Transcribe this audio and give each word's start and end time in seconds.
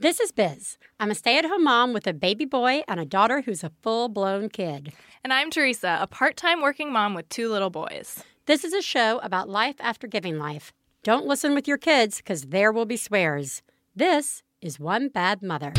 This 0.00 0.20
is 0.20 0.30
Biz. 0.30 0.78
I'm 1.00 1.10
a 1.10 1.14
stay 1.16 1.38
at 1.38 1.44
home 1.44 1.64
mom 1.64 1.92
with 1.92 2.06
a 2.06 2.12
baby 2.12 2.44
boy 2.44 2.82
and 2.86 3.00
a 3.00 3.04
daughter 3.04 3.40
who's 3.40 3.64
a 3.64 3.72
full 3.82 4.08
blown 4.08 4.48
kid. 4.48 4.92
And 5.24 5.32
I'm 5.32 5.50
Theresa, 5.50 5.98
a 6.00 6.06
part 6.06 6.36
time 6.36 6.62
working 6.62 6.92
mom 6.92 7.14
with 7.14 7.28
two 7.28 7.48
little 7.50 7.68
boys. 7.68 8.22
This 8.46 8.62
is 8.62 8.72
a 8.72 8.80
show 8.80 9.18
about 9.24 9.48
life 9.48 9.74
after 9.80 10.06
giving 10.06 10.38
life. 10.38 10.72
Don't 11.02 11.26
listen 11.26 11.52
with 11.52 11.66
your 11.66 11.78
kids 11.78 12.18
because 12.18 12.42
there 12.42 12.70
will 12.70 12.86
be 12.86 12.96
swears. 12.96 13.62
This 13.96 14.44
is 14.60 14.78
One 14.78 15.08
Bad 15.08 15.42
Mother. 15.42 15.72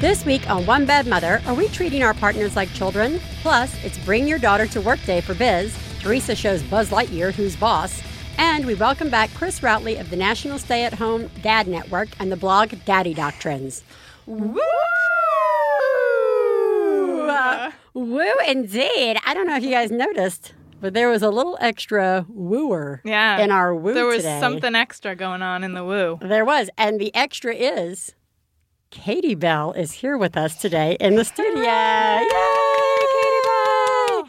This 0.00 0.24
week 0.24 0.48
on 0.48 0.64
One 0.64 0.86
Bad 0.86 1.06
Mother, 1.06 1.42
are 1.46 1.54
we 1.54 1.68
treating 1.68 2.02
our 2.02 2.14
partners 2.14 2.56
like 2.56 2.72
children? 2.72 3.20
Plus, 3.42 3.76
it's 3.84 3.98
Bring 4.06 4.26
Your 4.26 4.38
Daughter 4.38 4.66
to 4.68 4.80
Work 4.80 5.04
Day 5.04 5.20
for 5.20 5.34
Biz. 5.34 5.76
Theresa 6.00 6.34
shows 6.34 6.62
Buzz 6.62 6.88
Lightyear 6.88 7.34
who's 7.34 7.56
boss. 7.56 8.00
And 8.38 8.66
we 8.66 8.74
welcome 8.74 9.08
back 9.10 9.30
Chris 9.34 9.60
Routly 9.60 9.98
of 10.00 10.10
the 10.10 10.16
National 10.16 10.58
Stay 10.58 10.84
at 10.84 10.94
Home 10.94 11.30
Dad 11.42 11.66
Network 11.66 12.08
and 12.18 12.30
the 12.30 12.36
blog 12.36 12.72
Daddy 12.84 13.14
Doctrines. 13.14 13.82
Woo! 14.26 14.58
Uh, 17.28 17.70
woo 17.94 18.30
indeed. 18.46 19.16
I 19.26 19.34
don't 19.34 19.46
know 19.46 19.56
if 19.56 19.62
you 19.64 19.70
guys 19.70 19.90
noticed, 19.90 20.54
but 20.80 20.94
there 20.94 21.08
was 21.08 21.22
a 21.22 21.30
little 21.30 21.56
extra 21.60 22.26
wooer 22.28 23.00
Yeah. 23.04 23.38
in 23.40 23.50
our 23.50 23.74
woo 23.74 23.94
There 23.94 24.06
was 24.06 24.18
today. 24.18 24.40
something 24.40 24.74
extra 24.74 25.14
going 25.16 25.42
on 25.42 25.64
in 25.64 25.74
the 25.74 25.84
woo. 25.84 26.18
There 26.22 26.44
was. 26.44 26.68
And 26.78 27.00
the 27.00 27.14
extra 27.14 27.54
is 27.54 28.14
Katie 28.90 29.34
Bell 29.34 29.72
is 29.72 29.92
here 29.92 30.16
with 30.16 30.36
us 30.36 30.56
today 30.56 30.96
in 31.00 31.16
the 31.16 31.24
studio. 31.24 31.62
Yay, 31.62 32.26
Katie 33.20 33.42
Bell! 33.44 34.28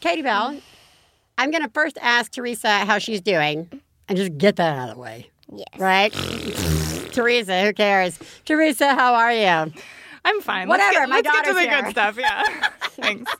Katie 0.00 0.22
Bell, 0.22 0.56
I'm 1.38 1.50
going 1.50 1.62
to 1.62 1.70
first 1.70 1.98
ask 2.00 2.32
Theresa 2.32 2.68
how 2.80 2.98
she's 2.98 3.20
doing 3.20 3.68
and 4.08 4.16
just 4.16 4.36
get 4.38 4.56
that 4.56 4.78
out 4.78 4.88
of 4.90 4.96
the 4.96 5.00
way, 5.02 5.30
Yes. 5.52 5.66
right? 5.78 6.12
Theresa, 7.12 7.62
who 7.64 7.72
cares? 7.72 8.18
Theresa, 8.44 8.94
how 8.94 9.14
are 9.14 9.32
you? 9.32 9.72
I'm 10.24 10.40
fine. 10.40 10.68
Whatever, 10.68 11.06
Let's 11.06 11.08
get, 11.08 11.08
my 11.08 11.16
let's 11.16 11.30
get 11.30 11.44
to 11.44 11.54
the 11.54 11.60
here. 11.60 11.82
good 11.82 11.90
stuff. 11.92 12.18
Yeah. 12.18 12.42
Thanks. 12.90 13.32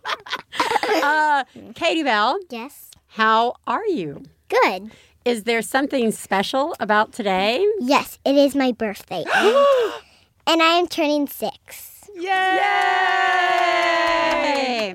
Uh, 1.03 1.45
Katie 1.75 2.03
Bell, 2.05 2.39
Yes. 2.51 2.91
how 3.09 3.55
are 3.67 3.84
you? 3.87 4.23
Good. 4.49 4.93
Is 5.25 5.43
there 5.45 5.62
something 5.62 6.12
special 6.12 6.77
about 6.78 7.12
today? 7.12 7.67
Yes, 7.81 8.19
it 8.25 8.37
is 8.37 8.55
my 8.55 8.71
birthday. 8.73 9.25
and, 9.34 9.56
and 10.47 10.62
I 10.62 10.75
am 10.78 10.87
turning 10.87 11.27
six. 11.27 12.09
Yay! 12.15 12.23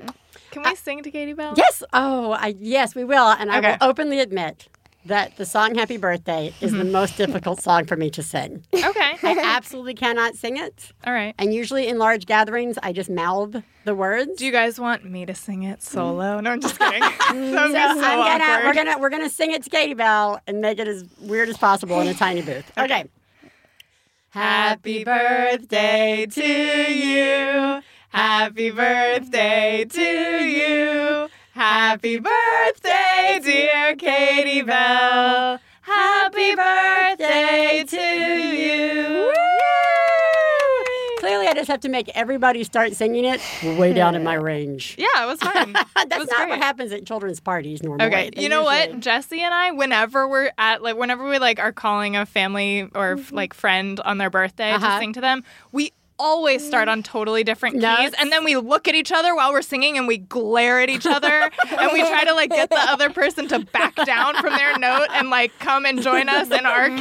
Can 0.62 0.72
we 0.72 0.76
sing 0.76 1.02
to 1.02 1.10
Katie 1.10 1.32
Bell? 1.32 1.54
Yes. 1.56 1.82
Oh, 1.92 2.32
I, 2.32 2.54
yes, 2.58 2.94
we 2.94 3.04
will. 3.04 3.28
And 3.28 3.50
I 3.50 3.60
will 3.60 3.76
openly 3.80 4.20
admit 4.20 4.68
that 5.04 5.36
the 5.36 5.44
song 5.44 5.74
Happy 5.74 5.96
Birthday 5.96 6.54
is 6.60 6.70
the 6.70 6.78
mm-hmm. 6.78 6.92
most 6.92 7.16
difficult 7.16 7.60
song 7.60 7.86
for 7.86 7.96
me 7.96 8.08
to 8.10 8.22
sing. 8.22 8.64
Okay. 8.72 9.16
I 9.22 9.36
absolutely 9.42 9.94
cannot 9.94 10.36
sing 10.36 10.56
it. 10.56 10.92
All 11.04 11.12
right. 11.12 11.34
And 11.38 11.52
usually 11.52 11.88
in 11.88 11.98
large 11.98 12.26
gatherings, 12.26 12.78
I 12.82 12.92
just 12.92 13.10
mouth 13.10 13.56
the 13.84 13.94
words. 13.94 14.38
Do 14.38 14.46
you 14.46 14.52
guys 14.52 14.78
want 14.78 15.04
me 15.04 15.26
to 15.26 15.34
sing 15.34 15.64
it 15.64 15.80
mm. 15.80 15.82
solo? 15.82 16.38
No, 16.40 16.50
I'm 16.50 16.60
just 16.60 16.78
kidding. 16.78 17.02
Mm. 17.32 17.52
would 17.52 17.72
so 17.72 18.00
so 18.00 18.22
I'm 18.22 18.38
gonna, 18.38 18.66
we're 18.66 18.74
gonna 18.74 18.98
we're 18.98 19.08
gonna 19.08 19.30
sing 19.30 19.52
it 19.52 19.62
to 19.62 19.70
Katie 19.70 19.94
Bell 19.94 20.38
and 20.46 20.60
make 20.60 20.78
it 20.78 20.86
as 20.86 21.04
weird 21.18 21.48
as 21.48 21.56
possible 21.56 21.98
in 22.00 22.08
a 22.08 22.14
tiny 22.14 22.42
booth. 22.42 22.70
Okay. 22.76 23.06
Happy 24.30 25.02
birthday 25.02 26.26
to 26.26 26.42
you. 26.42 27.82
Happy 28.12 28.70
birthday 28.70 29.86
to 29.88 30.00
you. 30.02 31.28
Happy 31.52 32.18
birthday, 32.18 33.40
dear 33.42 33.96
Katie 33.96 34.62
Bell. 34.62 35.58
Happy 35.80 36.54
birthday 36.54 37.84
to 37.86 37.96
you. 38.00 39.32
Clearly, 41.20 41.46
I 41.46 41.52
just 41.54 41.68
have 41.68 41.80
to 41.80 41.88
make 41.88 42.10
everybody 42.16 42.64
start 42.64 42.92
singing 42.94 43.24
it 43.24 43.40
way 43.78 43.92
down 43.92 44.14
in 44.14 44.22
my 44.24 44.34
range. 44.50 44.96
Yeah, 44.98 45.06
it 45.22 45.26
was 45.26 45.38
fun. 45.38 45.72
That's 45.94 46.18
was 46.18 46.28
not 46.28 46.36
great. 46.38 46.48
what 46.50 46.58
happens 46.58 46.92
at 46.92 47.06
children's 47.06 47.40
parties 47.40 47.82
normally. 47.82 48.06
Okay, 48.06 48.30
you 48.36 48.48
know 48.48 48.62
what? 48.62 49.00
Jesse 49.00 49.40
and 49.40 49.54
I, 49.54 49.70
whenever 49.70 50.28
we're 50.28 50.50
at 50.58 50.82
like, 50.82 50.96
whenever 50.96 51.26
we 51.28 51.38
like 51.38 51.60
are 51.60 51.72
calling 51.72 52.16
a 52.16 52.26
family 52.26 52.88
or 52.94 53.18
like 53.30 53.54
friend 53.54 54.00
on 54.00 54.18
their 54.18 54.30
birthday 54.30 54.72
Uh-huh. 54.72 54.96
to 54.96 54.98
sing 54.98 55.12
to 55.14 55.20
them, 55.20 55.44
we 55.70 55.92
always 56.22 56.64
start 56.66 56.88
on 56.88 57.02
totally 57.02 57.42
different 57.44 57.74
keys, 57.74 57.82
Notes. 57.82 58.14
and 58.18 58.30
then 58.32 58.44
we 58.44 58.56
look 58.56 58.86
at 58.88 58.94
each 58.94 59.10
other 59.12 59.34
while 59.34 59.52
we're 59.52 59.62
singing, 59.62 59.98
and 59.98 60.06
we 60.06 60.18
glare 60.18 60.80
at 60.80 60.88
each 60.88 61.06
other, 61.06 61.50
and 61.78 61.92
we 61.92 62.00
try 62.00 62.24
to 62.24 62.34
like 62.34 62.50
get 62.50 62.70
the 62.70 62.78
other 62.78 63.10
person 63.10 63.48
to 63.48 63.58
back 63.60 63.94
down 64.06 64.34
from 64.36 64.52
their 64.54 64.78
note 64.78 65.08
and 65.12 65.28
like 65.30 65.52
come 65.58 65.84
and 65.84 66.00
join 66.02 66.28
us 66.28 66.50
in 66.50 66.64
our 66.64 66.88
key. 66.88 66.96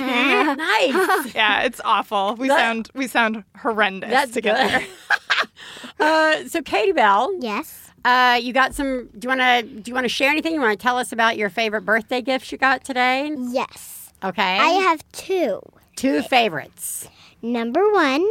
Nice. 0.56 1.34
Yeah, 1.36 1.62
it's 1.64 1.80
awful. 1.86 2.36
We 2.38 2.48
That- 2.48 2.60
sound 2.60 2.90
we 2.96 3.08
sound 3.08 3.44
horrendous 3.60 4.10
That's 4.10 4.32
together. 4.32 4.84
uh, 6.00 6.48
so, 6.48 6.62
Katie 6.62 6.92
Bell, 6.92 7.32
Yes. 7.40 7.92
uh, 8.06 8.40
you 8.42 8.54
got 8.54 8.74
some. 8.74 9.10
Do 9.18 9.28
you 9.28 9.30
want 9.38 9.42
to? 9.42 9.82
Do 9.82 9.90
you 9.90 9.94
want 9.96 10.06
to 10.06 10.10
share 10.10 10.30
anything? 10.32 10.54
You 10.54 10.62
want 10.62 10.78
to 10.78 10.82
tell 10.82 10.98
us 10.98 11.12
about 11.12 11.38
your 11.38 11.50
favorite 11.50 11.84
birthday 11.86 12.22
gifts 12.22 12.52
you 12.52 12.58
got 12.58 12.84
today? 12.84 13.34
Yes. 13.38 14.12
Okay. 14.24 14.58
I 14.60 14.68
have 14.68 15.04
two. 15.12 15.62
two 15.96 16.22
favorites. 16.24 17.08
Number 17.44 17.92
one, 17.92 18.24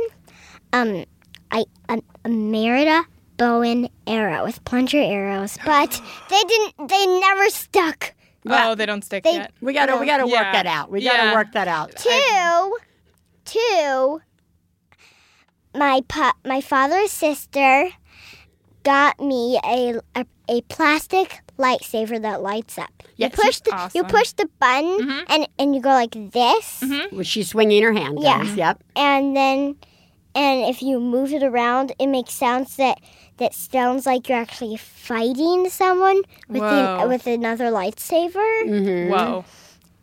um, 0.72 1.04
I 1.50 1.64
a, 1.88 2.00
a 2.24 2.28
Merida 2.28 3.04
bow 3.36 3.62
and 3.62 3.88
arrow 4.06 4.44
with 4.44 4.62
plunger 4.64 4.98
arrows, 5.00 5.56
but 5.64 6.00
they 6.30 6.40
didn't. 6.42 6.88
They 6.88 7.06
never 7.06 7.48
stuck. 7.50 8.14
oh, 8.48 8.74
they 8.74 8.86
don't 8.86 9.02
stick 9.04 9.24
They- 9.24 9.32
yet. 9.34 9.52
We 9.60 9.72
gotta. 9.72 9.96
We 9.96 10.06
gotta 10.06 10.26
work 10.26 10.52
that 10.52 10.66
out. 10.66 10.90
We 10.90 11.02
gotta 11.04 11.24
Yeah. 11.24 11.34
work 11.34 11.52
that 11.52 11.68
out. 11.68 11.94
Two, 11.96 12.76
two. 13.44 14.20
My 15.74 16.02
pa- 16.08 16.34
my 16.44 16.60
father's 16.60 17.12
sister 17.12 17.90
got 18.82 19.20
me 19.20 19.58
a, 19.64 20.00
a 20.16 20.26
a 20.48 20.62
plastic 20.62 21.40
lightsaber 21.58 22.20
that 22.22 22.42
lights 22.42 22.76
up. 22.76 22.90
Yes. 23.16 23.32
You 23.36 23.42
push 23.44 23.60
the 23.60 23.90
you 23.94 24.02
push 24.04 24.32
the 24.32 24.48
button 24.58 25.22
and 25.28 25.46
and 25.58 25.74
you 25.76 25.80
go 25.80 25.90
like 25.90 26.16
this, 26.32 26.82
Was 27.12 27.26
she 27.28 27.44
swinging 27.44 27.82
her 27.84 27.92
hand? 27.92 28.18
Yeah. 28.20 28.38
guys? 28.44 28.56
Yep. 28.56 28.82
and 28.96 29.36
then 29.36 29.76
and 30.40 30.56
if 30.72 30.80
you 30.82 30.98
move 31.00 31.32
it 31.32 31.42
around, 31.42 31.92
it 31.98 32.06
makes 32.06 32.32
sounds 32.32 32.76
that 32.76 32.98
that 33.36 33.52
sounds 33.54 34.06
like 34.06 34.28
you're 34.28 34.38
actually 34.46 34.76
fighting 34.76 35.68
someone 35.70 36.20
with 36.48 36.62
the, 36.62 37.04
with 37.08 37.26
another 37.26 37.66
lightsaber, 37.66 38.48
Mm-hmm. 38.66 39.10
Whoa. 39.12 39.44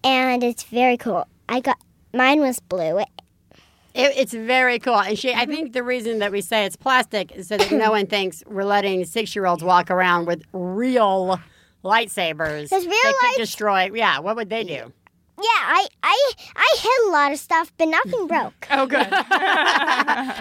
and 0.03 0.43
it's 0.43 0.63
very 0.63 0.97
cool. 0.97 1.23
I 1.49 1.59
got 1.59 1.77
mine 2.13 2.39
was 2.39 2.59
blue. 2.59 2.99
It, 2.99 4.11
it's 4.21 4.33
very 4.33 4.79
cool. 4.79 4.99
And 4.99 5.17
she, 5.17 5.33
I 5.33 5.45
think 5.45 5.73
the 5.73 5.83
reason 5.83 6.19
that 6.19 6.31
we 6.31 6.41
say 6.41 6.65
it's 6.65 6.75
plastic 6.75 7.31
is 7.31 7.47
so 7.47 7.57
that 7.57 7.71
no 7.71 7.89
one 7.91 8.05
thinks 8.15 8.43
we're 8.47 8.63
letting 8.63 9.05
six-year-olds 9.05 9.63
walk 9.63 9.89
around 9.91 10.25
with 10.27 10.43
real 10.53 11.39
lightsabers. 11.83 12.69
There's 12.69 12.85
real 12.85 12.95
they 13.03 13.13
could 13.29 13.37
destroy. 13.37 13.89
Yeah. 13.93 14.19
What 14.19 14.35
would 14.35 14.49
they 14.49 14.63
do? 14.63 14.91
Yeah, 15.39 15.43
I 15.45 15.87
I 16.03 16.31
I 16.55 16.77
hit 16.79 17.07
a 17.07 17.11
lot 17.11 17.31
of 17.31 17.37
stuff, 17.39 17.71
but 17.77 17.87
nothing 17.87 18.27
broke. 18.33 18.67
Oh, 18.71 18.85
good. 18.87 19.07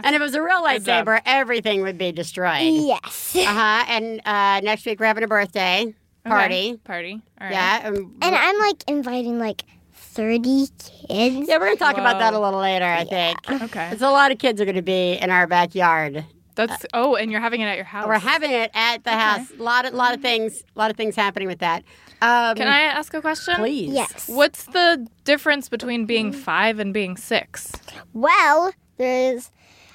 And 0.07 0.15
if 0.15 0.21
it 0.21 0.25
was 0.25 0.35
a 0.35 0.43
real 0.43 0.63
job. 0.63 0.67
lightsaber, 0.83 1.21
everything 1.27 1.83
would 1.83 1.99
be 1.99 2.13
destroyed. 2.13 2.63
yes. 2.63 3.37
Uh 3.37 3.45
huh. 3.45 3.85
And 3.89 4.21
uh, 4.25 4.61
next 4.61 4.87
week 4.87 5.01
we're 5.01 5.07
having 5.07 5.25
a 5.25 5.29
birthday 5.29 5.95
party. 6.25 6.55
Okay. 6.73 6.77
Party. 6.85 7.13
All 7.41 7.47
right. 7.47 7.53
Yeah. 7.53 7.87
And, 7.89 7.97
And 8.23 8.35
I'm 8.35 8.59
like 8.59 8.85
inviting 8.89 9.39
like 9.39 9.65
30 9.95 10.69
kids. 10.79 11.49
yeah, 11.49 11.59
we're 11.59 11.67
gonna 11.67 11.77
talk 11.77 11.99
about 11.99 12.19
that 12.21 12.33
a 12.35 12.39
little 12.39 12.61
later. 12.61 12.85
I 12.87 13.05
think. 13.05 13.39
Okay. 13.67 13.91
It's 13.93 14.03
a 14.03 14.11
lot 14.11 14.33
of 14.33 14.39
kids 14.39 14.61
are 14.61 14.65
going 14.65 14.77
to 14.77 14.83
be 14.83 15.13
in 15.15 15.31
our 15.31 15.47
backyard. 15.47 16.25
That's 16.55 16.87
oh, 16.95 17.17
and 17.17 17.31
you're 17.31 17.41
having 17.41 17.61
it 17.61 17.67
at 17.67 17.77
your 17.77 17.85
house. 17.85 18.07
We're 18.07 18.19
having 18.19 18.51
it 18.51 18.71
at 18.73 19.05
the 19.05 19.11
house. 19.11 19.51
A 19.59 19.63
lot 19.63 19.85
of 19.85 19.93
lot 19.93 20.15
of 20.15 20.23
things. 20.23 20.63
A 20.75 20.79
lot 20.79 20.91
of 20.91 20.97
things 20.97 21.15
happening 21.15 21.49
with 21.49 21.59
that. 21.59 21.85
Um, 22.23 22.57
Can 22.57 22.67
I 22.69 22.81
ask 22.81 23.13
a 23.15 23.21
question? 23.21 23.57
Please. 23.57 23.93
Yes. 23.93 24.29
What's 24.29 24.65
the 24.65 25.07
difference 25.25 25.69
between 25.69 26.07
being 26.07 26.33
five 26.33 26.79
and 26.79 26.95
being 26.95 27.17
six? 27.17 27.73
Well, 28.15 28.73
there's 28.97 29.51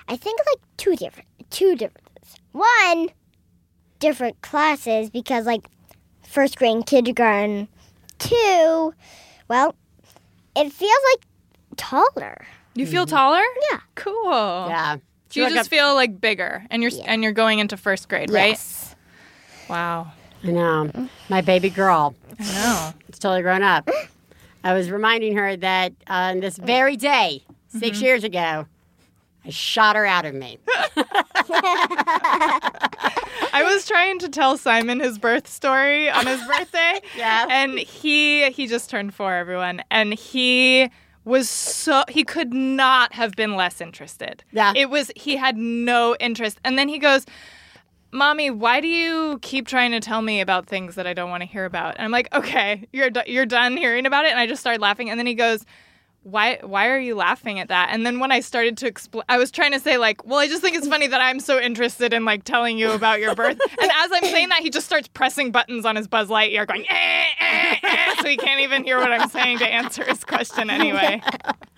I 0.08 0.16
think 0.18 0.40
like 0.52 0.60
two 0.78 0.96
different 0.96 1.28
two 1.50 1.76
differences. 1.76 2.36
One, 2.52 3.10
different 4.00 4.42
classes 4.42 5.10
because 5.10 5.46
like 5.46 5.68
first 6.24 6.58
grade 6.58 6.76
and 6.76 6.86
kindergarten. 6.86 7.68
Two, 8.20 8.94
well, 9.48 9.76
it 10.56 10.72
feels 10.72 11.00
like 11.14 11.26
taller. 11.76 12.46
You 12.76 12.86
feel 12.86 13.06
taller? 13.06 13.42
Yeah. 13.72 13.80
Cool. 13.96 14.68
Yeah. 14.70 14.98
So 15.30 15.40
you 15.40 15.46
Look 15.46 15.54
just 15.56 15.68
up- 15.68 15.70
feel 15.72 15.96
like 15.96 16.22
bigger, 16.22 16.66
and 16.70 16.84
you're 16.84 16.92
and 17.06 17.24
you're 17.24 17.32
going 17.32 17.60
into 17.60 17.78
first 17.78 18.08
grade, 18.10 18.30
right? 18.30 18.50
Yes. 18.50 18.96
Wow. 19.70 20.12
I 20.44 20.48
know. 20.52 20.90
My 21.30 21.42
baby 21.42 21.70
girl. 21.70 22.16
I 22.40 22.44
know. 22.44 22.94
It's 23.08 23.20
totally 23.20 23.42
grown 23.42 23.64
up. 23.64 23.90
I 24.64 24.74
was 24.74 24.90
reminding 24.92 25.36
her 25.38 25.56
that 25.58 25.94
on 26.08 26.40
this 26.40 26.58
very 26.58 26.96
day, 26.98 27.44
6 27.70 27.98
Mm-hmm. 27.98 28.04
years 28.06 28.24
ago, 28.24 28.66
I 29.46 29.50
shot 29.50 29.96
her 29.96 30.06
out 30.06 30.26
of 30.26 30.36
me. 30.36 30.60
I 33.54 33.64
was 33.64 33.88
trying 33.88 34.20
to 34.20 34.30
tell 34.30 34.58
Simon 34.58 35.00
his 35.00 35.18
birth 35.18 35.48
story 35.48 36.10
on 36.10 36.26
his 36.28 36.42
birthday. 36.46 37.02
Yeah. 37.18 37.46
And 37.50 37.78
he 37.80 38.50
he 38.52 38.68
just 38.68 38.90
turned 38.90 39.14
four, 39.14 39.34
everyone. 39.34 39.82
And 39.92 40.14
he 40.14 40.90
was 41.26 41.50
so 41.50 42.04
he 42.10 42.24
could 42.24 42.54
not 42.54 43.14
have 43.14 43.34
been 43.36 43.56
less 43.56 43.82
interested. 43.82 44.44
Yeah. 44.52 44.74
It 44.76 44.90
was 44.90 45.12
he 45.16 45.36
had 45.38 45.58
no 45.58 46.16
interest. 46.20 46.60
And 46.64 46.78
then 46.78 46.88
he 46.90 46.98
goes, 47.00 47.26
"Mommy, 48.12 48.50
why 48.50 48.82
do 48.82 48.88
you 48.88 49.40
keep 49.42 49.68
trying 49.68 49.92
to 49.92 50.00
tell 50.00 50.22
me 50.22 50.42
about 50.42 50.68
things 50.68 50.96
that 50.96 51.08
I 51.08 51.14
don't 51.14 51.30
want 51.30 51.42
to 51.42 51.48
hear 51.48 51.66
about?" 51.66 51.96
And 51.96 52.06
I'm 52.06 52.12
like, 52.12 52.34
"Okay, 52.34 52.88
you're 52.94 53.10
you're 53.26 53.46
done 53.46 53.78
hearing 53.78 54.06
about 54.06 54.26
it." 54.26 54.32
And 54.32 54.40
I 54.40 54.48
just 54.48 54.62
started 54.62 54.82
laughing 54.82 55.10
and 55.10 55.20
then 55.20 55.28
he 55.28 55.36
goes, 55.36 55.66
why 56.24 56.60
why 56.62 56.88
are 56.88 57.00
you 57.00 57.16
laughing 57.16 57.60
at 57.60 57.70
that 57.70 57.90
and 57.92 58.06
then 58.06 58.20
when 58.20 58.32
i 58.32 58.40
started 58.40 58.78
to 58.78 58.86
explain 58.86 59.24
i 59.28 59.38
was 59.38 59.50
trying 59.50 59.72
to 59.72 59.80
say 59.80 59.98
like 59.98 60.24
well 60.24 60.38
i 60.38 60.48
just 60.48 60.62
think 60.62 60.76
it's 60.76 60.88
funny 60.88 61.08
that 61.08 61.20
i'm 61.20 61.40
so 61.40 61.60
interested 61.60 62.14
in 62.14 62.24
like 62.26 62.44
telling 62.44 62.78
you 62.78 62.92
about 62.92 63.20
your 63.20 63.34
birth 63.34 63.60
and 63.82 63.92
as 63.92 64.12
i'm 64.14 64.24
saying 64.26 64.50
that 64.50 64.60
he 64.60 64.70
just 64.70 64.86
starts 64.86 65.08
pressing 65.08 65.52
buttons 65.52 65.84
on 65.84 65.96
his 65.96 66.08
buzz 66.08 66.28
lightyear 66.28 66.68
going 66.68 66.86
eh, 66.90 67.26
eh, 67.40 67.76
eh, 67.82 68.16
so 68.22 68.28
he 68.28 68.38
can't 68.38 68.62
even 68.62 68.84
hear 68.84 68.98
what 68.98 69.12
i'm 69.12 69.30
saying 69.30 69.58
to 69.58 69.68
answer 69.68 70.04
his 70.04 70.24
question 70.24 70.70
anyway 70.70 71.20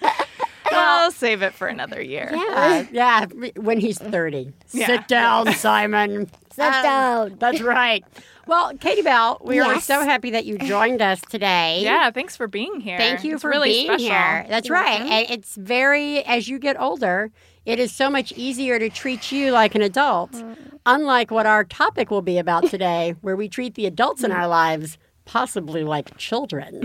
i'll 0.76 1.12
save 1.12 1.42
it 1.42 1.54
for 1.54 1.68
another 1.68 2.02
year 2.02 2.30
Yeah, 2.34 2.86
yeah. 2.92 3.26
When 3.56 3.80
he's 3.80 3.98
thirty, 3.98 4.52
Yeah. 4.72 4.88
sit 4.88 5.08
down, 5.08 5.54
Simon. 5.54 6.30
Sit 6.54 6.66
Um, 6.66 6.84
down. 6.84 7.36
That's 7.40 7.62
right. 7.62 8.06
Well, 8.46 8.78
Katie 8.78 9.02
Bell, 9.02 9.42
we 9.44 9.60
are 9.60 9.82
so 9.82 10.02
happy 10.04 10.30
that 10.32 10.46
you 10.46 10.60
joined 10.60 11.02
us 11.02 11.20
today. 11.22 11.82
yeah 11.82 12.12
thanks 12.12 12.36
for 12.38 12.48
being 12.48 12.80
here 12.80 12.98
Thank 13.00 13.24
you 13.24 13.34
It's 13.34 13.42
for 13.42 13.50
really 13.50 13.70
being 13.72 13.86
special. 13.88 14.06
here. 14.10 14.46
That's 14.50 14.70
right. 14.70 15.02
And 15.02 15.32
it's 15.32 15.56
very, 15.56 16.24
as 16.26 16.48
you 16.48 16.60
get 16.60 16.80
older, 16.80 17.32
it 17.66 17.80
is 17.80 17.92
so 17.92 18.08
much 18.10 18.32
easier 18.34 18.78
to 18.78 18.90
treat 18.90 19.32
you 19.32 19.50
like 19.52 19.74
an 19.74 19.82
adult, 19.82 20.44
unlike 20.86 21.32
what 21.32 21.48
our 21.48 21.64
topic 21.64 22.12
will 22.12 22.22
be 22.22 22.38
about 22.38 22.70
today, 22.70 23.16
where 23.22 23.36
we 23.36 23.50
treat 23.50 23.74
the 23.74 23.88
adults 23.88 24.24
in 24.24 24.32
our 24.32 24.48
lives 24.48 25.00
possibly 25.26 25.84
like 25.84 26.16
children. 26.18 26.84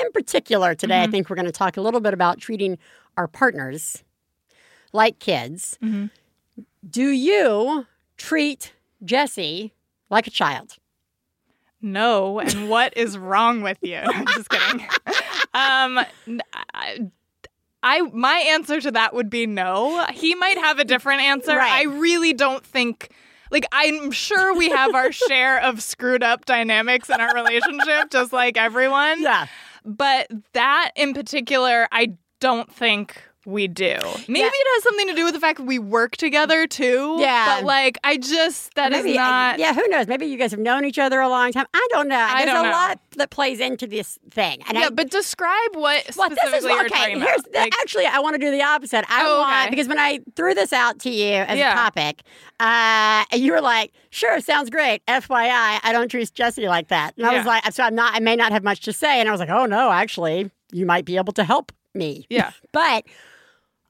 in 0.00 0.12
particular, 0.12 0.74
today, 0.74 1.02
I 1.02 1.06
think 1.06 1.28
we're 1.30 1.36
going 1.36 1.46
to 1.46 1.52
talk 1.52 1.76
a 1.76 1.80
little 1.80 2.00
bit 2.00 2.14
about 2.14 2.38
treating 2.38 2.78
our 3.16 3.26
partners 3.28 4.02
like 4.92 5.18
kids. 5.18 5.78
Do 6.88 7.08
you 7.10 7.86
treat 8.16 8.72
Jesse 9.04 9.72
like 10.10 10.26
a 10.26 10.30
child? 10.30 10.76
No, 11.82 12.40
and 12.40 12.68
what 12.70 12.96
is 12.96 13.18
wrong 13.18 13.60
with 13.62 13.78
you? 13.82 13.96
I'm 14.04 14.26
just 14.26 14.48
kidding. 14.48 14.86
Um, 15.54 15.98
I, 16.74 17.08
I- 17.82 18.00
my 18.12 18.44
answer 18.48 18.78
to 18.78 18.90
that 18.90 19.14
would 19.14 19.30
be 19.30 19.46
no. 19.46 20.04
He 20.12 20.34
might 20.34 20.58
have 20.58 20.78
a 20.78 20.84
different 20.84 21.22
answer. 21.22 21.56
Right. 21.56 21.72
I 21.72 21.84
really 21.84 22.34
don't 22.34 22.62
think. 22.62 23.10
Like 23.50 23.64
I'm 23.72 24.10
sure 24.10 24.54
we 24.54 24.68
have 24.68 24.94
our 24.94 25.12
share 25.28 25.62
of 25.62 25.82
screwed 25.82 26.22
up 26.22 26.44
dynamics 26.44 27.08
in 27.08 27.18
our 27.22 27.32
relationship, 27.32 28.10
just 28.10 28.34
like 28.34 28.58
everyone. 28.58 29.22
Yeah. 29.22 29.46
But 29.86 30.28
that 30.52 30.90
in 30.96 31.14
particular, 31.14 31.86
I 31.92 32.16
don't 32.40 32.70
think 32.72 33.22
we 33.46 33.68
do. 33.68 33.96
Maybe 34.28 34.40
Yeah. 34.40 34.46
it 34.52 34.66
has 34.74 34.82
something 34.82 35.06
to 35.06 35.14
do 35.14 35.24
with 35.24 35.34
the 35.34 35.40
fact 35.40 35.58
that 35.58 35.64
we 35.64 35.78
work 35.78 36.16
together 36.16 36.66
too. 36.66 37.16
Yeah. 37.20 37.56
But 37.60 37.64
like, 37.64 37.96
I 38.04 38.16
just 38.16 38.74
that 38.74 38.92
is 38.92 39.04
Maybe, 39.04 39.16
not. 39.16 39.58
yeah, 39.58 39.72
who 39.72 39.86
knows? 39.88 40.06
Maybe 40.08 40.26
you 40.26 40.36
guys 40.36 40.50
have 40.50 40.60
known 40.60 40.84
each 40.84 40.98
other 40.98 41.20
a 41.20 41.28
long 41.28 41.52
time. 41.52 41.66
I 41.72 41.88
don't 41.92 42.08
know. 42.08 42.16
I 42.18 42.44
There's 42.44 42.50
don't 42.54 42.66
a 42.66 42.68
know. 42.68 42.74
lot 42.74 43.00
that 43.16 43.30
plays 43.30 43.60
into 43.60 43.86
this 43.86 44.18
thing. 44.30 44.62
And 44.68 44.76
yeah, 44.76 44.86
I, 44.86 44.90
but 44.90 45.10
describe 45.10 45.74
what 45.74 46.04
Well, 46.16 46.28
specifically 46.28 46.50
this 46.50 46.64
is 46.64 46.70
you're 46.70 46.80
okay. 46.86 46.88
talking 46.88 47.20
Here's 47.20 47.40
about. 47.40 47.54
Like, 47.54 47.72
actually, 47.80 48.06
I 48.06 48.18
want 48.18 48.34
to 48.34 48.38
do 48.40 48.50
the 48.50 48.62
opposite. 48.62 49.04
I 49.08 49.22
Oh, 49.24 49.38
want 49.40 49.60
okay. 49.62 49.70
because 49.70 49.88
when 49.88 49.98
I 49.98 50.18
threw 50.34 50.52
this 50.52 50.72
out 50.72 50.98
to 51.00 51.10
you 51.10 51.34
as 51.36 51.56
Yeah. 51.56 51.72
a 51.72 51.74
topic, 51.76 52.22
uh, 52.58 53.24
you 53.32 53.52
were 53.52 53.60
like, 53.60 53.92
"Sure, 54.10 54.40
sounds 54.40 54.70
great." 54.70 55.02
FYI, 55.06 55.78
I 55.82 55.92
don't 55.92 56.08
treat 56.08 56.32
Jesse 56.34 56.66
like 56.68 56.88
that, 56.88 57.14
and 57.16 57.26
I 57.26 57.36
was 57.36 57.46
like, 57.46 57.64
"So 57.72 57.84
I'm 57.84 57.94
not. 57.94 58.14
I 58.14 58.18
may 58.20 58.34
not 58.36 58.50
have 58.52 58.64
much 58.64 58.80
to 58.80 58.92
say." 58.92 59.20
And 59.20 59.28
I 59.28 59.32
was 59.32 59.38
like, 59.40 59.50
"Oh 59.50 59.66
no, 59.66 59.90
actually, 59.92 60.50
you 60.72 60.84
might 60.86 61.04
be 61.04 61.16
able 61.16 61.32
to 61.34 61.44
help 61.44 61.70
me." 61.94 62.26
yeah, 62.28 62.50
But 62.72 63.04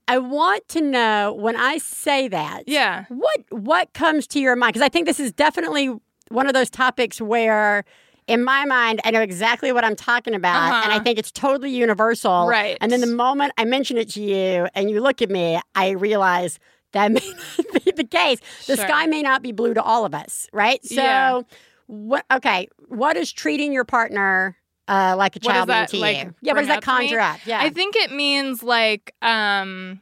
I 0.08 0.18
want 0.18 0.66
to 0.68 0.80
know 0.80 1.34
when 1.38 1.56
I 1.56 1.78
say 1.78 2.28
that, 2.28 2.64
yeah, 2.66 3.04
what 3.08 3.40
what 3.50 3.92
comes 3.92 4.26
to 4.28 4.40
your 4.40 4.56
mind? 4.56 4.74
Because 4.74 4.84
I 4.84 4.88
think 4.88 5.06
this 5.06 5.18
is 5.20 5.32
definitely 5.32 5.94
one 6.28 6.46
of 6.46 6.54
those 6.54 6.70
topics 6.70 7.20
where, 7.20 7.84
in 8.26 8.42
my 8.44 8.64
mind, 8.64 9.00
I 9.04 9.10
know 9.10 9.20
exactly 9.20 9.72
what 9.72 9.84
I'm 9.84 9.96
talking 9.96 10.34
about, 10.34 10.72
and 10.82 10.92
I 10.92 10.96
Uh-huh. 10.96 11.04
think 11.04 11.18
it's 11.18 11.32
totally 11.32 11.70
universal. 11.70 12.46
Right. 12.46 12.76
And 12.80 12.92
then 12.92 13.00
the 13.00 13.06
moment 13.08 13.52
I 13.58 13.64
mention 13.64 13.96
it 13.96 14.08
to 14.10 14.22
you, 14.22 14.68
and 14.74 14.90
you 14.90 15.00
look 15.00 15.22
at 15.22 15.30
me, 15.30 15.60
I 15.74 15.90
realize 15.90 16.58
that 16.92 17.10
may 17.12 17.20
not 17.58 17.84
be 17.84 17.92
the 17.92 18.04
case. 18.04 18.38
The 18.66 18.76
Sure. 18.76 18.86
sky 18.86 19.06
may 19.06 19.22
not 19.22 19.42
be 19.42 19.52
blue 19.52 19.74
to 19.74 19.82
all 19.82 20.04
of 20.04 20.14
us, 20.14 20.48
right? 20.52 20.84
So, 20.84 20.94
Yeah. 21.02 21.40
what? 21.86 22.24
Okay, 22.32 22.68
what 22.88 23.16
is 23.16 23.32
treating 23.32 23.72
your 23.72 23.84
partner? 23.84 24.56
Uh, 24.88 25.14
like 25.18 25.36
a 25.36 25.40
child 25.40 25.68
that, 25.68 25.92
like. 25.94 26.28
Yeah, 26.40 26.52
what 26.52 26.60
does 26.60 26.68
that 26.68 26.78
up 26.78 26.84
to 26.84 26.90
me? 26.98 27.08
conjure 27.08 27.20
up? 27.20 27.40
Yeah, 27.44 27.60
I 27.60 27.70
think 27.70 27.96
it 27.96 28.12
means 28.12 28.62
like 28.62 29.14
um 29.22 30.00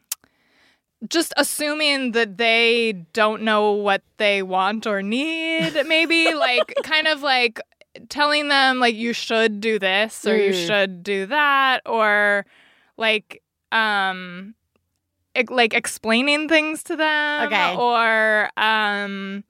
just 1.09 1.35
assuming 1.37 2.13
that 2.13 2.39
they 2.39 2.93
don't 3.13 3.43
know 3.43 3.73
what 3.73 4.03
they 4.17 4.43
want 4.43 4.87
or 4.87 5.03
need 5.03 5.75
maybe 5.87 6.33
like 6.49 6.75
kind 6.83 7.07
of 7.07 7.21
like 7.21 7.61
telling 8.09 8.49
them 8.49 8.79
like 8.79 8.95
you 8.95 9.13
should 9.13 9.61
do 9.61 9.79
this 9.79 10.27
or 10.27 10.37
you 10.37 10.51
Mm. 10.53 10.67
should 10.67 11.03
do 11.03 11.27
that 11.27 11.83
or 11.85 12.47
like 12.97 13.43
um 13.71 14.55
ex- 15.35 15.51
like 15.53 15.75
explaining 15.75 16.49
things 16.49 16.83
to 16.85 16.97
them 16.97 17.47
Okay. 17.49 17.77
or 17.77 18.49
um 18.57 19.45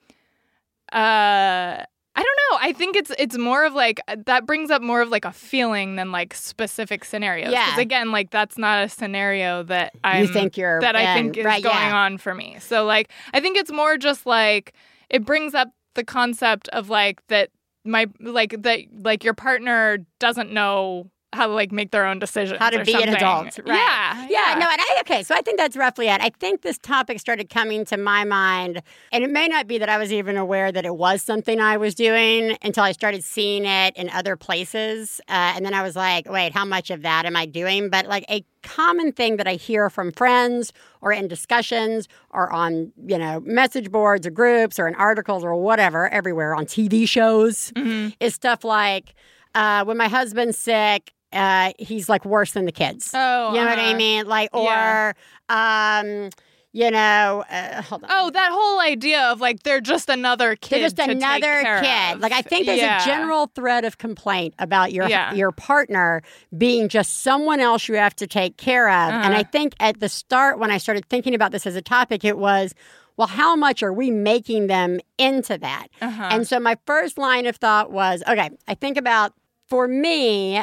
uh 0.92 1.84
I 2.16 2.22
don't 2.22 2.38
know. 2.50 2.58
I 2.68 2.72
think 2.72 2.96
it's 2.96 3.10
it's 3.18 3.36
more 3.36 3.64
of 3.64 3.74
like 3.74 4.00
uh, 4.06 4.16
that 4.26 4.46
brings 4.46 4.70
up 4.70 4.82
more 4.82 5.00
of 5.00 5.08
like 5.08 5.24
a 5.24 5.32
feeling 5.32 5.96
than 5.96 6.12
like 6.12 6.32
specific 6.32 7.04
scenarios. 7.04 7.50
Yeah. 7.52 7.66
Because 7.66 7.80
again, 7.80 8.12
like 8.12 8.30
that's 8.30 8.56
not 8.56 8.84
a 8.84 8.88
scenario 8.88 9.64
that 9.64 9.94
I 10.04 10.22
you 10.22 10.28
think 10.28 10.56
you're 10.56 10.80
that 10.80 10.94
I 10.94 11.14
think 11.14 11.36
is 11.36 11.44
right, 11.44 11.62
going 11.62 11.74
yeah. 11.76 11.96
on 11.96 12.18
for 12.18 12.34
me. 12.34 12.56
So 12.60 12.84
like 12.84 13.10
I 13.32 13.40
think 13.40 13.56
it's 13.56 13.72
more 13.72 13.98
just 13.98 14.26
like 14.26 14.74
it 15.10 15.24
brings 15.24 15.54
up 15.54 15.68
the 15.94 16.04
concept 16.04 16.68
of 16.68 16.88
like 16.88 17.26
that 17.28 17.50
my 17.84 18.06
like 18.20 18.62
that 18.62 18.80
like 19.02 19.24
your 19.24 19.34
partner 19.34 19.98
doesn't 20.20 20.52
know 20.52 21.10
how 21.34 21.46
to 21.46 21.52
like 21.52 21.72
make 21.72 21.90
their 21.90 22.06
own 22.06 22.18
decisions. 22.18 22.58
how 22.58 22.70
to 22.70 22.84
be 22.84 22.92
something. 22.92 23.08
an 23.10 23.16
adult. 23.16 23.58
Right. 23.66 23.76
Yeah. 23.76 24.26
Yeah, 24.30 24.58
no, 24.58 24.68
and 24.70 24.80
I, 24.80 24.96
okay, 25.00 25.22
so 25.22 25.34
I 25.34 25.40
think 25.42 25.58
that's 25.58 25.76
roughly 25.76 26.08
it. 26.08 26.20
I 26.20 26.30
think 26.40 26.62
this 26.62 26.78
topic 26.78 27.20
started 27.20 27.50
coming 27.50 27.84
to 27.86 27.96
my 27.96 28.24
mind, 28.24 28.82
and 29.12 29.22
it 29.24 29.30
may 29.30 29.46
not 29.48 29.66
be 29.66 29.78
that 29.78 29.88
I 29.88 29.98
was 29.98 30.12
even 30.12 30.36
aware 30.36 30.72
that 30.72 30.84
it 30.84 30.96
was 30.96 31.22
something 31.22 31.60
I 31.60 31.76
was 31.76 31.94
doing 31.94 32.56
until 32.62 32.84
I 32.84 32.92
started 32.92 33.22
seeing 33.24 33.64
it 33.64 33.96
in 33.96 34.08
other 34.10 34.36
places. 34.36 35.20
Uh, 35.28 35.52
and 35.56 35.64
then 35.64 35.74
I 35.74 35.82
was 35.82 35.96
like, 35.96 36.28
wait, 36.30 36.52
how 36.52 36.64
much 36.64 36.90
of 36.90 37.02
that 37.02 37.26
am 37.26 37.36
I 37.36 37.46
doing? 37.46 37.90
But 37.90 38.06
like 38.06 38.24
a 38.30 38.44
common 38.62 39.12
thing 39.12 39.36
that 39.36 39.46
I 39.46 39.54
hear 39.54 39.90
from 39.90 40.10
friends 40.12 40.72
or 41.02 41.12
in 41.12 41.28
discussions 41.28 42.08
or 42.30 42.50
on, 42.52 42.92
you 43.06 43.18
know, 43.18 43.40
message 43.40 43.90
boards 43.90 44.26
or 44.26 44.30
groups 44.30 44.78
or 44.78 44.88
in 44.88 44.94
articles 44.94 45.44
or 45.44 45.54
whatever, 45.56 46.08
everywhere 46.08 46.54
on 46.54 46.64
TV 46.66 47.06
shows 47.06 47.72
Mhm. 47.76 48.14
is 48.20 48.34
stuff 48.34 48.64
like, 48.64 49.14
uh, 49.54 49.84
when 49.84 49.96
my 49.96 50.08
husband's 50.08 50.58
sick, 50.58 51.12
uh, 51.34 51.72
he's 51.78 52.08
like 52.08 52.24
worse 52.24 52.52
than 52.52 52.64
the 52.64 52.72
kids. 52.72 53.10
Oh, 53.14 53.52
You 53.54 53.60
know 53.60 53.66
what 53.66 53.78
I 53.78 53.88
uh-huh. 53.88 53.96
mean? 53.96 54.26
Like, 54.26 54.50
or, 54.52 54.62
Yeah. 54.64 55.12
um, 55.50 56.30
you 56.72 56.90
know, 56.90 57.44
uh, 57.48 57.82
hold 57.82 58.02
on. 58.02 58.10
Oh, 58.12 58.30
that 58.30 58.50
whole 58.50 58.80
idea 58.80 59.22
of 59.30 59.40
like 59.40 59.62
they're 59.62 59.80
just 59.80 60.08
another 60.08 60.56
kid. 60.56 60.70
They're 60.80 60.88
just 60.88 60.98
another 60.98 61.62
kid. 61.62 62.14
of. 62.16 62.20
Like 62.20 62.32
I 62.32 62.42
think 62.42 62.66
there's 62.66 62.80
Yeah. 62.80 63.00
a 63.00 63.06
general 63.06 63.46
thread 63.54 63.84
of 63.84 63.98
complaint 63.98 64.54
about 64.58 64.92
your 64.92 65.08
Yeah. 65.08 65.32
your 65.34 65.52
partner 65.52 66.22
being 66.58 66.88
just 66.88 67.22
someone 67.22 67.60
else 67.60 67.86
you 67.86 67.94
have 67.94 68.16
to 68.16 68.26
take 68.26 68.56
care 68.56 68.88
of. 68.88 69.10
And 69.12 69.32
Uh-huh. 69.34 69.40
I 69.40 69.42
think 69.44 69.74
at 69.78 70.00
the 70.00 70.08
start 70.08 70.58
when 70.58 70.72
I 70.72 70.78
started 70.78 71.06
thinking 71.08 71.32
about 71.34 71.52
this 71.52 71.64
as 71.64 71.76
a 71.76 71.82
topic, 71.82 72.24
it 72.24 72.38
was, 72.38 72.74
well, 73.16 73.28
how 73.28 73.54
much 73.54 73.80
are 73.84 73.92
we 73.92 74.10
making 74.10 74.66
them 74.66 74.98
into 75.16 75.56
that? 75.58 75.86
Uh-huh. 76.02 76.28
And 76.32 76.44
so 76.44 76.58
my 76.58 76.76
first 76.86 77.18
line 77.18 77.46
of 77.46 77.54
thought 77.54 77.92
was, 77.92 78.24
okay, 78.26 78.50
I 78.66 78.74
think 78.74 78.96
about 78.96 79.32
for 79.68 79.86
me, 79.86 80.60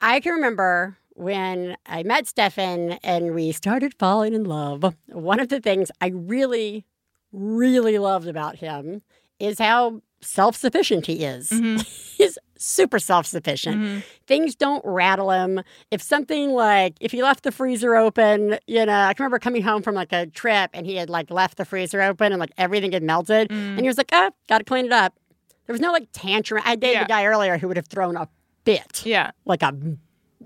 I 0.00 0.20
can 0.20 0.32
remember 0.34 0.96
when 1.14 1.76
I 1.86 2.02
met 2.04 2.26
Stefan 2.28 2.92
and 3.02 3.34
we 3.34 3.52
started 3.52 3.94
falling 3.98 4.34
in 4.34 4.44
love. 4.44 4.94
One 5.06 5.40
of 5.40 5.48
the 5.48 5.60
things 5.60 5.90
I 6.00 6.08
really, 6.08 6.84
really 7.32 7.98
loved 7.98 8.28
about 8.28 8.56
him 8.56 9.02
is 9.40 9.58
how 9.58 10.00
self 10.20 10.56
sufficient 10.56 11.06
he 11.06 11.24
is. 11.24 11.50
Mhm. 11.50 11.82
He's 12.18 12.38
super 12.56 12.98
self 12.98 13.26
sufficient. 13.26 14.04
Things 14.26 14.56
don't 14.56 14.84
rattle 14.84 15.30
him. 15.30 15.62
If 15.92 16.02
something 16.02 16.50
like, 16.50 16.94
if 17.00 17.12
he 17.12 17.22
left 17.22 17.44
the 17.44 17.52
freezer 17.52 17.94
open, 17.94 18.58
you 18.66 18.84
know, 18.84 18.92
I 19.00 19.14
can 19.14 19.22
remember 19.24 19.38
coming 19.38 19.62
home 19.62 19.82
from 19.82 19.94
like 19.94 20.12
a 20.12 20.26
trip 20.26 20.70
and 20.74 20.84
he 20.86 20.96
had 20.96 21.08
like 21.08 21.30
left 21.30 21.56
the 21.56 21.64
freezer 21.64 22.02
open 22.02 22.32
and 22.32 22.40
like 22.40 22.50
everything 22.58 22.90
had 22.92 23.04
melted. 23.04 23.50
And 23.52 23.78
he 23.80 23.86
was 23.86 23.96
like, 23.96 24.10
oh, 24.12 24.30
got 24.48 24.58
to 24.58 24.64
clean 24.64 24.86
it 24.86 24.92
up. 24.92 25.14
There 25.66 25.72
was 25.74 25.80
no 25.80 25.92
like 25.92 26.08
tantrum. 26.12 26.62
I 26.64 26.74
dated 26.74 26.94
Yeah. 26.96 27.04
a 27.04 27.08
guy 27.08 27.24
earlier 27.26 27.58
who 27.58 27.68
would 27.68 27.76
have 27.76 27.86
thrown 27.86 28.16
a 28.16 28.28
fit 28.64 29.02
Yeah. 29.06 29.30
like 29.44 29.62
a 29.62 29.72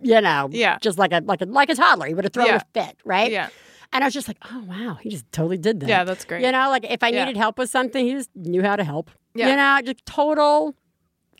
you 0.03 0.21
know 0.21 0.49
Yeah. 0.51 0.79
just 0.81 0.99
like 0.99 1.13
a 1.13 1.21
like 1.25 1.41
a 1.43 1.47
like 1.47 1.69
a 1.71 1.75
toddler 1.75 2.07
he 2.07 2.15
would 2.15 2.25
have 2.25 2.33
thrown 2.33 2.47
Yeah. 2.47 2.57
a 2.57 2.81
fit 2.81 2.97
right 3.05 3.31
Yeah. 3.31 3.49
and 3.93 4.03
i 4.03 4.07
was 4.07 4.15
just 4.15 4.27
like 4.29 4.39
oh 4.51 4.65
wow 4.67 4.99
he 5.01 5.11
just 5.11 5.31
totally 5.33 5.59
did 5.59 5.81
that 5.81 5.89
Yeah, 5.89 6.05
that's 6.05 6.25
great. 6.25 6.43
you 6.45 6.51
know 6.53 6.69
like 6.71 6.85
if 6.91 7.03
i 7.03 7.09
Yeah. 7.09 7.25
needed 7.25 7.37
help 7.39 7.59
with 7.59 7.71
something 7.71 8.05
he 8.07 8.13
just 8.13 8.31
knew 8.35 8.63
how 8.63 8.77
to 8.77 8.85
help 8.85 9.11
Yeah. 9.35 9.49
you 9.51 9.57
know 9.57 9.81
just 9.85 10.05
total 10.07 10.75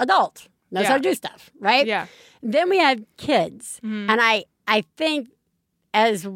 adult 0.01 0.49
knows 0.71 0.87
how 0.87 0.97
to 0.97 1.03
do 1.03 1.15
stuff 1.15 1.51
right 1.61 1.87
Yeah. 1.87 2.07
then 2.43 2.69
we 2.71 2.79
have 2.79 3.03
kids 3.17 3.81
Mm-hmm. 3.83 4.11
and 4.11 4.21
i 4.21 4.45
i 4.69 4.83
think 4.97 5.29
as 5.95 6.27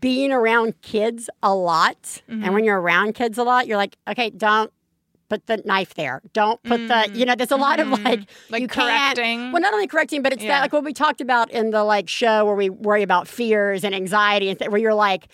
being 0.00 0.32
around 0.32 0.80
kids 0.82 1.30
a 1.42 1.54
lot 1.54 2.02
Mm-hmm. 2.28 2.44
and 2.44 2.54
when 2.54 2.64
you're 2.64 2.80
around 2.80 3.14
kids 3.14 3.38
a 3.38 3.44
lot 3.44 3.66
you're 3.66 3.76
like 3.76 3.96
okay 4.08 4.30
don't 4.30 4.72
put 5.28 5.46
the 5.46 5.58
knife 5.64 5.94
there 5.94 6.22
don't 6.32 6.62
put 6.62 6.78
the 6.88 7.08
you 7.12 7.24
mm, 7.24 7.26
know 7.28 7.34
there's 7.34 7.50
a 7.50 7.56
lot 7.56 7.80
of 7.80 7.88
mm. 7.88 8.04
like. 8.04 8.20
Like 8.50 8.62
you 8.62 8.68
can't- 8.68 9.16
correcting. 9.16 9.52
well 9.52 9.60
not 9.60 9.72
only 9.74 9.86
correcting 9.86 10.22
but 10.22 10.32
it's 10.32 10.42
that 10.44 10.60
like 10.60 10.72
what 10.72 10.84
we 10.84 10.92
talked 10.92 11.20
about 11.20 11.50
in 11.50 11.70
the 11.70 11.82
like 11.84 12.08
show 12.08 12.44
where 12.44 12.54
we 12.54 12.70
worry 12.70 13.02
about 13.02 13.26
fears 13.28 13.82
and 13.84 13.94
anxiety 13.94 14.48
and 14.48 14.58
th- 14.58 14.70
where 14.70 14.80
you're 14.80 14.94
like 14.94 15.28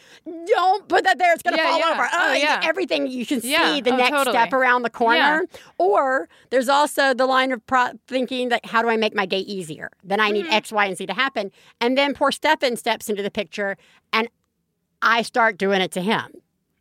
don't 0.46 0.88
put 0.88 1.04
that 1.04 1.18
there 1.18 1.32
it's 1.32 1.42
gonna 1.42 1.56
Yeah, 1.56 1.68
fall 1.70 1.78
yeah. 1.78 1.90
over 1.92 2.08
Oh, 2.12 2.32
you- 2.32 2.40
yeah. 2.40 2.60
everything 2.64 3.06
you 3.06 3.26
can 3.26 3.40
see 3.40 3.50
Yeah. 3.52 3.80
the 3.80 3.92
Oh, 3.92 3.96
next 3.96 4.10
totally. 4.10 4.34
step 4.36 4.52
around 4.52 4.82
the 4.82 4.90
corner 4.90 5.46
Yeah. 5.50 5.58
or 5.78 6.28
there's 6.50 6.68
also 6.68 7.12
the 7.14 7.26
line 7.26 7.52
of 7.52 7.64
pro- 7.66 7.92
thinking 8.08 8.48
that 8.48 8.66
how 8.66 8.82
do 8.82 8.88
I 8.88 8.96
make 8.96 9.14
my 9.14 9.26
day 9.26 9.40
easier? 9.40 9.90
Then 10.02 10.20
I 10.20 10.30
need 10.30 10.46
mm. 10.46 10.52
X, 10.52 10.72
Y, 10.72 10.86
and 10.86 10.96
Z 10.96 11.06
to 11.06 11.14
happen. 11.14 11.50
And 11.80 11.96
then 11.98 12.14
poor 12.14 12.32
Stefan 12.32 12.76
steps 12.76 13.08
into 13.08 13.22
the 13.22 13.30
picture 13.30 13.76
and 14.12 14.28
I 15.02 15.22
start 15.22 15.58
doing 15.58 15.80
it 15.80 15.92
to 15.92 16.00
him. 16.00 16.32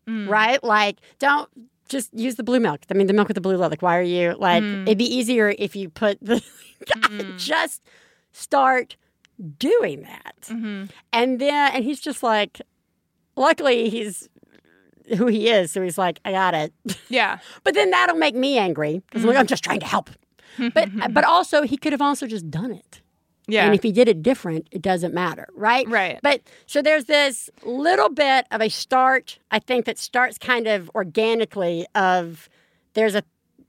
Mm. 0.08 0.30
Right? 0.30 0.64
Like, 0.64 0.98
don't 1.20 1.50
just 1.92 2.14
use 2.14 2.36
the 2.36 2.44
blue 2.44 2.60
milk. 2.60 2.82
I 2.90 2.94
mean, 2.96 3.08
the 3.08 3.14
milk 3.14 3.28
with 3.28 3.36
the 3.36 3.42
blue 3.42 3.56
look. 3.58 3.70
Like, 3.72 3.82
why 3.82 3.98
are 3.98 4.02
you 4.02 4.36
like, 4.40 4.64
Mm. 4.64 4.84
it'd 4.84 4.98
be 4.98 5.06
easier 5.16 5.54
if 5.60 5.76
you 5.76 5.90
put 5.90 6.18
the, 6.22 6.42
just 7.38 7.82
start 8.32 8.96
doing 9.60 10.02
that. 10.04 10.36
Mm-hmm. 10.44 10.86
And 11.14 11.40
then, 11.40 11.72
and 11.74 11.84
he's 11.84 12.00
just 12.00 12.24
like, 12.24 12.62
luckily 13.36 13.90
he's 13.90 14.28
who 15.18 15.28
he 15.28 15.50
is. 15.50 15.72
So 15.72 15.82
he's 15.82 15.98
like, 15.98 16.20
I 16.26 16.32
got 16.32 16.54
it. 16.54 16.74
Yeah. 17.10 17.40
But 17.64 17.74
then 17.74 17.92
that'll 17.92 18.16
make 18.16 18.36
me 18.36 18.58
angry 18.58 19.02
because 19.08 19.24
Mm-hmm. 19.26 19.38
I'm 19.38 19.48
just 19.48 19.64
trying 19.64 19.80
to 19.82 19.86
help. 19.86 20.10
but 20.74 20.90
but 21.14 21.24
also 21.24 21.64
he 21.64 21.78
could 21.78 21.92
have 21.94 22.02
also 22.02 22.26
just 22.28 22.50
done 22.50 22.72
it. 22.72 23.01
Yeah. 23.52 23.66
And 23.66 23.76
if 23.76 23.84
he 23.84 23.92
did 23.92 24.08
it 24.08 24.22
different, 24.24 24.68
it 24.72 24.82
doesn't 24.82 25.14
matter, 25.14 25.48
right? 25.56 25.88
Right. 25.88 26.20
But 26.24 26.42
so 26.66 26.82
there's 26.82 27.06
this 27.06 27.50
little 27.64 28.10
bit 28.10 28.46
of 28.52 28.62
a 28.62 28.70
start, 28.70 29.38
I 29.52 29.60
think, 29.60 29.86
that 29.86 29.98
starts 29.98 30.38
kind 30.38 30.68
of 30.68 30.90
organically 30.96 31.86
of 31.96 32.50
there's 32.94 33.16
a 33.16 33.24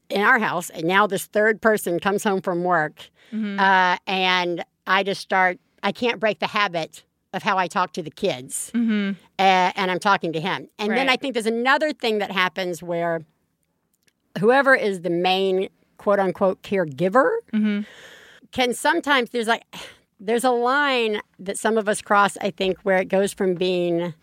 in 0.09 0.21
our 0.21 0.39
house, 0.39 0.69
and 0.69 0.85
now 0.85 1.07
this 1.07 1.25
third 1.25 1.61
person 1.63 1.99
comes 1.99 2.23
home 2.25 2.41
from 2.43 2.65
work, 2.65 3.11
Mm-hmm. 3.33 3.59
uh, 3.59 3.97
and 4.07 4.63
I 4.87 5.03
just 5.05 5.23
start. 5.23 5.59
I 5.83 5.91
can't 5.91 6.21
break 6.21 6.39
the 6.39 6.47
habit 6.47 7.03
of 7.33 7.43
how 7.43 7.57
I 7.57 7.67
talk 7.67 7.93
to 7.95 8.03
the 8.03 8.11
kids, 8.11 8.71
Mm-hmm. 8.75 9.13
uh, 9.39 9.73
and 9.75 9.91
I'm 9.91 9.99
talking 9.99 10.35
to 10.35 10.41
him. 10.41 10.69
And 10.79 10.91
then 10.93 11.09
I 11.09 11.17
think 11.17 11.33
there's 11.33 11.47
another 11.47 11.93
thing 11.95 12.19
that 12.19 12.31
happens 12.31 12.83
where 12.83 13.23
whoever 14.39 14.75
is 14.75 15.01
the 15.01 15.11
main 15.11 15.69
quote 15.97 16.19
unquote 16.19 16.63
caregiver 16.63 17.31
Mm-hmm. 17.53 17.81
Can 18.53 18.73
sometimes 18.75 19.31
there's 19.31 19.49
like 19.49 19.65
there's 20.21 20.45
a 20.45 20.51
line 20.51 21.21
that 21.39 21.59
some 21.59 21.77
of 21.79 21.89
us 21.89 22.01
cross 22.03 22.37
i 22.41 22.51
think 22.51 22.79
where 22.83 22.99
it 22.99 23.07
goes 23.09 23.33
from 23.33 23.55
being 23.55 24.15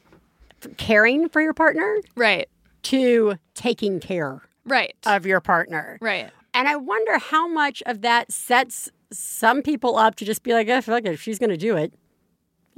caring 0.78 1.30
for 1.30 1.42
your 1.42 1.54
partner 1.54 1.98
Right. 2.16 2.48
to 2.84 3.36
taking 3.56 4.00
care 4.00 4.42
Right. 4.66 4.94
of 5.06 5.26
your 5.26 5.40
partner 5.42 5.98
right. 6.02 6.30
and 6.54 6.68
i 6.68 6.76
wonder 6.76 7.18
how 7.18 7.48
much 7.48 7.82
of 7.86 8.02
that 8.02 8.32
sets 8.32 8.90
some 9.12 9.62
people 9.62 9.98
up 9.98 10.16
to 10.16 10.26
just 10.26 10.44
be 10.44 10.54
like 10.54 10.68
"Eh, 10.68 10.82
fuck 10.82 11.00
it, 11.06 11.14
if 11.14 11.22
she's 11.22 11.40
going 11.40 11.50
to 11.50 11.58
do 11.58 11.76
it 11.76 11.94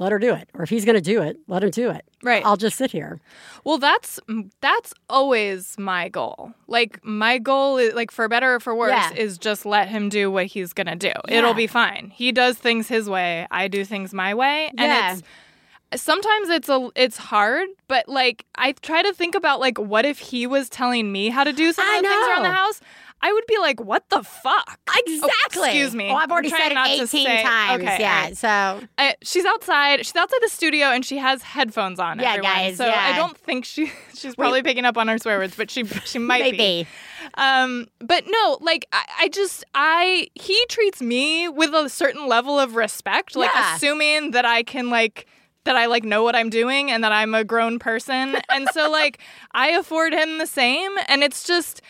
let 0.02 0.12
her 0.12 0.20
do 0.20 0.34
it 0.34 0.50
or 0.54 0.64
if 0.64 0.70
he's 0.70 0.84
going 0.84 0.96
to 0.96 1.02
do 1.02 1.22
it 1.22 1.38
let 1.48 1.64
him 1.64 1.70
do 1.70 1.90
it 1.90 2.04
Right. 2.24 2.44
i'll 2.46 2.58
just 2.58 2.78
sit 2.78 2.92
here 2.92 3.20
Well, 3.64 3.78
that's 3.78 4.20
that's 4.60 4.94
always 5.10 5.76
my 5.78 6.10
goal. 6.10 6.54
Like 6.68 7.00
my 7.04 7.38
goal 7.38 7.78
is 7.78 7.94
like 7.94 8.12
for 8.12 8.28
better 8.28 8.56
or 8.56 8.60
for 8.60 8.74
worse 8.76 8.92
Yeah. 8.92 9.14
is 9.14 9.38
just 9.38 9.66
let 9.66 9.88
him 9.88 10.10
do 10.10 10.30
what 10.32 10.48
he's 10.48 10.74
going 10.74 10.88
to 10.88 10.96
do. 10.96 11.14
Yeah. 11.28 11.38
It'll 11.40 11.54
be 11.54 11.68
fine. 11.68 12.12
He 12.14 12.32
does 12.32 12.58
things 12.58 12.88
his 12.88 13.08
way, 13.10 13.48
I 13.52 13.68
do 13.68 13.86
things 13.86 14.14
my 14.14 14.34
way, 14.34 14.68
and 14.70 14.80
Yeah. 14.92 15.14
it's 15.14 16.04
sometimes 16.04 16.50
it's 16.50 16.70
a 16.70 16.90
it's 16.96 17.18
hard, 17.18 17.68
but 17.88 18.08
like 18.08 18.46
I 18.56 18.72
try 18.74 19.02
to 19.04 19.14
think 19.14 19.36
about 19.36 19.60
like 19.60 19.78
what 19.78 20.06
if 20.06 20.20
he 20.20 20.48
was 20.48 20.70
telling 20.70 21.12
me 21.12 21.30
how 21.30 21.44
to 21.44 21.54
do 21.54 21.72
some 21.74 21.88
of 21.90 22.02
the 22.02 22.08
things 22.08 22.28
around 22.28 22.44
the 22.44 22.50
house? 22.52 22.82
I 23.22 23.32
would 23.32 23.46
be 23.48 23.58
like, 23.60 23.80
"What 23.80 24.10
the 24.10 24.24
fuck?" 24.24 24.80
exactly 24.98 25.70
excuse 25.70 25.96
me. 25.96 26.10
oh 26.12 26.16
i've 26.16 26.32
already 26.32 26.50
said 26.50 26.72
it 26.72 26.78
18 26.78 27.08
say- 27.08 27.44
times 27.44 27.82
okay, 27.84 27.98
yeah 28.00 28.22
right. 28.26 28.38
so 28.38 28.82
I, 28.98 29.16
she's 29.24 29.46
outside. 29.46 30.06
She's 30.06 30.16
outside 30.16 30.40
the 30.42 30.50
studio 30.50 30.88
and 30.88 31.06
she 31.06 31.18
has 31.18 31.42
headphones 31.42 32.00
on. 32.00 32.20
Yeah, 32.20 32.32
everyone. 32.34 32.52
guys, 32.52 32.78
So 32.78 32.86
yeah. 32.86 33.12
I 33.14 33.16
don't 33.18 33.38
think 33.38 33.66
she 33.66 33.92
she's 34.16 34.36
probably 34.36 34.64
picking 34.64 34.86
up 34.86 34.98
on 34.98 35.08
our 35.10 35.18
swear 35.18 35.40
words, 35.40 35.56
but 35.56 35.70
she 35.72 35.84
she 35.86 36.20
might 36.20 36.44
be. 36.44 36.52
maybe 36.52 36.88
Um, 37.36 37.88
but 38.00 38.26
no, 38.28 38.58
like 38.62 38.86
I, 38.92 39.06
I 39.22 39.28
just 39.30 39.64
I 39.74 40.28
he 40.36 40.64
treats 40.70 41.02
me 41.02 41.48
with 41.50 41.74
a 41.74 41.88
certain 41.90 42.28
level 42.28 42.60
of 42.60 42.76
respect, 42.76 43.36
like 43.36 43.52
Yeah. 43.54 43.76
assuming 43.76 44.32
that 44.32 44.46
I 44.46 44.64
can 44.64 44.90
like 44.90 45.28
that 45.64 45.76
I 45.76 45.86
like 45.86 46.04
know 46.04 46.24
what 46.24 46.36
I'm 46.36 46.50
doing 46.50 46.90
and 46.92 47.04
that 47.04 47.12
I'm 47.12 47.34
a 47.36 47.44
grown 47.44 47.80
person. 47.80 48.36
and 48.50 48.68
so 48.74 48.90
like 48.90 49.20
I 49.54 49.70
afford 49.70 50.14
him 50.14 50.38
the 50.40 50.48
same 50.48 50.92
and 51.08 51.24
it's 51.24 51.44
just 51.46 51.82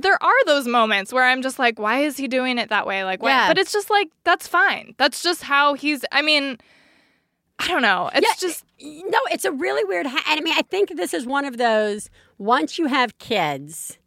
there 0.00 0.22
are 0.22 0.44
those 0.46 0.66
moments 0.66 1.12
where 1.12 1.24
I'm 1.24 1.42
just 1.42 1.58
like, 1.58 1.78
why 1.78 2.00
is 2.00 2.16
he 2.16 2.28
doing 2.28 2.58
it 2.58 2.68
that 2.70 2.86
way? 2.86 3.04
Like, 3.04 3.22
why? 3.22 3.30
Yeah. 3.30 3.48
But 3.48 3.58
it's 3.58 3.72
just 3.72 3.90
like 3.90 4.08
that's 4.24 4.46
fine. 4.46 4.94
That's 4.98 5.22
just 5.22 5.42
how 5.42 5.74
he's. 5.74 6.04
I 6.12 6.22
mean, 6.22 6.58
I 7.58 7.68
don't 7.68 7.82
know. 7.82 8.10
It's 8.14 8.26
Yeah, 8.26 8.48
just 8.48 8.64
no, 8.80 9.18
it's 9.32 9.44
a 9.44 9.52
really 9.52 9.84
weird. 9.84 10.06
Ha- 10.06 10.24
and 10.28 10.38
I 10.40 10.42
mean, 10.42 10.54
I 10.56 10.62
think 10.62 10.96
this 10.96 11.12
is 11.14 11.26
one 11.26 11.44
of 11.44 11.56
those. 11.56 12.10
Once 12.38 12.78
you 12.78 12.86
have 12.86 13.18
kids, 13.18 13.98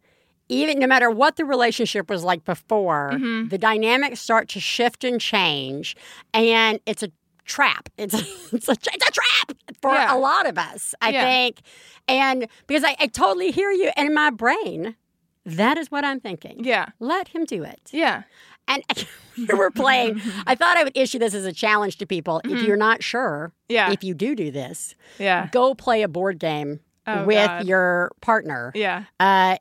even 0.48 0.78
no 0.78 0.86
matter 0.86 1.10
what 1.10 1.36
the 1.36 1.44
relationship 1.44 2.08
was 2.08 2.24
like 2.24 2.44
before, 2.44 3.10
Mm-hmm. 3.14 3.48
the 3.48 3.58
dynamics 3.58 4.20
start 4.20 4.48
to 4.50 4.60
shift 4.60 5.04
and 5.04 5.20
change, 5.20 5.96
and 6.32 6.80
it's 6.86 7.02
a 7.02 7.10
trap. 7.44 7.88
It's 7.98 8.14
a, 8.14 8.18
it's 8.56 8.68
a, 8.68 8.72
it's 8.72 9.08
a 9.08 9.10
trap 9.12 9.52
for 9.82 9.92
Yeah. 9.92 10.14
a 10.14 10.18
lot 10.18 10.46
of 10.48 10.56
us, 10.56 10.94
I 11.02 11.10
Yeah. 11.10 11.24
think. 11.24 11.60
And 12.08 12.46
because 12.66 12.84
I, 12.84 12.96
I 13.00 13.06
totally 13.08 13.50
hear 13.50 13.70
you, 13.70 13.90
and 13.96 14.06
in 14.08 14.14
my 14.14 14.30
brain, 14.30 14.96
that 15.44 15.76
is 15.78 15.90
what 15.90 16.04
I'm 16.04 16.20
thinking. 16.20 16.64
yeah, 16.64 16.86
Let 17.00 17.28
him 17.28 17.44
do 17.44 17.62
it. 17.64 17.90
yeah, 17.92 18.22
And 18.68 18.82
we 19.38 19.46
were 19.54 19.70
playing. 19.70 20.20
I 20.46 20.54
thought 20.54 20.76
I 20.76 20.84
would 20.84 20.96
issue 20.96 21.18
this 21.18 21.34
as 21.34 21.44
a 21.46 21.52
challenge 21.52 21.96
to 21.98 22.06
people. 22.06 22.40
If 22.44 22.62
you're 22.62 22.76
not 22.76 23.02
sure, 23.02 23.52
Mm-hmm. 23.52 23.72
Yeah. 23.74 23.90
if 23.92 24.04
you 24.04 24.14
do 24.14 24.34
do 24.34 24.50
this, 24.50 24.94
yeah, 25.18 25.48
go 25.52 25.74
play 25.74 26.02
a 26.02 26.08
board 26.08 26.38
game 26.38 26.80
Oh, 27.06 27.24
with 27.24 27.46
God. 27.48 27.66
your 27.66 28.12
partner. 28.20 28.70
yeah. 28.74 29.04
Uh, 29.18 29.56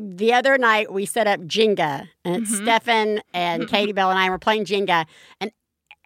the 0.00 0.32
other 0.32 0.56
night 0.58 0.92
we 0.92 1.04
set 1.06 1.26
up 1.26 1.40
Jenga, 1.40 2.08
and 2.24 2.36
it's 2.42 2.50
Mm-hmm. 2.52 2.64
Stefan 2.64 3.20
and 3.34 3.68
Katie 3.68 3.92
Bell 3.92 4.10
and 4.10 4.18
I 4.18 4.30
were 4.30 4.38
playing 4.38 4.64
Jenga, 4.64 5.04
and 5.40 5.50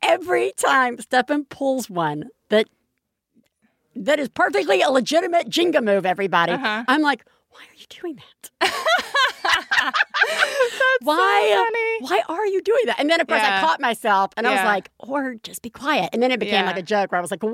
every 0.02 0.52
time 0.56 0.98
Stefan 0.98 1.44
pulls 1.44 1.88
one 1.88 2.28
that 2.48 2.66
that 3.96 4.18
is 4.20 4.28
perfectly 4.28 4.82
a 4.82 4.90
legitimate 4.90 5.48
Jenga 5.48 5.82
move, 5.82 6.04
everybody, 6.06 6.52
Uh-huh. 6.52 6.84
I'm 6.88 7.02
like, 7.02 7.24
why 7.50 7.60
are 7.60 7.76
you 7.76 7.86
doing 7.88 8.16
that? 8.16 8.50
That's 9.80 9.96
why? 11.02 11.48
so 11.50 11.64
funny. 11.64 11.96
Why 12.00 12.22
are 12.28 12.46
you 12.46 12.60
doing 12.62 12.82
that? 12.86 12.98
And 12.98 13.08
then 13.10 13.20
of 13.20 13.26
course 13.26 13.42
I 13.42 13.60
caught 13.60 13.80
myself, 13.80 14.32
and 14.36 14.46
I 14.46 14.50
was 14.52 14.64
like, 14.64 14.90
or 14.98 15.34
just 15.42 15.62
be 15.62 15.70
quiet. 15.70 16.10
And 16.12 16.22
then 16.22 16.30
it 16.30 16.40
became 16.40 16.64
Yeah. 16.64 16.70
like 16.70 16.78
a 16.78 16.82
joke 16.82 17.12
where 17.12 17.18
I 17.18 17.22
was 17.22 17.30
like, 17.30 17.42
why 17.42 17.50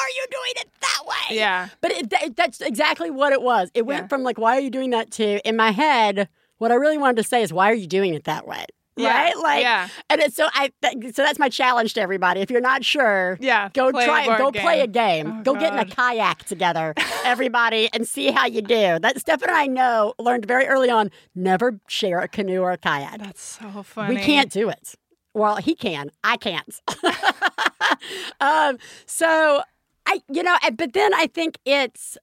are 0.00 0.08
you 0.10 0.26
doing 0.30 0.52
it 0.56 0.68
that 0.80 1.02
way? 1.06 1.36
Yeah. 1.36 1.68
But 1.80 1.90
it, 1.92 2.10
that, 2.10 2.36
that's 2.36 2.60
exactly 2.60 3.10
what 3.10 3.32
it 3.32 3.42
was. 3.42 3.70
It 3.74 3.86
went 3.86 4.02
Yeah. 4.04 4.08
from 4.08 4.22
like, 4.22 4.38
why 4.38 4.56
are 4.56 4.60
you 4.60 4.70
doing 4.70 4.90
that 4.90 5.10
to, 5.12 5.46
in 5.46 5.56
my 5.56 5.70
head, 5.70 6.28
what 6.58 6.70
I 6.72 6.74
really 6.74 6.98
wanted 6.98 7.16
to 7.16 7.22
say 7.24 7.42
is, 7.42 7.52
why 7.52 7.70
are 7.70 7.74
you 7.74 7.86
doing 7.86 8.14
it 8.14 8.24
that 8.24 8.46
way? 8.46 8.64
Yeah. 8.96 9.12
Right? 9.14 9.36
Like, 9.36 9.62
Yeah. 9.62 9.88
and 10.08 10.20
it's, 10.22 10.34
so 10.36 10.46
I, 10.54 10.70
th- 10.82 11.14
so 11.14 11.22
that's 11.22 11.38
my 11.38 11.48
challenge 11.50 11.94
to 11.94 12.00
everybody. 12.00 12.40
If 12.40 12.50
you're 12.50 12.60
not 12.62 12.84
sure, 12.84 13.36
Yeah, 13.40 13.68
go 13.74 13.90
try, 13.92 14.24
board 14.26 14.38
go 14.38 14.50
game. 14.50 14.62
play 14.62 14.80
a 14.80 14.86
game. 14.86 15.26
Oh, 15.40 15.42
go 15.42 15.54
get 15.54 15.72
in 15.74 15.78
a 15.78 15.84
kayak 15.84 16.44
together, 16.44 16.94
everybody, 17.24 17.88
and 17.92 18.08
see 18.08 18.30
how 18.30 18.46
you 18.46 18.62
do. 18.62 18.98
That 18.98 19.18
Stefan 19.20 19.50
and 19.50 19.58
I 19.58 19.66
know, 19.66 20.14
learned 20.18 20.46
very 20.46 20.66
early 20.66 20.88
on, 20.90 21.10
never 21.34 21.78
share 21.88 22.20
a 22.20 22.28
canoe 22.28 22.60
or 22.62 22.72
a 22.72 22.78
kayak. 22.78 23.18
That's 23.18 23.42
so 23.42 23.82
funny. 23.82 24.14
We 24.14 24.20
can't 24.22 24.50
do 24.50 24.68
it. 24.70 24.94
Well, 25.34 25.56
he 25.56 25.74
can. 25.74 26.10
I 26.24 26.38
can't. 26.38 26.80
um, 28.40 28.78
so 29.04 29.62
I, 30.06 30.22
you 30.32 30.42
know, 30.42 30.56
but 30.74 30.92
then 30.94 31.12
I 31.14 31.26
think 31.26 31.58
it's, 31.66 32.16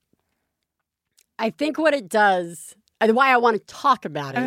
I 1.38 1.50
think 1.50 1.78
what 1.78 1.94
it 1.94 2.10
does 2.10 2.76
why 3.02 3.30
I 3.34 3.38
want 3.38 3.58
to 3.58 3.66
talk 3.74 4.06
about 4.06 4.36
it 4.36 4.40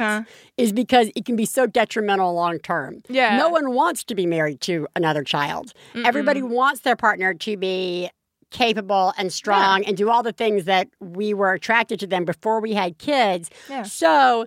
is 0.57 0.71
Uh-huh. 0.71 0.75
because 0.75 1.11
it 1.15 1.25
can 1.27 1.37
be 1.37 1.45
so 1.45 1.67
detrimental 1.67 2.33
long 2.35 2.59
term. 2.59 3.03
Yeah. 3.09 3.37
No 3.37 3.49
one 3.51 3.73
wants 3.73 4.03
to 4.05 4.15
be 4.15 4.25
married 4.27 4.61
to 4.63 4.87
another 4.97 5.23
child. 5.23 5.73
Everybody 5.95 6.41
wants 6.43 6.81
their 6.81 6.97
partner 6.97 7.35
to 7.35 7.57
be 7.57 8.11
capable 8.51 9.13
and 9.19 9.33
strong 9.33 9.85
and 9.85 9.97
do 9.97 10.09
all 10.09 10.23
the 10.23 10.33
things 10.33 10.65
that 10.65 10.89
we 11.01 11.35
were 11.35 11.53
attracted 11.53 11.99
to 12.01 12.07
them 12.07 12.25
before 12.25 12.61
we 12.61 12.73
had 12.75 12.97
kids. 12.99 13.51
Yeah. 13.69 13.83
So 13.83 14.47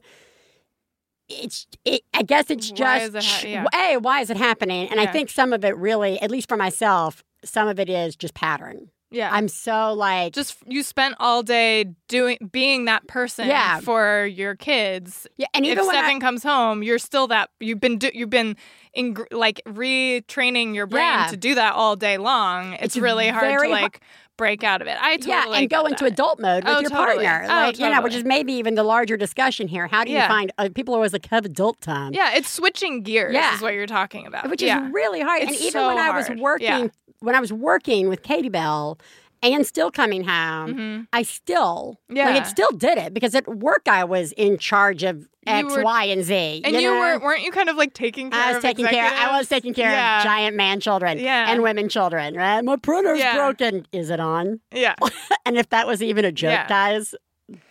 it's 1.27 1.67
it, 1.85 2.01
I 2.13 2.23
guess 2.23 2.49
it's 2.49 2.71
Why 2.71 2.99
just 3.07 3.15
is 3.15 3.15
it 3.15 3.23
ha- 3.23 3.47
yeah. 3.75 3.93
a 3.93 3.97
why 3.99 4.21
is 4.21 4.29
it 4.29 4.37
happening? 4.37 4.89
And 4.89 4.99
I 4.99 5.05
think 5.05 5.29
some 5.29 5.53
of 5.53 5.63
it 5.63 5.77
really, 5.77 6.19
at 6.21 6.31
least 6.31 6.49
for 6.49 6.57
myself, 6.57 7.23
some 7.43 7.67
of 7.67 7.79
it 7.79 7.89
is 7.89 8.15
just 8.15 8.33
pattern. 8.33 8.89
Yeah. 9.11 9.29
I'm 9.31 9.47
so 9.47 9.93
like 9.93 10.33
just 10.33 10.57
you 10.67 10.83
spent 10.83 11.15
all 11.19 11.41
day 11.41 11.85
doing 12.07 12.37
being 12.51 12.85
that 12.85 13.07
person 13.07 13.47
Yeah. 13.47 13.79
for 13.79 14.25
your 14.25 14.55
kids. 14.55 15.25
yeah, 15.37 15.47
and 15.53 15.65
If 15.65 15.71
even 15.71 15.87
when 15.87 15.95
I- 15.95 16.19
comes 16.19 16.43
home, 16.43 16.83
you're 16.83 16.99
still 16.99 17.27
that 17.27 17.49
you've 17.59 17.79
been 17.79 17.97
do, 17.97 18.11
you've 18.13 18.29
been 18.29 18.55
in 18.93 19.15
like 19.31 19.61
retraining 19.67 20.75
your 20.75 20.85
brain 20.87 21.03
Yeah. 21.03 21.27
to 21.27 21.37
do 21.37 21.55
that 21.55 21.73
all 21.73 21.95
day 21.95 22.17
long. 22.17 22.73
It's, 22.73 22.83
It's 22.83 22.97
really 22.97 23.29
hard 23.29 23.61
to 23.63 23.67
like 23.69 24.01
break 24.37 24.63
out 24.63 24.81
of 24.81 24.87
it. 24.87 24.97
I 25.01 25.17
totally 25.17 25.31
yeah, 25.55 25.59
and 25.61 25.69
go 25.69 25.85
into 25.85 26.05
that. 26.05 26.13
adult 26.13 26.39
mode 26.39 26.63
with 26.63 26.73
Oh, 26.73 26.79
your 26.79 26.89
totally. 26.89 27.25
partner, 27.25 27.45
Oh, 27.49 27.53
like 27.67 27.79
you 27.79 27.89
know, 27.89 28.01
which 28.01 28.15
is 28.15 28.23
maybe 28.23 28.53
even 28.53 28.75
the 28.75 28.83
larger 28.83 29.17
discussion 29.17 29.67
here. 29.67 29.87
How 29.87 30.03
do 30.05 30.11
you 30.11 30.17
Yeah. 30.17 30.27
find 30.29 30.51
uh, 30.57 30.69
people 30.73 30.93
are 30.95 30.97
always 30.99 31.11
like 31.13 31.25
have 31.27 31.45
adult 31.45 31.81
time? 31.81 32.13
Yeah, 32.13 32.35
it's 32.35 32.49
switching 32.49 33.01
gears 33.03 33.33
Yeah. 33.33 33.53
is 33.55 33.61
what 33.61 33.73
you're 33.73 33.85
talking 33.87 34.25
about. 34.27 34.49
which 34.49 34.61
yeah. 34.61 34.85
is 34.85 34.93
really 34.93 35.19
hard. 35.21 35.41
and 35.41 35.51
even 35.51 35.71
so 35.71 35.87
when 35.87 35.97
I 35.97 36.11
was 36.11 36.29
working. 36.39 36.91
When 37.19 37.35
I 37.35 37.39
was 37.39 37.51
working 37.53 38.09
with 38.09 38.23
Katie 38.23 38.49
Bell, 38.49 38.97
and 39.41 39.65
still 39.65 39.89
coming 39.89 40.25
home, 40.25 41.07
I 41.13 41.23
still 41.23 41.99
like 42.09 42.17
Mm-hmm. 42.17 42.35
Yeah. 42.35 42.41
it 42.41 42.45
still 42.47 42.71
did 42.71 42.97
it 42.97 43.13
because 43.13 43.33
at 43.35 43.47
work 43.47 43.83
I 43.87 44.03
was 44.03 44.33
in 44.33 44.57
charge 44.57 45.03
of 45.03 45.27
X, 45.47 45.73
were- 45.73 45.81
Y, 45.83 46.03
and 46.05 46.23
Z. 46.25 46.61
and 46.65 46.75
you, 46.75 46.81
know? 46.81 46.99
weren't 46.99 47.23
weren't 47.23 47.43
you 47.43 47.51
kind 47.51 47.69
of 47.69 47.77
like 47.77 47.93
taking 47.93 48.31
care 48.31 48.39
I 48.41 48.47
was 48.49 48.57
of 48.57 48.61
taking 48.63 48.85
care. 48.85 49.05
I 49.09 49.37
was 49.37 49.47
taking 49.47 49.73
care 49.73 49.91
Yeah. 49.91 50.17
of 50.19 50.23
giant 50.25 50.57
man 50.57 50.81
children 50.81 51.19
Yeah. 51.19 51.49
and 51.49 51.63
women 51.63 51.87
children. 51.87 52.35
Right? 52.35 52.61
My 52.65 52.75
printer's 52.75 53.19
Yeah. 53.19 53.35
broken. 53.35 53.85
Is 53.93 54.09
it 54.09 54.19
on? 54.19 54.59
Yeah. 54.73 54.95
and 55.45 55.57
if 55.57 55.69
that 55.69 55.87
was 55.87 56.03
even 56.03 56.25
a 56.25 56.31
joke, 56.33 56.67
guys, 56.67 57.15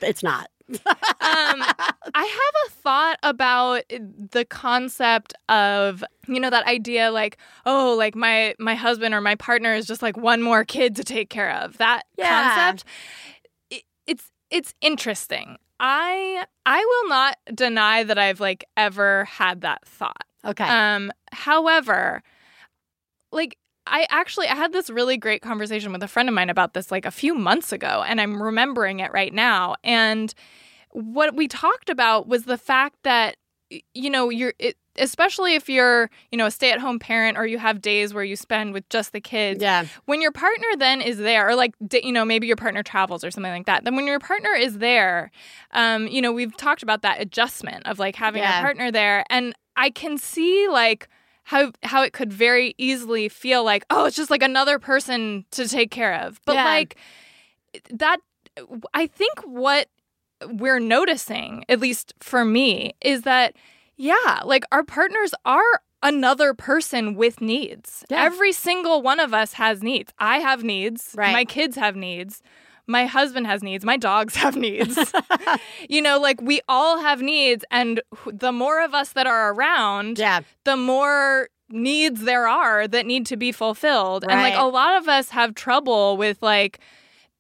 it's 0.01 0.23
not. 0.23 0.49
um, 0.71 0.79
I 1.21 1.93
have 2.15 2.15
a 2.15 2.15
thought 2.15 2.28
about 3.29 3.83
the 3.89 4.45
concept 4.49 5.35
of 5.49 6.03
you 6.27 6.41
know 6.41 6.51
that 6.51 6.67
idea 6.67 7.11
like 7.11 7.39
oh 7.67 7.95
like 7.99 8.15
my 8.15 8.55
my 8.59 8.75
husband 8.75 9.15
or 9.15 9.21
my 9.21 9.35
partner 9.35 9.75
is 9.75 9.87
just 9.87 10.03
like 10.03 10.17
one 10.17 10.43
more 10.43 10.65
kid 10.65 10.97
to 10.97 11.05
take 11.05 11.31
care 11.31 11.51
of 11.53 11.77
that 11.79 12.05
Yeah. 12.17 12.29
concept 12.29 12.85
it, 13.71 13.83
it's 14.07 14.31
it's 14.51 14.75
interesting 14.81 15.57
I 15.81 16.45
I 16.67 16.79
will 16.85 17.09
not 17.09 17.37
deny 17.55 18.03
that 18.03 18.19
I've 18.19 18.41
like 18.41 18.65
ever 18.77 19.25
had 19.27 19.61
that 19.63 19.87
thought 19.87 20.25
Okay. 20.45 20.69
um, 20.69 21.13
however, 21.33 22.23
like 23.33 23.59
I 23.87 24.07
actually 24.11 24.49
I 24.49 24.55
had 24.55 24.73
this 24.73 24.91
really 24.91 25.17
great 25.17 25.43
conversation 25.43 25.93
with 25.93 26.03
a 26.03 26.09
friend 26.09 26.29
of 26.29 26.35
mine 26.35 26.51
about 26.51 26.75
this 26.75 26.91
like 26.91 27.05
a 27.05 27.11
few 27.11 27.35
months 27.35 27.73
ago, 27.73 28.05
and 28.07 28.21
I'm 28.21 28.43
remembering 28.43 29.01
it 29.01 29.13
right 29.13 29.33
now. 29.33 29.77
And 29.83 30.33
what 30.99 31.37
we 31.37 31.47
talked 31.47 31.89
about 31.91 32.27
was 32.27 32.45
the 32.45 32.59
fact 32.59 32.97
that 33.05 33.37
you 33.95 34.11
know 34.11 34.31
you're 34.31 34.55
it, 34.59 34.77
especially 34.97 35.55
if 35.55 35.69
you're 35.69 36.11
you 36.33 36.39
know 36.39 36.47
a 36.47 36.51
stay-at-home 36.51 36.99
parent 36.99 37.39
or 37.39 37.47
you 37.47 37.59
have 37.59 37.81
days 37.81 38.13
where 38.13 38.25
you 38.25 38.35
spend 38.35 38.73
with 38.73 38.89
just 38.89 39.13
the 39.13 39.21
kids 39.21 39.63
yeah. 39.63 39.85
when 40.07 40.21
your 40.21 40.33
partner 40.33 40.67
then 40.79 41.01
is 41.01 41.19
there 41.19 41.49
or 41.49 41.55
like 41.55 41.75
you 42.03 42.11
know 42.11 42.25
maybe 42.25 42.47
your 42.47 42.57
partner 42.57 42.83
travels 42.83 43.23
or 43.23 43.31
something 43.31 43.53
like 43.53 43.67
that 43.67 43.85
then 43.85 43.95
when 43.95 44.07
your 44.07 44.19
partner 44.19 44.51
is 44.55 44.79
there 44.79 45.31
um 45.73 46.09
you 46.09 46.21
know 46.21 46.33
we've 46.33 46.57
talked 46.57 46.83
about 46.83 47.03
that 47.03 47.21
adjustment 47.21 47.87
of 47.87 47.99
like 47.99 48.17
having 48.17 48.43
Yeah. 48.43 48.59
a 48.59 48.63
partner 48.63 48.91
there 48.91 49.25
and 49.31 49.55
i 49.77 49.91
can 49.91 50.19
see 50.19 50.67
like 50.69 51.07
how 51.45 51.71
how 51.85 52.03
it 52.03 52.13
could 52.13 52.33
very 52.33 52.75
easily 52.79 53.29
feel 53.29 53.63
like 53.63 53.85
oh 53.91 54.07
it's 54.07 54.17
just 54.17 54.31
like 54.31 54.43
another 54.43 54.79
person 54.79 55.45
to 55.53 55.69
take 55.69 55.91
care 55.93 56.15
of 56.15 56.41
but 56.45 56.55
Yeah. 56.57 56.65
like 56.65 56.97
that 57.91 58.19
i 58.95 59.07
think 59.07 59.39
what 59.45 59.89
we're 60.47 60.79
noticing 60.81 61.65
at 61.69 61.81
least 61.81 62.15
for 62.21 62.45
me 62.45 62.93
is 63.01 63.23
that 63.23 63.55
yeah 63.97 64.41
like 64.45 64.65
our 64.73 64.83
partners 64.85 65.35
are 65.45 65.83
another 66.03 66.55
person 66.55 67.15
with 67.15 67.41
needs 67.41 68.05
Yeah. 68.09 68.23
every 68.23 68.53
single 68.53 69.03
one 69.03 69.19
of 69.21 69.35
us 69.35 69.55
has 69.55 69.83
needs 69.83 70.13
i 70.19 70.39
have 70.39 70.63
needs 70.63 71.15
Right. 71.17 71.33
my 71.33 71.45
kids 71.45 71.77
have 71.77 71.97
needs 71.97 72.41
my 72.87 73.05
husband 73.07 73.47
has 73.47 73.63
needs 73.63 73.85
my 73.85 73.97
dogs 73.97 74.37
have 74.37 74.57
needs 74.57 74.97
you 75.89 76.01
know 76.01 76.19
like 76.21 76.41
we 76.41 76.61
all 76.69 77.01
have 77.01 77.21
needs 77.21 77.65
and 77.71 78.01
the 78.27 78.53
more 78.53 78.83
of 78.83 78.95
us 78.95 79.11
that 79.13 79.27
are 79.27 79.53
around 79.53 80.19
Yeah. 80.19 80.41
the 80.65 80.77
more 80.77 81.49
needs 81.71 82.23
there 82.23 82.47
are 82.49 82.89
that 82.89 83.05
need 83.05 83.27
to 83.27 83.37
be 83.37 83.53
fulfilled. 83.53 84.25
And 84.27 84.41
like 84.41 84.55
a 84.57 84.63
lot 84.63 84.97
of 84.97 85.07
us 85.07 85.29
have 85.29 85.55
trouble 85.55 86.17
with 86.17 86.43
like 86.43 86.79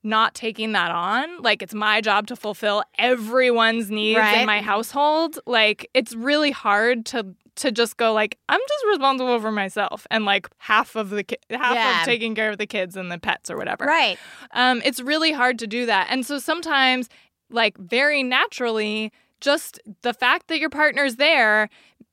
not 0.02 0.34
taking 0.34 0.72
that 0.72 0.90
on. 0.90 1.42
Like 1.42 1.62
it's 1.62 1.74
my 1.74 2.00
job 2.00 2.26
to 2.28 2.36
fulfill 2.36 2.82
everyone's 2.98 3.90
needs 3.90 4.18
Right. 4.18 4.38
in 4.40 4.46
my 4.46 4.60
household. 4.60 5.38
Like 5.46 5.90
it's 5.94 6.14
really 6.14 6.50
hard 6.50 7.04
to 7.06 7.34
to 7.56 7.72
just 7.72 7.96
go 7.96 8.12
like 8.12 8.38
I'm 8.48 8.60
just 8.68 8.84
responsible 8.86 9.40
for 9.40 9.50
myself 9.50 10.06
and 10.12 10.24
like 10.24 10.48
half 10.58 10.94
of 10.94 11.10
the 11.10 11.24
ki- 11.24 11.36
half 11.50 11.74
Yeah. 11.74 12.00
of 12.00 12.04
taking 12.06 12.34
care 12.36 12.50
of 12.50 12.58
the 12.58 12.66
kids 12.66 12.96
and 12.96 13.10
the 13.10 13.18
pets 13.18 13.50
or 13.50 13.56
whatever. 13.56 13.84
Right. 13.84 14.16
Um, 14.52 14.80
it's 14.84 15.00
really 15.00 15.32
hard 15.32 15.58
to 15.58 15.66
do 15.66 15.84
that. 15.86 16.06
And 16.10 16.24
so 16.24 16.38
sometimes, 16.38 17.08
like, 17.50 17.76
very 17.76 18.22
naturally, 18.22 19.10
just 19.40 19.80
the 20.02 20.14
fact 20.14 20.46
that 20.48 20.60
your 20.60 20.70
partner's 20.70 21.16
there, 21.16 21.68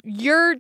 you're 0.08 0.56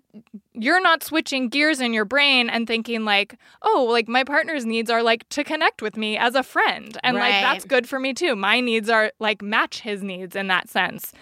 you're 0.53 0.81
not 0.81 1.03
switching 1.03 1.49
gears 1.49 1.79
in 1.79 1.93
your 1.93 2.05
brain 2.05 2.49
and 2.49 2.65
thinking 2.65 3.05
like 3.05 3.37
oh 3.61 3.87
like 3.91 4.07
my 4.07 4.23
partner's 4.23 4.65
needs 4.65 4.89
are 4.89 5.03
like 5.03 5.27
to 5.29 5.43
connect 5.43 5.81
with 5.83 5.97
me 5.97 6.17
as 6.17 6.33
a 6.33 6.41
friend 6.41 6.97
and 7.03 7.15
Right. 7.15 7.29
like 7.29 7.41
that's 7.43 7.65
good 7.65 7.87
for 7.87 7.99
me 7.99 8.13
too 8.13 8.35
my 8.35 8.59
needs 8.59 8.89
are 8.89 9.11
like 9.19 9.41
match 9.43 9.81
his 9.81 10.01
needs 10.01 10.35
in 10.35 10.47
that 10.47 10.67
sense 10.69 11.13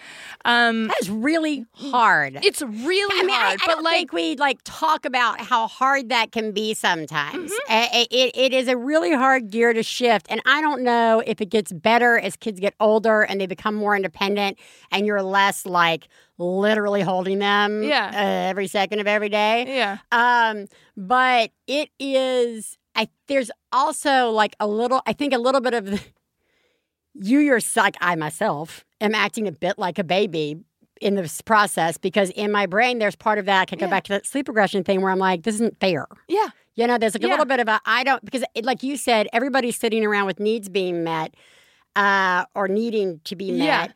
um 0.46 0.88
That 0.88 0.96
is 1.02 1.10
really 1.10 1.66
hard. 1.72 2.38
it's 2.42 2.62
really 2.62 3.20
I 3.20 3.22
mean, 3.24 3.34
hard 3.36 3.60
I 3.62 3.66
but 3.66 3.72
don't 3.74 3.82
like 3.84 3.94
think 3.94 4.12
we 4.12 4.36
like 4.36 4.58
talk 4.64 5.04
about 5.04 5.40
how 5.40 5.66
hard 5.66 6.08
that 6.08 6.32
can 6.32 6.52
be 6.52 6.72
sometimes. 6.74 7.50
Mm-hmm. 7.52 7.72
Uh, 7.72 7.86
It, 8.10 8.32
it 8.36 8.52
is 8.54 8.68
a 8.68 8.76
really 8.76 9.12
hard 9.12 9.50
gear 9.50 9.72
to 9.72 9.82
shift, 9.82 10.26
and 10.30 10.40
I 10.46 10.60
don't 10.60 10.82
know 10.82 11.22
if 11.26 11.40
it 11.40 11.50
gets 11.50 11.72
better 11.72 12.18
as 12.18 12.36
kids 12.36 12.58
get 12.60 12.74
older 12.80 13.22
and 13.22 13.40
they 13.40 13.46
become 13.46 13.74
more 13.74 13.94
independent, 13.96 14.58
and 14.90 15.06
you're 15.06 15.22
less 15.22 15.66
like 15.66 16.08
literally 16.38 17.00
holding 17.02 17.38
them 17.38 17.82
Yeah. 17.82 18.10
uh, 18.12 18.48
every 18.50 18.66
second 18.66 19.00
of 19.00 19.06
every 19.06 19.28
day. 19.28 19.64
yeah 19.76 19.98
Um, 20.12 20.66
but 20.96 21.50
it 21.66 21.90
is. 21.98 22.76
I 22.96 23.08
there's 23.28 23.50
also 23.72 24.30
like 24.30 24.54
a 24.60 24.66
little. 24.68 25.00
I 25.06 25.12
think 25.12 25.32
a 25.32 25.38
little 25.38 25.60
bit 25.60 25.74
of 25.74 25.86
the, 25.86 26.00
you 27.14 27.38
yourself. 27.40 27.84
Like 27.86 27.96
I 28.00 28.14
myself 28.16 28.84
am 29.00 29.14
acting 29.14 29.46
a 29.48 29.52
bit 29.52 29.78
like 29.78 29.98
a 29.98 30.04
baby 30.04 30.56
in 31.00 31.14
this 31.16 31.40
process 31.42 31.98
because 31.98 32.30
in 32.30 32.50
my 32.52 32.66
brain 32.66 32.98
there's 32.98 33.16
part 33.16 33.38
of 33.38 33.46
that. 33.46 33.62
I 33.62 33.64
can 33.64 33.78
go 33.78 33.86
Yeah. 33.86 33.90
back 33.90 34.04
to 34.04 34.12
that 34.12 34.26
sleep 34.26 34.48
regression 34.48 34.84
thing 34.84 35.00
where 35.02 35.10
I'm 35.10 35.18
like, 35.18 35.42
this 35.42 35.56
isn't 35.56 35.78
fair. 35.80 36.06
yeah 36.28 36.48
You 36.76 36.86
know, 36.86 36.98
there's 36.98 37.14
like 37.14 37.24
a 37.24 37.28
little 37.28 37.44
bit 37.46 37.60
of 37.60 37.68
a 37.68 37.80
I 37.84 38.04
don't 38.04 38.24
because 38.24 38.44
it, 38.54 38.64
like 38.64 38.82
you 38.82 38.96
said, 38.96 39.26
everybody's 39.32 39.76
sitting 39.76 40.04
around 40.04 40.26
with 40.26 40.38
needs 40.40 40.68
being 40.68 41.02
met 41.04 41.34
uh, 41.96 42.44
or 42.54 42.68
needing 42.68 43.20
to 43.24 43.36
be 43.36 43.50
met. 43.52 43.64
Yeah. 43.64 43.86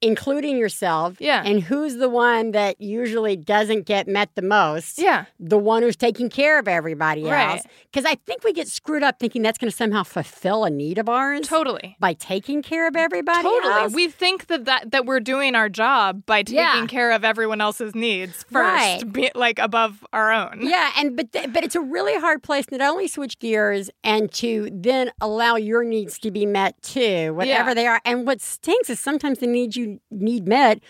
Including 0.00 0.56
yourself, 0.58 1.16
Yeah. 1.18 1.42
and 1.44 1.60
who's 1.60 1.96
the 1.96 2.08
one 2.08 2.52
that 2.52 2.80
usually 2.80 3.34
doesn't 3.36 3.84
get 3.84 4.06
met 4.06 4.30
the 4.36 4.42
most? 4.42 4.98
yeah 4.98 5.24
the 5.40 5.58
one 5.58 5.82
who's 5.82 5.96
taking 5.96 6.28
care 6.30 6.58
of 6.58 6.68
everybody 6.68 7.24
Right. 7.24 7.56
else. 7.56 7.62
Because 7.90 8.04
I 8.04 8.14
think 8.26 8.44
we 8.44 8.52
get 8.52 8.68
screwed 8.68 9.02
up 9.02 9.18
thinking 9.18 9.42
that's 9.42 9.58
going 9.58 9.70
to 9.70 9.76
somehow 9.76 10.04
fulfill 10.04 10.64
a 10.64 10.70
need 10.70 10.98
of 10.98 11.08
ours 11.08 11.48
totally 11.48 11.96
by 11.98 12.12
taking 12.12 12.62
care 12.62 12.86
of 12.86 12.94
everybody 12.96 13.42
Totally. 13.42 13.72
else. 13.72 13.92
We 13.92 14.08
think 14.08 14.46
that, 14.46 14.66
that 14.66 14.90
that 14.92 15.04
we're 15.04 15.20
doing 15.20 15.54
our 15.56 15.68
job 15.68 16.24
by 16.26 16.42
taking 16.44 16.58
Yeah. 16.58 16.86
care 16.86 17.10
of 17.10 17.24
everyone 17.24 17.60
else's 17.60 17.94
needs 17.94 18.44
first, 18.44 18.54
Right. 18.54 19.12
be, 19.12 19.30
like 19.34 19.58
above 19.58 20.04
our 20.12 20.30
own. 20.32 20.60
yeah, 20.62 20.90
and 20.96 21.16
but 21.16 21.32
th- 21.32 21.52
but 21.52 21.64
it's 21.64 21.74
a 21.74 21.80
really 21.80 22.14
hard 22.16 22.42
place 22.42 22.66
to 22.66 22.78
not 22.78 22.90
only 22.90 23.08
switch 23.08 23.38
gears 23.40 23.90
and 24.04 24.30
to 24.34 24.68
then 24.72 25.10
allow 25.20 25.56
your 25.56 25.82
needs 25.82 26.18
to 26.20 26.30
be 26.30 26.46
met 26.46 26.80
too, 26.82 27.34
whatever 27.34 27.70
Yeah. 27.70 27.74
they 27.74 27.86
are. 27.88 28.00
And 28.04 28.26
what 28.26 28.40
stinks 28.40 28.90
is 28.90 29.00
sometimes 29.00 29.38
the 29.40 29.46
needs 29.48 29.76
you 29.76 29.87
need 30.10 30.46
met 30.48 30.80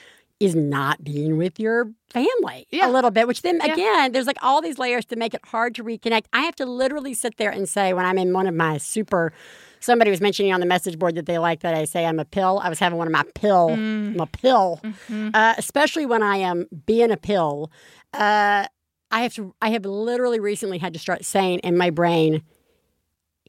is 0.40 0.54
not 0.54 1.02
being 1.02 1.36
with 1.36 1.58
your 1.58 1.90
family 2.10 2.66
Yeah. 2.70 2.88
a 2.88 2.92
little 2.92 3.10
bit, 3.10 3.26
which 3.26 3.42
then 3.42 3.60
Yeah. 3.64 3.72
again, 3.72 4.12
there's 4.12 4.26
like 4.28 4.36
all 4.40 4.60
these 4.62 4.78
layers 4.78 5.04
to 5.06 5.16
make 5.16 5.34
it 5.34 5.40
hard 5.46 5.74
to 5.76 5.82
reconnect. 5.84 6.26
I 6.32 6.42
have 6.42 6.54
to 6.56 6.66
literally 6.66 7.12
sit 7.14 7.38
there 7.38 7.50
and 7.50 7.68
say 7.68 7.92
when 7.92 8.04
I'm 8.04 8.18
in 8.18 8.32
one 8.32 8.46
of 8.46 8.54
my 8.54 8.78
super 8.78 9.32
somebody 9.80 10.10
was 10.10 10.20
mentioning 10.20 10.52
on 10.52 10.60
the 10.60 10.66
message 10.66 10.98
board 10.98 11.14
that 11.16 11.26
they 11.26 11.38
like 11.38 11.60
that 11.60 11.72
I 11.74 11.84
say 11.84 12.04
I'm 12.06 12.18
a 12.18 12.24
pill. 12.24 12.60
I 12.62 12.68
was 12.68 12.78
having 12.80 12.98
one 12.98 13.06
of 13.08 13.12
my 13.12 13.24
pill, 13.34 13.68
Mm. 13.70 14.14
I'm 14.14 14.20
a 14.20 14.26
pill, 14.26 14.80
Mm-hmm. 14.84 15.30
uh, 15.34 15.54
especially 15.58 16.04
when 16.06 16.22
I 16.22 16.36
am 16.38 16.66
being 16.86 17.10
a 17.12 17.16
pill. 17.16 17.70
Uh, 18.12 18.66
I 19.10 19.22
have 19.22 19.32
to. 19.34 19.54
I 19.62 19.70
have 19.70 19.84
literally 19.86 20.38
recently 20.40 20.78
had 20.78 20.92
to 20.92 20.98
start 20.98 21.24
saying 21.24 21.60
in 21.60 21.76
my 21.76 21.90
brain, 21.90 22.42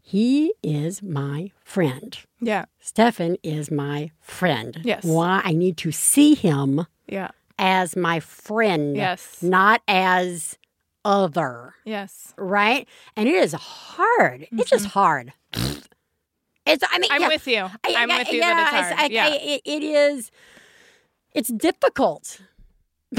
he 0.09 0.53
is 0.63 1.03
my 1.03 1.51
friend. 1.63 2.17
Yeah. 2.41 2.65
Stefan 2.79 3.37
is 3.43 3.69
my 3.69 4.09
friend. 4.19 4.79
Yes. 4.83 5.03
Why 5.03 5.41
I 5.43 5.51
need 5.53 5.77
to 5.77 5.91
see 5.91 6.33
him 6.35 6.85
Yeah. 7.07 7.29
as 7.59 7.95
my 7.95 8.19
friend, 8.19 8.95
Yes. 8.97 9.43
not 9.43 9.81
as 9.87 10.57
other, 11.05 11.75
Yes. 11.85 12.33
right? 12.37 12.87
And 13.15 13.29
it 13.29 13.35
is 13.35 13.53
hard. 13.53 14.47
It's 14.51 14.69
just 14.69 14.87
hard. 14.87 15.33
It's. 15.53 16.83
I 16.91 16.99
mean, 16.99 17.09
Mm-hmm. 17.09 17.13
I'm 17.13 17.21
yeah, 17.21 17.27
with 17.27 17.47
you. 17.47 17.63
I- 17.83 17.95
I'm 17.97 18.11
I- 18.11 18.17
with 18.19 18.31
you 18.31 18.39
yeah, 18.39 18.61
it's- 18.79 18.91
hard. 18.99 19.11
I- 19.11 19.13
yeah. 19.13 19.25
I- 19.25 19.39
it, 19.53 19.61
it 19.65 19.83
is. 19.83 20.31
It's 21.33 21.49
difficult. 21.49 22.39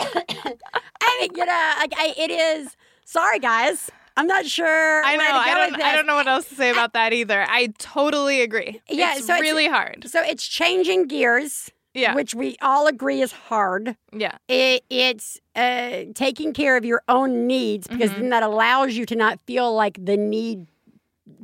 I 0.00 1.18
mean, 1.20 1.30
you 1.36 1.44
know, 1.44 1.52
I, 1.52 2.14
it 2.16 2.30
is. 2.30 2.76
Sorry, 3.04 3.38
guys. 3.38 3.90
I'm 4.16 4.26
not 4.26 4.46
sure. 4.46 5.04
I 5.04 5.16
know. 5.16 5.22
where 5.24 5.26
to 5.28 5.32
go 5.32 5.38
I 5.50 5.54
don't. 5.70 5.82
I 5.82 5.94
don't 5.96 6.06
know 6.06 6.14
what 6.16 6.26
else 6.26 6.48
to 6.48 6.54
say 6.54 6.70
about 6.70 6.92
that 6.94 7.12
either. 7.12 7.44
I 7.48 7.68
totally 7.78 8.40
agree. 8.42 8.80
Yeah, 8.88 9.16
it's 9.16 9.26
so 9.26 9.34
it's- 9.34 9.40
really 9.40 9.68
hard. 9.68 10.08
So 10.08 10.22
it's 10.22 10.46
changing 10.46 11.06
gears, 11.08 11.70
Yeah. 11.94 12.14
which 12.14 12.34
we 12.34 12.56
all 12.62 12.86
agree 12.86 13.20
is 13.22 13.32
hard. 13.32 13.96
yeah. 14.12 14.36
It, 14.48 14.84
it's 14.90 15.38
uh, 15.54 16.04
taking 16.14 16.52
care 16.54 16.76
of 16.76 16.84
your 16.84 17.02
own 17.08 17.46
needs 17.46 17.86
because 17.86 18.10
Mm-hmm. 18.10 18.20
then 18.22 18.30
that 18.30 18.42
allows 18.42 18.94
you 18.96 19.04
to 19.06 19.16
not 19.16 19.38
feel 19.46 19.74
like 19.74 20.02
the 20.04 20.16
need 20.16 20.66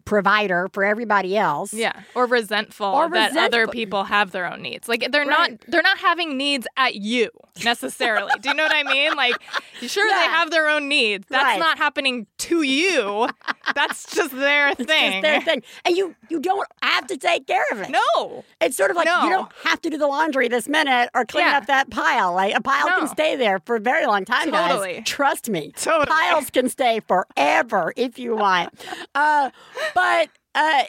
provider 0.05 0.69
for 0.73 0.85
everybody 0.85 1.37
else. 1.37 1.73
Yeah, 1.73 1.93
or 2.15 2.27
resentful 2.27 2.87
Or 2.87 3.09
that 3.11 3.37
other 3.37 3.67
people 3.67 4.05
have 4.05 4.31
their 4.31 4.47
own 4.51 4.63
needs. 4.63 4.89
Like 4.89 5.09
they're 5.11 5.25
Right. 5.27 5.51
not 5.53 5.61
they're 5.69 5.83
not 5.83 5.99
having 5.99 6.37
needs 6.37 6.67
at 6.77 6.95
you 6.97 7.31
necessarily. 7.65 8.31
Do 8.41 8.49
you 8.51 8.55
know 8.55 8.65
what 8.65 8.75
I 8.75 8.83
mean? 8.83 9.15
Like 9.15 9.37
sure 9.81 10.09
they 10.09 10.15
have 10.27 10.51
their 10.51 10.69
own 10.69 10.89
needs. 10.89 11.27
That's 11.29 11.45
Right. 11.45 11.59
not 11.59 11.79
happening 11.79 12.27
to 12.39 12.63
you. 12.63 13.29
That's 13.75 14.15
just 14.15 14.33
their 14.37 14.69
It's 14.79 14.85
thing. 14.85 15.13
just 15.13 15.23
their 15.23 15.41
thing. 15.41 15.63
And 15.85 15.97
you 15.97 16.15
you 16.29 16.41
don't 16.41 16.67
have 16.83 17.07
to 17.09 17.17
take 17.17 17.47
care 17.47 17.65
of 17.73 17.81
it. 17.81 17.91
No. 17.91 18.45
It's 18.61 18.77
sort 18.77 18.91
of 18.91 18.97
like 18.97 19.07
No. 19.07 19.25
you 19.25 19.31
don't 19.31 19.53
have 19.65 19.81
to 19.83 19.91
do 19.91 19.99
the 19.99 20.07
laundry 20.07 20.49
this 20.49 20.69
minute 20.69 21.11
or 21.15 21.25
clean 21.25 21.47
Yeah. 21.47 21.59
up 21.59 21.67
that 21.67 21.91
pile. 21.91 22.33
Like 22.35 22.55
a 22.57 22.61
pile 22.61 22.89
No. 22.89 22.99
can 23.01 23.09
stay 23.09 23.37
there 23.37 23.61
for 23.65 23.77
a 23.77 23.81
very 23.81 24.07
long 24.07 24.25
time, 24.25 24.51
Totally. 24.51 24.95
guys. 24.95 25.03
Trust 25.07 25.49
me. 25.51 25.73
Totally. 25.77 26.07
Piles 26.07 26.51
can 26.51 26.69
stay 26.69 27.01
forever 27.01 27.93
if 27.97 28.19
you 28.19 28.37
want. 28.37 28.73
uh, 29.15 29.51
but 29.95 30.29
uh, 30.55 30.85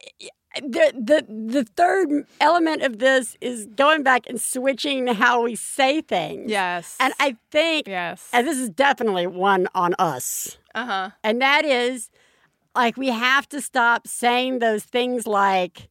the 0.62 0.93
the 0.96 1.26
the 1.30 1.63
third 1.63 2.26
element 2.39 2.84
of 2.84 3.00
this 3.00 3.36
is 3.41 3.65
going 3.76 4.04
back 4.04 4.28
and 4.28 4.39
switching 4.39 5.08
how 5.08 5.41
we 5.43 5.56
say 5.56 6.02
things. 6.02 6.50
Yes. 6.52 6.96
And 7.00 7.13
I 7.19 7.38
think, 7.52 7.88
yes. 7.88 8.30
and 8.32 8.48
this 8.48 8.58
is 8.58 8.69
definitely 8.69 9.28
one 9.28 9.67
on 9.74 9.96
us. 9.98 10.58
Uh-huh. 10.76 11.12
And 11.24 11.41
that 11.41 11.65
is 11.65 12.10
like 12.76 12.98
we 12.98 13.10
have 13.10 13.48
to 13.50 13.62
stop 13.62 14.08
saying 14.08 14.60
those 14.60 14.84
things 14.84 15.26
like, 15.28 15.89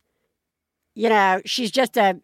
you 0.95 1.09
know, 1.09 1.41
she's 1.45 1.71
just 1.71 1.97
a 1.97 2.21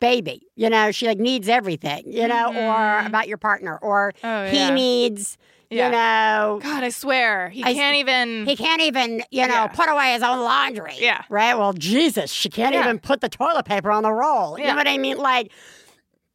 baby. 0.00 0.42
You 0.56 0.70
know, 0.70 0.90
she 0.90 1.06
like 1.06 1.18
needs 1.18 1.48
everything, 1.48 2.10
you 2.10 2.26
know, 2.26 2.48
or 2.54 3.06
about 3.06 3.28
your 3.28 3.38
partner, 3.38 3.78
or 3.78 4.12
Mm-hmm. 4.22 4.26
Oh, 4.26 4.50
he 4.50 4.56
yeah. 4.58 4.74
needs, 4.74 5.38
Yeah. 5.70 5.86
you 5.86 5.92
know, 5.92 6.60
God, 6.62 6.84
I 6.84 6.88
swear. 6.90 7.48
He 7.48 7.64
I- 7.64 7.74
can't 7.74 7.96
even 7.96 8.46
he 8.46 8.56
can't 8.56 8.82
even, 8.82 9.22
you 9.30 9.46
know, 9.46 9.54
Yeah. 9.54 9.66
put 9.68 9.88
away 9.88 10.12
his 10.12 10.22
own 10.22 10.40
laundry. 10.40 10.94
Yeah. 10.98 11.22
Right? 11.28 11.54
Well, 11.56 11.72
Jesus, 11.72 12.30
she 12.30 12.48
can't 12.48 12.74
Yeah. 12.74 12.80
even 12.84 12.98
put 12.98 13.20
the 13.20 13.28
toilet 13.28 13.64
paper 13.64 13.90
on 13.90 14.02
the 14.02 14.12
roll. 14.12 14.58
You 14.58 14.66
know 14.66 14.76
what 14.76 14.88
I 14.88 14.98
mean? 14.98 15.18
Like, 15.18 15.50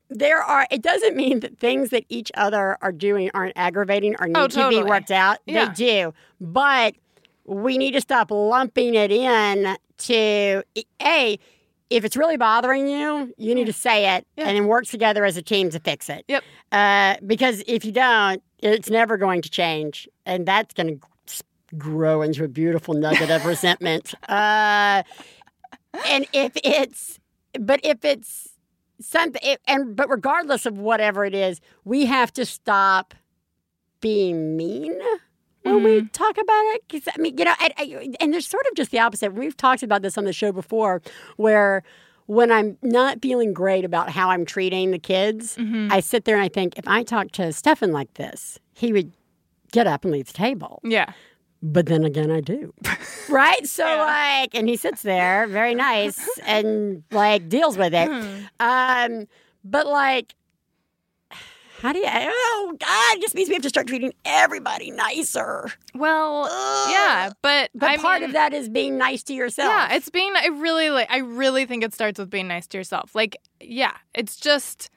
there 0.09 0.41
are, 0.41 0.67
it 0.69 0.81
doesn't 0.81 1.15
mean 1.15 1.39
that 1.39 1.57
things 1.57 1.89
that 1.91 2.03
each 2.09 2.31
other 2.35 2.77
are 2.81 2.91
doing 2.91 3.31
aren't 3.33 3.53
aggravating 3.55 4.15
or 4.19 4.27
need 4.27 4.37
Oh, 4.37 4.47
to 4.47 4.69
be 4.69 4.83
worked 4.83 5.11
out. 5.11 5.37
Yeah. 5.45 5.65
They 5.67 5.73
do. 5.73 6.13
But 6.41 6.95
we 7.45 7.77
need 7.77 7.91
to 7.93 8.01
stop 8.01 8.29
lumping 8.29 8.95
it 8.95 9.11
in 9.11 9.77
to, 9.99 10.63
A, 11.01 11.39
if 11.89 12.03
it's 12.05 12.15
really 12.17 12.37
bothering 12.37 12.87
you, 12.87 13.33
you 13.37 13.55
need 13.55 13.65
to 13.67 13.73
say 13.73 14.15
it 14.15 14.27
Yeah. 14.35 14.47
and 14.47 14.57
then 14.57 14.67
work 14.67 14.85
together 14.85 15.23
as 15.25 15.37
a 15.37 15.41
team 15.41 15.69
to 15.71 15.79
fix 15.79 16.09
it. 16.09 16.25
Yep. 16.27 16.43
Uh, 16.71 17.15
because 17.25 17.63
if 17.67 17.85
you 17.85 17.91
don't, 17.91 18.41
it's 18.61 18.89
never 18.89 19.17
going 19.17 19.41
to 19.41 19.49
change, 19.49 20.07
and 20.25 20.45
that's 20.45 20.73
going 20.73 20.99
to 20.99 21.43
grow 21.77 22.21
into 22.21 22.43
a 22.43 22.47
beautiful 22.47 22.93
nugget 22.93 23.29
of 23.29 23.45
resentment. 23.53 24.13
Uh, 24.29 25.03
and 26.07 26.25
if 26.33 26.51
it's, 26.63 27.19
but 27.59 27.79
if 27.83 28.03
it's 28.05 28.49
something, 28.99 29.41
it, 29.43 29.59
and 29.67 29.95
but 29.95 30.09
regardless 30.09 30.65
of 30.65 30.77
whatever 30.77 31.25
it 31.25 31.33
is, 31.35 31.59
we 31.85 32.05
have 32.05 32.31
to 32.33 32.45
stop 32.45 33.13
being 33.99 34.55
mean 34.57 34.99
when 35.63 35.83
we 35.83 36.05
talk 36.07 36.37
about 36.37 36.63
it. 36.75 36.81
'Cause, 36.89 37.01
I 37.15 37.19
mean, 37.21 37.37
you 37.37 37.45
know, 37.45 37.53
and, 37.61 37.73
and- 37.77 38.17
and 38.19 38.33
there's 38.33 38.47
sort 38.47 38.65
of 38.69 38.75
just 38.75 38.91
the 38.91 38.99
opposite. 38.99 39.33
We've 39.33 39.55
talked 39.55 39.83
about 39.83 40.01
this 40.01 40.17
on 40.17 40.25
the 40.25 40.33
show 40.33 40.51
before, 40.51 41.01
where 41.37 41.83
when 42.27 42.51
I'm 42.51 42.77
not 42.81 43.21
feeling 43.21 43.53
great 43.53 43.83
about 43.85 44.09
how 44.09 44.29
I'm 44.29 44.45
treating 44.45 44.91
the 44.91 44.99
kids, 44.99 45.57
I 45.89 45.99
sit 45.99 46.25
there 46.25 46.35
and 46.35 46.43
I 46.43 46.49
think, 46.49 46.77
if 46.77 46.87
I 46.87 47.03
talk 47.03 47.31
to 47.33 47.51
Stefan 47.51 47.91
like 47.91 48.13
this, 48.15 48.59
he 48.73 48.93
would 48.93 49.11
get 49.71 49.87
up 49.87 50.03
and 50.03 50.11
leave 50.13 50.27
the 50.27 50.33
table. 50.33 50.79
Yeah. 50.83 51.13
But 51.63 51.85
then 51.85 52.03
again, 52.03 52.31
I 52.31 52.41
do. 52.41 52.73
right? 53.29 53.67
So, 53.67 53.85
Yeah. 53.85 54.39
like, 54.41 54.55
and 54.55 54.67
he 54.67 54.75
sits 54.77 55.01
there, 55.03 55.45
very 55.47 55.75
nice, 55.75 56.19
and 56.45 57.03
like 57.11 57.49
deals 57.49 57.77
with 57.77 57.93
it. 57.93 58.07
Hmm. 58.09 58.39
Um, 58.59 59.27
but 59.63 59.85
like, 59.87 60.33
how 61.81 61.93
do 61.93 61.99
you, 61.99 62.05
oh 62.07 62.77
God, 62.79 63.17
it 63.17 63.21
just 63.21 63.33
means 63.33 63.49
we 63.49 63.55
have 63.55 63.63
to 63.63 63.69
start 63.69 63.87
treating 63.87 64.13
everybody 64.23 64.91
nicer. 64.91 65.71
Well, 65.95 66.45
yeah, 66.91 67.31
but 67.41 67.71
But 67.73 67.89
I 67.89 67.97
part 67.97 68.21
mean, 68.21 68.29
of 68.29 68.33
that 68.33 68.53
is 68.53 68.69
being 68.69 68.97
nice 68.97 69.23
to 69.23 69.33
yourself. 69.33 69.69
Yeah, 69.69 69.95
it's 69.95 70.09
being. 70.09 70.31
I 70.35 70.47
really 70.47 70.91
like. 70.91 71.09
I 71.09 71.17
really 71.17 71.65
think 71.65 71.83
it 71.83 71.93
starts 71.93 72.19
with 72.19 72.29
being 72.29 72.47
nice 72.47 72.67
to 72.67 72.77
yourself. 72.77 73.15
Like, 73.15 73.35
yeah, 73.59 73.93
it's 74.13 74.35
just 74.37 74.89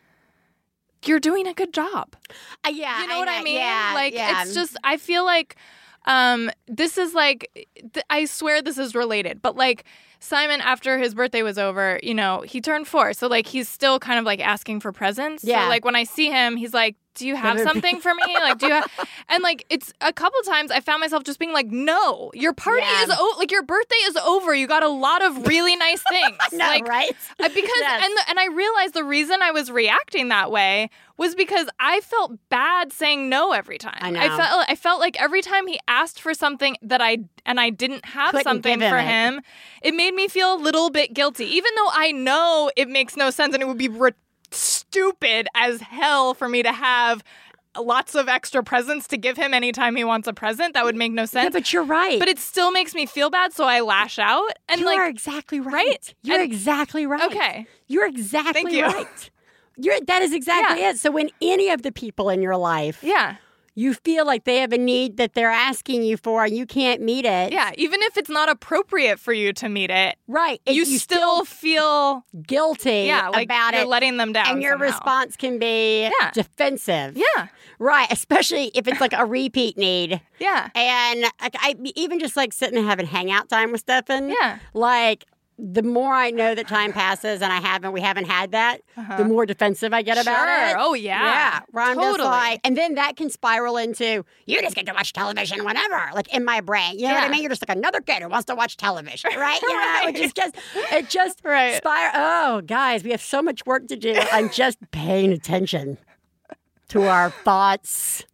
you're 1.06 1.20
doing 1.20 1.46
a 1.46 1.54
good 1.54 1.72
job. 1.72 2.16
Uh, 2.64 2.70
yeah. 2.70 3.00
You 3.02 3.08
know 3.08 3.18
what 3.18 3.28
I 3.28 3.42
mean? 3.42 3.56
Yeah, 3.56 3.92
like, 3.94 4.12
yeah. 4.12 4.42
it's 4.42 4.54
just. 4.54 4.76
I 4.84 4.98
feel 4.98 5.24
like 5.24 5.56
um 6.06 6.50
this 6.66 6.98
is 6.98 7.14
like 7.14 7.50
th- 7.92 8.06
I 8.10 8.24
swear 8.26 8.62
this 8.62 8.78
is 8.78 8.94
related, 8.94 9.42
but 9.42 9.56
like. 9.56 9.84
Simon, 10.20 10.62
after 10.62 10.96
his 10.96 11.14
birthday 11.14 11.42
was 11.42 11.58
over, 11.58 12.00
you 12.02 12.14
know, 12.14 12.40
he 12.46 12.58
turned 12.62 12.88
four. 12.88 13.12
So, 13.12 13.26
like, 13.26 13.46
he's 13.46 13.68
still 13.68 13.98
kind 13.98 14.18
of 14.18 14.24
like 14.24 14.40
asking 14.40 14.80
for 14.80 14.90
presents. 14.90 15.44
Yeah. 15.44 15.64
So, 15.64 15.68
like, 15.68 15.84
when 15.84 15.96
I 15.96 16.04
see 16.04 16.30
him, 16.30 16.56
he's 16.56 16.72
like, 16.72 16.96
Do 17.14 17.26
you 17.26 17.36
have 17.36 17.60
something 17.60 18.00
for 18.00 18.12
me? 18.14 18.34
Like, 18.34 18.58
do 18.58 18.66
you 18.66 18.72
have. 18.72 18.90
And, 19.28 19.42
like, 19.42 19.64
it's 19.70 19.92
a 20.02 20.12
couple 20.12 20.38
times 20.42 20.70
I 20.70 20.80
found 20.80 21.00
myself 21.00 21.24
just 21.24 21.38
being 21.38 21.52
like, 21.52 21.66
No, 21.68 22.30
your 22.34 22.52
party 22.52 22.82
Yeah. 22.82 23.04
is, 23.04 23.10
o- 23.12 23.34
like, 23.38 23.50
your 23.50 23.62
birthday 23.62 23.96
is 24.04 24.16
over. 24.18 24.54
You 24.54 24.66
got 24.66 24.82
a 24.82 24.88
lot 24.88 25.24
of 25.24 25.46
really 25.46 25.76
nice 25.76 26.02
things. 26.08 26.36
no, 26.52 26.58
like, 26.66 26.86
right? 26.86 27.16
uh, 27.40 27.48
because 27.48 27.72
Yes. 27.80 28.02
and 28.04 28.16
the, 28.16 28.22
and 28.30 28.38
I 28.38 28.46
realized 28.48 28.92
the 28.94 29.02
reason 29.04 29.40
I 29.42 29.50
was 29.50 29.70
reacting 29.70 30.28
that 30.28 30.50
way 30.50 30.90
was 31.16 31.34
because 31.34 31.68
I 31.80 32.00
felt 32.00 32.32
bad 32.50 32.92
saying 32.92 33.28
no 33.28 33.52
every 33.52 33.78
time. 33.78 33.96
I 34.00 34.26
I 34.26 34.36
felt 34.36 34.66
I 34.68 34.74
felt 34.74 35.00
like 35.00 35.20
every 35.22 35.42
time 35.42 35.66
he 35.68 35.78
asked 35.88 36.20
for 36.20 36.34
something 36.34 36.76
that 36.82 37.00
I 37.00 37.18
and 37.46 37.60
I 37.60 37.70
didn't 37.70 38.04
have 38.04 38.32
Couldn't 38.32 38.44
something 38.44 38.80
him 38.80 38.90
for 38.90 38.98
it. 38.98 39.04
him, 39.04 39.40
it 39.82 39.94
made 39.94 40.14
me 40.14 40.26
feel 40.28 40.54
a 40.54 40.60
little 40.60 40.90
bit 40.90 41.14
guilty, 41.14 41.44
even 41.46 41.70
though 41.76 41.88
I 41.92 42.10
know 42.12 42.70
it 42.76 42.88
makes 42.88 43.16
no 43.16 43.30
sense 43.30 43.54
and 43.54 43.62
it 43.62 43.66
would 43.66 43.78
be 43.78 43.88
re- 43.88 44.10
stupid 44.54 45.48
as 45.54 45.80
hell 45.80 46.34
for 46.34 46.48
me 46.48 46.62
to 46.62 46.72
have. 46.72 47.22
Lots 47.76 48.14
of 48.14 48.28
extra 48.28 48.62
presents 48.62 49.08
to 49.08 49.16
give 49.16 49.36
him 49.36 49.52
anytime 49.52 49.96
he 49.96 50.04
wants 50.04 50.28
a 50.28 50.32
present. 50.32 50.74
That 50.74 50.84
would 50.84 50.94
make 50.94 51.10
no 51.10 51.24
sense. 51.26 51.46
yeah, 51.46 51.50
but 51.50 51.72
you're 51.72 51.82
right. 51.82 52.20
but 52.20 52.28
it 52.28 52.38
still 52.38 52.70
makes 52.70 52.94
me 52.94 53.04
feel 53.04 53.30
bad, 53.30 53.52
so 53.52 53.64
I 53.64 53.80
lash 53.80 54.16
out. 54.20 54.52
And 54.68 54.78
you 54.78 54.86
like, 54.86 54.96
are 54.96 55.08
exactly 55.08 55.58
right. 55.58 55.72
right? 55.72 56.14
You're 56.22 56.40
And- 56.40 56.44
exactly 56.52 57.04
right. 57.04 57.22
okay, 57.22 57.66
You're 57.88 58.06
exactly 58.06 58.52
Thank 58.52 58.70
you. 58.72 58.84
right. 58.86 59.30
You're, 59.76 60.00
that 60.06 60.22
is 60.22 60.32
exactly 60.32 60.82
Yeah. 60.82 60.90
it. 60.90 60.98
So 61.00 61.10
when 61.10 61.30
any 61.42 61.68
of 61.70 61.82
the 61.82 61.90
people 61.90 62.30
in 62.30 62.42
your 62.42 62.56
life, 62.56 63.00
yeah. 63.02 63.38
You 63.76 63.92
feel 63.94 64.24
like 64.24 64.44
they 64.44 64.58
have 64.58 64.72
a 64.72 64.78
need 64.78 65.16
that 65.16 65.34
they're 65.34 65.50
asking 65.50 66.02
you 66.04 66.16
for 66.16 66.44
and 66.44 66.56
you 66.56 66.64
can't 66.66 67.00
meet 67.02 67.24
it. 67.24 67.52
Yeah, 67.52 67.72
even 67.76 68.00
if 68.02 68.16
it's 68.16 68.30
not 68.30 68.48
appropriate 68.48 69.18
for 69.18 69.32
you 69.32 69.52
to 69.54 69.68
meet 69.68 69.90
it, 69.90 70.16
Right. 70.28 70.60
It- 70.64 70.74
you, 70.74 70.84
still 70.84 71.44
feel 71.44 72.24
guilty 72.46 73.04
yeah 73.06 73.28
like 73.28 73.46
about 73.46 73.72
you're 73.74 73.82
it. 73.82 73.88
letting 73.88 74.16
them 74.16 74.32
down. 74.32 74.46
and 74.46 74.62
your 74.62 74.72
somehow. 74.74 74.86
response 74.86 75.36
can 75.36 75.58
be 75.58 76.02
Yeah. 76.02 76.30
defensive. 76.32 77.16
Yeah, 77.16 77.48
Right. 77.78 78.10
Especially 78.12 78.70
if 78.74 78.86
it's 78.86 79.00
like 79.00 79.12
a 79.12 79.26
repeat 79.26 79.76
need. 79.76 80.20
yeah, 80.38 80.68
And 80.74 81.22
like, 81.42 81.56
I 81.58 81.74
even 81.96 82.18
just 82.20 82.36
like 82.36 82.52
sitting 82.52 82.78
and 82.78 82.86
having 82.86 83.06
hangout 83.06 83.48
time 83.48 83.72
with 83.72 83.80
Stefan. 83.80 84.28
yeah. 84.30 84.58
Like 84.72 85.24
the 85.58 85.82
more 85.84 86.12
I 86.12 86.30
know 86.30 86.54
that 86.54 86.66
time 86.66 86.92
passes 86.92 87.40
and 87.40 87.52
I 87.52 87.60
haven't, 87.60 87.92
we 87.92 88.00
haven't 88.00 88.24
had 88.26 88.50
that, 88.52 88.80
the 89.16 89.24
more 89.24 89.46
defensive 89.46 89.92
I 89.94 90.02
get 90.02 90.18
about 90.20 90.48
Uh-huh. 90.48 90.68
Sure. 90.70 90.76
it. 90.78 90.80
Oh, 90.80 90.94
yeah. 90.94 91.22
Yeah. 91.22 91.60
Where 91.70 91.84
I'm 91.84 91.96
just 91.96 92.10
Totally. 92.18 92.28
like, 92.28 92.60
and 92.64 92.76
then 92.76 92.96
that 92.96 93.14
can 93.16 93.30
spiral 93.30 93.76
into 93.76 94.24
you 94.46 94.60
just 94.60 94.74
get 94.74 94.86
to 94.86 94.92
watch 94.92 95.12
television 95.12 95.64
whenever, 95.64 96.10
like 96.12 96.32
in 96.34 96.44
my 96.44 96.60
brain. 96.60 96.98
You 96.98 97.06
know 97.08 97.14
what 97.14 97.22
I 97.24 97.28
mean? 97.28 97.42
You're 97.42 97.50
just 97.50 97.66
like 97.66 97.76
another 97.76 98.00
kid 98.00 98.22
who 98.22 98.28
wants 98.28 98.46
to 98.46 98.54
watch 98.56 98.76
television, 98.76 99.30
right? 99.36 99.62
You 99.62 99.68
know, 99.68 99.74
Right. 99.76 100.16
it 100.16 100.16
just, 100.22 100.34
just 100.36 100.54
it 100.92 101.08
just 101.08 101.40
Right. 101.44 101.76
spiral. 101.76 102.12
Oh, 102.16 102.60
guys, 102.62 103.04
we 103.04 103.10
have 103.12 103.22
so 103.22 103.40
much 103.40 103.64
work 103.64 103.86
to 103.88 103.96
do. 103.96 104.14
I'm 104.32 104.48
just 104.50 104.78
paying 104.90 105.30
attention 105.32 105.98
to 106.88 107.02
our 107.04 107.30
thoughts 107.30 108.24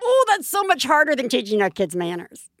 Oh, 0.00 0.24
that's 0.28 0.46
so 0.48 0.62
much 0.62 0.84
harder 0.84 1.16
than 1.16 1.28
teaching 1.28 1.60
our 1.60 1.70
kids 1.70 1.96
manners. 1.96 2.48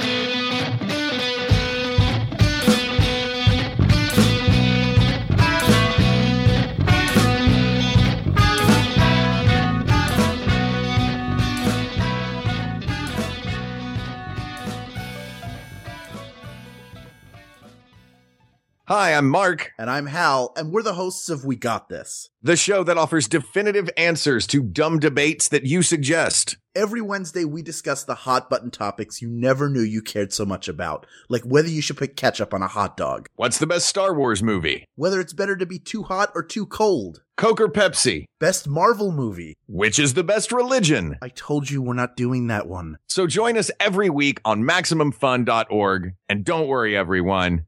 Hi, 18.91 19.13
I'm 19.13 19.29
Mark, 19.29 19.71
And 19.79 19.89
I'm 19.89 20.07
Hal, 20.07 20.51
and 20.57 20.73
we're 20.73 20.83
the 20.83 20.95
hosts 20.95 21.29
of 21.29 21.45
We 21.45 21.55
Got 21.55 21.87
This. 21.87 22.29
the 22.43 22.57
show 22.57 22.83
that 22.83 22.97
offers 22.97 23.29
definitive 23.29 23.89
answers 23.95 24.45
to 24.47 24.61
dumb 24.61 24.99
debates 24.99 25.47
that 25.47 25.63
you 25.65 25.81
suggest. 25.81 26.57
Every 26.75 26.99
Wednesday, 26.99 27.45
we 27.45 27.61
discuss 27.61 28.03
the 28.03 28.15
hot 28.15 28.49
button 28.49 28.69
topics 28.69 29.21
you 29.21 29.29
never 29.29 29.69
knew 29.69 29.79
you 29.79 30.01
cared 30.01 30.33
so 30.33 30.45
much 30.45 30.67
about, 30.67 31.05
like 31.29 31.43
whether 31.43 31.69
you 31.69 31.81
should 31.81 31.95
put 31.95 32.17
ketchup 32.17 32.53
on 32.53 32.63
a 32.63 32.67
hot 32.67 32.97
dog, 32.97 33.29
What's 33.37 33.59
the 33.59 33.65
best 33.67 33.87
Star 33.87 34.13
Wars 34.13 34.43
movie? 34.43 34.83
whether 34.95 35.21
it's 35.21 35.31
better 35.31 35.55
to 35.55 35.65
be 35.65 35.79
too 35.79 36.03
hot 36.03 36.29
or 36.35 36.43
too 36.43 36.65
cold, 36.65 37.21
Coke 37.37 37.61
or 37.61 37.69
Pepsi? 37.69 38.25
best 38.41 38.67
Marvel 38.67 39.13
movie. 39.13 39.55
Which 39.67 39.99
is 39.99 40.15
the 40.15 40.23
best 40.25 40.51
religion? 40.51 41.15
I 41.21 41.29
told 41.29 41.69
you 41.69 41.81
we're 41.81 41.93
not 41.93 42.17
doing 42.17 42.47
that 42.47 42.67
one. 42.67 42.97
So 43.07 43.25
join 43.25 43.57
us 43.57 43.71
every 43.79 44.09
week 44.09 44.41
on 44.43 44.63
MaximumFun.org. 44.63 46.11
And 46.27 46.43
don't 46.43 46.67
worry, 46.67 46.97
everyone. 46.97 47.67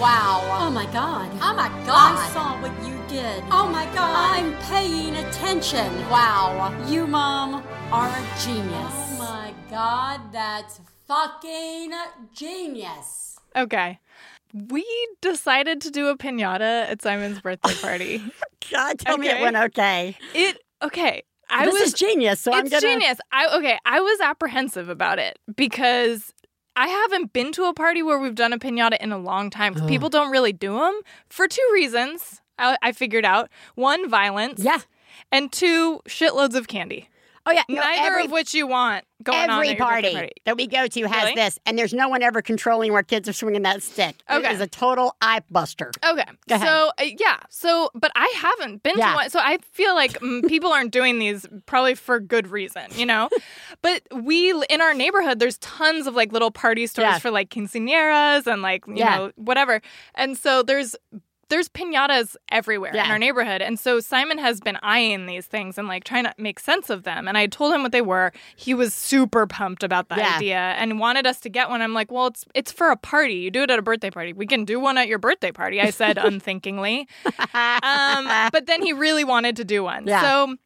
Wow. 0.00 0.40
Oh 0.58 0.70
my 0.70 0.86
god. 0.86 1.30
Oh 1.42 1.52
my 1.54 1.68
God. 1.84 2.16
I 2.16 2.30
saw 2.32 2.58
what 2.62 2.72
you 2.88 2.98
did. 3.06 3.44
Oh 3.50 3.68
my 3.68 3.84
god. 3.94 4.38
I'm 4.38 4.56
paying 4.62 5.14
attention. 5.14 5.92
Wow. 6.08 6.74
You, 6.88 7.06
Mom, 7.06 7.62
are 7.92 8.08
a 8.08 8.40
genius. 8.42 8.72
Oh 8.72 9.16
my 9.18 9.52
god, 9.68 10.32
that's 10.32 10.80
fucking 11.06 11.92
genius. 12.32 13.38
Okay. 13.54 13.98
We 14.54 14.86
decided 15.20 15.82
to 15.82 15.90
do 15.90 16.08
a 16.08 16.16
pinata 16.16 16.88
at 16.88 17.02
Simon's 17.02 17.38
birthday 17.40 17.74
party. 17.74 18.22
God, 18.72 18.98
tell 18.98 19.18
me 19.18 19.28
it 19.28 19.42
went 19.42 19.56
okay. 19.56 20.16
it, 20.34 20.62
okay. 20.82 21.24
I 21.50 21.66
this 21.66 21.74
was 21.74 21.82
is 21.88 21.92
genius, 21.92 22.40
so 22.40 22.54
I'm 22.54 22.60
it's 22.64 22.70
gonna. 22.70 22.80
genius. 22.80 23.18
I 23.32 23.54
okay. 23.58 23.78
I 23.84 24.00
was 24.00 24.20
apprehensive 24.20 24.88
about 24.88 25.18
it 25.18 25.38
because 25.54 26.32
I 26.76 26.86
haven't 26.88 27.32
been 27.32 27.52
to 27.52 27.64
a 27.64 27.74
party 27.74 28.02
where 28.02 28.18
we've 28.18 28.34
done 28.34 28.52
a 28.52 28.58
pinata 28.58 28.96
in 29.00 29.12
a 29.12 29.18
long 29.18 29.50
time. 29.50 29.74
'cause 29.74 29.86
People 29.86 30.08
don't 30.08 30.30
really 30.30 30.52
do 30.52 30.78
them 30.78 31.00
for 31.28 31.46
two 31.46 31.68
reasons. 31.74 32.40
I, 32.58 32.76
I 32.80 32.92
figured 32.92 33.24
out 33.26 33.50
one, 33.74 34.08
violence. 34.08 34.62
Yeah. 34.62 34.78
And 35.30 35.52
two, 35.52 36.00
shitloads 36.08 36.54
of 36.54 36.68
candy. 36.68 37.09
Oh 37.46 37.52
yeah. 37.52 37.62
no, 37.68 37.80
Neither 37.80 38.06
every, 38.12 38.24
of 38.26 38.30
which 38.30 38.52
you 38.54 38.66
want 38.66 39.04
going 39.22 39.38
on 39.50 39.50
every 39.50 39.68
your 39.68 39.76
birthday 39.78 40.12
party, 40.14 40.32
that 40.44 40.56
we 40.56 40.66
go 40.66 40.86
to 40.86 41.02
has 41.08 41.22
Really? 41.24 41.34
this, 41.34 41.58
and 41.66 41.78
there's 41.78 41.92
no 41.94 42.08
one 42.08 42.22
ever 42.22 42.42
controlling 42.42 42.92
where 42.92 43.02
kids 43.02 43.28
are 43.28 43.32
swinging 43.32 43.62
that 43.62 43.82
stick. 43.82 44.16
Okay. 44.30 44.46
It 44.48 44.52
is 44.52 44.60
a 44.60 44.66
total 44.66 45.16
eye 45.22 45.40
buster. 45.50 45.90
Okay. 46.06 46.24
So, 46.48 46.90
uh, 46.98 47.02
yeah. 47.18 47.38
So, 47.48 47.90
but 47.94 48.12
I 48.14 48.32
haven't 48.36 48.82
been 48.82 48.94
Yeah. 48.98 49.10
to 49.10 49.14
one. 49.16 49.30
So 49.30 49.40
I 49.40 49.58
feel 49.72 49.94
like 49.94 50.12
mm, 50.20 50.46
people 50.48 50.70
aren't 50.72 50.92
doing 50.92 51.18
these 51.18 51.46
probably 51.66 51.94
for 51.94 52.20
good 52.20 52.48
reason, 52.48 52.84
you 52.94 53.06
know? 53.06 53.28
but 53.82 54.02
we, 54.12 54.52
in 54.68 54.80
our 54.80 54.94
neighborhood, 54.94 55.38
there's 55.38 55.58
tons 55.58 56.06
of 56.06 56.14
like 56.14 56.32
little 56.32 56.50
party 56.50 56.86
stores 56.86 57.06
Yeah. 57.06 57.18
for 57.18 57.30
like 57.30 57.50
quinceañeras 57.50 58.46
and 58.46 58.62
like, 58.62 58.86
you 58.86 58.94
Yeah. 58.96 59.16
know, 59.16 59.32
whatever. 59.36 59.80
And 60.14 60.36
so 60.36 60.62
there's, 60.62 60.94
there's 61.50 61.68
pinatas 61.68 62.36
everywhere 62.50 62.92
in 62.92 62.98
our 63.10 63.18
neighborhood. 63.18 63.60
And 63.60 63.78
so 63.78 64.00
Simon 64.00 64.38
has 64.38 64.60
been 64.60 64.78
eyeing 64.82 65.26
these 65.26 65.46
things 65.46 65.76
and 65.76 65.86
like 65.86 66.04
trying 66.04 66.24
to 66.24 66.32
make 66.38 66.58
sense 66.58 66.88
of 66.88 67.02
them. 67.02 67.28
And 67.28 67.36
I 67.36 67.46
told 67.46 67.74
him 67.74 67.82
what 67.82 67.92
they 67.92 68.00
were. 68.00 68.32
He 68.56 68.72
was 68.72 68.94
super 68.94 69.46
pumped 69.46 69.82
about 69.82 70.08
the 70.08 70.16
Yeah. 70.16 70.36
idea 70.36 70.58
and 70.78 70.98
wanted 70.98 71.26
us 71.26 71.40
to 71.40 71.48
get 71.50 71.68
one. 71.68 71.82
I'm 71.82 71.92
like, 71.92 72.10
well, 72.10 72.28
it's 72.28 72.44
it's 72.54 72.72
for 72.72 72.90
a 72.90 72.96
party. 72.96 73.34
You 73.34 73.50
do 73.50 73.62
it 73.62 73.70
at 73.70 73.78
a 73.78 73.82
birthday 73.82 74.10
party. 74.10 74.32
We 74.32 74.46
can 74.46 74.64
do 74.64 74.80
one 74.80 74.96
at 74.96 75.06
your 75.08 75.18
birthday 75.18 75.52
party, 75.52 75.80
I 75.80 75.90
said 75.90 76.16
unthinkingly. 76.24 77.06
Um, 77.26 78.24
but 78.52 78.66
then 78.66 78.82
he 78.82 78.92
really 78.92 79.24
wanted 79.24 79.56
to 79.56 79.64
do 79.64 79.82
one. 79.84 80.06
Yeah. 80.06 80.22
So 80.22 80.56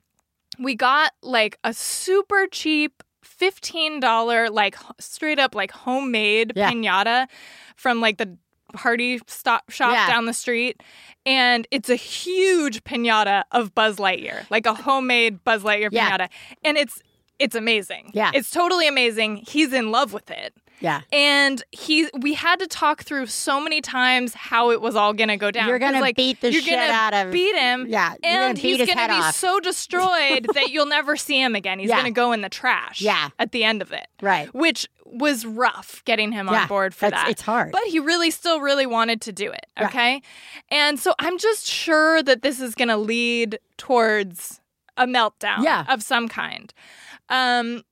we 0.58 0.74
got 0.76 1.12
like 1.22 1.58
a 1.64 1.74
super 1.74 2.46
cheap 2.46 3.02
$15 3.40 4.50
like 4.52 4.76
straight 5.00 5.38
up 5.38 5.54
like 5.54 5.70
homemade 5.72 6.52
Yeah. 6.54 6.70
pinata 6.70 7.26
from 7.76 8.00
like 8.00 8.18
the 8.18 8.36
party 8.74 9.20
stop 9.26 9.70
shop 9.70 9.92
Yeah. 9.94 10.06
down 10.08 10.26
the 10.26 10.34
street 10.34 10.82
and 11.26 11.66
it's 11.70 11.88
a 11.88 11.96
huge 11.96 12.84
pinata 12.84 13.44
of 13.52 13.74
Buzz 13.74 13.96
Lightyear 13.96 14.44
like 14.50 14.66
a 14.66 14.74
homemade 14.74 15.42
Buzz 15.44 15.62
Lightyear 15.62 15.88
Yeah. 15.92 16.10
pinata 16.18 16.28
and 16.64 16.76
it's 16.76 17.00
it's 17.38 17.54
amazing 17.54 18.10
Yeah. 18.14 18.30
it's 18.34 18.50
totally 18.50 18.86
amazing 18.88 19.36
he's 19.36 19.72
in 19.72 19.90
love 19.90 20.12
with 20.12 20.30
it 20.30 20.54
Yeah. 20.80 21.02
and 21.12 21.62
he 21.70 22.08
we 22.18 22.34
had 22.34 22.58
to 22.58 22.66
talk 22.66 23.02
through 23.04 23.26
so 23.26 23.60
many 23.60 23.80
times 23.80 24.34
how 24.34 24.70
it 24.70 24.80
was 24.80 24.96
all 24.96 25.12
gonna 25.14 25.36
go 25.36 25.50
down 25.50 25.68
You're 25.68 25.78
gonna 25.78 26.00
like, 26.00 26.16
beat 26.16 26.40
the 26.40 26.52
you're 26.52 26.62
shit 26.62 26.70
gonna 26.78 26.92
out 26.92 27.14
of- 27.14 27.32
beat 27.32 27.54
him 27.56 27.86
Yeah, 27.88 28.14
gonna 28.22 28.34
and 28.36 28.56
beat 28.60 28.78
he's 28.80 28.88
gonna 28.94 29.08
be 29.08 29.14
off. 29.14 29.34
so 29.34 29.60
destroyed 29.60 30.46
that 30.54 30.68
you'll 30.70 30.86
never 30.86 31.16
see 31.16 31.40
him 31.40 31.54
again 31.54 31.78
he's 31.78 31.88
Yeah. 31.88 31.96
gonna 31.98 32.10
go 32.10 32.32
in 32.32 32.40
the 32.42 32.48
trash 32.48 33.00
Yeah. 33.00 33.30
at 33.38 33.52
the 33.52 33.64
end 33.64 33.82
of 33.82 33.92
it 33.92 34.08
Right. 34.20 34.52
which 34.54 34.86
was 35.06 35.46
rough 35.46 36.02
getting 36.04 36.32
him 36.32 36.48
Yeah, 36.50 36.62
on 36.62 36.68
board 36.68 36.94
for 36.94 37.08
that 37.08 37.28
it's 37.28 37.42
hard. 37.42 37.70
but 37.72 37.84
he 37.84 37.98
really 38.00 38.30
still 38.32 38.60
really 38.60 38.84
wanted 38.86 39.20
to 39.22 39.32
do 39.32 39.50
it 39.52 39.66
okay 39.80 40.20
and 40.70 40.98
so 40.98 41.14
i'm 41.20 41.38
just 41.38 41.66
sure 41.66 42.22
that 42.22 42.42
this 42.42 42.60
is 42.60 42.74
gonna 42.74 42.96
lead 42.98 43.58
towards 43.78 44.60
a 44.96 45.06
meltdown 45.06 45.62
Yeah. 45.62 45.84
of 45.88 46.02
some 46.02 46.28
kind 46.28 46.74
um 47.28 47.84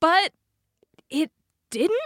but 0.00 0.32
it 1.08 1.30
didn't 1.70 1.98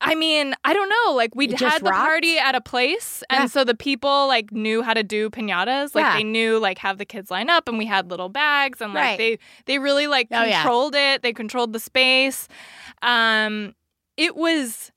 I 0.00 0.14
mean, 0.14 0.54
I 0.64 0.74
don't 0.74 0.88
know. 0.88 1.14
Like 1.16 1.32
It 1.34 1.58
had 1.58 1.80
the 1.82 1.90
rocked? 1.90 1.96
party 2.06 2.38
at 2.38 2.54
a 2.54 2.60
place, 2.60 3.24
and 3.30 3.40
Yeah. 3.40 3.46
so 3.46 3.64
the 3.64 3.74
people 3.74 4.28
like 4.28 4.52
knew 4.52 4.80
how 4.80 4.94
to 4.94 5.02
do 5.02 5.28
pinatas. 5.28 5.92
Like 5.92 6.04
Yeah. 6.04 6.16
they 6.18 6.22
knew 6.22 6.58
like 6.60 6.78
have 6.78 6.98
the 6.98 7.04
kids 7.04 7.32
line 7.32 7.50
up, 7.50 7.66
and 7.66 7.78
we 7.78 7.84
had 7.86 8.08
little 8.08 8.28
bags, 8.28 8.80
and 8.80 8.94
like 8.94 9.02
Right. 9.02 9.18
they 9.18 9.38
they 9.64 9.78
really 9.80 10.06
like 10.06 10.28
Oh, 10.30 10.44
yeah. 10.44 10.62
controlled 10.62 10.94
it. 10.94 11.22
They 11.22 11.32
controlled 11.32 11.72
the 11.72 11.80
space. 11.80 12.46
Um, 13.02 13.74
it 14.16 14.36
was 14.36 14.92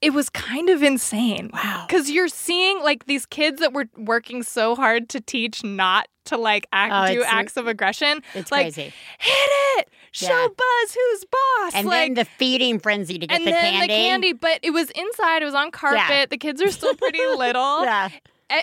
it 0.00 0.12
was 0.12 0.28
kind 0.30 0.68
of 0.68 0.82
insane. 0.82 1.50
Wow. 1.54 1.84
Because 1.88 2.10
you're 2.10 2.28
seeing 2.28 2.82
like 2.82 3.06
these 3.06 3.24
kids 3.26 3.60
that 3.60 3.72
were 3.72 3.86
working 3.96 4.42
so 4.42 4.74
hard 4.74 5.08
to 5.10 5.20
teach 5.20 5.62
not 5.64 6.08
to 6.26 6.36
like 6.36 6.66
act 6.72 6.92
Oh, 7.10 7.14
do 7.14 7.22
acts 7.22 7.56
of 7.56 7.68
aggression. 7.68 8.20
It's 8.34 8.50
like, 8.50 8.74
crazy. 8.74 8.92
Hit 9.18 9.48
it! 9.78 9.88
Show 10.14 10.26
Yeah. 10.28 10.46
Buzz 10.56 10.94
who's 10.94 11.24
boss. 11.24 11.72
And 11.74 11.86
like, 11.88 12.08
then 12.08 12.14
the 12.14 12.24
feeding 12.24 12.78
frenzy 12.78 13.18
to 13.18 13.26
get 13.26 13.36
and 13.36 13.44
the 13.46 13.50
then 13.50 13.72
candy. 13.72 13.86
the 13.86 13.92
candy, 13.92 14.32
but 14.32 14.60
it 14.62 14.70
was 14.70 14.88
inside. 14.90 15.42
It 15.42 15.46
was 15.46 15.54
on 15.54 15.70
carpet. 15.72 16.30
The 16.30 16.38
kids 16.38 16.62
are 16.62 16.70
still 16.70 16.94
pretty 16.96 17.18
little. 17.36 17.82
Yeah. 17.84 18.10
I, 18.50 18.62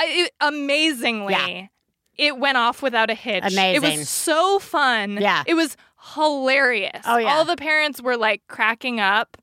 it, 0.00 0.32
amazingly, 0.40 1.32
Yeah. 1.34 1.66
it 2.16 2.38
went 2.38 2.56
off 2.56 2.82
without 2.82 3.10
a 3.10 3.14
hitch. 3.14 3.42
Amazing. 3.44 3.74
It 3.92 3.98
was 3.98 4.08
so 4.08 4.58
fun. 4.60 5.18
Yeah. 5.20 5.42
It 5.46 5.54
was 5.54 5.76
hilarious. 6.14 7.02
Oh, 7.04 7.18
yeah. 7.18 7.34
All 7.34 7.44
the 7.44 7.56
parents 7.56 8.00
were 8.02 8.16
like 8.16 8.42
cracking 8.48 9.00
up. 9.00 9.36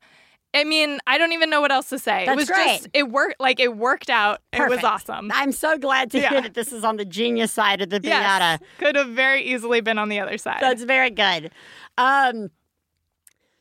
I 0.56 0.64
mean, 0.64 0.98
I 1.06 1.18
don't 1.18 1.32
even 1.32 1.50
know 1.50 1.60
what 1.60 1.70
else 1.70 1.90
to 1.90 1.98
say. 1.98 2.26
it 2.26 2.34
was 2.34 2.48
great. 2.48 2.66
just 2.78 2.88
it 2.94 3.10
worked 3.10 3.38
like 3.40 3.60
it 3.60 3.76
worked 3.76 4.08
out. 4.08 4.40
It 4.52 4.68
was 4.68 4.82
awesome. 4.82 5.30
I'm 5.34 5.52
so 5.52 5.76
glad 5.76 6.10
to 6.12 6.20
hear 6.20 6.40
that 6.40 6.54
this 6.54 6.72
is 6.72 6.82
on 6.82 6.96
the 6.96 7.04
genius 7.04 7.52
side 7.52 7.82
of 7.82 7.90
the. 7.90 8.00
Yes. 8.02 8.60
Could 8.78 8.96
have 8.96 9.08
very 9.08 9.42
easily 9.42 9.80
been 9.80 9.98
on 9.98 10.08
the 10.08 10.20
other 10.20 10.38
side. 10.38 10.58
That's 10.60 10.82
very 10.82 11.10
good. 11.10 11.50
Um, 11.98 12.50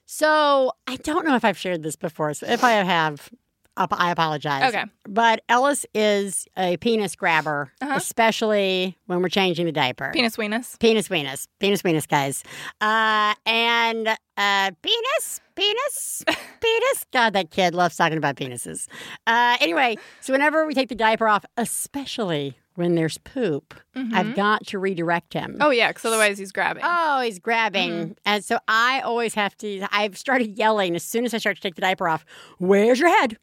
so 0.05 0.71
I 0.88 0.95
don't 0.97 1.25
know 1.25 1.36
if 1.36 1.43
I've 1.43 1.58
shared 1.58 1.84
this 1.84 1.95
before. 1.95 2.34
So 2.34 2.47
if 2.47 2.63
I 2.63 2.71
have, 2.71 3.29
I 3.77 4.11
apologize. 4.11 4.73
Okay. 4.73 4.85
But 5.07 5.41
Ellis 5.49 5.85
is 5.93 6.47
a 6.57 6.77
penis 6.77 7.15
grabber, 7.15 7.71
Uh-huh. 7.81 7.93
especially 7.95 8.97
when 9.07 9.21
we're 9.21 9.29
changing 9.29 9.65
the 9.65 9.71
diaper. 9.71 10.11
Penis 10.13 10.38
weenus. 10.38 10.79
Penis 10.79 11.09
weenus. 11.09 11.47
Penis 11.59 11.81
weenus, 11.81 12.07
guys. 12.07 12.43
Uh, 12.81 13.33
and 13.45 14.07
uh, 14.38 14.71
penis, 14.81 15.41
penis, 15.55 16.23
penis. 16.61 17.05
God, 17.11 17.33
that 17.33 17.51
kid 17.51 17.73
loves 17.75 17.95
talking 17.97 18.17
about 18.17 18.35
penises. 18.38 18.88
Uh, 19.27 19.57
anyway, 19.59 19.97
so 20.21 20.31
whenever 20.33 20.65
we 20.65 20.73
take 20.73 20.89
the 20.89 20.95
diaper 20.95 21.27
off, 21.27 21.43
especially 21.57 22.57
when 22.75 22.95
there's 22.95 23.17
poop, 23.19 23.73
I've 23.95 24.25
Mhm. 24.27 24.35
got 24.35 24.67
to 24.67 24.79
redirect 24.79 25.33
him. 25.33 25.57
Oh 25.61 25.69
yeah, 25.69 25.89
because 25.89 26.03
otherwise 26.05 26.38
he's 26.38 26.51
grabbing. 26.51 26.83
Oh, 26.85 27.21
he's 27.21 27.39
grabbing. 27.39 27.91
Mm-hmm. 27.91 28.11
And 28.25 28.43
so 28.43 28.59
I 28.67 28.99
always 29.01 29.33
have 29.35 29.55
to, 29.59 29.85
I've 29.91 30.17
started 30.17 30.57
yelling 30.57 30.93
as 30.95 31.03
soon 31.03 31.23
as 31.25 31.33
I 31.33 31.38
start 31.38 31.55
to 31.55 31.61
take 31.61 31.75
the 31.75 31.81
diaper 31.81 32.09
off, 32.09 32.25
Where's 32.57 32.99
your 32.99 33.07
head? 33.09 33.38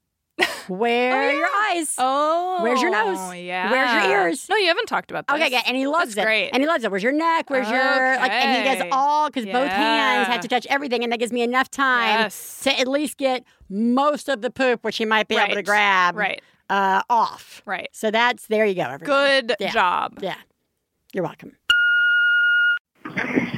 Where 0.68 1.12
are 1.14 1.32
your 1.32 1.48
eyes? 1.70 1.94
Oh, 1.98 2.60
Where's 2.62 2.80
your 2.80 2.90
nose? 2.90 3.34
Yeah. 3.36 3.70
Where's 3.70 3.92
your 4.04 4.12
ears? 4.26 4.46
No, 4.48 4.56
you 4.56 4.68
haven't 4.68 4.86
talked 4.86 5.10
about 5.10 5.26
this. 5.26 5.34
Okay, 5.36 5.50
yeah, 5.50 5.62
and 5.66 5.76
he 5.76 5.86
loves 5.86 6.14
That's 6.14 6.24
it. 6.24 6.26
great. 6.26 6.50
And 6.52 6.62
he 6.62 6.66
loves 6.66 6.84
it. 6.84 6.90
Where's 6.90 7.02
your 7.02 7.12
neck? 7.12 7.50
Where's 7.50 7.68
your 7.68 7.78
like? 7.80 8.30
And 8.30 8.66
he 8.68 8.74
does 8.78 8.88
all 8.92 9.28
because 9.28 9.44
both 9.44 9.68
hands 9.70 10.26
Yeah. 10.28 10.32
have 10.32 10.40
to 10.40 10.48
touch 10.48 10.66
everything, 10.70 11.02
and 11.02 11.12
that 11.12 11.18
gives 11.18 11.32
me 11.32 11.42
enough 11.42 11.70
time 11.70 12.20
Yes. 12.20 12.60
to 12.62 12.78
at 12.78 12.88
least 12.88 13.18
get 13.18 13.44
most 13.68 14.28
of 14.28 14.40
the 14.40 14.50
poop, 14.50 14.82
which 14.84 14.96
he 14.98 15.04
might 15.04 15.28
be 15.28 15.36
able 15.36 15.54
to 15.54 15.62
grab, 15.62 16.16
Right. 16.16 16.40
uh, 16.70 17.02
off. 17.10 17.60
Right. 17.66 17.88
So 17.92 18.10
that's 18.10 18.46
there 18.46 18.64
you 18.64 18.74
go. 18.74 18.82
Everyone. 18.82 19.04
Good 19.04 19.56
Yeah. 19.60 19.70
job. 19.72 20.18
Yeah, 20.22 20.36
you're 21.12 21.24
welcome. 21.24 21.56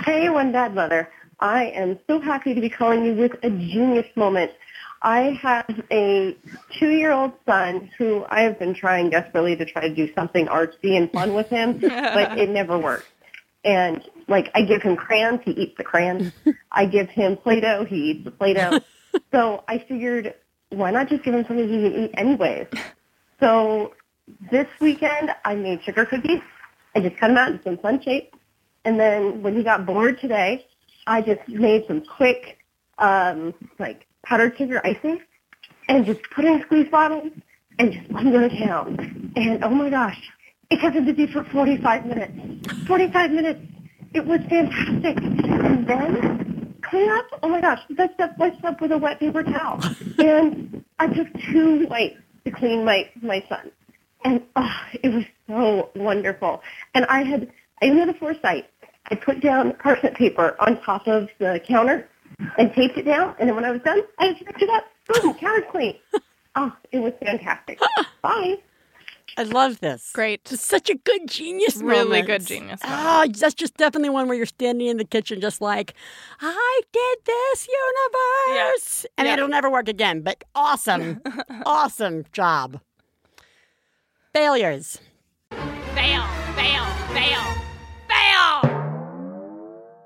Hey, 0.05 0.29
One 0.29 0.53
Bad 0.53 0.75
Mother. 0.75 1.09
I 1.41 1.65
am 1.67 1.99
so 2.09 2.21
happy 2.21 2.55
to 2.55 2.61
be 2.61 2.69
calling 2.71 3.05
you 3.05 3.15
with 3.15 3.33
a 3.43 3.51
genius 3.51 4.07
moment. 4.17 4.53
I 5.05 5.39
have 5.43 5.83
a 5.91 6.35
two-year-old 6.79 7.33
son 7.45 7.91
who 7.99 8.25
I 8.31 8.41
have 8.41 8.59
been 8.59 8.75
trying 8.75 9.11
desperately 9.11 9.55
to 9.55 9.67
try 9.67 9.87
to 9.87 9.95
do 9.95 10.11
something 10.15 10.47
artsy 10.47 10.97
and 10.97 11.13
fun 11.13 11.35
with 11.35 11.49
him, 11.49 11.79
but 11.81 12.39
it 12.39 12.49
never 12.49 12.79
works. 12.79 13.05
And 13.65 14.03
like 14.29 14.51
I 14.55 14.63
give 14.63 14.81
him 14.81 14.97
crayons, 14.97 15.41
he 15.45 15.51
eats 15.51 15.77
the 15.77 15.85
crayons. 15.85 16.33
I 16.73 16.87
give 16.87 17.11
him 17.11 17.37
Play-Doh, 17.37 17.85
he 17.85 18.13
eats 18.13 18.25
the 18.25 18.31
Play-Doh. 18.31 18.81
so 19.31 19.63
I 19.69 19.77
figured, 19.77 20.35
why 20.71 20.91
not 20.91 21.11
just 21.11 21.23
give 21.23 21.35
him 21.35 21.45
something 21.47 21.69
he 21.69 21.91
can 21.91 22.05
eat 22.05 22.11
anyways? 22.15 22.69
So 23.41 23.93
this 24.51 24.69
weekend 24.81 25.35
I 25.45 25.55
made 25.55 25.83
sugar 25.85 26.07
cookies. 26.07 26.41
I 26.97 27.01
just 27.01 27.19
cut 27.19 27.29
them 27.29 27.37
out 27.37 27.53
in 27.53 27.63
some 27.63 27.77
fun 27.77 28.01
shapes. 28.03 28.35
And 28.87 28.99
then 28.99 29.43
when 29.43 29.55
he 29.55 29.63
got 29.63 29.85
bored 29.85 30.19
today, 30.19 30.67
I 31.07 31.21
just 31.21 31.47
made 31.47 31.85
some 31.87 32.03
quick, 32.07 32.59
um, 32.99 33.53
like 33.79 34.07
powdered 34.25 34.57
sugar 34.57 34.81
icing 34.85 35.21
and 35.89 36.05
just 36.07 36.21
put 36.31 36.45
in 36.45 36.61
a 36.61 36.63
squeeze 36.63 36.89
bottles 36.89 37.31
and 37.79 37.93
just 37.93 38.11
let 38.11 38.25
him 38.25 38.33
go 38.33 38.49
to 38.49 38.59
town. 38.59 39.33
And 39.37 39.65
oh 39.65 39.71
my 39.71 39.91
gosh, 39.91 40.21
it 40.71 40.81
kept 40.81 40.97
him 40.97 41.05
busy 41.05 41.27
for 41.27 41.45
45 41.45 42.07
minutes. 42.07 42.87
45 42.87 43.31
minutes. 43.31 43.61
It 44.13 44.25
was 44.25 44.41
fantastic. 44.49 45.19
And 45.19 45.87
then 45.87 46.75
clean 46.83 47.11
up. 47.11 47.27
Oh 47.43 47.49
my 47.49 47.61
gosh, 47.61 47.81
the 47.89 48.11
step 48.15 48.37
by 48.39 48.53
step 48.59 48.81
with 48.81 48.93
a 48.93 48.99
wet 48.99 49.21
paper 49.21 49.43
towel. 49.43 49.81
and 50.19 50.85
I 50.99 51.09
took 51.09 51.29
two 51.51 51.87
wipes 51.89 52.21
to 52.45 52.51
clean 52.51 52.85
my, 52.85 53.11
my 53.21 53.45
son. 53.49 53.71
And 54.25 54.43
oh, 54.57 54.81
it 55.03 55.09
was 55.09 55.25
so 55.47 55.91
wonderful. 55.95 56.63
And 56.95 57.05
I 57.07 57.23
had, 57.23 57.51
I 57.83 57.87
had 57.87 58.09
the 58.09 58.15
foresight. 58.15 58.71
I 59.11 59.17
put 59.17 59.41
down 59.41 59.75
parchment 59.75 60.17
paper 60.17 60.57
on 60.61 60.81
top 60.81 61.07
of 61.07 61.29
the 61.39 61.61
counter 61.67 62.09
and 62.59 62.73
taped 62.75 62.99
it 62.99 63.05
down. 63.05 63.35
And 63.39 63.49
then 63.49 63.57
when 63.57 63.65
I 63.65 63.71
was 63.71 63.81
done, 63.83 64.01
I 64.19 64.33
just 64.33 64.45
picked 64.45 64.63
it 64.63 64.71
up. 64.71 64.85
Boom, 65.09 65.35
counter's 65.41 65.65
clean. 65.71 65.97
Oh, 66.57 66.73
it 66.93 66.99
was 66.99 67.13
fantastic. 67.25 67.79
Bye. 68.23 68.57
I 69.37 69.43
love 69.43 69.81
this. 69.81 70.13
Great. 70.13 70.45
Just 70.45 70.65
such 70.65 70.89
a 70.89 70.95
good 70.95 71.27
genius 71.29 71.79
Really 71.79 72.05
moment. 72.21 72.27
good 72.29 72.47
genius 72.47 72.81
Oh, 72.85 73.27
that's 73.37 73.55
just 73.55 73.77
definitely 73.77 74.11
one 74.11 74.29
where 74.29 74.37
you're 74.37 74.47
standing 74.47 74.87
in 74.87 74.97
the 74.97 75.05
kitchen 75.05 75.41
just 75.41 75.61
like, 75.61 75.95
I 76.41 76.81
did 76.93 77.19
this 77.25 77.67
universe. 77.69 79.07
And 79.19 79.27
Yeah. 79.27 79.33
it'll 79.35 79.49
never 79.49 79.69
work 79.69 79.89
again. 79.89 80.21
But 80.21 80.45
awesome. 80.55 81.21
awesome 81.67 82.25
job. 82.33 82.81
Failures. 84.33 84.99
Fail, 85.51 86.25
fail, 86.55 86.85
fail, 87.13 87.43
fail. 88.09 88.71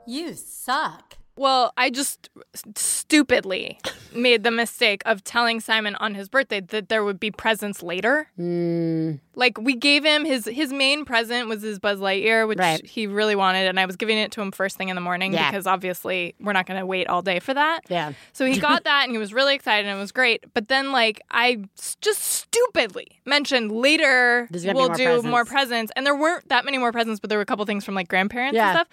You 0.07 0.33
suck. 0.35 1.18
Well, 1.39 1.73
I 1.77 1.91
just 1.91 2.29
stupidly 2.75 3.79
made 4.13 4.43
the 4.43 4.51
mistake 4.51 5.03
of 5.07 5.23
telling 5.23 5.61
Simon 5.61 5.95
on 5.97 6.15
his 6.15 6.29
birthday 6.29 6.61
that 6.61 6.89
there 6.89 7.05
would 7.05 7.21
be 7.21 7.31
presents 7.31 7.83
later. 7.83 8.29
Mm, 8.39 9.21
Like 9.35 9.57
we 9.59 9.77
gave 9.77 10.05
him 10.05 10.25
his 10.25 10.47
his 10.47 10.73
main 10.73 11.05
present 11.05 11.49
was 11.49 11.63
his 11.63 11.79
Buzz 11.79 12.01
Lightyear, 12.01 12.49
which 12.49 12.59
Right. 12.59 12.85
he 12.85 13.07
really 13.07 13.37
wanted, 13.37 13.69
and 13.69 13.79
I 13.79 13.87
was 13.87 13.97
giving 13.97 14.19
it 14.19 14.33
to 14.33 14.41
him 14.41 14.51
first 14.51 14.77
thing 14.77 14.89
in 14.89 14.95
the 14.97 15.01
morning 15.01 15.33
Yeah. 15.33 15.51
because 15.51 15.67
obviously 15.67 16.35
we're 16.41 16.53
not 16.53 16.67
going 16.67 16.81
to 16.81 16.87
wait 16.87 17.07
all 17.07 17.23
day 17.23 17.39
for 17.39 17.55
that. 17.55 17.81
yeah. 17.89 18.13
So 18.33 18.45
he 18.45 18.59
got 18.59 18.85
that 18.85 19.05
and 19.05 19.13
he 19.13 19.19
was 19.19 19.33
really 19.33 19.55
excited 19.55 19.87
and 19.87 19.97
it 19.97 20.01
was 20.01 20.13
great. 20.13 20.45
But 20.55 20.69
then, 20.69 20.91
like, 20.93 21.21
I 21.31 21.63
just 22.01 22.21
stupidly 22.23 23.21
mentioned 23.25 23.71
later 23.71 24.49
There's 24.51 24.65
gonna 24.65 24.75
be 24.75 24.79
we'll 24.79 24.89
more 24.89 24.97
do 24.97 25.05
presents. 25.05 25.27
more 25.31 25.45
presents. 25.45 25.93
And 25.95 26.05
there 26.05 26.17
weren't 26.17 26.49
that 26.49 26.65
many 26.65 26.79
more 26.79 26.91
presents, 26.93 27.21
but 27.21 27.31
there 27.31 27.39
were 27.39 27.43
a 27.43 27.47
couple 27.47 27.65
things 27.65 27.85
from 27.85 27.95
like 27.95 28.09
grandparents 28.09 28.57
Yeah. 28.57 28.71
and 28.71 28.77
stuff. 28.79 28.89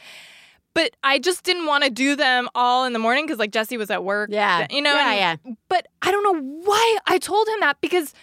But 0.76 0.92
I 1.04 1.20
just 1.20 1.44
didn't 1.44 1.66
want 1.66 1.86
to 1.86 1.90
do 1.90 2.16
them 2.16 2.50
all 2.54 2.84
in 2.84 2.94
the 2.94 3.00
morning 3.00 3.26
because, 3.26 3.40
like, 3.40 3.52
Jesse 3.52 3.78
was 3.78 3.90
at 3.90 4.04
work. 4.04 4.30
Yeah. 4.32 4.68
You 4.70 4.82
know? 4.82 4.94
Yeah, 4.94 5.38
and- 5.44 5.58
But 5.70 5.88
I 6.02 6.12
don't 6.12 6.24
know 6.24 6.60
why 6.66 6.98
I 7.08 7.18
told 7.18 7.48
him 7.48 7.62
that 7.62 7.82
because 7.82 8.14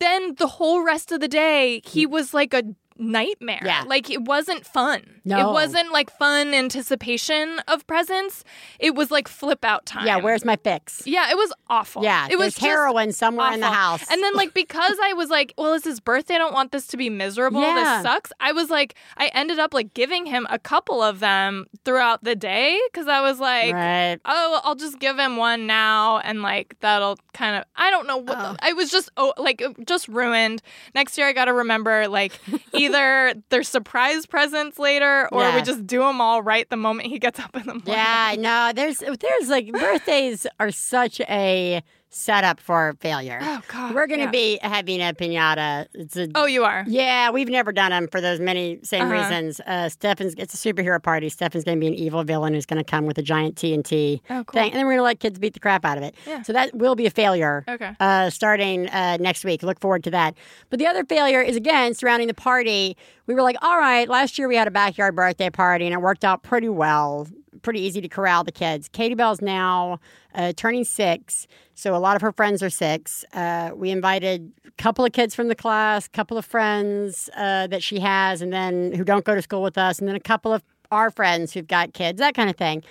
then 0.00 0.34
the 0.34 0.48
whole 0.48 0.82
rest 0.82 1.12
of 1.12 1.20
the 1.20 1.28
day, 1.28 1.80
he 1.84 2.06
mm. 2.06 2.10
was 2.10 2.34
like 2.34 2.52
a 2.52 2.64
nightmare. 2.98 3.62
Yeah. 3.64 3.84
Like, 3.86 4.10
it 4.10 4.22
wasn't 4.22 4.66
fun. 4.66 5.20
No. 5.24 5.50
It 5.50 5.52
wasn't 5.52 5.92
like 5.92 6.10
fun 6.10 6.52
anticipation 6.52 7.60
of 7.68 7.86
presents. 7.86 8.44
It 8.80 8.94
was 8.94 9.10
like 9.10 9.28
flip 9.28 9.64
out 9.64 9.86
time. 9.86 10.06
Yeah, 10.06 10.16
where's 10.16 10.44
my 10.44 10.56
fix? 10.56 11.02
Yeah, 11.06 11.30
it 11.30 11.36
was 11.36 11.52
awful. 11.68 12.02
Yeah, 12.02 12.28
it 12.30 12.38
was 12.38 12.58
heroin 12.58 13.12
somewhere 13.12 13.52
in 13.52 13.60
the 13.60 13.70
house. 13.70 14.04
And 14.10 14.22
then 14.22 14.34
like 14.34 14.52
because 14.62 14.96
I 15.02 15.12
was 15.12 15.30
like, 15.30 15.54
well, 15.56 15.74
it's 15.74 15.84
his 15.84 16.00
birthday. 16.00 16.34
I 16.34 16.38
don't 16.38 16.54
want 16.54 16.72
this 16.72 16.86
to 16.88 16.96
be 16.96 17.08
miserable. 17.08 17.60
Yeah. 17.60 18.02
This 18.02 18.02
sucks. 18.02 18.32
I 18.40 18.52
was 18.52 18.68
like, 18.68 18.94
I 19.16 19.30
ended 19.34 19.58
up 19.58 19.72
like 19.72 19.94
giving 19.94 20.26
him 20.26 20.46
a 20.50 20.58
couple 20.58 21.02
of 21.02 21.20
them 21.20 21.66
throughout 21.84 22.24
the 22.24 22.34
day 22.34 22.80
because 22.90 23.06
I 23.06 23.20
was 23.20 23.38
like. 23.38 23.72
right. 23.72 24.18
Oh, 24.24 24.60
I'll 24.64 24.74
just 24.74 24.98
give 24.98 25.18
him 25.18 25.36
one 25.36 25.66
now, 25.66 26.18
and 26.18 26.42
like 26.42 26.76
that'll 26.80 27.18
kind 27.32 27.56
of. 27.56 27.64
I 27.76 27.90
don't 27.90 28.06
know 28.06 28.16
what. 28.16 28.38
Oh. 28.38 28.52
The, 28.52 28.64
I 28.64 28.72
was 28.72 28.90
just 28.90 29.10
oh, 29.16 29.32
like 29.36 29.62
just 29.86 30.08
ruined. 30.08 30.62
Next 30.94 31.16
year, 31.18 31.26
I 31.26 31.32
got 31.32 31.46
to 31.46 31.52
remember 31.52 32.08
like 32.08 32.38
either 32.84 33.34
there's 33.50 33.68
surprise 33.68 34.26
presents 34.26 34.78
later, 34.78 35.28
or 35.32 35.42
Yeah. 35.42 35.54
we 35.56 35.62
just 35.62 35.86
do 35.86 36.00
them 36.00 36.20
all 36.20 36.42
right 36.42 36.68
the 36.70 36.76
moment 36.76 37.08
he 37.08 37.18
gets 37.18 37.38
up 37.40 37.54
in 37.56 37.62
the 37.62 37.74
morning. 37.74 37.82
Yeah, 37.86 38.34
no, 38.38 38.72
there's 38.74 38.98
there's 38.98 39.48
like 39.48 39.72
birthdays 39.72 40.46
are 40.60 40.70
such 40.70 41.20
a 41.22 41.82
setup 42.14 42.60
for 42.60 42.94
failure. 43.00 43.38
Oh 43.42 43.60
God. 43.68 43.94
We're 43.94 44.06
going 44.06 44.20
to 44.20 44.26
yeah. 44.26 44.30
be 44.30 44.58
having 44.62 45.00
a 45.00 45.14
pinata. 45.14 45.86
It's 45.94 46.16
a 46.16 46.28
Oh, 46.34 46.44
you 46.44 46.62
are. 46.64 46.84
Yeah, 46.86 47.30
we've 47.30 47.48
never 47.48 47.72
done 47.72 47.90
them 47.90 48.06
for 48.06 48.20
those 48.20 48.38
many 48.38 48.78
same 48.82 49.02
Uh-huh. 49.04 49.14
reasons. 49.14 49.60
Uh, 49.66 49.88
Stefan's 49.88 50.34
it's 50.36 50.52
a 50.54 50.56
superhero 50.72 51.02
party. 51.02 51.28
Stefan's 51.30 51.64
going 51.64 51.78
to 51.78 51.80
be 51.80 51.86
an 51.88 51.94
evil 51.94 52.22
villain 52.22 52.52
who's 52.54 52.66
going 52.66 52.82
to 52.82 52.88
come 52.88 53.06
with 53.06 53.16
a 53.18 53.22
giant 53.22 53.56
TNT 53.56 54.20
Oh, 54.30 54.44
cool. 54.44 54.60
thing, 54.60 54.70
and 54.72 54.78
then 54.78 54.84
we're 54.86 54.92
going 54.92 54.98
to 54.98 55.04
let 55.04 55.20
kids 55.20 55.38
beat 55.38 55.54
the 55.54 55.60
crap 55.60 55.84
out 55.84 55.96
of 55.96 56.04
it. 56.04 56.14
Yeah. 56.26 56.42
So 56.42 56.52
that 56.52 56.74
will 56.74 56.94
be 56.94 57.06
a 57.06 57.10
failure. 57.10 57.64
Okay. 57.66 57.92
Uh, 57.98 58.28
starting 58.30 58.88
uh, 58.90 59.16
next 59.18 59.44
week. 59.44 59.62
Look 59.62 59.80
forward 59.80 60.04
to 60.04 60.10
that. 60.10 60.34
But 60.68 60.78
the 60.78 60.86
other 60.86 61.04
failure 61.04 61.40
is 61.40 61.56
again 61.56 61.94
surrounding 61.94 62.28
the 62.28 62.34
party. 62.34 62.96
We 63.26 63.34
were 63.34 63.42
like, 63.42 63.56
all 63.62 63.78
right, 63.78 64.08
last 64.08 64.38
year 64.38 64.48
we 64.48 64.56
had 64.56 64.68
a 64.68 64.70
backyard 64.70 65.16
birthday 65.16 65.48
party 65.48 65.86
and 65.86 65.94
it 65.94 66.00
worked 66.02 66.24
out 66.24 66.42
pretty 66.42 66.68
well. 66.68 67.26
Pretty 67.62 67.80
easy 67.80 68.00
to 68.00 68.08
corral 68.08 68.44
the 68.44 68.52
kids. 68.52 68.88
Katie 68.88 69.14
Bell's 69.14 69.40
now 69.40 70.00
uh, 70.34 70.52
turning 70.56 70.84
six, 70.84 71.46
so 71.74 71.94
a 71.94 71.98
lot 71.98 72.16
of 72.16 72.22
her 72.22 72.32
friends 72.32 72.62
are 72.62 72.70
six. 72.70 73.24
Uh, 73.32 73.70
we 73.74 73.90
invited 73.90 74.52
a 74.66 74.70
couple 74.82 75.04
of 75.04 75.12
kids 75.12 75.34
from 75.34 75.48
the 75.48 75.54
class, 75.54 76.06
a 76.06 76.10
couple 76.10 76.36
of 76.36 76.44
friends 76.44 77.30
uh, 77.36 77.66
that 77.68 77.82
she 77.82 78.00
has, 78.00 78.42
and 78.42 78.52
then 78.52 78.92
who 78.92 79.04
don't 79.04 79.24
go 79.24 79.34
to 79.34 79.42
school 79.42 79.62
with 79.62 79.78
us, 79.78 79.98
and 79.98 80.08
then 80.08 80.16
a 80.16 80.20
couple 80.20 80.52
of 80.52 80.62
our 80.90 81.10
friends 81.10 81.52
who've 81.52 81.66
got 81.66 81.94
kids, 81.94 82.18
that 82.18 82.34
kind 82.34 82.50
of 82.50 82.56
thing. 82.56 82.82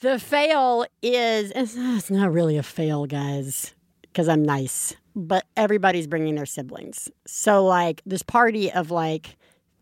The 0.00 0.18
fail 0.18 0.86
is 1.02 1.52
it's, 1.54 1.74
it's 1.76 2.10
not 2.10 2.32
really 2.32 2.56
a 2.56 2.62
fail, 2.62 3.06
guys, 3.06 3.74
because 4.02 4.28
I'm 4.28 4.42
nice, 4.42 4.94
but 5.16 5.44
everybody's 5.56 6.06
bringing 6.06 6.36
their 6.36 6.46
siblings. 6.46 7.10
So, 7.26 7.64
like, 7.64 8.02
this 8.06 8.22
party 8.22 8.70
of 8.72 8.90
like 8.90 9.36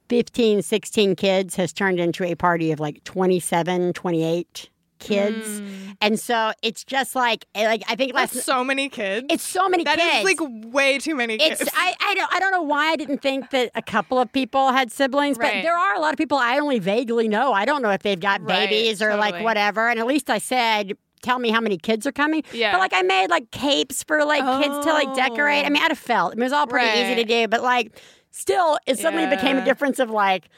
15, 0.09 0.63
16 0.63 1.17
kids 1.17 1.57
has 1.57 1.73
turned 1.73 2.01
into 2.01 2.25
a 2.25 2.35
party 2.35 2.73
of 2.73 2.81
like 2.81 3.03
27, 3.05 3.93
28 3.93 4.71
kids. 4.99 5.61
And 6.01 6.19
so 6.19 6.53
it's 6.63 6.83
just 6.85 7.15
like, 7.15 7.45
eh, 7.55 7.67
like 7.67 7.83
I 7.89 7.97
think 7.97 8.15
last 8.15 8.33
That's 8.33 8.47
so 8.47 8.65
many 8.65 8.89
kids. 8.89 9.27
it's 9.31 9.43
so 9.43 9.69
many 9.69 9.85
That 9.85 9.99
is 9.99 10.11
kids. 10.11 10.25
like 10.41 10.73
way 10.73 10.99
too 10.99 11.15
many 11.15 11.37
kids. 11.39 11.61
It's 11.61 11.71
I, 11.75 11.95
I 12.01 12.15
don't 12.15 12.35
I 12.35 12.41
don't 12.41 12.51
know 12.51 12.63
why 12.63 12.93
I 12.93 12.97
didn't 12.97 13.21
think 13.21 13.51
that 13.51 13.71
a 13.75 13.83
couple 13.83 14.19
of 14.19 14.33
people 14.33 14.73
had 14.73 14.91
siblings, 14.91 15.37
but 15.37 15.53
there 15.53 15.77
are 15.77 15.95
a 15.95 16.01
lot 16.01 16.13
of 16.13 16.19
people 16.19 16.39
I 16.39 16.59
only 16.59 16.79
vaguely 16.79 17.29
know. 17.29 17.53
I 17.53 17.65
don't 17.67 17.83
know 17.83 17.91
if 17.91 18.03
they've 18.03 18.19
got 18.19 18.41
Right, 18.43 18.69
babies 18.71 19.03
or 19.03 19.17
like 19.17 19.43
whatever. 19.45 19.89
And 19.89 19.99
at 20.01 20.07
least 20.07 20.31
I 20.31 20.39
said, 20.39 20.97
tell 21.23 21.39
me 21.39 21.51
how 21.51 21.61
many 21.61 21.77
kids 21.77 22.07
are 22.07 22.13
coming. 22.13 22.43
Yeah. 22.53 22.73
But 22.73 22.79
like 22.79 22.93
I 22.95 23.03
made 23.03 23.29
like 23.29 23.51
capes 23.51 24.03
for 24.03 24.25
like 24.25 24.63
kids 24.63 24.79
to 24.87 24.93
like 24.93 25.15
decorate. 25.15 25.67
I 25.67 25.69
mean, 25.69 25.83
I'd 25.83 25.91
have 25.91 25.99
felt 25.99 26.33
I 26.33 26.37
mean, 26.37 26.43
it 26.43 26.47
was 26.47 26.53
all 26.55 26.67
pretty 26.67 26.99
easy 27.01 27.17
to 27.17 27.25
do, 27.25 27.49
but 27.49 27.63
like 27.63 28.01
still, 28.31 28.79
it 28.87 28.99
suddenly 28.99 29.27
became 29.35 29.57
a 29.57 29.65
difference 29.65 29.99
of 29.99 30.11
like 30.11 30.49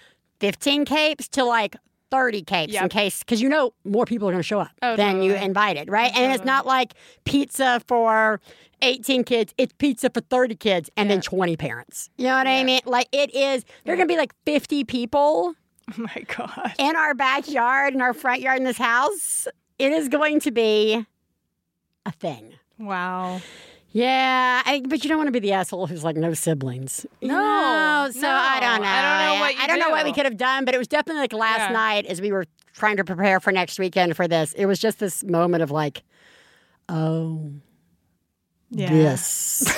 fifteen 0.40 0.84
capes 0.84 1.28
to 1.28 1.44
like 1.44 1.76
30 2.10 2.42
capes 2.42 2.74
in 2.74 2.88
case, 2.88 3.18
because 3.20 3.42
you 3.42 3.50
know 3.50 3.74
more 3.84 4.06
people 4.06 4.26
are 4.28 4.32
going 4.32 4.40
to 4.40 4.46
show 4.46 4.60
up 4.60 4.70
Oh, 4.80 4.96
than 4.96 5.20
you 5.22 5.34
invited, 5.34 5.90
right? 5.90 6.10
And 6.16 6.32
it's 6.32 6.42
not 6.44 6.64
like 6.64 6.94
pizza 7.24 7.82
for 7.86 8.40
18 8.80 9.24
kids, 9.24 9.52
it's 9.58 9.74
pizza 9.76 10.08
for 10.08 10.22
30 10.22 10.54
kids 10.54 10.88
and 10.96 11.10
then 11.10 11.20
20 11.20 11.56
parents. 11.58 12.08
You 12.16 12.24
know 12.28 12.36
what 12.36 12.46
I 12.46 12.64
mean? 12.64 12.80
Like 12.86 13.08
it 13.12 13.34
is, 13.34 13.64
there 13.84 13.92
are 13.92 13.96
going 13.98 14.08
to 14.08 14.12
be 14.14 14.16
like 14.16 14.32
50 14.46 14.84
people 14.84 15.52
Oh 15.90 15.92
my 15.98 16.24
god. 16.34 16.72
in 16.78 16.96
our 16.96 17.12
backyard, 17.14 17.92
in 17.92 18.00
our 18.00 18.14
front 18.14 18.40
yard 18.40 18.56
in 18.58 18.64
this 18.64 18.78
house. 18.78 19.46
It 19.78 19.92
is 19.92 20.08
going 20.08 20.40
to 20.40 20.50
be 20.50 21.04
a 22.06 22.12
thing. 22.12 22.54
Wow. 22.78 23.42
Yeah, 23.90 24.62
I, 24.64 24.82
but 24.86 25.02
you 25.02 25.08
don't 25.08 25.16
want 25.16 25.28
to 25.28 25.32
be 25.32 25.38
the 25.38 25.52
asshole 25.52 25.86
who's 25.86 26.04
like 26.04 26.16
no 26.16 26.34
siblings. 26.34 27.06
You 27.20 27.28
No, 27.28 27.34
know? 27.36 28.10
so 28.12 28.28
I 28.28 28.60
don't 28.60 28.82
know. 28.82 28.88
I 28.88 29.02
don't 29.02 29.18
know 29.34 29.40
what 29.40 29.54
you 29.54 29.62
I 29.62 29.66
don't 29.66 29.78
know 29.80 29.90
what 29.90 30.04
we 30.04 30.12
could 30.12 30.26
have 30.26 30.36
done, 30.36 30.64
but 30.66 30.74
it 30.74 30.78
was 30.78 30.88
definitely 30.88 31.22
like 31.22 31.32
last 31.32 31.68
Yeah. 31.68 31.72
night 31.72 32.06
as 32.06 32.20
we 32.20 32.30
were 32.30 32.44
trying 32.74 32.98
to 32.98 33.04
prepare 33.04 33.40
for 33.40 33.50
next 33.50 33.78
weekend 33.78 34.14
for 34.14 34.28
this. 34.28 34.52
It 34.52 34.66
was 34.66 34.78
just 34.78 34.98
this 34.98 35.24
moment 35.24 35.62
of 35.62 35.70
like, 35.70 36.02
oh, 36.88 37.50
Yeah. 38.70 38.90
this. 38.90 39.64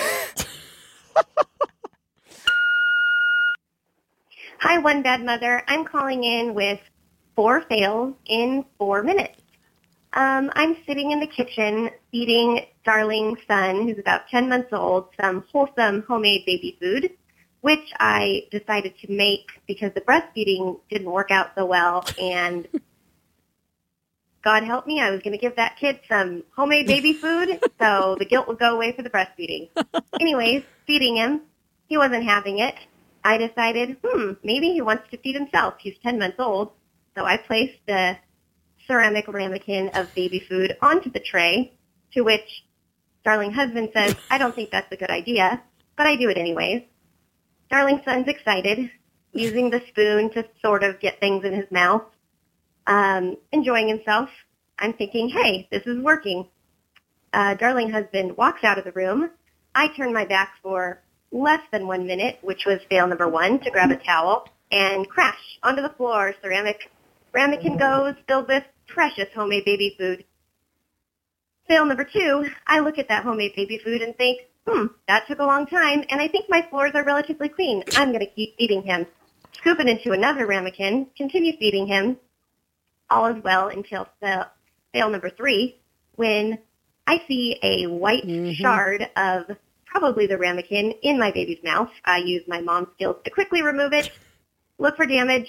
Hi, 4.58 4.78
One 4.78 5.02
Bad 5.02 5.24
Mother. 5.24 5.62
I'm 5.68 5.84
calling 5.84 6.24
in 6.24 6.54
with 6.54 6.80
four 7.36 7.62
fails 7.62 8.14
in 8.26 8.64
four 8.78 9.02
minutes. 9.02 9.40
Um, 10.12 10.50
I'm 10.54 10.76
sitting 10.86 11.12
in 11.12 11.20
the 11.20 11.26
kitchen 11.26 11.90
feeding 12.10 12.66
darling 12.84 13.36
son, 13.46 13.86
who's 13.86 13.98
about 13.98 14.28
10 14.30 14.48
months 14.48 14.72
old, 14.72 15.08
some 15.20 15.44
wholesome 15.52 16.04
homemade 16.08 16.44
baby 16.46 16.76
food, 16.80 17.10
which 17.60 17.92
I 17.98 18.46
decided 18.50 18.94
to 19.00 19.12
make 19.12 19.50
because 19.66 19.92
the 19.94 20.00
breastfeeding 20.00 20.80
didn't 20.90 21.10
work 21.10 21.30
out 21.30 21.52
so 21.56 21.66
well. 21.66 22.04
And 22.20 22.66
God 24.42 24.64
help 24.64 24.86
me, 24.86 25.00
I 25.00 25.10
was 25.10 25.20
going 25.20 25.32
to 25.32 25.38
give 25.38 25.56
that 25.56 25.76
kid 25.78 26.00
some 26.08 26.44
homemade 26.56 26.86
baby 26.86 27.12
food, 27.12 27.60
so 27.78 28.16
the 28.18 28.24
guilt 28.24 28.48
would 28.48 28.58
go 28.58 28.74
away 28.74 28.92
for 28.92 29.02
the 29.02 29.10
breastfeeding. 29.10 29.68
Anyways, 30.18 30.62
feeding 30.86 31.16
him, 31.16 31.42
he 31.86 31.98
wasn't 31.98 32.24
having 32.24 32.58
it. 32.58 32.74
I 33.22 33.36
decided, 33.36 33.98
hmm, 34.02 34.32
maybe 34.42 34.72
he 34.72 34.80
wants 34.80 35.10
to 35.10 35.18
feed 35.18 35.34
himself. 35.34 35.74
He's 35.78 35.96
10 36.02 36.18
months 36.18 36.36
old. 36.38 36.72
So 37.14 37.24
I 37.24 37.36
placed 37.36 37.78
the 37.86 38.16
ceramic 38.86 39.28
ramekin 39.28 39.90
of 39.90 40.14
baby 40.14 40.40
food 40.40 40.76
onto 40.80 41.10
the 41.10 41.20
tray, 41.20 41.74
to 42.14 42.22
which 42.22 42.64
darling 43.24 43.52
husband 43.52 43.90
says, 43.92 44.16
I 44.30 44.38
don't 44.38 44.54
think 44.54 44.70
that's 44.70 44.90
a 44.92 44.96
good 44.96 45.10
idea, 45.10 45.62
but 45.96 46.06
I 46.06 46.16
do 46.16 46.28
it 46.28 46.38
anyways. 46.38 46.82
Darling 47.70 48.00
son's 48.04 48.28
excited, 48.28 48.90
using 49.32 49.70
the 49.70 49.82
spoon 49.88 50.30
to 50.32 50.44
sort 50.62 50.82
of 50.82 51.00
get 51.00 51.20
things 51.20 51.44
in 51.44 51.52
his 51.52 51.70
mouth, 51.70 52.02
um, 52.86 53.36
enjoying 53.52 53.88
himself. 53.88 54.28
I'm 54.78 54.94
thinking, 54.94 55.28
hey, 55.28 55.68
this 55.70 55.82
is 55.86 56.02
working. 56.02 56.48
Uh, 57.32 57.54
darling 57.54 57.90
husband 57.90 58.36
walks 58.36 58.64
out 58.64 58.78
of 58.78 58.84
the 58.84 58.92
room. 58.92 59.30
I 59.74 59.88
turn 59.96 60.12
my 60.12 60.24
back 60.24 60.54
for 60.62 61.00
less 61.30 61.60
than 61.70 61.86
one 61.86 62.06
minute, 62.06 62.38
which 62.42 62.64
was 62.66 62.80
fail 62.88 63.06
number 63.06 63.28
one, 63.28 63.60
to 63.60 63.70
grab 63.70 63.90
a 63.90 63.96
towel 63.96 64.48
and 64.72 65.08
crash 65.08 65.58
onto 65.62 65.82
the 65.82 65.90
floor. 65.90 66.34
Ceramic 66.42 66.90
ramekin 67.32 67.78
goes 67.78 68.14
filled 68.26 68.48
with 68.48 68.64
precious 68.88 69.28
homemade 69.34 69.64
baby 69.64 69.94
food. 69.96 70.24
Fail 71.70 71.86
number 71.86 72.02
two, 72.02 72.50
I 72.66 72.80
look 72.80 72.98
at 72.98 73.06
that 73.10 73.22
homemade 73.22 73.54
baby 73.54 73.78
food 73.78 74.02
and 74.02 74.16
think, 74.16 74.40
hmm, 74.66 74.86
that 75.06 75.28
took 75.28 75.38
a 75.38 75.44
long 75.44 75.66
time, 75.66 76.02
and 76.10 76.20
I 76.20 76.26
think 76.26 76.46
my 76.48 76.66
floors 76.68 76.90
are 76.96 77.04
relatively 77.04 77.48
clean. 77.48 77.84
I'm 77.94 78.08
going 78.08 78.26
to 78.26 78.26
keep 78.26 78.56
feeding 78.58 78.82
him. 78.82 79.06
Scoop 79.52 79.78
it 79.78 79.86
into 79.88 80.10
another 80.10 80.46
ramekin, 80.46 81.06
continue 81.16 81.56
feeding 81.60 81.86
him. 81.86 82.16
All 83.08 83.26
is 83.26 83.40
well 83.44 83.68
until 83.68 84.08
fail, 84.20 84.46
fail 84.92 85.10
number 85.10 85.30
three, 85.30 85.76
when 86.16 86.58
I 87.06 87.22
see 87.28 87.60
a 87.62 87.86
white 87.86 88.24
shard 88.56 89.08
of 89.16 89.56
probably 89.86 90.26
the 90.26 90.38
ramekin 90.38 90.94
in 91.02 91.20
my 91.20 91.30
baby's 91.30 91.62
mouth. 91.62 91.90
I 92.04 92.18
use 92.18 92.42
my 92.48 92.60
mom's 92.60 92.88
skills 92.96 93.18
to 93.22 93.30
quickly 93.30 93.62
remove 93.62 93.92
it, 93.92 94.10
look 94.78 94.96
for 94.96 95.06
damage, 95.06 95.48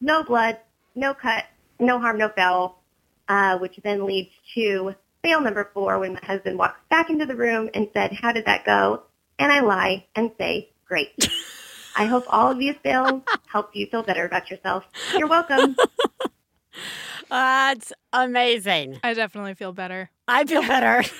no 0.00 0.24
blood, 0.24 0.58
no 0.96 1.14
cut, 1.14 1.44
no 1.78 2.00
harm, 2.00 2.18
no 2.18 2.30
foul, 2.30 2.82
uh, 3.28 3.58
which 3.58 3.78
then 3.84 4.06
leads 4.06 4.30
to 4.56 4.96
fail 5.22 5.40
number 5.40 5.70
four 5.72 5.98
when 5.98 6.14
my 6.14 6.20
husband 6.24 6.58
walks 6.58 6.78
back 6.90 7.10
into 7.10 7.26
the 7.26 7.36
room 7.36 7.70
and 7.74 7.88
said, 7.94 8.12
how 8.12 8.32
did 8.32 8.46
that 8.46 8.64
go? 8.64 9.02
And 9.38 9.50
I 9.52 9.60
lie 9.60 10.06
and 10.14 10.30
say, 10.38 10.70
great. 10.86 11.28
I 11.96 12.06
hope 12.06 12.24
all 12.28 12.50
of 12.50 12.58
these 12.58 12.74
fails 12.82 13.22
help 13.46 13.70
you 13.74 13.86
feel 13.86 14.02
better 14.02 14.24
about 14.24 14.50
yourself. 14.50 14.84
You're 15.16 15.28
welcome. 15.28 15.76
That's 17.30 17.92
amazing. 18.12 18.98
I 19.04 19.14
definitely 19.14 19.54
feel 19.54 19.72
better. 19.72 20.10
I 20.28 20.44
feel 20.44 20.62
better. 20.62 21.02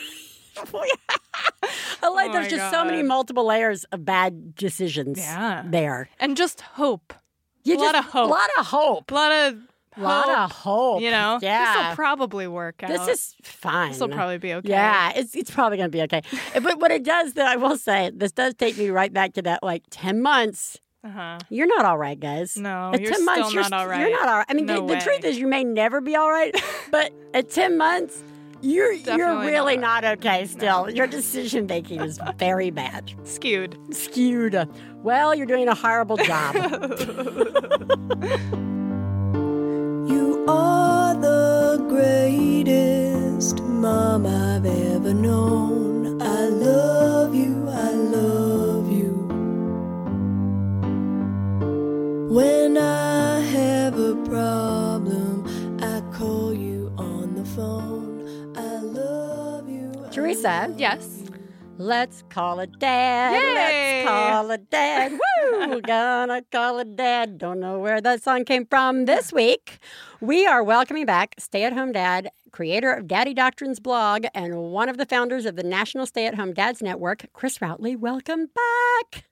I 0.57 2.09
like 2.09 2.31
Oh 2.31 2.33
there's 2.33 2.51
my 2.53 2.59
just 2.59 2.71
so 2.71 2.85
many 2.85 3.03
multiple 3.03 3.47
layers 3.47 3.85
of 3.85 4.05
bad 4.05 4.55
decisions 4.55 5.19
Yeah. 5.19 5.63
there. 5.67 6.09
And 6.19 6.37
just 6.37 6.61
hope. 6.61 7.15
You 7.65 7.77
A 7.77 7.79
lot 7.79 7.95
of 7.95 8.05
hope. 8.07 8.29
A 8.29 8.31
lot 8.31 8.51
of 8.59 8.67
hope. 8.67 9.11
A 9.11 9.15
lot 9.15 9.33
of 9.33 9.59
A 9.97 10.01
lot 10.01 10.26
hope, 10.26 10.38
of 10.38 10.53
hope. 10.53 11.03
You 11.03 11.11
know? 11.11 11.38
Yeah. 11.43 11.74
This 11.74 11.88
will 11.88 11.95
probably 11.97 12.47
work 12.47 12.82
out. 12.82 12.88
This 12.88 13.09
is 13.09 13.36
fine. 13.43 13.90
This 13.90 14.01
will 14.01 14.09
probably 14.09 14.38
be 14.38 14.55
okay. 14.55 14.70
Yeah, 14.70 15.12
it's 15.14 15.34
it's 15.34 15.51
probably 15.51 15.76
going 15.76 15.90
to 15.90 15.97
be 15.97 16.03
okay. 16.03 16.22
but 16.55 16.80
what 16.80 16.90
it 16.90 17.05
does, 17.05 17.34
though, 17.34 17.45
I 17.45 17.57
will 17.57 17.76
say, 17.76 18.11
this 18.14 18.32
does 18.32 18.55
take 18.55 18.78
me 18.78 18.88
right 18.88 19.12
back 19.12 19.34
to 19.34 19.43
that 19.43 19.62
like 19.62 19.82
ten 19.90 20.22
months. 20.22 20.78
Uh-huh. 21.05 21.38
You're 21.51 21.66
not 21.66 21.84
all 21.84 21.99
right, 21.99 22.18
guys. 22.18 22.57
No, 22.57 22.93
at 22.95 23.01
you're 23.01 23.11
10 23.11 23.14
still 23.14 23.24
months, 23.24 23.53
you're, 23.53 23.62
not 23.64 23.72
all 23.72 23.99
You're 23.99 24.12
not 24.12 24.28
all 24.28 24.36
right. 24.36 24.47
I 24.49 24.55
mean, 24.55 24.66
No 24.66 24.86
the, 24.86 24.95
the 24.95 25.01
truth 25.01 25.24
is, 25.24 25.36
you 25.36 25.49
may 25.49 25.64
never 25.64 26.01
be 26.01 26.14
all 26.14 26.30
right, 26.30 26.55
but 26.90 27.12
at 27.34 27.51
ten 27.51 27.76
months, 27.76 28.22
you're 28.62 28.93
you're 28.93 29.40
really 29.40 29.76
not 29.76 30.05
not 30.05 30.18
okay. 30.18 30.47
Still, 30.47 30.88
your 30.88 31.07
decision 31.07 31.66
making 31.66 32.01
is 32.01 32.18
very 32.36 32.70
bad, 32.70 33.12
Skewed. 33.24 33.76
skewed. 33.90 34.68
Well, 35.03 35.34
you're 35.34 35.47
doing 35.47 35.68
a 35.68 35.74
horrible 35.74 36.16
job. 36.16 36.55
You 41.73 41.79
are 41.79 41.85
the 41.85 41.89
greatest 41.89 43.62
mom 43.62 44.27
I've 44.27 44.66
ever 44.66 45.14
known. 45.14 46.20
I 46.20 46.45
love 46.49 47.35
you, 47.35 47.66
I 47.66 47.93
love 47.93 48.93
you. 48.93 49.12
When 52.29 52.77
I 52.77 53.41
have 53.41 53.99
a 53.99 54.14
problem, 54.27 55.47
I 55.83 56.03
call 56.12 56.53
you 56.53 56.93
on 56.99 57.37
the 57.37 57.45
phone. 57.47 58.55
I 58.55 58.77
love 58.81 59.66
you. 59.70 59.93
I 60.05 60.11
Theresa, 60.11 60.75
Yes. 60.77 61.23
let's 61.79 62.23
call 62.29 62.61
it 62.61 62.79
dad. 62.79 63.33
Yay! 63.33 63.55
Let's 63.55 64.09
call 64.11 64.51
it 64.51 64.68
dad. 64.70 65.12
Woo! 65.53 65.81
Gonna 65.81 66.43
call 66.53 66.81
it 66.81 66.97
dad. 66.97 67.39
Don't 67.39 67.61
know 67.61 67.79
where 67.79 68.03
that 68.03 68.23
song 68.23 68.45
came 68.45 68.66
from 68.66 69.07
this 69.07 69.33
week. 69.33 69.79
We 70.23 70.47
are 70.47 70.62
welcoming 70.62 71.05
back 71.05 71.35
stay 71.39 71.64
at 71.64 71.73
home 71.73 71.91
dad, 71.91 72.31
creator 72.53 72.93
of 72.93 73.09
Daddy 73.09 73.35
Doctrines 73.35 73.81
blog, 73.81 74.25
and 74.35 74.57
one 74.70 74.89
of 74.89 74.97
the 74.97 75.05
founders 75.05 75.47
of 75.47 75.57
the 75.57 75.64
National 75.64 76.07
Stay 76.07 76.27
at 76.27 76.37
Home 76.37 76.53
Dads 76.53 76.81
Network, 76.81 77.27
Chris 77.33 77.59
Routly. 77.59 77.97
Welcome 77.99 78.47
back. 78.55 79.25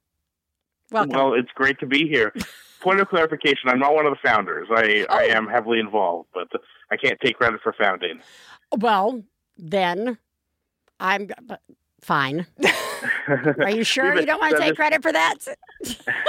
Welcome. 0.90 1.10
Well, 1.16 1.34
it's 1.34 1.52
great 1.54 1.78
to 1.78 1.86
be 1.86 2.08
here. 2.08 2.34
Point 2.80 2.98
of 3.00 3.06
clarification: 3.08 3.68
I'm 3.68 3.78
not 3.78 3.94
one 3.94 4.04
of 4.04 4.12
the 4.12 4.28
founders. 4.28 4.66
I, 4.74 5.06
I 5.08 5.26
Oh. 5.28 5.36
am 5.36 5.46
heavily 5.46 5.78
involved, 5.78 6.30
but 6.34 6.48
I 6.90 6.96
can't 6.96 7.20
take 7.20 7.36
credit 7.36 7.60
for 7.62 7.72
founding. 7.80 8.18
Well, 8.76 9.22
then 9.56 10.18
I'm 10.98 11.28
fine. 12.00 12.46
Are 13.28 13.70
you 13.70 13.84
sure 13.84 14.12
but 14.12 14.20
you 14.20 14.26
don't 14.26 14.40
want 14.40 14.56
to 14.56 14.60
take 14.60 14.72
is- 14.72 14.76
credit 14.76 15.02
for 15.02 15.12
that? 15.12 15.36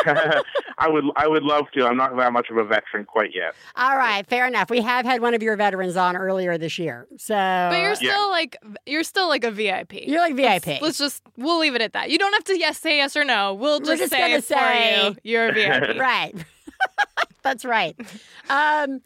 I 0.78 0.88
would 0.88 1.04
I 1.16 1.28
would 1.28 1.44
love 1.44 1.70
to. 1.72 1.86
I'm 1.86 1.98
not 1.98 2.16
that 2.18 2.32
much 2.32 2.50
of 2.50 2.58
a 2.58 2.64
veteran 2.64 3.06
quite 3.06 3.36
yet. 3.36 3.56
All 3.76 3.98
right, 3.98 4.26
fair 4.28 4.48
enough. 4.48 4.70
We 4.70 4.82
have 4.82 5.06
had 5.06 5.22
one 5.22 5.34
of 5.34 5.44
your 5.44 5.56
veterans 5.58 5.98
on 5.98 6.16
earlier 6.16 6.58
this 6.58 6.80
year, 6.80 7.08
so 7.18 7.36
But 7.36 7.80
you're 7.80 7.96
still 7.96 8.30
like 8.30 8.58
you're 8.86 9.04
still 9.04 9.28
like 9.28 9.44
a 9.44 9.52
VIP. 9.52 10.08
You're 10.08 10.22
like 10.22 10.36
VIP. 10.36 10.68
Let's, 10.68 10.82
let's 10.82 10.98
just 10.98 11.24
we'll 11.38 11.60
leave 11.60 11.76
it 11.76 11.82
at 11.82 11.94
that. 11.94 12.10
You 12.10 12.18
don't 12.18 12.34
have 12.34 12.44
to 12.46 12.58
yes 12.58 12.78
say 12.78 12.98
yes 12.98 13.16
or 13.16 13.26
no. 13.26 13.54
We'll 13.54 13.80
just, 13.80 14.00
just 14.00 14.12
say 14.12 14.30
gonna 14.30 14.42
say- 14.42 15.02
for 15.02 15.10
you. 15.10 15.16
You're 15.24 15.50
a 15.50 15.54
VIP. 15.54 15.98
right. 16.00 16.34
That's 17.44 17.66
right. 17.66 18.00
Um, 18.50 19.02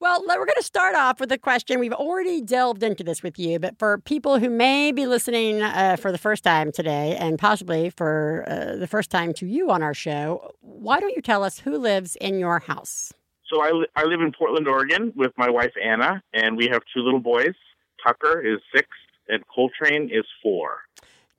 well, 0.00 0.22
we're 0.26 0.46
going 0.46 0.54
to 0.56 0.62
start 0.62 0.94
off 0.94 1.20
with 1.20 1.30
a 1.30 1.38
question. 1.38 1.78
We've 1.78 1.92
already 1.92 2.40
delved 2.40 2.82
into 2.82 3.04
this 3.04 3.22
with 3.22 3.38
you, 3.38 3.58
but 3.58 3.78
for 3.78 3.98
people 3.98 4.38
who 4.38 4.48
may 4.48 4.92
be 4.92 5.06
listening 5.06 5.60
uh, 5.62 5.96
for 5.96 6.10
the 6.10 6.18
first 6.18 6.42
time 6.42 6.72
today, 6.72 7.16
and 7.16 7.38
possibly 7.38 7.90
for 7.90 8.44
uh, 8.48 8.76
the 8.76 8.86
first 8.86 9.10
time 9.10 9.34
to 9.34 9.46
you 9.46 9.70
on 9.70 9.82
our 9.82 9.92
show, 9.94 10.52
why 10.60 11.00
don't 11.00 11.14
you 11.14 11.20
tell 11.22 11.44
us 11.44 11.58
who 11.58 11.76
lives 11.76 12.16
in 12.16 12.38
your 12.38 12.60
house? 12.60 13.12
So 13.52 13.60
I, 13.62 13.70
li- 13.72 13.86
I 13.94 14.04
live 14.04 14.20
in 14.22 14.32
Portland, 14.32 14.66
Oregon, 14.66 15.12
with 15.16 15.32
my 15.36 15.50
wife 15.50 15.72
Anna, 15.82 16.22
and 16.32 16.56
we 16.56 16.68
have 16.72 16.82
two 16.94 17.00
little 17.02 17.20
boys. 17.20 17.54
Tucker 18.02 18.40
is 18.40 18.58
six, 18.74 18.88
and 19.28 19.42
Coltrane 19.54 20.08
is 20.10 20.24
four. 20.42 20.78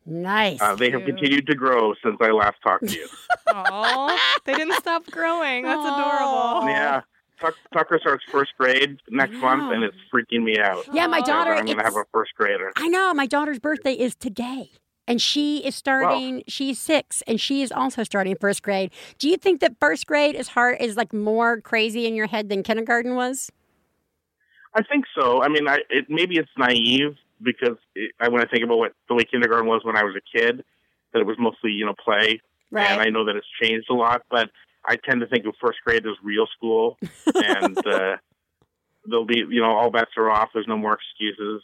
Nice. 0.05 0.61
Uh, 0.61 0.75
they 0.75 0.89
have 0.91 1.05
continued 1.05 1.47
to 1.47 1.55
grow 1.55 1.93
since 2.03 2.17
I 2.21 2.31
last 2.31 2.57
talked 2.63 2.87
to 2.87 2.95
you. 2.95 3.07
Aw, 3.47 4.39
they 4.45 4.53
didn't 4.55 4.75
stop 4.75 5.05
growing. 5.09 5.63
That's 5.63 5.79
adorable. 5.79 6.67
Yeah, 6.67 7.01
Tuck, 7.41 7.55
Tucker 7.73 7.97
starts 7.99 8.23
first 8.31 8.51
grade 8.57 8.99
next 9.09 9.33
month, 9.33 9.73
and 9.73 9.83
it's 9.83 9.97
freaking 10.13 10.43
me 10.43 10.59
out. 10.59 10.85
Yeah, 10.93 11.07
my 11.07 11.21
daughter. 11.21 11.53
I'm 11.53 11.65
going 11.65 11.77
to 11.77 11.83
have 11.83 11.95
a 11.95 12.05
first 12.13 12.33
grader. 12.35 12.71
I 12.77 12.87
know 12.87 13.13
my 13.13 13.25
daughter's 13.25 13.59
birthday 13.59 13.93
is 13.93 14.15
today. 14.15 14.71
And 15.07 15.19
she 15.21 15.57
is 15.65 15.75
starting, 15.75 16.43
she's 16.47 16.77
six, 16.79 17.23
and 17.27 17.41
she 17.41 17.63
is 17.63 17.71
also 17.71 18.03
starting 18.03 18.35
first 18.39 18.61
grade. 18.61 18.91
Do 19.17 19.27
you 19.27 19.35
think 19.35 19.59
that 19.59 19.75
first 19.79 20.05
grade 20.05 20.35
is 20.35 20.49
hard, 20.49 20.77
is 20.79 20.95
like 20.95 21.11
more 21.11 21.59
crazy 21.59 22.05
in 22.05 22.13
your 22.15 22.27
head 22.27 22.47
than 22.49 22.61
kindergarten 22.63 23.15
was? 23.15 23.51
I 24.73 24.83
think 24.83 25.05
so. 25.19 25.41
I 25.41 25.49
mean, 25.49 25.67
I 25.67 25.79
it, 25.89 26.05
maybe 26.07 26.37
it's 26.37 26.51
naive 26.57 27.15
because 27.41 27.77
it, 27.95 28.11
I, 28.21 28.29
when 28.29 28.41
I 28.41 28.45
think 28.45 28.63
about 28.63 28.77
what 28.77 28.93
the 29.09 29.15
way 29.15 29.25
kindergarten 29.25 29.67
was 29.67 29.81
when 29.83 29.97
I 29.97 30.03
was 30.03 30.15
a 30.15 30.37
kid, 30.37 30.63
that 31.13 31.19
it 31.19 31.25
was 31.25 31.35
mostly 31.39 31.71
you 31.71 31.85
know 31.85 31.95
play, 31.95 32.39
Right. 32.69 32.89
and 32.91 33.01
I 33.01 33.09
know 33.09 33.25
that 33.25 33.35
it's 33.35 33.47
changed 33.61 33.89
a 33.89 33.93
lot. 33.95 34.21
But 34.29 34.49
I 34.87 34.95
tend 34.97 35.21
to 35.21 35.27
think 35.27 35.45
of 35.45 35.53
first 35.61 35.79
grade 35.85 36.05
as 36.05 36.13
real 36.23 36.47
school, 36.57 36.97
and 37.35 37.77
uh, 37.85 38.17
there'll 39.05 39.25
be 39.25 39.43
you 39.49 39.61
know 39.61 39.71
all 39.71 39.91
bets 39.91 40.11
are 40.17 40.29
off. 40.29 40.49
There's 40.53 40.67
no 40.67 40.77
more 40.77 40.93
excuses, 40.97 41.61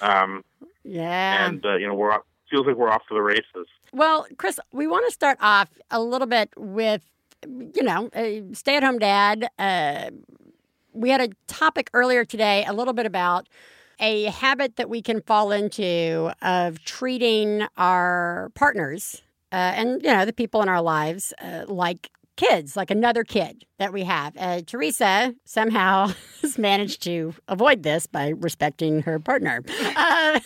um, 0.00 0.44
Yeah. 0.84 1.46
and 1.46 1.64
uh, 1.64 1.76
you 1.76 1.86
know 1.86 1.94
we're 1.94 2.12
off, 2.12 2.22
feels 2.50 2.66
like 2.66 2.76
we're 2.76 2.90
off 2.90 3.02
to 3.08 3.14
the 3.14 3.22
races. 3.22 3.66
Well, 3.92 4.26
Chris, 4.38 4.58
we 4.72 4.86
want 4.86 5.06
to 5.06 5.12
start 5.12 5.38
off 5.40 5.68
a 5.90 6.00
little 6.00 6.26
bit 6.28 6.50
with, 6.56 7.02
you 7.44 7.82
know, 7.82 8.08
a 8.14 8.44
stay 8.52 8.76
at 8.76 8.82
home 8.84 8.98
dad. 8.98 9.48
Uh, 9.58 10.10
we 10.92 11.10
had 11.10 11.20
a 11.20 11.28
topic 11.46 11.90
earlier 11.92 12.24
today, 12.24 12.64
a 12.66 12.72
little 12.72 12.92
bit 12.94 13.06
about 13.06 13.48
a 13.98 14.24
habit 14.26 14.76
that 14.76 14.88
we 14.88 15.02
can 15.02 15.20
fall 15.20 15.52
into 15.52 16.32
of 16.42 16.82
treating 16.84 17.66
our 17.76 18.50
partners 18.54 19.22
uh, 19.52 19.56
and, 19.56 20.02
you 20.02 20.08
know, 20.12 20.24
the 20.24 20.32
people 20.32 20.62
in 20.62 20.68
our 20.68 20.80
lives 20.82 21.32
uh, 21.42 21.64
like 21.68 22.10
kids, 22.40 22.76
like 22.76 22.90
another 22.90 23.22
kid 23.22 23.64
that 23.78 23.92
we 23.92 24.04
have. 24.04 24.34
Uh, 24.38 24.62
Theresa 24.66 25.34
somehow 25.44 26.12
has 26.42 26.58
managed 26.58 27.02
to 27.02 27.34
avoid 27.48 27.82
this 27.82 28.06
by 28.06 28.28
respecting 28.28 29.02
her 29.02 29.18
partner. 29.18 29.62
Uh, 29.96 30.40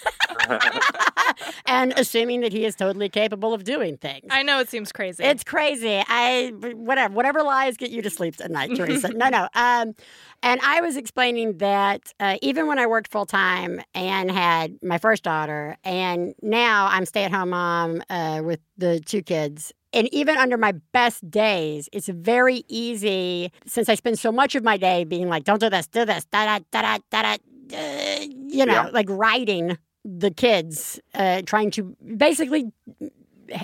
and 1.66 1.92
assuming 1.96 2.40
that 2.40 2.52
he 2.52 2.64
is 2.64 2.74
totally 2.74 3.08
capable 3.08 3.54
of 3.54 3.64
doing 3.64 3.96
things. 3.96 4.26
I 4.30 4.42
know 4.42 4.58
it 4.60 4.68
seems 4.68 4.92
crazy. 4.92 5.22
It's 5.22 5.44
crazy. 5.44 6.02
I 6.06 6.52
whatever 6.74 7.14
whatever 7.14 7.42
lies 7.42 7.76
get 7.76 7.90
you 7.90 8.02
to 8.02 8.10
sleep 8.10 8.34
at 8.40 8.50
night, 8.50 8.74
Theresa. 8.74 9.08
no, 9.14 9.28
no. 9.28 9.48
Um, 9.54 9.94
and 10.42 10.60
I 10.62 10.80
was 10.80 10.96
explaining 10.96 11.58
that 11.58 12.12
uh, 12.20 12.36
even 12.42 12.66
when 12.66 12.78
I 12.78 12.86
worked 12.86 13.10
full 13.10 13.26
time 13.26 13.80
and 13.94 14.30
had 14.30 14.78
my 14.82 14.98
first 14.98 15.22
daughter, 15.22 15.76
and 15.84 16.34
now 16.42 16.88
I'm 16.90 17.06
stay 17.06 17.24
at 17.24 17.32
home 17.32 17.50
mom 17.50 18.02
uh, 18.10 18.42
with 18.44 18.60
the 18.76 19.00
two 19.00 19.22
kids. 19.22 19.72
And 19.94 20.12
even 20.12 20.36
under 20.36 20.58
my 20.58 20.72
best 20.92 21.30
days, 21.30 21.88
it's 21.92 22.08
very 22.08 22.64
easy 22.68 23.52
since 23.64 23.88
I 23.88 23.94
spend 23.94 24.18
so 24.18 24.32
much 24.32 24.54
of 24.56 24.64
my 24.64 24.76
day 24.76 25.04
being 25.04 25.28
like, 25.28 25.44
"Don't 25.44 25.60
do 25.60 25.70
this, 25.70 25.86
do 25.86 26.04
this, 26.04 26.24
da 26.26 26.44
da 26.44 26.64
da 26.72 26.82
da 26.82 26.98
da 27.10 27.22
da," 27.22 27.36
uh, 27.78 28.20
you 28.48 28.66
know, 28.66 28.72
Yeah. 28.74 28.90
like 28.92 29.06
riding 29.08 29.78
the 30.04 30.30
kids, 30.30 31.00
uh, 31.14 31.42
trying 31.46 31.70
to 31.72 31.96
basically 32.16 32.72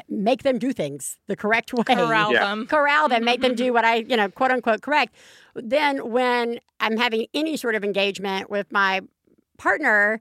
make 0.09 0.43
them 0.43 0.59
do 0.59 0.73
things 0.73 1.19
the 1.27 1.37
correct 1.37 1.73
way. 1.75 1.83
Corral 1.85 2.33
Yeah. 2.33 2.45
them. 2.45 2.67
Corral 2.67 3.09
them, 3.09 3.25
make 3.25 3.41
them 3.41 3.55
do 3.55 3.73
what 3.73 3.85
I, 3.85 3.97
you 3.97 4.17
know, 4.17 4.29
quote 4.29 4.51
unquote 4.53 4.83
correct. 4.83 5.15
Then 5.55 6.11
when 6.11 6.61
I'm 6.81 6.97
having 6.97 7.27
any 7.35 7.57
sort 7.57 7.75
of 7.75 7.83
engagement 7.83 8.51
with 8.51 8.71
my 8.71 9.01
partner, 9.59 10.21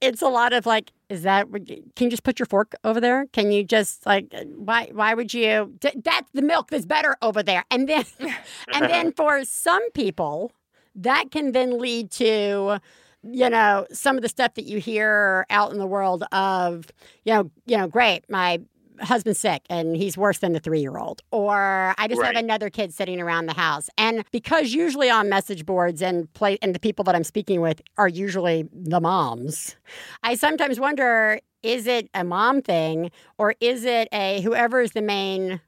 it's 0.00 0.22
a 0.22 0.28
lot 0.28 0.52
of 0.52 0.66
like, 0.66 0.92
is 1.08 1.22
that, 1.22 1.50
can 1.50 2.04
you 2.04 2.10
just 2.10 2.22
put 2.22 2.38
your 2.38 2.46
fork 2.46 2.74
over 2.84 3.00
there? 3.00 3.26
Can 3.32 3.50
you 3.50 3.64
just 3.64 4.06
like, 4.06 4.32
why, 4.54 4.90
why 4.92 5.14
would 5.14 5.32
you, 5.34 5.74
that's 5.80 6.30
the 6.32 6.42
milk 6.42 6.70
that's 6.70 6.86
better 6.86 7.16
over 7.22 7.42
there. 7.42 7.64
And 7.70 7.88
then, 7.88 8.04
and 8.72 8.84
then 8.84 9.12
for 9.12 9.44
some 9.44 9.90
people, 9.92 10.52
that 10.94 11.30
can 11.30 11.52
then 11.52 11.78
lead 11.78 12.10
to, 12.12 12.78
you 13.22 13.50
know, 13.50 13.86
some 13.92 14.16
of 14.16 14.22
the 14.22 14.28
stuff 14.28 14.54
that 14.54 14.64
you 14.64 14.78
hear 14.78 15.46
out 15.50 15.72
in 15.72 15.78
the 15.78 15.86
world 15.86 16.24
of, 16.32 16.86
you 17.24 17.34
know, 17.34 17.50
you 17.66 17.76
know, 17.76 17.88
great, 17.88 18.28
my 18.28 18.60
husband's 19.00 19.38
sick 19.38 19.62
and 19.68 19.96
he's 19.96 20.16
worse 20.16 20.38
than 20.38 20.52
the 20.52 20.60
three 20.60 20.80
year 20.80 20.98
old. 20.98 21.22
Or 21.30 21.94
I 21.98 22.08
just 22.08 22.20
Right. 22.20 22.34
have 22.34 22.44
another 22.44 22.70
kid 22.70 22.92
sitting 22.92 23.20
around 23.20 23.46
the 23.46 23.54
house. 23.54 23.88
And 23.98 24.24
because 24.30 24.72
usually 24.72 25.10
on 25.10 25.28
message 25.28 25.64
boards 25.66 26.02
and 26.02 26.32
play 26.34 26.58
and 26.62 26.74
the 26.74 26.78
people 26.80 27.04
that 27.04 27.14
I'm 27.14 27.24
speaking 27.24 27.60
with 27.60 27.80
are 27.96 28.08
usually 28.08 28.68
the 28.72 29.00
moms, 29.00 29.76
I 30.22 30.34
sometimes 30.34 30.80
wonder 30.80 31.40
is 31.62 31.86
it 31.86 32.08
a 32.14 32.24
mom 32.24 32.62
thing 32.62 33.10
or 33.36 33.54
is 33.60 33.84
it 33.84 34.08
a 34.12 34.40
whoever 34.42 34.80
is 34.80 34.92
the 34.92 35.02
main 35.02 35.60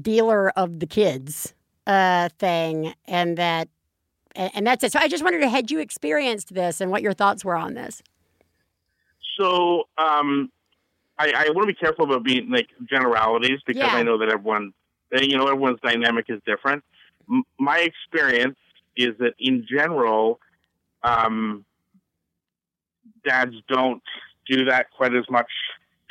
dealer 0.00 0.50
of 0.50 0.80
the 0.80 0.86
kids 0.86 1.54
uh, 1.86 2.28
thing 2.38 2.94
and 3.06 3.36
that 3.36 3.68
and, 4.34 4.50
and 4.54 4.66
that's 4.66 4.82
it. 4.84 4.92
So 4.92 4.98
I 4.98 5.08
just 5.08 5.22
wondered 5.22 5.44
had 5.44 5.70
you 5.70 5.78
experienced 5.80 6.54
this 6.54 6.80
and 6.80 6.90
what 6.90 7.02
your 7.02 7.12
thoughts 7.12 7.44
were 7.44 7.56
on 7.56 7.74
this? 7.74 8.02
So 9.38 9.84
um, 9.98 10.50
I, 11.18 11.32
I 11.36 11.50
want 11.50 11.62
to 11.62 11.66
be 11.66 11.74
careful 11.74 12.04
about 12.06 12.24
being 12.24 12.50
like 12.50 12.68
generalities 12.88 13.60
because 13.66 13.82
Yeah. 13.82 13.94
I 13.94 14.02
know 14.02 14.18
that 14.18 14.30
everyone, 14.30 14.72
you 15.12 15.36
know, 15.36 15.44
everyone's 15.46 15.80
dynamic 15.80 16.26
is 16.28 16.40
different. 16.46 16.82
M- 17.30 17.44
my 17.58 17.78
experience 17.78 18.56
is 18.96 19.16
that 19.18 19.34
in 19.38 19.66
general, 19.68 20.40
um, 21.02 21.64
dads 23.24 23.54
don't 23.68 24.02
do 24.48 24.64
that 24.66 24.90
quite 24.96 25.14
as 25.14 25.24
much 25.30 25.50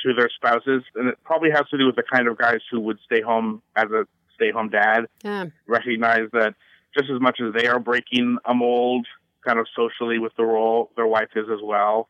to 0.02 0.12
their 0.12 0.28
spouses, 0.34 0.82
and 0.96 1.08
it 1.08 1.18
probably 1.24 1.50
has 1.50 1.68
to 1.70 1.78
do 1.78 1.86
with 1.86 1.96
the 1.96 2.02
kind 2.02 2.28
of 2.28 2.36
guys 2.36 2.60
who 2.70 2.80
would 2.80 2.98
stay 3.04 3.20
home 3.22 3.62
as 3.76 3.90
a 3.90 4.06
stay-home 4.34 4.68
dad. 4.68 5.06
Yeah. 5.22 5.46
Recognize 5.66 6.28
that 6.32 6.54
just 6.96 7.10
as 7.10 7.20
much 7.20 7.40
as 7.40 7.54
they 7.54 7.66
are 7.68 7.78
breaking 7.78 8.38
a 8.44 8.54
mold, 8.54 9.06
kind 9.46 9.58
of 9.58 9.66
socially 9.74 10.18
with 10.18 10.32
the 10.36 10.44
role, 10.44 10.90
their 10.96 11.06
wife 11.06 11.28
is 11.36 11.46
as 11.50 11.60
well. 11.62 12.08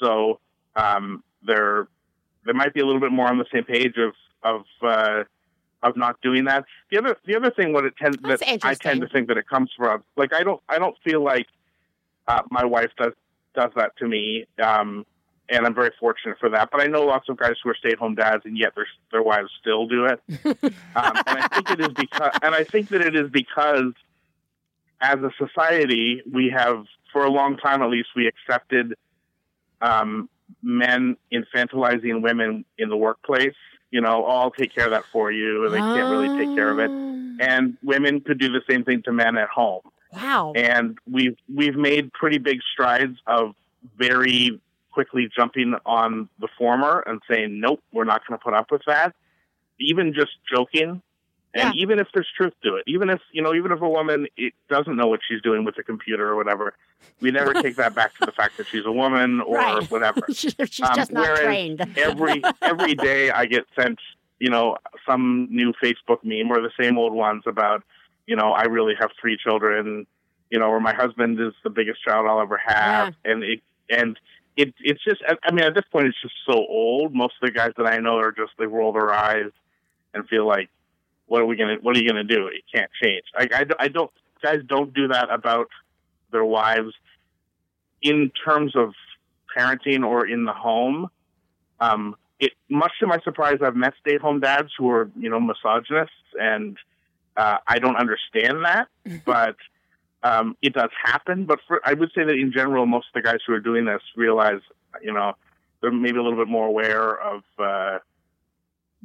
So 0.00 0.40
um, 0.76 1.24
they're 1.46 1.88
they 2.46 2.52
might 2.52 2.74
be 2.74 2.80
a 2.80 2.86
little 2.86 3.00
bit 3.00 3.12
more 3.12 3.28
on 3.28 3.38
the 3.38 3.46
same 3.52 3.64
page 3.64 3.96
of 3.96 4.14
of 4.42 4.64
uh, 4.82 5.24
of 5.82 5.96
not 5.96 6.20
doing 6.22 6.44
that. 6.44 6.64
The 6.90 6.98
other 6.98 7.16
the 7.24 7.36
other 7.36 7.50
thing, 7.50 7.72
what 7.72 7.84
it 7.84 7.96
tends 7.96 8.18
that 8.22 8.42
I 8.62 8.74
tend 8.74 9.00
to 9.02 9.08
think 9.08 9.28
that 9.28 9.36
it 9.36 9.48
comes 9.48 9.70
from, 9.76 10.02
like 10.16 10.32
I 10.32 10.42
don't 10.42 10.60
I 10.68 10.78
don't 10.78 10.96
feel 11.04 11.22
like 11.22 11.46
uh, 12.26 12.42
my 12.50 12.64
wife 12.64 12.90
does 12.96 13.12
does 13.54 13.70
that 13.76 13.96
to 13.98 14.08
me, 14.08 14.46
um, 14.62 15.06
and 15.48 15.66
I'm 15.66 15.74
very 15.74 15.92
fortunate 16.00 16.38
for 16.38 16.48
that. 16.50 16.70
But 16.70 16.80
I 16.80 16.86
know 16.86 17.04
lots 17.04 17.28
of 17.28 17.36
guys 17.36 17.54
who 17.62 17.70
are 17.70 17.76
stay 17.76 17.90
at 17.90 17.98
home 17.98 18.14
dads, 18.14 18.44
and 18.44 18.58
yet 18.58 18.74
their 18.74 18.86
their 19.12 19.22
wives 19.22 19.50
still 19.60 19.86
do 19.86 20.06
it. 20.06 20.20
um, 20.96 21.12
and 21.26 21.38
I 21.38 21.48
think 21.48 21.70
it 21.70 21.80
is 21.80 21.88
because, 21.88 22.32
and 22.42 22.54
I 22.54 22.64
think 22.64 22.88
that 22.88 23.00
it 23.00 23.14
is 23.14 23.30
because, 23.30 23.92
as 25.00 25.18
a 25.20 25.30
society, 25.38 26.22
we 26.30 26.50
have 26.50 26.84
for 27.12 27.24
a 27.24 27.30
long 27.30 27.56
time 27.56 27.82
at 27.82 27.90
least 27.90 28.08
we 28.16 28.26
accepted 28.26 28.94
um, 29.80 30.28
men 30.62 31.16
infantilizing 31.32 32.22
women 32.22 32.64
in 32.78 32.88
the 32.88 32.96
workplace. 32.96 33.54
You 33.90 34.00
know, 34.00 34.24
I'll 34.24 34.50
take 34.50 34.74
care 34.74 34.86
of 34.86 34.90
that 34.90 35.04
for 35.12 35.30
you, 35.30 35.64
and 35.64 35.74
they 35.74 35.78
can't 35.78 36.10
really 36.10 36.38
take 36.38 36.56
care 36.56 36.70
of 36.70 36.78
it. 36.78 36.90
Ah. 36.90 37.14
And 37.40 37.76
women 37.82 38.20
could 38.20 38.38
do 38.38 38.50
the 38.50 38.62
same 38.68 38.84
thing 38.84 39.02
to 39.02 39.12
men 39.12 39.36
at 39.36 39.48
home. 39.48 39.82
Wow. 40.12 40.52
And 40.54 40.98
we've 41.10 41.36
we've 41.52 41.76
made 41.76 42.12
pretty 42.12 42.38
big 42.38 42.60
strides 42.72 43.18
of 43.26 43.54
very 43.96 44.60
quickly 44.92 45.28
jumping 45.34 45.74
on 45.84 46.28
the 46.38 46.48
former 46.56 47.00
and 47.06 47.20
saying, 47.28 47.60
nope, 47.60 47.80
we're 47.92 48.04
not 48.04 48.26
going 48.26 48.38
to 48.38 48.42
put 48.42 48.54
up 48.54 48.70
with 48.70 48.82
that. 48.86 49.14
Even 49.80 50.14
just 50.14 50.30
joking. 50.50 51.02
And 51.54 51.74
even 51.76 51.98
if 51.98 52.08
there's 52.12 52.28
truth 52.36 52.52
to 52.64 52.76
it, 52.76 52.84
even 52.86 53.10
if, 53.10 53.20
you 53.32 53.40
know, 53.42 53.54
even 53.54 53.70
if 53.72 53.80
a 53.80 53.88
woman 53.88 54.26
it 54.36 54.52
doesn't 54.68 54.96
know 54.96 55.06
what 55.06 55.20
she's 55.28 55.40
doing 55.42 55.64
with 55.64 55.76
the 55.76 55.82
computer 55.84 56.28
or 56.28 56.36
whatever, 56.36 56.74
we 57.20 57.30
never 57.30 57.54
take 57.54 57.76
that 57.76 57.94
back 57.94 58.16
to 58.18 58.26
the 58.26 58.32
fact 58.32 58.56
that 58.58 58.66
she's 58.70 58.84
a 58.84 58.92
woman 58.92 59.40
or 59.46 59.56
Right. 59.58 59.90
whatever. 59.90 60.20
She's 60.32 60.54
Um, 60.58 60.96
just 60.96 61.12
not 61.12 61.36
trained. 61.38 61.80
every 61.96 62.42
every 62.60 62.94
day 62.94 63.30
I 63.30 63.46
get 63.46 63.64
sent, 63.78 63.98
you 64.40 64.50
know, 64.50 64.76
some 65.08 65.46
new 65.50 65.72
Facebook 65.82 66.18
meme 66.24 66.50
or 66.50 66.60
the 66.60 66.72
same 66.80 66.98
old 66.98 67.12
ones 67.12 67.44
about, 67.46 67.82
you 68.26 68.34
know, 68.34 68.50
I 68.52 68.64
really 68.64 68.94
have 68.98 69.10
three 69.20 69.36
children, 69.36 70.06
you 70.50 70.58
know, 70.58 70.66
or 70.66 70.80
my 70.80 70.92
husband 70.94 71.38
is 71.40 71.52
the 71.62 71.70
biggest 71.70 72.02
child 72.02 72.26
I'll 72.28 72.40
ever 72.40 72.60
have, 72.66 73.14
and 73.24 73.44
it 73.44 73.60
and 73.88 74.18
it 74.56 74.74
it's 74.80 75.02
just 75.04 75.22
I 75.28 75.52
mean 75.52 75.64
at 75.64 75.74
this 75.74 75.84
point 75.92 76.08
it's 76.08 76.20
just 76.20 76.34
so 76.48 76.54
old. 76.54 77.14
Most 77.14 77.34
of 77.40 77.46
the 77.46 77.52
guys 77.52 77.72
that 77.76 77.86
I 77.86 77.98
know 77.98 78.16
are 78.18 78.32
just 78.32 78.52
they 78.58 78.66
roll 78.66 78.92
their 78.92 79.12
eyes 79.12 79.50
and 80.12 80.28
feel 80.28 80.46
like, 80.46 80.68
what 81.26 81.40
are 81.40 81.46
we 81.46 81.56
gonna 81.56 81.76
what 81.80 81.96
are 81.96 82.00
you 82.00 82.08
gonna 82.08 82.24
do? 82.24 82.46
It 82.48 82.64
can't 82.72 82.90
change. 83.02 83.24
I 83.36 83.48
I, 83.52 83.66
I 83.84 83.88
don't 83.88 84.10
guys 84.42 84.60
don't 84.66 84.92
do 84.92 85.08
that 85.08 85.30
about 85.30 85.68
their 86.30 86.44
wives 86.44 86.94
in 88.02 88.30
terms 88.44 88.76
of 88.76 88.92
parenting 89.56 90.04
or 90.04 90.26
in 90.26 90.44
the 90.44 90.52
home. 90.52 91.08
Um, 91.80 92.16
it 92.38 92.52
much 92.68 92.92
to 93.00 93.06
my 93.06 93.18
surprise, 93.20 93.58
I've 93.62 93.76
met 93.76 93.94
stay-at-home 94.00 94.40
dads 94.40 94.70
who 94.76 94.90
are 94.90 95.10
you 95.18 95.30
know 95.30 95.40
misogynists, 95.40 96.14
and 96.38 96.76
uh, 97.36 97.58
I 97.66 97.78
don't 97.78 97.96
understand 97.96 98.64
that, 98.64 98.88
but 99.24 99.56
um, 100.22 100.56
it 100.62 100.74
does 100.74 100.90
happen. 101.02 101.46
But 101.46 101.60
for, 101.66 101.80
I 101.84 101.94
would 101.94 102.10
say 102.14 102.24
that 102.24 102.34
in 102.34 102.52
general, 102.52 102.86
most 102.86 103.08
of 103.14 103.22
the 103.22 103.26
guys 103.26 103.38
who 103.46 103.54
are 103.54 103.60
doing 103.60 103.84
this 103.84 104.02
realize, 104.16 104.60
you 105.02 105.12
know, 105.12 105.34
they're 105.80 105.92
maybe 105.92 106.18
a 106.18 106.22
little 106.22 106.38
bit 106.38 106.48
more 106.48 106.66
aware 106.66 107.20
of 107.20 107.42
uh, 107.58 107.98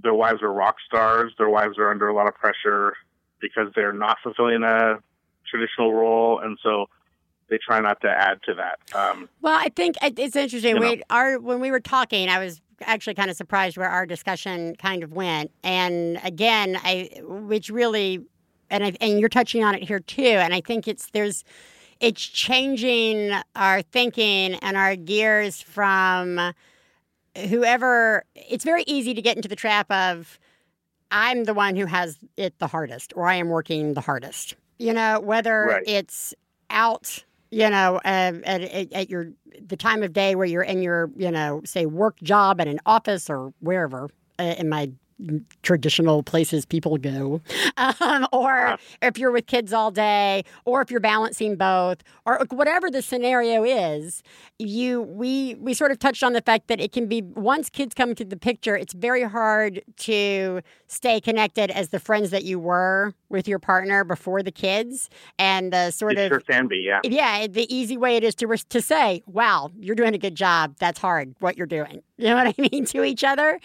their 0.01 0.13
wives 0.13 0.41
are 0.41 0.51
rock 0.51 0.75
stars. 0.85 1.33
Their 1.37 1.49
wives 1.49 1.77
are 1.77 1.89
under 1.91 2.07
a 2.07 2.13
lot 2.13 2.27
of 2.27 2.35
pressure 2.35 2.93
because 3.41 3.71
they're 3.75 3.93
not 3.93 4.17
fulfilling 4.23 4.63
a 4.63 4.99
traditional 5.49 5.93
role, 5.93 6.39
and 6.39 6.57
so 6.61 6.87
they 7.49 7.57
try 7.57 7.79
not 7.79 8.01
to 8.01 8.09
add 8.09 8.39
to 8.43 8.53
that. 8.55 8.79
Um, 8.95 9.29
Well, 9.41 9.57
I 9.57 9.69
think 9.69 9.95
it's 10.01 10.35
interesting. 10.35 10.75
Know. 10.75 10.81
We 10.81 11.03
our 11.09 11.39
when 11.39 11.59
we 11.59 11.71
were 11.71 11.79
talking, 11.79 12.29
I 12.29 12.39
was 12.39 12.61
actually 12.81 13.15
kind 13.15 13.29
of 13.29 13.35
surprised 13.35 13.77
where 13.77 13.89
our 13.89 14.05
discussion 14.05 14.75
kind 14.75 15.03
of 15.03 15.13
went. 15.13 15.51
And 15.63 16.19
again, 16.23 16.77
I 16.83 17.09
which 17.23 17.69
really, 17.69 18.25
and 18.69 18.83
I, 18.83 18.93
and 19.01 19.19
you're 19.19 19.29
touching 19.29 19.63
on 19.63 19.75
it 19.75 19.83
here 19.83 19.99
too. 19.99 20.21
And 20.23 20.53
I 20.53 20.61
think 20.61 20.87
it's 20.87 21.09
there's 21.11 21.43
it's 21.99 22.21
changing 22.21 23.33
our 23.55 23.81
thinking 23.81 24.55
and 24.55 24.77
our 24.77 24.95
gears 24.95 25.61
from 25.61 26.53
whoever. 27.35 28.23
It's 28.35 28.63
very 28.63 28.83
easy 28.87 29.13
to 29.13 29.21
get 29.21 29.35
into 29.35 29.49
the 29.49 29.55
trap 29.55 29.89
of 29.91 30.39
I'm 31.11 31.45
the 31.45 31.53
one 31.53 31.75
who 31.75 31.85
has 31.85 32.17
it 32.37 32.57
the 32.59 32.67
hardest, 32.67 33.13
or 33.15 33.27
I 33.27 33.35
am 33.35 33.49
working 33.49 33.93
the 33.93 34.01
hardest. 34.01 34.55
You 34.77 34.93
know, 34.93 35.19
whether 35.19 35.65
Right. 35.65 35.83
it's 35.87 36.33
out, 36.69 37.23
you 37.51 37.69
know, 37.69 37.97
uh, 38.05 38.33
at, 38.45 38.61
at, 38.61 38.93
at 38.93 39.09
your 39.09 39.31
the 39.67 39.75
time 39.75 40.03
of 40.03 40.13
day 40.13 40.35
where 40.35 40.45
you're 40.45 40.63
in 40.63 40.81
your, 40.81 41.09
you 41.17 41.31
know, 41.31 41.61
say 41.65 41.85
work 41.85 42.17
job 42.21 42.61
at 42.61 42.67
an 42.67 42.79
office 42.85 43.29
or 43.29 43.53
wherever 43.59 44.09
uh, 44.39 44.55
in 44.57 44.69
my 44.69 44.91
traditional 45.63 46.23
places 46.23 46.65
people 46.65 46.97
go, 46.97 47.41
um, 47.77 48.27
or 48.31 48.77
if 49.01 49.17
you're 49.17 49.31
with 49.31 49.47
kids 49.47 49.73
all 49.73 49.91
day, 49.91 50.43
or 50.65 50.81
if 50.81 50.91
you're 50.91 50.99
balancing 50.99 51.55
both, 51.55 52.03
or 52.25 52.45
whatever 52.51 52.89
the 52.89 53.01
scenario 53.01 53.63
is, 53.63 54.23
you 54.57 55.01
we 55.01 55.55
we 55.55 55.73
sort 55.73 55.91
of 55.91 55.99
touched 55.99 56.23
on 56.23 56.33
the 56.33 56.41
fact 56.41 56.67
that 56.67 56.79
it 56.79 56.91
can 56.91 57.07
be 57.07 57.21
once 57.21 57.69
kids 57.69 57.93
come 57.93 58.09
into 58.09 58.25
the 58.25 58.37
picture, 58.37 58.75
it's 58.75 58.93
very 58.93 59.23
hard 59.23 59.81
to 59.97 60.61
stay 60.87 61.19
connected 61.19 61.71
as 61.71 61.89
the 61.89 61.99
friends 61.99 62.31
that 62.31 62.43
you 62.43 62.59
were 62.59 63.13
with 63.29 63.47
your 63.47 63.59
partner 63.59 64.03
before 64.03 64.41
the 64.41 64.51
kids, 64.51 65.09
and 65.37 65.73
the 65.73 65.91
sort 65.91 66.13
it 66.13 66.19
of 66.19 66.29
sure 66.29 66.39
can 66.39 66.67
be, 66.67 66.77
yeah. 66.77 66.99
yeah, 67.03 67.47
the 67.47 67.73
easy 67.73 67.97
way 67.97 68.15
it 68.15 68.23
is 68.23 68.35
to 68.35 68.47
to 68.69 68.81
say, 68.81 69.21
"Wow, 69.27 69.71
you're 69.79 69.95
doing 69.95 70.13
a 70.13 70.17
good 70.17 70.35
job. 70.35 70.75
That's 70.79 70.99
hard. 70.99 71.35
What 71.39 71.57
you're 71.57 71.67
doing." 71.67 72.01
You 72.17 72.27
know 72.29 72.35
what 72.35 72.47
I 72.47 72.69
mean 72.71 72.85
to 72.93 73.03
each 73.03 73.23
other. 73.23 73.59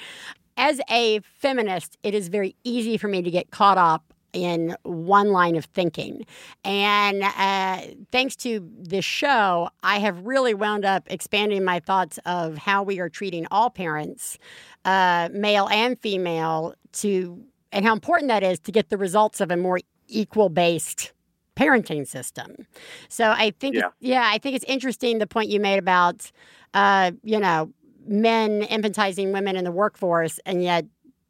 As 0.57 0.81
a 0.91 1.21
feminist, 1.21 1.97
it 2.03 2.15
is 2.15 2.29
very 2.29 2.55
easy 2.65 2.97
for 2.97 3.09
me 3.09 3.23
to 3.23 3.31
get 3.31 3.51
caught 3.51 3.79
up 3.79 4.13
in 4.33 4.77
one 4.83 5.31
line 5.31 5.55
of 5.55 5.65
thinking, 5.67 6.27
and 6.65 7.23
uh, 7.23 7.81
thanks 8.11 8.35
to 8.35 8.69
this 8.77 9.05
show, 9.05 9.69
I 9.85 10.01
have 10.01 10.27
really 10.27 10.55
wound 10.55 10.85
up 10.85 11.05
expanding 11.09 11.63
my 11.63 11.79
thoughts 11.79 12.19
of 12.27 12.59
how 12.59 12.83
we 12.83 12.99
are 12.99 13.09
treating 13.09 13.47
all 13.53 13.71
parents, 13.71 14.37
uh, 14.85 15.29
male 15.33 15.69
and 15.69 15.97
female, 16.01 16.75
to 16.95 17.45
and 17.71 17.85
how 17.85 17.93
important 17.93 18.29
that 18.29 18.43
is 18.43 18.59
to 18.61 18.73
get 18.73 18.89
the 18.91 18.97
results 18.97 19.41
of 19.41 19.53
a 19.53 19.57
more 19.57 19.79
equal 20.09 20.49
based 20.49 21.13
parenting 21.57 22.07
system. 22.07 22.67
So 23.09 23.31
I 23.31 23.53
think, 23.61 23.77
Yeah. 23.77 23.91
yeah, 24.01 24.29
I 24.33 24.39
think 24.39 24.57
it's 24.57 24.65
interesting 24.67 25.19
the 25.19 25.27
point 25.29 25.49
you 25.49 25.61
made 25.61 25.79
about, 25.79 26.31
uh, 26.73 27.13
you 27.23 27.39
know, 27.39 27.73
men 28.07 28.63
infantizing 28.63 29.33
women 29.33 29.57
in 29.57 29.65
the 29.65 29.73
workforce, 29.73 30.39
and 30.47 30.63
yet 30.63 30.87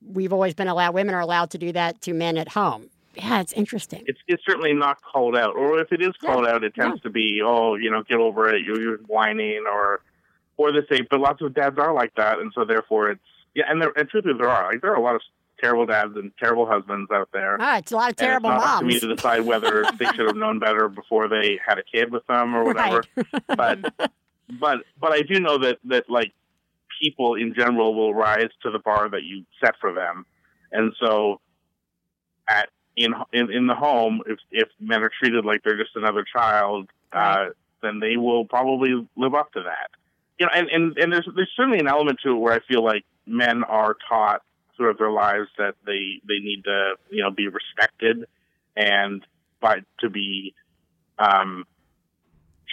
we've 0.07 0.33
always 0.33 0.55
been 0.55 0.69
allowed 0.69 0.95
women 0.95 1.15
are 1.15 1.21
allowed 1.21 1.51
to 1.51 1.59
do 1.59 1.73
that 1.73 2.01
to 2.03 2.13
men 2.13 2.37
at 2.37 2.49
home. 2.49 2.91
Yeah, 3.17 3.41
it's 3.41 3.53
interesting. 3.53 4.03
It's 4.07 4.19
it's 4.27 4.43
certainly 4.45 4.73
not 4.73 5.01
called 5.03 5.37
out, 5.37 5.55
or 5.55 5.79
if 5.81 5.93
it 5.93 6.03
is 6.03 6.15
called 6.21 6.47
out, 6.47 6.65
it 6.65 6.75
tends 6.75 7.01
to 7.03 7.11
be, 7.11 7.41
oh, 7.45 7.77
you 7.77 7.91
know, 7.91 8.03
get 8.03 8.19
over 8.19 8.53
it. 8.53 8.63
You're, 8.63 8.81
you're 8.81 8.99
whining, 9.07 9.65
or 9.71 10.01
or 10.57 10.73
they 10.73 10.81
say, 10.89 11.07
but 11.09 11.21
lots 11.21 11.41
of 11.43 11.55
dads 11.55 11.79
are 11.79 11.95
like 11.95 12.15
that, 12.17 12.39
and 12.41 12.53
so 12.55 12.65
therefore 12.65 13.11
it's 13.11 13.21
yeah. 13.55 13.65
And 13.69 13.81
there, 13.81 13.93
and 13.97 14.09
truthfully, 14.09 14.37
there 14.37 14.49
are 14.49 14.73
like 14.73 14.81
there 14.81 14.93
are 14.93 14.97
a 14.97 15.01
lot 15.03 15.15
of 15.15 15.23
terrible 15.61 15.87
dads 15.87 16.17
and 16.17 16.33
terrible 16.39 16.67
husbands 16.67 17.11
out 17.13 17.29
there. 17.33 17.57
Ah, 17.61 17.79
it's 17.79 17.93
a 17.93 17.97
lot 17.97 18.05
of 18.05 18.09
And 18.11 18.17
terrible 18.19 18.51
it's 18.51 18.65
not 18.65 18.75
up 18.75 18.81
to 18.81 18.87
me 18.87 18.99
to 18.99 19.15
decide 19.15 19.43
whether 19.43 19.85
they 19.99 20.07
should 20.07 20.27
have 20.27 20.37
known 20.37 20.59
better 20.59 20.89
before 20.89 21.29
they 21.29 21.61
had 21.65 21.79
a 21.79 21.83
kid 21.85 22.11
with 22.11 22.27
them 22.27 22.55
or 22.55 22.65
whatever. 22.65 23.05
but 23.47 23.79
but 24.61 24.81
but 25.01 25.13
I 25.13 25.23
do 25.23 25.41
know 25.41 25.59
that 25.59 25.79
that 25.85 26.11
like 26.11 26.33
people 27.01 27.35
in 27.35 27.55
general 27.57 27.95
will 27.95 28.15
rise 28.15 28.51
to 28.63 28.71
the 28.71 28.79
bar 28.79 29.09
that 29.09 29.23
you 29.23 29.45
set 29.63 29.75
for 29.81 29.93
them, 29.93 30.27
and 30.73 30.93
so 31.01 31.41
at 32.49 32.69
in 32.97 33.15
in, 33.33 33.53
in 33.53 33.67
the 33.67 33.75
home, 33.75 34.21
if 34.27 34.39
if 34.51 34.69
men 34.81 35.03
are 35.03 35.11
treated 35.19 35.45
like 35.45 35.63
they're 35.63 35.79
just 35.79 35.97
another 35.97 36.25
child, 36.31 36.89
uh, 37.13 37.47
then 37.83 38.01
they 38.01 38.17
will 38.17 38.45
probably 38.45 39.07
live 39.17 39.35
up 39.35 39.53
to 39.53 39.63
that. 39.63 39.91
You 40.39 40.47
know, 40.47 40.53
and, 40.55 40.69
and, 40.69 40.99
and 40.99 41.13
there's 41.13 41.29
there's 41.35 41.53
certainly 41.57 41.79
an 41.79 41.89
element 41.89 42.19
to 42.25 42.31
it 42.31 42.39
where 42.39 42.55
I 42.55 42.61
feel 42.67 42.85
like 42.85 43.05
men 43.27 43.65
are 43.65 43.97
taught 44.09 44.43
throughout 44.77 44.99
their 44.99 45.11
lives 45.11 45.49
that 45.59 45.75
they 45.87 46.21
they 46.27 46.39
need 46.41 46.65
to 46.65 46.95
you 47.11 47.23
know 47.23 47.31
be 47.31 47.49
respected 47.49 48.27
and 48.77 49.25
by 49.61 49.79
to 50.01 50.11
be 50.11 50.55
um, 51.19 51.65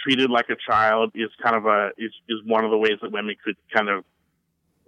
treated 0.02 0.30
like 0.30 0.46
a 0.50 0.56
child 0.68 1.12
is 1.14 1.30
kind 1.42 1.56
of 1.56 1.66
a 1.66 1.90
is 1.96 2.12
is 2.28 2.38
one 2.44 2.64
of 2.64 2.70
the 2.70 2.78
ways 2.78 2.98
that 3.02 3.12
women 3.12 3.36
could 3.44 3.56
kind 3.74 3.88
of 3.88 4.04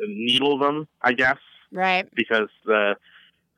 needle 0.00 0.58
them, 0.58 0.88
I 1.02 1.12
guess, 1.12 1.38
right. 1.72 2.08
because 2.14 2.48
uh, 2.72 2.94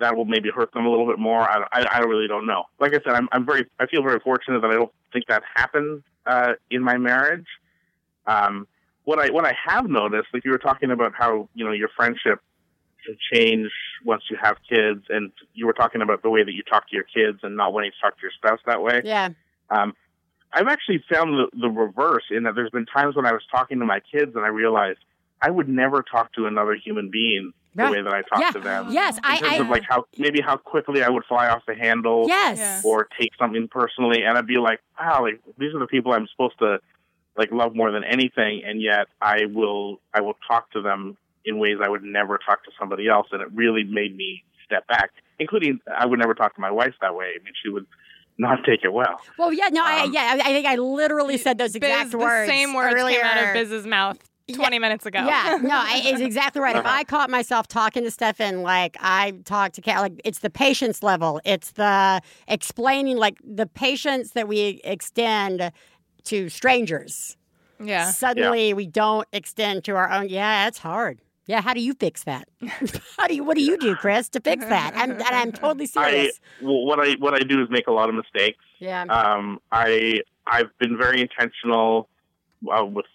that 0.01 0.17
will 0.17 0.25
maybe 0.25 0.51
hurt 0.51 0.73
them 0.73 0.87
a 0.87 0.91
little 0.91 1.07
bit 1.07 1.19
more. 1.19 1.41
I, 1.41 1.65
I, 1.73 1.83
I 1.93 1.99
really 2.01 2.29
don't 2.29 2.47
know. 2.47 2.65
Like 2.81 2.93
I 2.93 3.01
said, 3.05 3.15
I'm, 3.15 3.29
I'm 3.33 3.47
very 3.47 3.67
I 3.79 3.87
feel 3.87 4.03
very 4.03 4.21
fortunate 4.21 4.61
that 4.61 4.71
I 4.71 4.75
don't 4.75 4.93
think 5.13 5.27
that 5.29 5.43
happened 5.55 6.03
uh, 6.27 6.53
in 6.71 6.83
my 6.83 6.99
marriage. 6.99 7.47
Um, 8.27 8.67
what 9.05 9.19
I 9.19 9.31
what 9.31 9.45
I 9.45 9.55
have 9.67 9.89
noticed, 9.89 10.29
like 10.35 10.45
you 10.45 10.51
were 10.51 10.59
talking 10.59 10.91
about 10.91 11.13
how 11.17 11.49
you 11.55 11.65
know 11.65 11.73
your 11.73 11.89
friendship 11.97 12.41
can 13.05 13.17
change 13.33 13.71
once 14.05 14.25
you 14.31 14.37
have 14.41 14.57
kids, 14.69 15.05
and 15.09 15.31
you 15.55 15.67
were 15.67 15.73
talking 15.73 16.03
about 16.03 16.23
the 16.23 16.31
way 16.31 16.43
that 16.43 16.53
you 16.53 16.63
talk 16.63 16.89
to 16.89 16.95
your 16.95 17.05
kids 17.05 17.39
and 17.43 17.57
not 17.57 17.73
wanting 17.73 17.93
to 17.93 17.97
talk 18.01 18.17
to 18.17 18.23
your 18.23 18.33
spouse 18.33 18.61
that 18.67 18.83
way. 18.83 19.01
Yeah. 19.05 19.31
Um, 19.71 19.95
I've 20.53 20.69
actually 20.69 21.03
found 21.13 21.35
the, 21.35 21.49
the 21.61 21.69
reverse 21.69 22.25
in 22.31 22.45
that 22.45 22.55
there's 22.55 22.71
been 22.71 22.87
times 22.87 23.17
when 23.17 23.27
I 23.27 23.33
was 23.33 23.43
talking 23.51 23.79
to 23.81 23.85
my 23.85 24.01
kids 24.01 24.33
and 24.35 24.45
I 24.45 24.49
realized 24.49 24.99
I 25.43 25.51
would 25.51 25.69
never 25.69 26.03
talk 26.03 26.33
to 26.35 26.47
another 26.47 26.75
human 26.75 27.11
being 27.11 27.53
the 27.75 27.83
Right. 27.83 27.93
way 27.93 28.03
that 28.03 28.13
I 28.13 28.23
talk 28.23 28.41
Yeah. 28.41 28.51
to 28.53 28.61
them. 28.61 28.87
Yes, 28.91 29.19
in 29.19 29.25
I- 29.25 29.37
terms 29.39 29.53
I- 29.53 29.57
of 29.57 29.69
like 29.69 29.83
how 29.83 30.07
maybe 30.17 30.41
how 30.41 30.57
quickly 30.57 31.03
I 31.03 31.11
would 31.11 31.25
fly 31.27 31.49
off 31.49 31.63
the 31.67 31.75
handle, 31.75 32.25
Yes. 32.27 32.83
Or 32.85 33.07
take 33.19 33.33
something 33.39 33.69
personally, 33.69 34.23
and 34.23 34.39
I'd 34.39 34.47
be 34.47 34.57
like, 34.57 34.81
wow, 34.99 35.23
like 35.23 35.41
these 35.59 35.75
are 35.75 35.79
the 35.79 35.87
people 35.87 36.13
I'm 36.13 36.27
supposed 36.29 36.59
to 36.61 36.81
like 37.37 37.53
love 37.53 37.75
more 37.75 37.91
than 37.91 38.03
anything, 38.03 38.63
and 38.65 38.81
yet 38.81 39.09
I 39.21 39.45
will 39.47 40.01
I 40.15 40.23
will 40.23 40.39
talk 40.49 40.71
to 40.73 40.81
them 40.81 41.19
in 41.45 41.59
ways 41.59 41.77
I 41.85 41.89
would 41.89 42.03
never 42.03 42.39
talk 42.39 42.65
to 42.65 42.71
somebody 42.79 43.09
else, 43.09 43.29
and 43.31 43.43
it 43.43 43.49
really 43.53 43.85
made 43.85 44.17
me 44.17 44.43
step 44.65 44.87
back. 44.89 45.11
Including, 45.39 45.81
I 45.95 46.07
would 46.07 46.19
never 46.19 46.33
talk 46.35 46.55
to 46.55 46.61
my 46.63 46.71
wife 46.71 46.95
that 47.03 47.15
way. 47.15 47.27
I 47.39 47.45
mean, 47.45 47.53
she 47.63 47.69
would 47.69 47.87
not 48.39 48.65
take 48.65 48.85
it 48.85 48.93
well. 48.93 49.21
Well, 49.39 49.53
yeah, 49.53 49.69
no, 49.71 49.85
I, 49.85 50.01
Um, 50.05 50.13
yeah, 50.15 50.23
I 50.33 50.41
I 50.41 50.53
think 50.55 50.67
I 50.67 50.77
literally 50.77 51.37
said 51.37 51.59
those 51.59 51.75
exact 51.77 52.13
Biz, 52.13 52.17
words. 52.17 52.49
the 52.49 52.53
same 52.55 52.73
words 52.73 52.95
earlier. 52.99 53.19
came 53.21 53.27
out 53.27 53.45
of 53.49 53.53
Biz's 53.53 53.87
mouth 53.87 54.19
20 54.55 54.79
minutes 54.79 55.07
ago. 55.07 55.25
Yeah, 55.27 55.59
no, 55.63 55.75
I, 55.75 56.03
it's 56.05 56.21
exactly 56.21 56.61
right. 56.63 56.77
If 56.77 56.85
Uh-huh. 56.85 56.97
I 56.99 57.05
caught 57.05 57.31
myself 57.31 57.67
talking 57.67 58.05
to 58.05 58.11
Stefan 58.11 58.63
like 58.63 58.97
I 59.01 59.33
talk 59.45 59.73
to 59.73 59.81
Kat, 59.81 60.01
like 60.01 60.21
it's 60.25 60.39
the 60.41 60.51
patience 60.51 61.03
level, 61.03 61.41
it's 61.45 61.73
the 61.73 62.21
explaining, 62.49 63.17
like 63.17 63.39
the 63.45 63.67
patience 63.67 64.31
that 64.33 64.47
we 64.49 64.81
extend 64.85 65.73
to 66.25 66.49
strangers. 66.49 67.37
Yeah. 67.83 68.11
Suddenly 68.11 68.73
we 68.73 68.87
don't 68.87 69.27
extend 69.33 69.85
to 69.85 69.97
our 69.97 70.11
own. 70.11 70.29
Yeah, 70.29 70.69
it's 70.69 70.79
hard. 70.79 71.21
Yeah, 71.47 71.61
how 71.61 71.75
do 71.75 71.81
you 71.81 71.95
fix 71.95 72.25
that? 72.25 72.49
how 73.17 73.29
do 73.29 73.35
you? 73.35 73.45
What 73.45 73.57
do 73.57 73.63
you 73.63 73.77
do, 73.79 73.95
Chris, 73.95 74.29
to 74.31 74.41
fix 74.41 74.65
that? 74.65 74.95
I'm, 74.97 75.13
and 75.13 75.23
I'm 75.23 75.53
totally 75.53 75.85
I 75.97 76.11
serious. 76.11 76.41
well, 76.61 76.85
what 76.85 76.99
I 76.99 77.13
what 77.21 77.35
I 77.35 77.41
do 77.41 77.63
is 77.63 77.69
make 77.71 77.87
a 77.87 77.93
lot 77.93 78.09
of 78.09 78.15
mistakes. 78.17 78.59
Yeah. 78.81 79.03
Um, 79.03 79.61
I 79.71 80.23
I've 80.47 80.77
been 80.79 80.97
very 80.99 81.21
intentional 81.21 82.09
uh, 82.69 82.85
with 82.85 83.07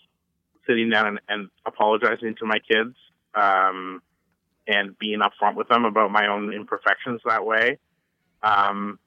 sitting 0.67 0.89
down 0.89 1.07
and, 1.07 1.19
and 1.27 1.49
apologizing 1.65 2.35
to 2.39 2.45
my 2.45 2.59
kids, 2.59 2.95
um, 3.35 4.01
and 4.67 4.97
being 4.99 5.19
upfront 5.19 5.55
with 5.55 5.67
them 5.69 5.85
about 5.85 6.11
my 6.11 6.27
own 6.27 6.53
imperfections 6.53 7.21
that 7.25 7.45
way. 7.45 7.79
Um, 8.43 8.99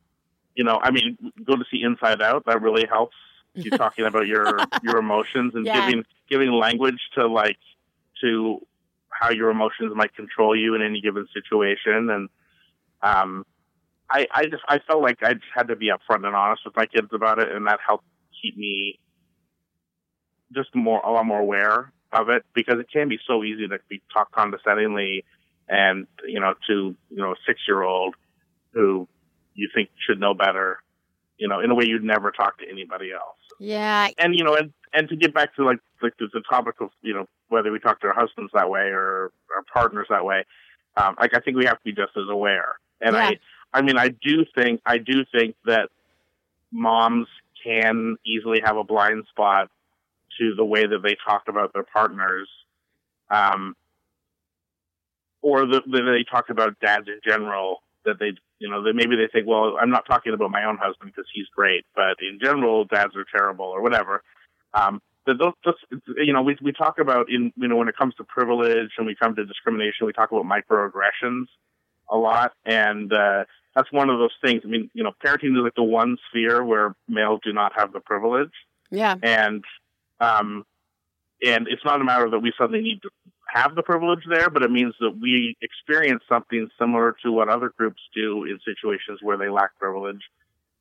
you 0.55 0.65
know, 0.65 0.79
I 0.83 0.91
mean, 0.91 1.17
go 1.45 1.57
to 1.57 1.65
see 1.71 1.83
Inside 1.83 2.23
Out. 2.23 2.45
That 2.47 2.63
really 2.63 2.87
helps. 2.91 3.17
You 3.63 3.71
talking 3.79 4.05
about 4.07 4.27
your 4.27 4.69
your 4.81 4.99
emotions 4.99 5.53
and 5.55 5.67
Yeah. 5.67 5.73
giving 5.73 6.05
giving 6.29 6.53
language 6.53 7.01
to 7.17 7.27
like 7.27 7.57
to 8.23 8.61
how 9.11 9.31
your 9.31 9.51
emotions 9.51 9.93
might 9.95 10.15
control 10.15 10.57
you 10.57 10.75
in 10.75 10.83
any 10.83 11.01
given 11.01 11.27
situation 11.33 12.11
and 12.11 12.29
um 13.03 13.45
I, 14.11 14.27
I 14.33 14.45
just 14.45 14.63
I 14.69 14.81
felt 14.87 15.03
like 15.03 15.23
I 15.23 15.33
just 15.35 15.47
had 15.55 15.69
to 15.69 15.77
be 15.77 15.89
upfront 15.91 16.27
and 16.27 16.37
honest 16.37 16.63
with 16.65 16.77
my 16.77 16.87
kids 16.87 17.09
about 17.13 17.39
it, 17.39 17.51
and 17.51 17.67
that 17.67 17.81
helped 17.87 18.05
keep 18.43 18.57
me 18.57 18.99
just 20.55 20.75
more 20.75 21.01
a 21.01 21.11
lot 21.11 21.27
more 21.27 21.41
aware 21.41 21.93
of 22.13 22.29
it 22.29 22.45
because 22.55 22.79
it 22.79 22.87
can 22.93 23.09
be 23.09 23.19
so 23.27 23.43
easy 23.43 23.67
to 23.67 23.79
be 23.89 24.01
talk 24.13 24.31
condescendingly 24.33 25.25
and 25.69 26.07
you 26.27 26.41
know 26.41 26.55
to 26.67 26.95
you 27.11 27.17
know 27.17 27.33
a 27.33 27.37
six 27.47 27.61
year 27.67 27.83
old 27.83 28.15
who 28.73 29.09
you 29.55 29.69
think 29.75 29.89
should 30.05 30.21
know 30.21 30.35
better, 30.35 30.79
you 31.39 31.49
know, 31.49 31.61
in 31.61 31.71
a 31.71 31.75
way 31.75 31.85
you'd 31.87 32.03
never 32.05 32.31
talk 32.31 32.59
to 32.59 32.69
anybody 32.69 33.13
else. 33.13 33.39
Yeah. 33.59 34.09
And 34.19 34.35
you 34.35 34.45
know, 34.45 34.55
and 34.55 34.73
and 34.93 35.09
to 35.09 35.17
get 35.17 35.33
back 35.33 35.55
to 35.57 35.65
like 35.65 35.79
like 36.03 36.17
the, 36.19 36.29
the 36.33 36.43
topic 36.49 36.77
of 36.81 36.91
you 37.03 37.15
know 37.15 37.27
whether 37.49 37.71
we 37.71 37.79
talk 37.79 38.01
to 38.01 38.09
our 38.09 38.15
husbands 38.15 38.51
that 38.55 38.69
way 38.69 38.89
or 38.89 39.31
our 39.55 39.63
partners 39.73 40.07
that 40.11 40.25
way, 40.25 40.45
um, 40.97 41.15
like 41.21 41.35
I 41.35 41.41
think 41.41 41.57
we 41.57 41.67
have 41.67 41.79
to 41.79 41.85
be 41.85 41.93
just 41.93 42.17
as 42.17 42.29
aware. 42.29 42.75
And 43.01 43.15
Yeah. 43.15 43.31
I, 43.31 43.39
I 43.73 43.83
mean, 43.83 43.97
I 43.99 44.09
do 44.09 44.45
think 44.55 44.81
I 44.87 44.99
do 44.99 45.25
think 45.33 45.57
that 45.67 45.89
moms 46.73 47.29
can 47.63 48.17
easily 48.27 48.61
have 48.65 48.77
a 48.77 48.85
blind 48.85 49.25
spot 49.31 49.71
to 50.39 50.55
the 50.57 50.65
way 50.65 50.87
that 50.87 51.03
they 51.03 51.17
talk 51.27 51.45
about 51.49 51.73
their 51.73 51.85
partners, 51.85 52.49
um, 53.31 53.77
or 55.43 55.67
the, 55.67 55.83
that 55.87 56.03
they 56.03 56.25
talk 56.31 56.49
about 56.51 56.79
dads 56.81 57.09
in 57.09 57.21
general. 57.25 57.83
That 58.05 58.19
they, 58.19 58.33
you 58.59 58.69
know, 58.69 58.83
that 58.83 58.95
maybe 58.95 59.17
they 59.17 59.29
think, 59.33 59.47
well, 59.47 59.79
I'm 59.81 59.89
not 59.89 60.05
talking 60.07 60.35
about 60.35 60.51
my 60.51 60.65
own 60.65 60.77
husband 60.77 61.11
because 61.15 61.29
he's 61.33 61.47
great, 61.57 61.87
but 61.97 62.17
in 62.21 62.39
general, 62.39 62.85
dads 62.85 63.17
are 63.17 63.25
terrible 63.35 63.65
or 63.65 63.81
whatever. 63.81 64.23
Um, 64.75 65.01
that 65.27 65.39
those, 65.39 65.55
just, 65.65 65.79
you 66.19 66.35
know, 66.35 66.43
we 66.43 66.59
we 66.61 66.73
talk 66.73 66.99
about 66.99 67.31
in, 67.31 67.51
you 67.57 67.67
know, 67.67 67.77
when 67.77 67.89
it 67.89 67.97
comes 67.97 68.15
to 68.17 68.25
privilege 68.25 68.91
and 68.99 69.07
we 69.07 69.15
come 69.15 69.35
to 69.37 69.47
discrimination, 69.47 70.07
we 70.07 70.13
talk 70.13 70.31
about 70.33 70.45
microaggressions 70.45 71.47
a 72.11 72.17
lot, 72.19 72.53
and 72.67 73.11
uh, 73.11 73.45
that's 73.75 73.91
one 73.91 74.11
of 74.11 74.19
those 74.19 74.35
things. 74.45 74.61
I 74.67 74.69
mean, 74.69 74.91
you 74.93 75.03
know, 75.03 75.13
parenting 75.25 75.57
is 75.57 75.63
like 75.63 75.75
the 75.75 75.83
one 75.83 76.19
sphere 76.29 76.63
where 76.63 76.95
males 77.09 77.41
do 77.43 77.55
not 77.55 77.73
have 77.79 77.95
the 77.95 78.01
privilege, 78.01 78.53
Yeah. 78.91 79.15
and 79.23 79.65
um, 80.21 80.65
and 81.43 81.67
it's 81.69 81.85
not 81.85 82.01
a 82.01 82.05
matter 82.05 82.31
that 82.31 82.39
we 82.39 82.53
suddenly 82.57 82.83
need 82.83 83.03
to 83.03 83.11
have 83.53 83.75
the 83.75 83.83
privilege 83.83 84.25
there, 84.29 84.51
but 84.51 84.63
it 84.63 84.71
means 84.71 84.95
that 85.01 85.17
we 85.21 85.57
experience 85.61 86.23
something 86.29 86.69
similar 86.79 87.15
to 87.23 87.31
what 87.31 87.49
other 87.49 87.73
groups 87.77 88.01
do 88.15 88.45
in 88.45 88.59
situations 88.65 89.21
where 89.23 89.37
they 89.37 89.49
lack 89.49 89.79
privilege, 89.79 90.23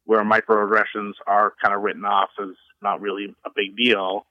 where 0.06 0.24
microaggressions 0.24 1.14
are 1.28 1.54
kind 1.62 1.76
of 1.76 1.82
written 1.82 2.06
off 2.06 2.30
as 2.42 2.56
not 2.82 3.02
really 3.02 3.36
a 3.46 3.50
big 3.56 3.76
deal. 3.76 4.26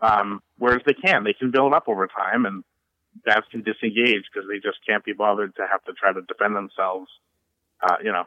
Um, 0.00 0.42
whereas 0.58 0.82
they 0.86 0.94
can, 0.94 1.24
they 1.24 1.32
can 1.32 1.50
build 1.50 1.72
up 1.72 1.84
over 1.88 2.06
time, 2.06 2.46
and 2.46 2.64
dads 3.26 3.46
can 3.50 3.62
disengage 3.62 4.24
because 4.32 4.48
they 4.48 4.58
just 4.58 4.78
can't 4.86 5.04
be 5.04 5.12
bothered 5.12 5.54
to 5.56 5.66
have 5.70 5.82
to 5.84 5.92
try 5.92 6.12
to 6.12 6.20
defend 6.22 6.56
themselves. 6.56 7.08
Uh, 7.82 7.96
you 8.02 8.12
know, 8.12 8.24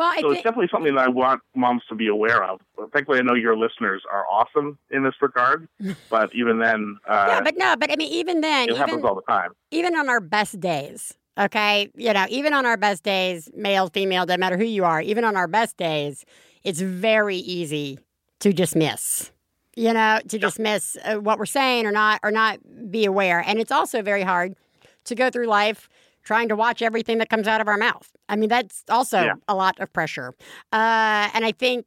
Well, 0.00 0.14
so 0.18 0.30
it's 0.30 0.42
definitely 0.42 0.68
something 0.72 0.94
that 0.94 1.04
I 1.04 1.08
want 1.08 1.42
moms 1.54 1.82
to 1.90 1.94
be 1.94 2.06
aware 2.06 2.42
of. 2.42 2.62
Thankfully, 2.90 3.18
I 3.18 3.22
know 3.22 3.34
your 3.34 3.54
listeners 3.54 4.02
are 4.10 4.24
awesome 4.30 4.78
in 4.90 5.04
this 5.04 5.12
regard. 5.20 5.68
But 6.08 6.34
even 6.34 6.58
then, 6.58 6.96
uh, 7.06 7.26
yeah, 7.28 7.40
but 7.42 7.56
no, 7.56 7.76
but 7.76 7.92
I 7.92 7.96
mean, 7.96 8.10
even 8.10 8.40
then, 8.40 8.70
it 8.70 8.76
happens 8.78 9.04
all 9.04 9.14
the 9.14 9.22
time. 9.22 9.50
even 9.70 9.94
on 9.94 10.08
our 10.08 10.20
best 10.20 10.58
days, 10.58 11.12
okay, 11.38 11.90
you 11.94 12.12
know, 12.14 12.26
even 12.30 12.54
on 12.54 12.64
our 12.64 12.78
best 12.78 13.02
days, 13.02 13.50
male, 13.54 13.88
female, 13.88 14.24
doesn't 14.24 14.40
matter 14.40 14.56
who 14.56 14.64
you 14.64 14.84
are, 14.84 15.02
even 15.02 15.22
on 15.22 15.36
our 15.36 15.46
best 15.46 15.76
days, 15.76 16.24
it's 16.64 16.80
very 16.80 17.36
easy 17.36 17.98
to 18.40 18.52
dismiss. 18.54 19.30
You 19.76 19.92
know, 19.92 20.18
to 20.28 20.38
dismiss 20.38 20.96
uh, 21.04 21.16
what 21.16 21.38
we're 21.38 21.46
saying 21.46 21.86
or 21.86 21.92
not, 21.92 22.20
or 22.22 22.30
not 22.30 22.58
be 22.90 23.04
aware. 23.04 23.40
And 23.46 23.60
it's 23.60 23.70
also 23.70 24.00
very 24.02 24.22
hard 24.22 24.56
to 25.04 25.14
go 25.14 25.30
through 25.30 25.46
life 25.46 25.88
trying 26.30 26.48
to 26.48 26.54
watch 26.54 26.80
everything 26.80 27.18
that 27.18 27.28
comes 27.28 27.48
out 27.48 27.60
of 27.60 27.66
our 27.66 27.76
mouth. 27.76 28.08
I 28.28 28.36
mean, 28.36 28.48
that's 28.48 28.84
also 28.88 29.18
Yeah. 29.24 29.34
a 29.48 29.54
lot 29.56 29.80
of 29.80 29.92
pressure. 29.92 30.28
Uh, 30.72 31.26
and 31.34 31.44
I 31.44 31.50
think, 31.52 31.84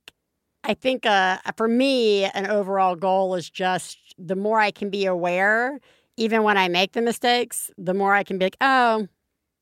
I 0.65 0.73
think 0.73 1.05
uh, 1.05 1.37
for 1.55 1.69
me, 1.69 2.25
an 2.25 2.47
overall 2.47 2.95
goal 2.97 3.35
is 3.35 3.49
just 3.49 3.97
the 4.17 4.35
more 4.35 4.59
I 4.59 4.71
can 4.71 4.89
be 4.89 5.05
aware, 5.05 5.79
even 6.17 6.43
when 6.43 6.57
I 6.57 6.67
make 6.67 6.91
the 6.91 7.01
mistakes, 7.01 7.71
the 7.77 7.93
more 7.93 8.13
I 8.13 8.23
can 8.23 8.37
be 8.37 8.45
like, 8.47 8.57
oh, 8.59 9.07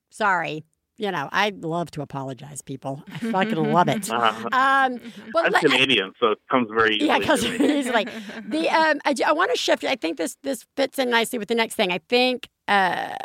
sorry. 0.09 0.63
You 0.97 1.11
know, 1.11 1.29
I 1.31 1.51
love 1.55 1.89
to 1.91 2.01
apologize, 2.01 2.61
people. 2.63 3.03
I 3.13 3.17
fucking 3.19 3.71
love 3.71 3.87
it. 3.87 4.09
Uh-huh. 4.11 4.49
Um, 4.51 4.99
but 5.33 5.45
I'm 5.45 5.51
let- 5.51 5.61
Canadian, 5.63 6.11
so 6.19 6.31
it 6.31 6.39
comes 6.49 6.69
very 6.73 6.95
easily. 6.95 7.07
yeah, 7.07 7.15
to 7.15 7.19
because 7.21 7.43
me. 7.59 7.79
easily. 7.79 8.05
The 8.47 8.69
um, 8.69 8.99
I, 9.05 9.13
I 9.27 9.31
want 9.33 9.51
to 9.51 9.57
shift. 9.57 9.83
I 9.83 9.95
think 9.95 10.17
this 10.17 10.37
this 10.43 10.65
fits 10.75 10.97
in 10.99 11.09
nicely 11.11 11.37
with 11.39 11.49
the 11.49 11.55
next 11.55 11.75
thing. 11.75 11.91
I 11.91 11.99
think 12.09 12.49
uh, 12.67 13.15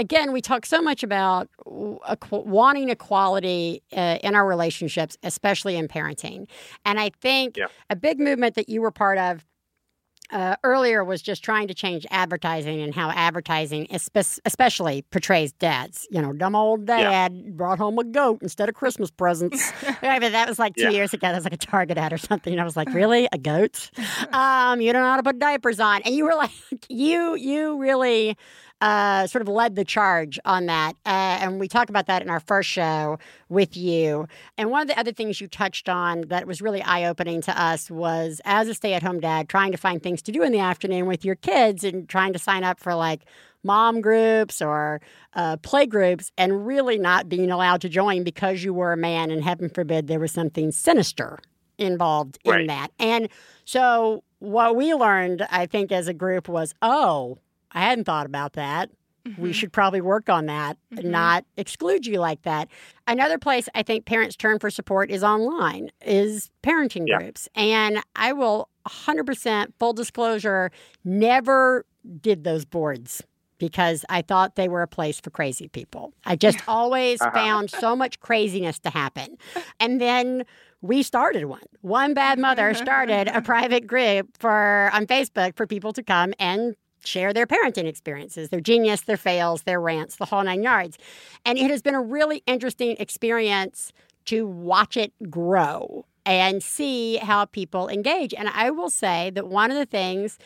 again 0.00 0.32
we 0.32 0.40
talk 0.40 0.66
so 0.66 0.80
much 0.82 1.02
about 1.02 1.48
wanting 2.30 2.88
equality 2.88 3.82
uh, 3.96 4.18
in 4.22 4.34
our 4.34 4.46
relationships, 4.46 5.16
especially 5.22 5.76
in 5.76 5.88
parenting, 5.88 6.48
and 6.84 6.98
I 6.98 7.10
think 7.20 7.56
Yeah. 7.56 7.66
a 7.90 7.96
big 7.96 8.18
movement 8.18 8.54
that 8.56 8.68
you 8.68 8.80
were 8.80 8.90
part 8.90 9.18
of. 9.18 9.44
Uh, 10.32 10.54
earlier 10.62 11.02
was 11.02 11.20
just 11.22 11.42
trying 11.42 11.66
to 11.66 11.74
change 11.74 12.06
advertising 12.08 12.80
and 12.80 12.94
how 12.94 13.10
advertising, 13.10 13.88
especially 13.90 15.02
portrays 15.10 15.50
dads. 15.54 16.06
You 16.08 16.22
know, 16.22 16.32
dumb 16.32 16.54
old 16.54 16.86
Yeah. 16.86 17.02
dad 17.10 17.56
brought 17.56 17.78
home 17.78 17.98
a 17.98 18.04
goat 18.04 18.38
instead 18.40 18.68
of 18.68 18.76
Christmas 18.76 19.10
presents. 19.10 19.72
I 20.02 20.20
mean, 20.20 20.30
that 20.30 20.48
was 20.48 20.56
like 20.56 20.76
two 20.76 20.82
Yeah. 20.82 20.90
years 20.90 21.12
ago. 21.12 21.26
That 21.26 21.34
was 21.34 21.42
like 21.42 21.54
a 21.54 21.56
Target 21.56 21.98
ad 21.98 22.12
or 22.12 22.18
something. 22.18 22.52
And 22.52 22.60
I 22.60 22.64
was 22.64 22.76
like, 22.76 22.94
really, 22.94 23.26
a 23.32 23.38
goat? 23.38 23.90
Um, 24.32 24.80
you 24.80 24.92
don't 24.92 25.02
know 25.02 25.10
how 25.10 25.16
to 25.16 25.24
put 25.24 25.40
diapers 25.40 25.80
on, 25.80 26.02
and 26.02 26.14
you 26.14 26.22
were 26.24 26.36
like, 26.36 26.52
you 26.88 27.34
you 27.34 27.76
really 27.80 28.36
uh, 28.80 29.26
sort 29.26 29.42
of 29.42 29.48
led 29.48 29.76
the 29.76 29.84
charge 29.84 30.38
on 30.44 30.66
that. 30.66 30.94
Uh, 31.04 31.38
and 31.40 31.60
we 31.60 31.68
talked 31.68 31.90
about 31.90 32.06
that 32.06 32.22
in 32.22 32.30
our 32.30 32.40
first 32.40 32.68
show 32.68 33.18
with 33.48 33.76
you. 33.76 34.26
And 34.56 34.70
one 34.70 34.82
of 34.82 34.88
the 34.88 34.98
other 34.98 35.12
things 35.12 35.40
you 35.40 35.48
touched 35.48 35.88
on 35.88 36.22
that 36.28 36.46
was 36.46 36.62
really 36.62 36.82
eye 36.82 37.04
opening 37.04 37.42
to 37.42 37.62
us 37.62 37.90
was 37.90 38.40
as 38.44 38.68
a 38.68 38.74
stay 38.74 38.94
at 38.94 39.02
home 39.02 39.20
dad, 39.20 39.48
trying 39.48 39.72
to 39.72 39.78
find 39.78 40.02
things 40.02 40.22
to 40.22 40.32
do 40.32 40.42
in 40.42 40.52
the 40.52 40.60
afternoon 40.60 41.06
with 41.06 41.24
your 41.24 41.36
kids 41.36 41.84
and 41.84 42.08
trying 42.08 42.32
to 42.32 42.38
sign 42.38 42.64
up 42.64 42.80
for 42.80 42.94
like 42.94 43.24
mom 43.62 44.00
groups 44.00 44.62
or 44.62 45.00
uh, 45.34 45.56
play 45.58 45.86
groups 45.86 46.32
and 46.38 46.66
really 46.66 46.98
not 46.98 47.28
being 47.28 47.50
allowed 47.50 47.80
to 47.82 47.88
join 47.88 48.24
because 48.24 48.64
you 48.64 48.72
were 48.72 48.92
a 48.92 48.96
man 48.96 49.30
and 49.30 49.44
heaven 49.44 49.68
forbid 49.68 50.06
there 50.06 50.20
was 50.20 50.32
something 50.32 50.72
sinister 50.72 51.38
involved 51.76 52.38
in 52.44 52.66
that. 52.66 52.88
And 52.98 53.28
so 53.64 54.22
what 54.38 54.76
we 54.76 54.94
learned, 54.94 55.46
I 55.50 55.66
think, 55.66 55.92
as 55.92 56.08
a 56.08 56.14
group 56.14 56.48
was, 56.48 56.74
oh, 56.82 57.38
I 57.72 57.80
hadn't 57.80 58.04
thought 58.04 58.26
about 58.26 58.54
that. 58.54 58.90
We 59.36 59.52
should 59.52 59.70
probably 59.70 60.00
work 60.00 60.30
on 60.30 60.46
that 60.46 60.78
and 60.96 61.10
not 61.12 61.44
exclude 61.58 62.06
you 62.06 62.18
like 62.18 62.40
that. 62.42 62.68
Another 63.06 63.36
place 63.38 63.68
I 63.74 63.82
think 63.82 64.06
parents 64.06 64.34
turn 64.34 64.58
for 64.58 64.70
support 64.70 65.10
is 65.10 65.22
online, 65.22 65.90
is 66.04 66.50
parenting 66.62 67.04
Yeah. 67.06 67.18
groups. 67.18 67.46
And 67.54 68.00
I 68.16 68.32
will 68.32 68.70
100% 68.88 69.74
full 69.78 69.92
disclosure 69.92 70.70
never 71.04 71.84
did 72.22 72.44
those 72.44 72.64
boards 72.64 73.22
because 73.58 74.06
I 74.08 74.22
thought 74.22 74.56
they 74.56 74.68
were 74.68 74.80
a 74.82 74.88
place 74.88 75.20
for 75.20 75.28
crazy 75.28 75.68
people. 75.68 76.14
I 76.24 76.34
just 76.34 76.58
always 76.66 77.20
Uh-huh. 77.20 77.30
found 77.32 77.70
so 77.70 77.94
much 77.94 78.18
craziness 78.20 78.78
to 78.80 78.90
happen. 78.90 79.36
And 79.78 80.00
then 80.00 80.44
we 80.80 81.02
started 81.02 81.44
one. 81.44 81.60
One 81.82 82.14
bad 82.14 82.38
mother 82.38 82.72
started 82.72 83.28
a 83.28 83.42
private 83.52 83.86
group 83.86 84.30
for 84.38 84.88
on 84.94 85.06
Facebook 85.06 85.56
for 85.56 85.66
people 85.66 85.92
to 85.92 86.02
come 86.02 86.32
and 86.38 86.74
share 87.04 87.32
their 87.32 87.46
parenting 87.46 87.86
experiences, 87.86 88.50
their 88.50 88.60
genius, 88.60 89.02
their 89.02 89.16
fails, 89.16 89.62
their 89.62 89.80
rants, 89.80 90.16
the 90.16 90.26
whole 90.26 90.42
nine 90.42 90.62
yards. 90.62 90.98
And 91.44 91.58
it 91.58 91.70
has 91.70 91.82
been 91.82 91.94
a 91.94 92.02
really 92.02 92.42
interesting 92.46 92.96
experience 92.98 93.92
to 94.26 94.46
watch 94.46 94.96
it 94.96 95.12
grow 95.30 96.04
and 96.26 96.62
see 96.62 97.16
how 97.16 97.46
people 97.46 97.88
engage. 97.88 98.34
And 98.34 98.48
I 98.48 98.70
will 98.70 98.90
say 98.90 99.30
that 99.30 99.48
one 99.48 99.70
of 99.70 99.76
the 99.76 99.86
things 99.86 100.38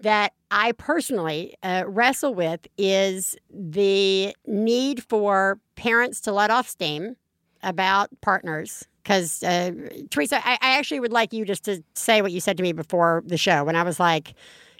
that 0.00 0.32
I 0.50 0.72
personally 0.72 1.54
uh, 1.62 1.84
wrestle 1.86 2.34
with 2.34 2.66
is 2.76 3.36
the 3.50 4.34
need 4.46 5.02
for 5.04 5.58
parents 5.76 6.20
to 6.22 6.32
let 6.32 6.50
off 6.50 6.68
steam 6.68 7.16
about 7.62 8.10
partners. 8.20 8.86
Because, 9.02 9.42
uh, 9.42 9.72
Theresa, 10.10 10.46
I, 10.46 10.54
I 10.54 10.78
actually 10.78 11.00
would 11.00 11.12
like 11.12 11.32
you 11.32 11.44
just 11.44 11.64
to 11.64 11.82
say 11.94 12.22
what 12.22 12.32
you 12.32 12.40
said 12.40 12.56
to 12.56 12.62
me 12.62 12.72
before 12.72 13.22
the 13.26 13.36
show 13.36 13.64
when 13.64 13.76
I 13.76 13.82
was 13.82 14.00
like, 14.00 14.34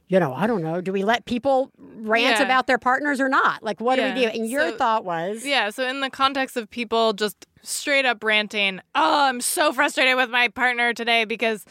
you 0.09 0.21
know, 0.21 0.35
I 0.35 0.47
don't 0.47 0.63
know. 0.63 0.81
Do 0.81 0.93
we 0.93 1.03
let 1.05 1.25
people 1.25 1.71
rant 1.79 2.39
Yeah. 2.39 2.43
about 2.43 2.67
their 2.67 2.79
partners 2.79 3.21
or 3.21 3.29
not? 3.29 3.63
Like, 3.63 3.81
what 3.81 3.97
do 3.97 4.03
we 4.05 4.13
do? 4.13 4.27
And 4.29 4.49
your 4.49 4.71
So- 4.71 4.77
thought 4.77 5.05
was, 5.05 5.45
Yeah, 5.45 5.71
so 5.71 5.87
in 5.89 6.01
the 6.01 6.11
context 6.11 6.57
of 6.57 6.71
people 6.71 7.13
just 7.15 7.47
straight 7.63 8.05
up 8.05 8.23
ranting, 8.23 8.81
"Oh, 8.95 9.25
I'm 9.25 9.41
so 9.41 9.73
frustrated 9.73 10.17
with 10.17 10.29
my 10.31 10.49
partner 10.49 10.93
today 10.93 11.25
because 11.25 11.65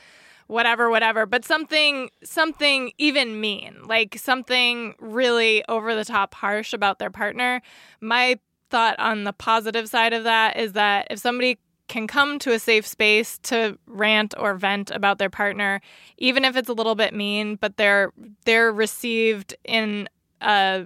whatever 0.47 0.89
whatever," 0.89 1.25
but 1.27 1.45
something 1.45 2.09
something 2.23 2.91
even 2.97 3.39
mean, 3.39 3.77
like 3.85 4.17
something 4.17 4.95
really 4.99 5.63
over 5.69 5.93
the 5.93 6.03
top 6.05 6.33
harsh 6.33 6.73
about 6.73 6.97
their 6.99 7.11
partner. 7.11 7.61
My 8.01 8.39
thought 8.71 8.97
on 8.99 9.23
the 9.23 9.33
positive 9.33 9.87
side 9.87 10.13
of 10.13 10.23
that 10.23 10.57
is 10.57 10.73
that 10.73 11.05
if 11.11 11.19
somebody 11.19 11.59
can 11.87 12.07
come 12.07 12.39
to 12.39 12.51
a 12.53 12.59
safe 12.59 12.87
space 12.87 13.37
to 13.39 13.77
rant 13.87 14.33
or 14.37 14.55
vent 14.55 14.89
about 14.91 15.17
their 15.19 15.29
partner, 15.29 15.81
even 16.17 16.45
if 16.45 16.55
it's 16.55 16.69
a 16.69 16.73
little 16.73 16.95
bit 16.95 17.13
mean, 17.13 17.55
but 17.55 17.77
they're 17.77 18.11
they're 18.45 18.71
received 18.71 19.55
in 19.65 20.07
a 20.41 20.85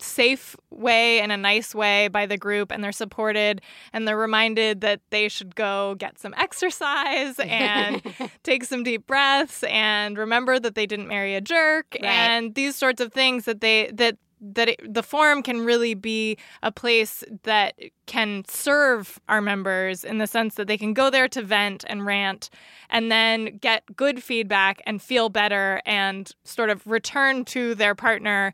safe 0.00 0.56
way 0.70 1.20
and 1.20 1.30
a 1.30 1.36
nice 1.36 1.74
way 1.74 2.08
by 2.08 2.24
the 2.24 2.38
group 2.38 2.72
and 2.72 2.82
they're 2.82 2.90
supported 2.90 3.60
and 3.92 4.08
they're 4.08 4.16
reminded 4.16 4.80
that 4.80 5.00
they 5.10 5.28
should 5.28 5.54
go 5.54 5.94
get 5.98 6.18
some 6.18 6.34
exercise 6.38 7.38
and 7.44 8.02
take 8.42 8.64
some 8.64 8.82
deep 8.82 9.06
breaths 9.06 9.62
and 9.64 10.16
remember 10.16 10.58
that 10.58 10.74
they 10.74 10.86
didn't 10.86 11.06
marry 11.06 11.34
a 11.34 11.40
jerk 11.40 11.86
Right. 12.00 12.04
and 12.10 12.54
these 12.54 12.74
sorts 12.76 13.00
of 13.00 13.12
things 13.12 13.44
that 13.44 13.60
they 13.60 13.90
that 13.92 14.16
that 14.40 14.68
it, 14.70 14.94
the 14.94 15.02
forum 15.02 15.42
can 15.42 15.64
really 15.64 15.94
be 15.94 16.36
a 16.62 16.70
place 16.70 17.24
that 17.44 17.74
can 18.06 18.44
serve 18.46 19.18
our 19.28 19.40
members 19.40 20.04
in 20.04 20.18
the 20.18 20.26
sense 20.26 20.54
that 20.56 20.66
they 20.66 20.76
can 20.78 20.92
go 20.92 21.10
there 21.10 21.28
to 21.28 21.42
vent 21.42 21.84
and 21.88 22.04
rant 22.04 22.50
and 22.90 23.10
then 23.10 23.58
get 23.58 23.96
good 23.96 24.22
feedback 24.22 24.82
and 24.86 25.00
feel 25.00 25.28
better 25.28 25.80
and 25.86 26.32
sort 26.44 26.70
of 26.70 26.86
return 26.86 27.44
to 27.44 27.74
their 27.74 27.94
partner 27.94 28.52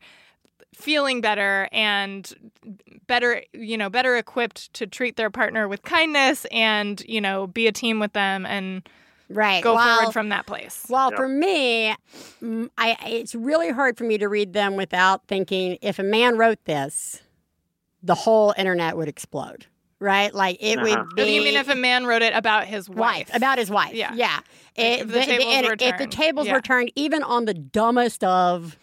feeling 0.74 1.20
better 1.20 1.68
and 1.72 2.34
better 3.06 3.42
you 3.52 3.76
know 3.76 3.90
better 3.90 4.16
equipped 4.16 4.72
to 4.72 4.86
treat 4.86 5.16
their 5.16 5.30
partner 5.30 5.68
with 5.68 5.82
kindness 5.82 6.46
and 6.50 7.02
you 7.06 7.20
know 7.20 7.46
be 7.46 7.66
a 7.66 7.72
team 7.72 7.98
with 7.98 8.12
them 8.12 8.46
and 8.46 8.88
Right. 9.30 9.62
go 9.62 9.74
Well- 9.76 9.96
forward 9.98 10.12
from 10.12 10.28
that 10.30 10.44
place. 10.46 10.84
Well, 10.88 11.10
Yeah. 11.12 11.16
for 11.16 11.28
me, 11.28 11.94
mm, 12.42 12.68
I 12.76 12.96
it's 13.06 13.34
really 13.34 13.70
hard 13.70 13.96
for 13.96 14.04
me 14.04 14.18
to 14.18 14.28
read 14.28 14.52
them 14.52 14.76
without 14.76 15.26
thinking 15.28 15.78
if 15.80 15.98
a 15.98 16.02
man 16.02 16.36
wrote 16.36 16.64
this, 16.64 17.22
the 18.02 18.14
whole 18.14 18.52
internet 18.58 18.96
would 18.96 19.08
explode. 19.08 19.66
Right? 20.02 20.34
Like 20.34 20.56
it 20.60 20.78
Uh-huh. 20.78 20.86
would 21.06 21.14
be. 21.14 21.22
What 21.22 21.30
you 21.30 21.42
mean 21.42 21.56
if 21.56 21.68
a 21.68 21.74
man 21.74 22.06
wrote 22.06 22.22
it 22.22 22.32
about 22.34 22.64
his 22.66 22.88
wife? 22.88 22.98
wife 22.98 23.30
about 23.34 23.58
his 23.58 23.70
wife? 23.70 23.92
Yeah. 23.94 24.12
yeah. 24.14 24.40
if 24.76 25.06
the 25.08 25.20
tables 25.20 25.54
and 25.54 25.66
were 25.66 25.76
if 25.78 25.98
the 25.98 26.06
tables 26.06 26.46
Yeah. 26.46 26.54
were 26.54 26.60
turned, 26.62 26.90
even 26.96 27.22
on 27.22 27.44
the 27.44 27.52
dumbest 27.54 28.24
of, 28.24 28.76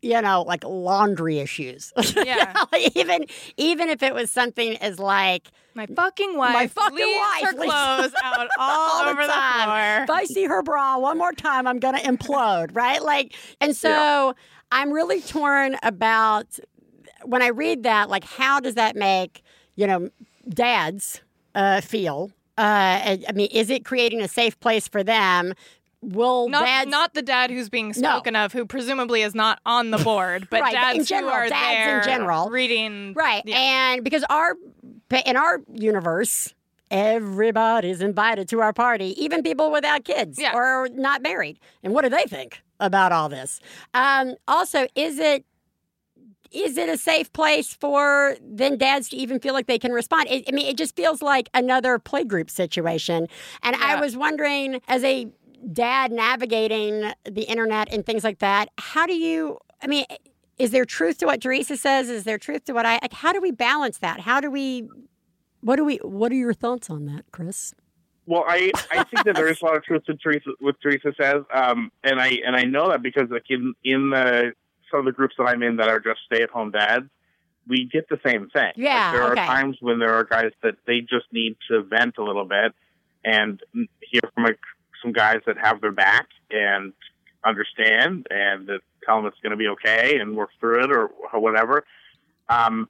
you 0.00 0.20
know, 0.20 0.42
like 0.42 0.64
laundry 0.64 1.38
issues. 1.38 1.92
Yeah. 2.16 2.54
even 2.94 3.26
even 3.56 3.88
if 3.88 4.02
it 4.02 4.14
was 4.14 4.30
something 4.30 4.76
as 4.78 4.98
like 4.98 5.50
My 5.74 5.86
fucking 5.86 6.36
wife 6.36 6.54
My 6.54 6.66
fucking 6.68 6.96
leaves 6.96 7.18
wife 7.18 7.42
her 7.44 7.52
clothes 7.54 8.12
out 8.22 8.48
all, 8.58 9.02
all 9.02 9.08
over 9.08 9.22
the 9.22 9.32
time. 9.32 10.04
If 10.04 10.10
I 10.10 10.24
see 10.24 10.44
her 10.44 10.62
bra 10.62 10.98
one 10.98 11.18
more 11.18 11.32
time, 11.32 11.66
I'm 11.66 11.78
gonna 11.78 11.98
implode, 11.98 12.74
right? 12.76 13.02
Like, 13.02 13.34
and 13.60 13.76
so 13.76 14.34
I'm 14.70 14.92
really 14.92 15.20
torn 15.20 15.76
about 15.82 16.58
when 17.24 17.42
I 17.42 17.48
read 17.48 17.82
that. 17.82 18.08
Like, 18.08 18.24
how 18.24 18.60
does 18.60 18.74
that 18.74 18.94
make 18.96 19.42
you 19.74 19.86
know 19.86 20.10
dads 20.48 21.20
uh, 21.54 21.80
feel? 21.80 22.30
Uh, 22.58 22.60
I 22.60 23.24
I 23.28 23.32
mean, 23.32 23.48
is 23.50 23.70
it 23.70 23.84
creating 23.84 24.20
a 24.20 24.28
safe 24.28 24.58
place 24.60 24.86
for 24.86 25.02
them? 25.02 25.54
Will 26.02 26.48
Not, 26.48 26.64
dads 26.64 26.90
not 26.90 27.14
the 27.14 27.22
dad 27.22 27.50
who's 27.50 27.68
being 27.68 27.92
spoken 27.92 28.34
of, 28.34 28.52
who 28.52 28.66
presumably 28.66 29.22
is 29.22 29.34
not 29.36 29.60
on 29.64 29.92
the 29.92 29.98
board, 29.98 30.48
but 30.50 30.60
Right, 30.62 30.74
but 30.74 30.80
dads 30.80 30.98
in 30.98 31.04
general, 31.04 31.30
who 31.32 31.36
are 31.38 31.48
dads 31.48 31.62
in 31.62 31.86
there 31.86 32.00
general. 32.02 32.50
reading. 32.50 33.12
Right. 33.14 33.42
Yeah. 33.46 33.56
And 33.56 34.02
because 34.04 34.24
our 34.28 34.56
in 35.26 35.36
our 35.36 35.60
universe, 35.72 36.54
everybody's 36.90 38.00
invited 38.00 38.48
to 38.48 38.60
our 38.60 38.72
party, 38.72 39.14
even 39.22 39.42
people 39.42 39.70
without 39.70 40.04
kids 40.04 40.38
Yeah. 40.40 40.52
or 40.54 40.88
not 40.92 41.22
married. 41.22 41.58
And 41.82 41.92
what 41.94 42.02
do 42.02 42.08
they 42.08 42.24
think 42.24 42.62
about 42.80 43.12
all 43.12 43.28
this? 43.28 43.60
Um, 43.94 44.34
also, 44.48 44.86
is 44.94 45.18
it 45.18 45.44
is 46.50 46.76
it 46.76 46.86
a 46.90 46.98
safe 46.98 47.32
place 47.32 47.72
for 47.72 48.36
then 48.42 48.76
dads 48.76 49.08
to 49.08 49.16
even 49.16 49.40
feel 49.40 49.54
like 49.54 49.66
they 49.66 49.78
can 49.78 49.90
respond? 49.92 50.26
It, 50.28 50.44
I 50.48 50.52
mean, 50.52 50.66
it 50.66 50.76
just 50.76 50.94
feels 50.94 51.22
like 51.22 51.48
another 51.54 51.98
playgroup 51.98 52.50
situation. 52.50 53.26
And 53.62 53.74
I 53.76 53.98
was 53.98 54.18
wondering, 54.18 54.82
as 54.86 55.02
a 55.02 55.28
dad 55.70 56.12
navigating 56.12 57.12
the 57.24 57.42
internet 57.42 57.92
and 57.92 58.04
things 58.04 58.24
like 58.24 58.38
that, 58.38 58.68
how 58.78 59.06
do 59.06 59.14
you? 59.14 59.58
I 59.82 59.86
mean, 59.86 60.04
is 60.58 60.70
there 60.70 60.84
truth 60.84 61.18
to 61.18 61.26
what 61.26 61.42
Theresa 61.42 61.76
says? 61.76 62.08
Is 62.08 62.24
there 62.24 62.38
truth 62.38 62.64
to 62.66 62.72
what 62.72 62.86
I? 62.86 62.98
Like, 63.02 63.12
how 63.12 63.32
do 63.32 63.40
we 63.40 63.50
balance 63.50 63.98
that? 63.98 64.20
How 64.20 64.40
do 64.40 64.50
we? 64.50 64.88
What 65.60 65.76
do 65.76 65.84
we? 65.84 65.96
What 65.98 66.32
are 66.32 66.36
your 66.36 66.54
thoughts 66.54 66.90
on 66.90 67.06
that, 67.06 67.24
Chris? 67.32 67.74
Well, 68.24 68.44
I, 68.46 68.70
I 68.92 69.02
think 69.04 69.24
that 69.24 69.34
there 69.34 69.48
is 69.48 69.60
a 69.62 69.64
lot 69.64 69.76
of 69.76 69.82
truth 69.82 70.04
to 70.04 70.16
Theresa 70.16 70.50
what 70.60 70.76
Theresa 70.80 71.12
says, 71.20 71.42
um, 71.52 71.90
and 72.04 72.20
I 72.20 72.38
and 72.46 72.54
I 72.54 72.62
know 72.62 72.90
that 72.90 73.02
because 73.02 73.28
like 73.30 73.46
in 73.48 73.74
in 73.84 74.10
the 74.10 74.52
some 74.90 75.00
of 75.00 75.06
the 75.06 75.12
groups 75.12 75.34
that 75.38 75.44
I'm 75.44 75.62
in 75.62 75.76
that 75.76 75.88
are 75.88 75.98
just 75.98 76.20
stay 76.32 76.42
at 76.42 76.50
home 76.50 76.70
dads, 76.70 77.06
we 77.66 77.88
get 77.92 78.08
the 78.08 78.18
same 78.24 78.48
thing. 78.50 78.62
Like, 78.66 78.74
Yeah, 78.76 79.12
there 79.12 79.24
okay. 79.32 79.40
are 79.40 79.46
times 79.46 79.78
when 79.80 79.98
there 79.98 80.14
are 80.14 80.24
guys 80.24 80.52
that 80.62 80.74
they 80.86 81.00
just 81.00 81.26
need 81.32 81.56
to 81.70 81.82
vent 81.82 82.16
a 82.18 82.22
little 82.22 82.44
bit 82.44 82.72
and 83.24 83.60
hear 84.00 84.20
from 84.34 84.44
like, 84.44 84.58
some 85.02 85.12
guys 85.12 85.40
that 85.46 85.58
have 85.58 85.80
their 85.80 85.92
back 85.92 86.28
and 86.50 86.92
understand 87.44 88.26
and 88.30 88.66
that 88.68 88.80
tell 89.04 89.16
them 89.16 89.26
it's 89.26 89.40
going 89.42 89.50
to 89.50 89.56
be 89.56 89.68
okay 89.68 90.18
and 90.20 90.36
work 90.36 90.50
through 90.60 90.84
it 90.84 90.90
or 90.92 91.10
whatever. 91.40 91.84
Um, 92.48 92.88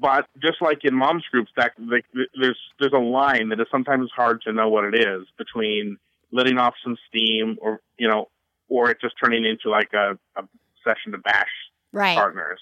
but 0.00 0.26
just 0.42 0.60
like 0.60 0.84
in 0.84 0.94
moms 0.94 1.24
groups, 1.30 1.50
that 1.56 1.72
like, 1.78 2.04
there's 2.12 2.58
there's 2.80 2.92
a 2.92 2.98
line 2.98 3.48
that 3.50 3.60
is 3.60 3.66
sometimes 3.70 4.10
hard 4.14 4.42
to 4.42 4.52
know 4.52 4.68
what 4.68 4.84
it 4.84 4.94
is 4.94 5.26
between 5.38 5.98
letting 6.32 6.58
off 6.58 6.74
some 6.82 6.96
steam, 7.08 7.56
or 7.60 7.80
you 7.98 8.08
know, 8.08 8.28
or 8.68 8.90
it 8.90 9.00
just 9.00 9.14
turning 9.22 9.44
into 9.44 9.70
like 9.70 9.92
a, 9.92 10.18
a 10.36 10.42
session 10.84 11.12
to 11.12 11.18
bash 11.18 11.48
Right. 11.92 12.16
partners, 12.16 12.58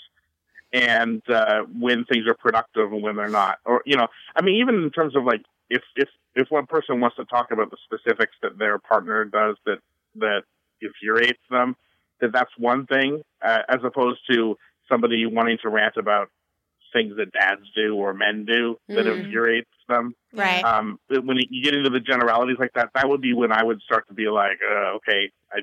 and 0.75 1.23
uh, 1.31 1.63
when 1.79 2.05
things 2.05 2.27
are 2.27 2.35
productive 2.35 2.93
and 2.93 3.03
when 3.03 3.17
they're 3.17 3.29
not, 3.29 3.61
or 3.65 3.81
you 3.87 3.97
know, 3.97 4.09
I 4.37 4.43
mean, 4.43 4.57
even 4.57 4.75
in 4.83 4.91
terms 4.91 5.17
of 5.17 5.25
like 5.25 5.41
if 5.73 5.83
if 5.97 6.09
if 6.35 6.51
one 6.51 6.67
person 6.67 7.01
wants 7.01 7.17
to 7.17 7.25
talk 7.25 7.51
about 7.51 7.71
the 7.71 7.77
specifics 7.85 8.37
that 8.43 8.59
their 8.59 8.79
partner 8.79 9.25
does 9.25 9.57
that 9.67 9.79
that 10.17 10.43
infuriates 10.81 11.41
them, 11.51 11.75
that 12.21 12.33
that's 12.33 12.51
one 12.59 12.87
thing, 12.87 13.23
uh, 13.43 13.61
as 13.69 13.79
opposed 13.83 14.21
to 14.31 14.57
somebody 14.89 15.25
wanting 15.27 15.59
to 15.63 15.69
rant 15.71 15.97
about 15.97 16.29
things 16.93 17.17
that 17.17 17.33
dads 17.33 17.63
do 17.75 17.97
or 17.97 18.13
men 18.13 18.45
do 18.45 18.79
that 18.89 19.07
Mhm. 19.07 19.25
infuriates 19.25 19.71
them. 19.89 20.15
Right. 20.35 20.63
Um, 20.63 20.99
when 21.09 21.39
you 21.49 21.63
get 21.63 21.75
into 21.75 21.89
the 21.89 22.01
generalities 22.01 22.59
like 22.59 22.73
that, 22.75 22.91
that 22.95 23.09
would 23.09 23.23
be 23.23 23.33
when 23.33 23.51
I 23.51 23.63
would 23.65 23.81
start 23.81 24.07
to 24.09 24.15
be 24.15 24.29
like, 24.29 24.59
uh, 24.63 24.97
okay, 24.97 25.31
I 25.51 25.61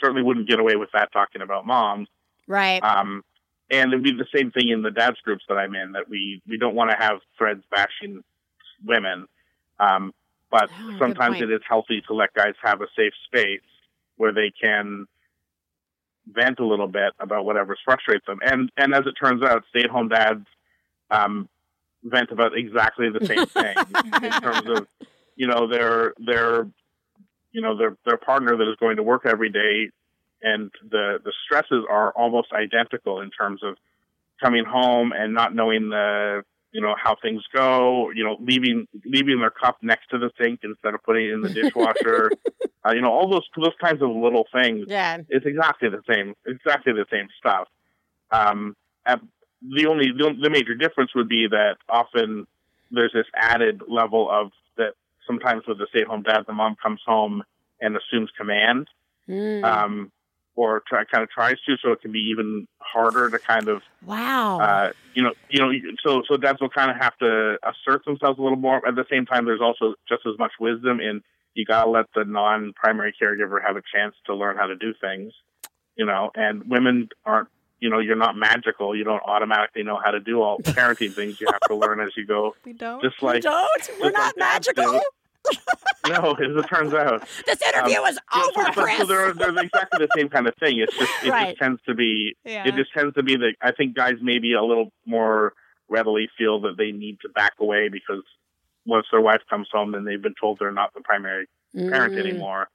certainly 0.00 0.22
wouldn't 0.22 0.48
get 0.48 0.58
away 0.58 0.76
with 0.76 0.90
that 0.92 1.12
talking 1.12 1.42
about 1.42 1.66
moms. 1.66 2.08
Right. 2.46 2.82
Um, 2.82 3.22
and 3.70 3.92
it'd 3.92 4.02
be 4.02 4.12
the 4.12 4.26
same 4.34 4.50
thing 4.52 4.70
in 4.70 4.80
the 4.80 4.90
dads 4.90 5.20
groups 5.20 5.44
that 5.48 5.58
I'm 5.58 5.74
in 5.74 5.92
that 5.92 6.08
we, 6.08 6.40
we 6.48 6.56
don't 6.56 6.74
want 6.74 6.90
to 6.90 6.96
have 6.96 7.20
threads 7.36 7.62
bashing 7.70 8.24
women. 8.84 9.26
Um, 9.80 10.12
but 10.50 10.68
Oh, 10.70 10.98
sometimes 10.98 11.36
it 11.40 11.50
is 11.50 11.60
healthy 11.68 12.02
to 12.08 12.14
let 12.14 12.34
guys 12.34 12.54
have 12.62 12.80
a 12.80 12.86
safe 12.96 13.12
space 13.26 13.60
where 14.16 14.32
they 14.32 14.52
can 14.60 15.06
vent 16.26 16.58
a 16.58 16.66
little 16.66 16.88
bit 16.88 17.12
about 17.18 17.44
whatever 17.44 17.76
frustrates 17.84 18.26
them. 18.26 18.38
And, 18.42 18.70
and 18.76 18.94
as 18.94 19.02
it 19.06 19.14
turns 19.22 19.42
out, 19.42 19.64
stay 19.70 19.84
at 19.84 19.90
home 19.90 20.08
dads, 20.08 20.46
um, 21.10 21.48
vent 22.04 22.30
about 22.30 22.56
exactly 22.56 23.08
the 23.10 23.24
same 23.26 23.46
thing 23.46 23.76
in 24.22 24.32
terms 24.40 24.68
of, 24.68 24.86
you 25.36 25.46
know, 25.46 25.66
their, 25.68 26.14
their, 26.18 26.68
you 27.52 27.62
know, 27.62 27.76
their, 27.76 27.96
their 28.04 28.18
partner 28.18 28.56
that 28.56 28.68
is 28.68 28.76
going 28.78 28.96
to 28.96 29.02
work 29.02 29.22
every 29.24 29.50
day 29.50 29.90
and 30.42 30.70
the 30.90 31.18
the 31.24 31.32
stresses 31.44 31.84
are 31.88 32.12
almost 32.12 32.48
identical 32.52 33.20
in 33.20 33.30
terms 33.30 33.62
of 33.62 33.76
coming 34.42 34.64
home 34.64 35.12
and 35.12 35.34
not 35.34 35.54
knowing 35.54 35.90
the 35.90 36.42
you 36.72 36.80
know 36.80 36.94
how 37.02 37.16
things 37.20 37.42
go 37.52 38.10
you 38.10 38.24
know 38.24 38.36
leaving 38.40 38.86
leaving 39.04 39.40
their 39.40 39.50
cup 39.50 39.78
next 39.82 40.08
to 40.08 40.18
the 40.18 40.30
sink 40.40 40.60
instead 40.62 40.94
of 40.94 41.02
putting 41.02 41.26
it 41.26 41.32
in 41.32 41.40
the 41.42 41.50
dishwasher 41.50 42.32
uh, 42.86 42.92
you 42.92 43.00
know 43.00 43.10
all 43.10 43.28
those 43.28 43.46
those 43.56 43.74
kinds 43.80 44.02
of 44.02 44.10
little 44.10 44.46
things 44.52 44.86
Yeah. 44.88 45.18
it's 45.28 45.46
exactly 45.46 45.88
the 45.88 46.02
same 46.08 46.34
exactly 46.46 46.92
the 46.92 47.06
same 47.10 47.28
stuff 47.38 47.68
um 48.30 48.76
the 49.62 49.86
only 49.86 50.06
the, 50.16 50.48
major 50.50 50.74
difference 50.74 51.14
would 51.14 51.28
be 51.28 51.46
that 51.50 51.76
often 51.88 52.46
there's 52.90 53.12
this 53.12 53.26
added 53.34 53.82
level 53.88 54.30
of 54.30 54.52
that 54.76 54.94
sometimes 55.26 55.62
with 55.68 55.78
the 55.78 55.86
stay 55.90 56.00
at 56.00 56.06
home 56.06 56.22
dad 56.22 56.44
the 56.46 56.52
mom 56.52 56.76
comes 56.82 57.00
home 57.04 57.42
and 57.80 57.96
assumes 57.96 58.30
command 58.36 58.88
Mm. 59.28 59.62
um, 59.64 60.12
or 60.60 60.82
try, 60.86 61.04
kind 61.04 61.22
of 61.22 61.30
tries 61.30 61.56
to, 61.64 61.74
so 61.82 61.92
it 61.92 62.02
can 62.02 62.12
be 62.12 62.18
even 62.18 62.68
harder 62.80 63.30
to 63.30 63.38
kind 63.38 63.66
of, 63.66 63.80
wow. 64.04 64.60
uh, 64.60 64.92
you 65.14 65.22
know, 65.22 65.32
you 65.48 65.58
know, 65.58 65.72
so 66.04 66.22
so 66.28 66.36
dads 66.36 66.60
will 66.60 66.68
kind 66.68 66.90
of 66.90 66.98
have 66.98 67.16
to 67.16 67.56
assert 67.62 68.04
themselves 68.04 68.38
a 68.38 68.42
little 68.42 68.58
more. 68.58 68.86
At 68.86 68.94
the 68.94 69.06
same 69.10 69.24
time, 69.24 69.46
there's 69.46 69.62
also 69.62 69.94
just 70.06 70.20
as 70.26 70.38
much 70.38 70.52
wisdom 70.60 71.00
in 71.00 71.22
you 71.54 71.64
gotta 71.64 71.88
let 71.88 72.06
the 72.14 72.24
non-primary 72.24 73.14
caregiver 73.20 73.56
have 73.66 73.76
a 73.76 73.82
chance 73.94 74.14
to 74.26 74.34
learn 74.34 74.58
how 74.58 74.66
to 74.66 74.76
do 74.76 74.92
things, 75.00 75.32
you 75.96 76.04
know. 76.04 76.30
And 76.34 76.68
women 76.68 77.08
aren't, 77.24 77.48
you 77.80 77.88
know, 77.88 77.98
you're 77.98 78.14
not 78.14 78.36
magical. 78.36 78.94
You 78.94 79.04
don't 79.04 79.22
automatically 79.24 79.82
know 79.82 79.98
how 80.04 80.10
to 80.10 80.20
do 80.20 80.42
all 80.42 80.58
parenting 80.58 81.14
things. 81.14 81.40
You 81.40 81.46
have 81.50 81.60
to 81.68 81.74
learn 81.74 82.00
as 82.00 82.10
you 82.18 82.26
go. 82.26 82.54
We 82.66 82.74
don't. 82.74 83.02
Just 83.02 83.22
like 83.22 83.36
we 83.36 83.40
don't. 83.40 83.90
We're 83.98 84.10
not 84.10 84.36
like 84.36 84.36
magical. 84.36 85.00
No, 86.08 86.32
as 86.32 86.56
it 86.56 86.68
turns 86.68 86.94
out. 86.94 87.26
This 87.46 87.60
interview 87.66 88.00
Um, 88.00 88.06
is 88.06 88.18
over, 88.34 88.64
so, 88.72 88.82
Chris. 88.82 88.98
so 88.98 89.04
they're, 89.04 89.32
they're 89.34 89.58
exactly 89.58 90.06
the 90.06 90.08
same 90.16 90.28
kind 90.28 90.46
of 90.46 90.54
thing. 90.56 90.78
It's 90.78 90.96
just 90.96 91.10
it 91.24 91.30
Right. 91.30 91.48
just 91.48 91.58
tends 91.60 91.80
to 91.86 91.94
be 91.94 92.34
Yeah. 92.44 92.66
it 92.66 92.74
just 92.74 92.92
tends 92.92 93.14
to 93.14 93.22
be 93.22 93.36
that 93.36 93.54
I 93.62 93.72
think 93.72 93.94
guys 93.94 94.14
maybe 94.20 94.52
a 94.54 94.62
little 94.62 94.92
more 95.06 95.52
readily 95.88 96.28
feel 96.38 96.60
that 96.62 96.76
they 96.76 96.92
need 96.92 97.18
to 97.22 97.28
back 97.30 97.52
away 97.60 97.88
because 97.88 98.22
once 98.86 99.06
their 99.10 99.20
wife 99.20 99.42
comes 99.50 99.68
home, 99.70 99.92
then 99.92 100.04
they've 100.04 100.22
been 100.22 100.34
told 100.40 100.58
they're 100.58 100.72
not 100.72 100.94
the 100.94 101.00
primary 101.00 101.46
parent 101.74 102.14
Mm. 102.14 102.18
anymore. 102.20 102.68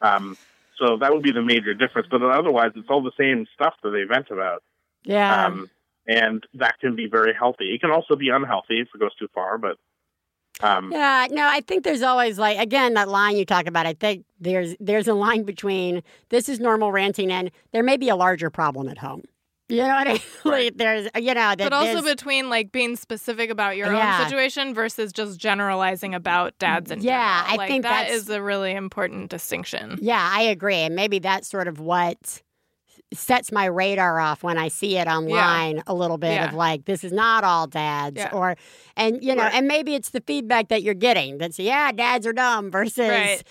Um, 0.00 0.36
so 0.78 0.96
that 0.96 1.12
would 1.12 1.22
be 1.22 1.32
the 1.32 1.42
major 1.42 1.74
difference. 1.74 2.08
But 2.10 2.22
otherwise, 2.22 2.72
it's 2.76 2.88
all 2.88 3.02
the 3.02 3.12
same 3.18 3.46
stuff 3.54 3.74
that 3.82 3.90
they 3.90 4.04
vent 4.04 4.30
about. 4.30 4.62
Yeah. 5.04 5.46
Um, 5.46 5.70
and 6.06 6.46
that 6.54 6.78
can 6.80 6.96
be 6.96 7.06
very 7.06 7.34
healthy. 7.34 7.74
It 7.74 7.80
can 7.82 7.90
also 7.90 8.16
be 8.16 8.30
unhealthy 8.30 8.80
if 8.80 8.88
it 8.94 8.98
goes 8.98 9.14
too 9.16 9.28
far, 9.34 9.58
but 9.58 9.76
um, 10.62 10.90
Yeah, 10.92 11.26
no, 11.30 11.46
I 11.46 11.60
think 11.60 11.84
there's 11.84 12.02
always 12.02 12.38
like 12.38 12.58
again 12.58 12.94
that 12.94 13.08
line 13.08 13.36
you 13.36 13.44
talk 13.44 13.66
about. 13.66 13.86
I 13.86 13.94
think 13.94 14.24
there's 14.40 14.74
there's 14.80 15.08
a 15.08 15.14
line 15.14 15.44
between 15.44 16.02
this 16.30 16.48
is 16.48 16.60
normal 16.60 16.92
ranting 16.92 17.30
and 17.30 17.50
there 17.72 17.82
may 17.82 17.96
be 17.96 18.08
a 18.08 18.16
larger 18.16 18.50
problem 18.50 18.88
at 18.88 18.98
home. 18.98 19.22
You 19.68 19.76
know 19.78 19.88
what 19.88 20.08
I 20.08 20.12
mean? 20.14 20.20
Like, 20.44 20.76
there's 20.78 21.08
you 21.14 21.32
know 21.32 21.54
that 21.54 21.58
But 21.58 21.72
also 21.72 22.02
between 22.02 22.50
like 22.50 22.72
being 22.72 22.96
specific 22.96 23.50
about 23.50 23.76
your 23.76 23.92
Yeah. 23.92 24.18
own 24.18 24.24
situation 24.28 24.74
versus 24.74 25.12
just 25.12 25.38
generalizing 25.38 26.12
about 26.14 26.58
dads 26.58 26.90
and 26.90 27.02
Yeah, 27.02 27.36
general. 27.38 27.52
I 27.52 27.56
Like, 27.56 27.68
think 27.68 27.82
that's- 27.84 28.28
a 28.28 28.42
really 28.42 28.72
important 28.72 29.30
distinction. 29.30 29.98
yeah, 30.02 30.28
I 30.32 30.42
agree, 30.42 30.74
and 30.78 30.96
maybe 30.96 31.20
that's 31.20 31.48
sort 31.48 31.68
of 31.68 31.78
what 31.78 32.42
sets 33.12 33.50
my 33.50 33.64
radar 33.64 34.20
off 34.20 34.42
when 34.42 34.56
I 34.58 34.68
see 34.68 34.96
it 34.96 35.06
online 35.08 35.82
a 35.86 35.94
little 35.94 36.18
bit 36.18 36.40
of 36.42 36.54
like 36.54 36.84
this 36.84 37.02
is 37.02 37.12
not 37.12 37.42
all 37.44 37.66
dads 37.66 38.16
Yeah. 38.18 38.30
or 38.32 38.56
and 38.96 39.22
you 39.22 39.34
know 39.34 39.42
Right. 39.42 39.54
and 39.54 39.66
maybe 39.66 39.94
it's 39.94 40.10
the 40.10 40.20
feedback 40.26 40.68
that 40.68 40.82
you're 40.84 40.94
getting 40.94 41.38
that's 41.38 41.58
yeah 41.58 41.90
dads 41.92 42.26
are 42.26 42.32
dumb 42.32 42.70
versus 42.70 43.08
Right. 43.08 43.42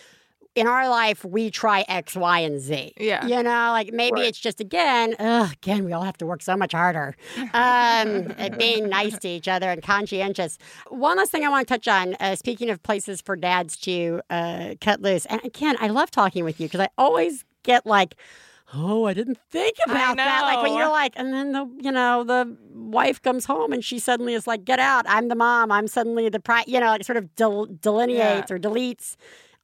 in 0.55 0.65
our 0.65 0.87
life 0.89 1.23
we 1.25 1.51
try 1.51 1.85
X, 1.87 2.15
Y, 2.15 2.39
and 2.39 2.59
Z. 2.59 2.93
Yeah. 2.97 3.25
You 3.25 3.43
know, 3.43 3.71
like 3.71 3.91
maybe 3.93 4.21
Right. 4.21 4.27
it's 4.29 4.39
just 4.39 4.59
again, 4.59 5.13
ugh, 5.19 5.51
again, 5.53 5.83
we 5.85 5.93
all 5.93 6.01
have 6.03 6.17
to 6.17 6.25
work 6.25 6.41
so 6.41 6.57
much 6.57 6.71
harder. 6.73 7.15
Um, 7.37 8.33
at 8.37 8.57
being 8.57 8.89
nice 8.89 9.17
to 9.19 9.27
each 9.27 9.47
other 9.47 9.69
and 9.69 9.81
conscientious. 9.83 10.57
One 10.89 11.17
last 11.17 11.31
thing 11.31 11.43
I 11.45 11.49
want 11.49 11.67
to 11.67 11.73
touch 11.73 11.87
on, 11.87 12.15
uh, 12.19 12.35
speaking 12.35 12.69
of 12.69 12.81
places 12.83 13.21
for 13.21 13.35
dads 13.35 13.77
to 13.77 14.21
uh, 14.29 14.75
cut 14.81 15.01
loose. 15.01 15.25
And 15.27 15.39
again, 15.45 15.75
I 15.79 15.87
love 15.89 16.11
talking 16.11 16.43
with 16.43 16.59
you 16.59 16.67
because 16.67 16.81
I 16.81 16.89
always 16.97 17.45
get 17.63 17.85
like, 17.85 18.15
Oh, 18.73 19.05
I 19.05 19.13
didn't 19.13 19.39
think 19.49 19.77
about 19.85 20.17
that. 20.17 20.41
Like 20.43 20.61
when 20.63 20.75
you're 20.77 20.89
like, 20.89 21.13
and 21.15 21.33
then 21.33 21.51
the 21.53 21.67
you 21.81 21.91
know 21.91 22.23
the 22.23 22.55
wife 22.71 23.21
comes 23.21 23.45
home 23.45 23.73
and 23.73 23.83
she 23.83 23.97
suddenly 23.99 24.33
is 24.33 24.45
like, 24.45 24.63
"Get 24.63 24.79
out! 24.79 25.05
I'm 25.07 25.27
the 25.27 25.35
mom. 25.35 25.71
I'm 25.71 25.87
suddenly 25.87 26.29
the 26.29 26.39
pri-," 26.39 26.65
you 26.67 26.79
know, 26.79 26.87
like 26.87 27.03
sort 27.03 27.17
of 27.17 27.33
del- 27.35 27.65
delineates 27.65 28.51
or 28.51 28.59
deletes 28.59 29.15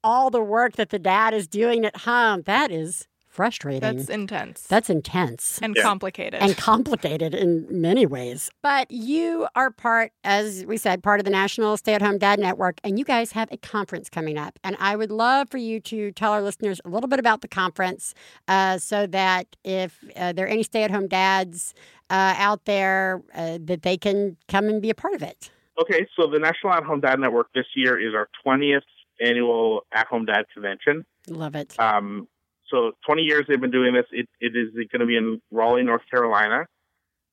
all 0.04 0.30
the 0.30 0.42
work 0.42 0.74
that 0.74 0.90
the 0.90 1.00
dad 1.00 1.34
is 1.34 1.48
doing 1.48 1.86
at 1.86 1.98
home. 1.98 2.44
That 2.46 2.72
is 2.72 3.08
frustrating. 3.36 3.82
That's 3.98 4.10
intense. 4.10 4.62
That's 4.62 4.90
intense 4.90 5.60
and 5.62 5.76
Yeah. 5.76 5.84
complicated. 5.84 6.42
and 6.42 6.56
complicated 6.56 7.36
in 7.36 7.68
many 7.70 8.06
ways. 8.06 8.50
But 8.64 8.90
you 8.90 9.48
are 9.56 9.70
part, 9.72 10.14
as 10.24 10.66
we 10.66 10.78
said, 10.78 11.04
part 11.04 11.20
of 11.20 11.26
the 11.26 11.32
National 11.32 11.76
Stay 11.76 11.94
at 11.94 12.02
Home 12.02 12.18
Dad 12.18 12.40
Network, 12.40 12.80
and 12.84 12.98
you 12.98 13.04
guys 13.04 13.34
have 13.34 13.52
a 13.52 13.58
conference 13.58 14.10
coming 14.10 14.38
up. 14.38 14.58
And 14.64 14.78
I 14.80 14.96
would 14.96 15.12
love 15.12 15.50
for 15.50 15.58
you 15.58 15.80
to 15.82 16.12
tell 16.14 16.32
our 16.32 16.42
listeners 16.42 16.80
a 16.86 16.90
little 16.90 17.10
bit 17.10 17.20
about 17.20 17.42
the 17.42 17.48
conference 17.50 18.14
uh, 18.48 18.78
so 18.78 19.06
that 19.08 19.56
if 19.66 20.00
uh, 20.16 20.32
there 20.32 20.46
are 20.46 20.50
any 20.50 20.64
stay 20.64 20.84
at 20.84 20.92
home 20.92 21.08
dads 21.08 21.74
uh, 22.10 22.36
out 22.38 22.66
there, 22.66 23.22
uh, 23.36 23.58
that 23.62 23.82
they 23.82 23.98
can 23.98 24.38
come 24.48 24.66
and 24.70 24.82
be 24.82 24.90
a 24.90 24.96
part 24.96 25.14
of 25.14 25.22
it. 25.22 25.50
Okay, 25.82 26.08
so 26.16 26.28
the 26.28 26.40
National 26.40 26.72
At 26.72 26.84
Home 26.84 27.02
Dad 27.02 27.20
Network 27.20 27.48
this 27.54 27.66
year 27.76 28.00
is 28.00 28.14
our 28.16 28.30
20th 28.46 28.82
annual 29.20 29.82
At 29.92 30.08
Home 30.08 30.24
Dad 30.26 30.46
Convention. 30.54 31.06
Love 31.28 31.56
it. 31.56 31.78
Um, 31.80 32.28
so 32.70 32.92
20 33.06 33.22
years 33.24 33.46
they've 33.48 33.62
been 33.62 33.72
doing 33.72 33.94
this. 33.94 34.06
It, 34.12 34.28
it 34.40 34.56
is 34.56 34.74
going 34.92 35.00
to 35.00 35.06
be 35.06 35.18
in 35.18 35.42
Raleigh, 35.52 35.84
North 35.84 36.02
Carolina, 36.10 36.66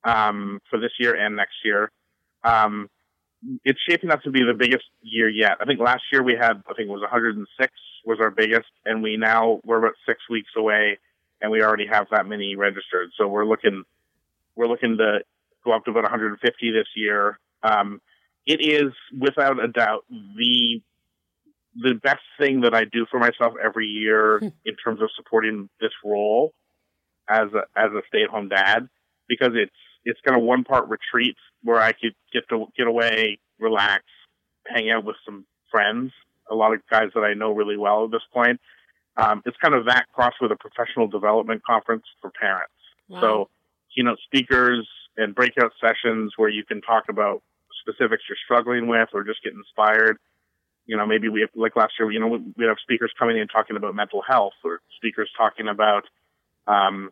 um, 0.03 0.59
for 0.69 0.79
this 0.79 0.91
year 0.99 1.15
and 1.15 1.35
next 1.35 1.55
year. 1.63 1.91
Um, 2.43 2.89
it's 3.65 3.79
shaping 3.89 4.11
up 4.11 4.21
to 4.23 4.31
be 4.31 4.43
the 4.43 4.53
biggest 4.53 4.85
year 5.01 5.29
yet. 5.29 5.57
I 5.59 5.65
think 5.65 5.79
last 5.79 6.03
year 6.11 6.23
we 6.23 6.33
had, 6.33 6.63
I 6.69 6.73
think 6.73 6.87
it 6.87 6.91
was 6.91 7.01
106 7.01 7.71
was 8.05 8.19
our 8.19 8.31
biggest, 8.31 8.67
and 8.85 9.01
we 9.01 9.17
now 9.17 9.61
we're 9.65 9.79
about 9.79 9.95
six 10.05 10.19
weeks 10.29 10.51
away, 10.57 10.97
and 11.41 11.51
we 11.51 11.61
already 11.61 11.87
have 11.87 12.07
that 12.11 12.25
many 12.25 12.55
registered. 12.55 13.11
So 13.17 13.27
we're 13.27 13.45
looking, 13.45 13.83
we're 14.55 14.67
looking 14.67 14.97
to 14.97 15.19
go 15.63 15.73
up 15.73 15.85
to 15.85 15.91
about 15.91 16.03
150 16.03 16.71
this 16.71 16.87
year. 16.95 17.39
Um, 17.63 18.01
it 18.45 18.59
is 18.61 18.91
without 19.17 19.63
a 19.63 19.67
doubt 19.67 20.05
the 20.09 20.81
the 21.75 21.93
best 22.01 22.21
thing 22.39 22.61
that 22.61 22.73
I 22.73 22.85
do 22.85 23.05
for 23.09 23.19
myself 23.19 23.53
every 23.63 23.87
year 23.87 24.37
in 24.65 24.75
terms 24.83 25.01
of 25.01 25.09
supporting 25.15 25.69
this 25.81 25.91
role 26.03 26.53
as 27.29 27.47
a 27.53 27.63
as 27.79 27.91
a 27.91 28.01
stay 28.07 28.23
at 28.23 28.29
home 28.29 28.49
dad 28.49 28.89
because 29.27 29.51
it's 29.55 29.71
it's 30.05 30.19
kind 30.25 30.37
of 30.39 30.45
one 30.45 30.63
part 30.63 30.89
retreat 30.89 31.35
where 31.63 31.79
I 31.81 31.93
could 31.93 32.13
get 32.33 32.43
to 32.49 32.65
get 32.77 32.87
away, 32.87 33.39
relax, 33.59 34.03
hang 34.67 34.91
out 34.91 35.05
with 35.05 35.15
some 35.25 35.45
friends, 35.71 36.11
a 36.51 36.55
lot 36.55 36.73
of 36.73 36.81
guys 36.89 37.09
that 37.15 37.21
I 37.21 37.33
know 37.33 37.51
really 37.53 37.77
well 37.77 38.05
at 38.05 38.11
this 38.11 38.21
point. 38.33 38.59
Um, 39.15 39.41
it's 39.45 39.57
kind 39.57 39.75
of 39.75 39.85
that 39.85 40.05
cross 40.13 40.33
with 40.41 40.51
a 40.51 40.55
professional 40.55 41.07
development 41.07 41.63
conference 41.63 42.03
for 42.21 42.31
parents. 42.31 42.73
So 43.21 43.49
keynote 43.95 44.19
speakers 44.25 44.87
and 45.17 45.35
breakout 45.35 45.71
sessions 45.79 46.33
where 46.37 46.49
you 46.49 46.65
can 46.65 46.81
talk 46.81 47.05
about 47.09 47.41
specifics 47.81 48.23
you're 48.27 48.37
struggling 48.43 48.87
with 48.87 49.09
or 49.13 49.23
just 49.23 49.43
get 49.43 49.53
inspired 49.53 50.17
you 50.85 50.97
know, 50.97 51.05
maybe 51.05 51.29
we 51.29 51.41
have, 51.41 51.49
like 51.55 51.75
last 51.75 51.93
year, 51.99 52.11
you 52.11 52.19
know, 52.19 52.27
we- 52.27 52.53
we'd 52.57 52.67
have 52.67 52.77
speakers 52.81 53.13
coming 53.17 53.37
in 53.37 53.47
talking 53.47 53.77
about 53.77 53.95
mental 53.95 54.21
health 54.21 54.53
or 54.63 54.81
speakers 54.95 55.31
talking 55.37 55.67
about, 55.67 56.07
um, 56.67 57.11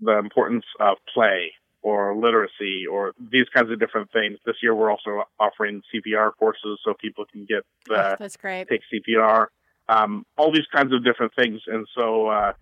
the 0.00 0.18
importance 0.18 0.64
of 0.80 0.98
play 1.12 1.54
or 1.82 2.14
literacy 2.14 2.86
or 2.86 3.12
these 3.18 3.48
kinds 3.54 3.70
of 3.70 3.78
different 3.78 4.10
things. 4.12 4.38
This 4.44 4.56
year, 4.62 4.74
we're 4.74 4.90
also 4.90 5.24
offering 5.38 5.82
CPR 5.92 6.32
courses 6.32 6.80
so 6.84 6.94
people 6.94 7.24
can 7.26 7.44
get, 7.44 7.64
uh, 7.90 8.12
Oh, 8.12 8.16
that's 8.18 8.36
great. 8.36 8.68
take 8.68 8.82
CPR, 8.92 9.46
um, 9.88 10.26
all 10.36 10.50
these 10.50 10.66
kinds 10.74 10.92
of 10.92 11.04
different 11.04 11.34
things. 11.34 11.62
And 11.66 11.86
so, 11.94 12.28
uh, 12.28 12.52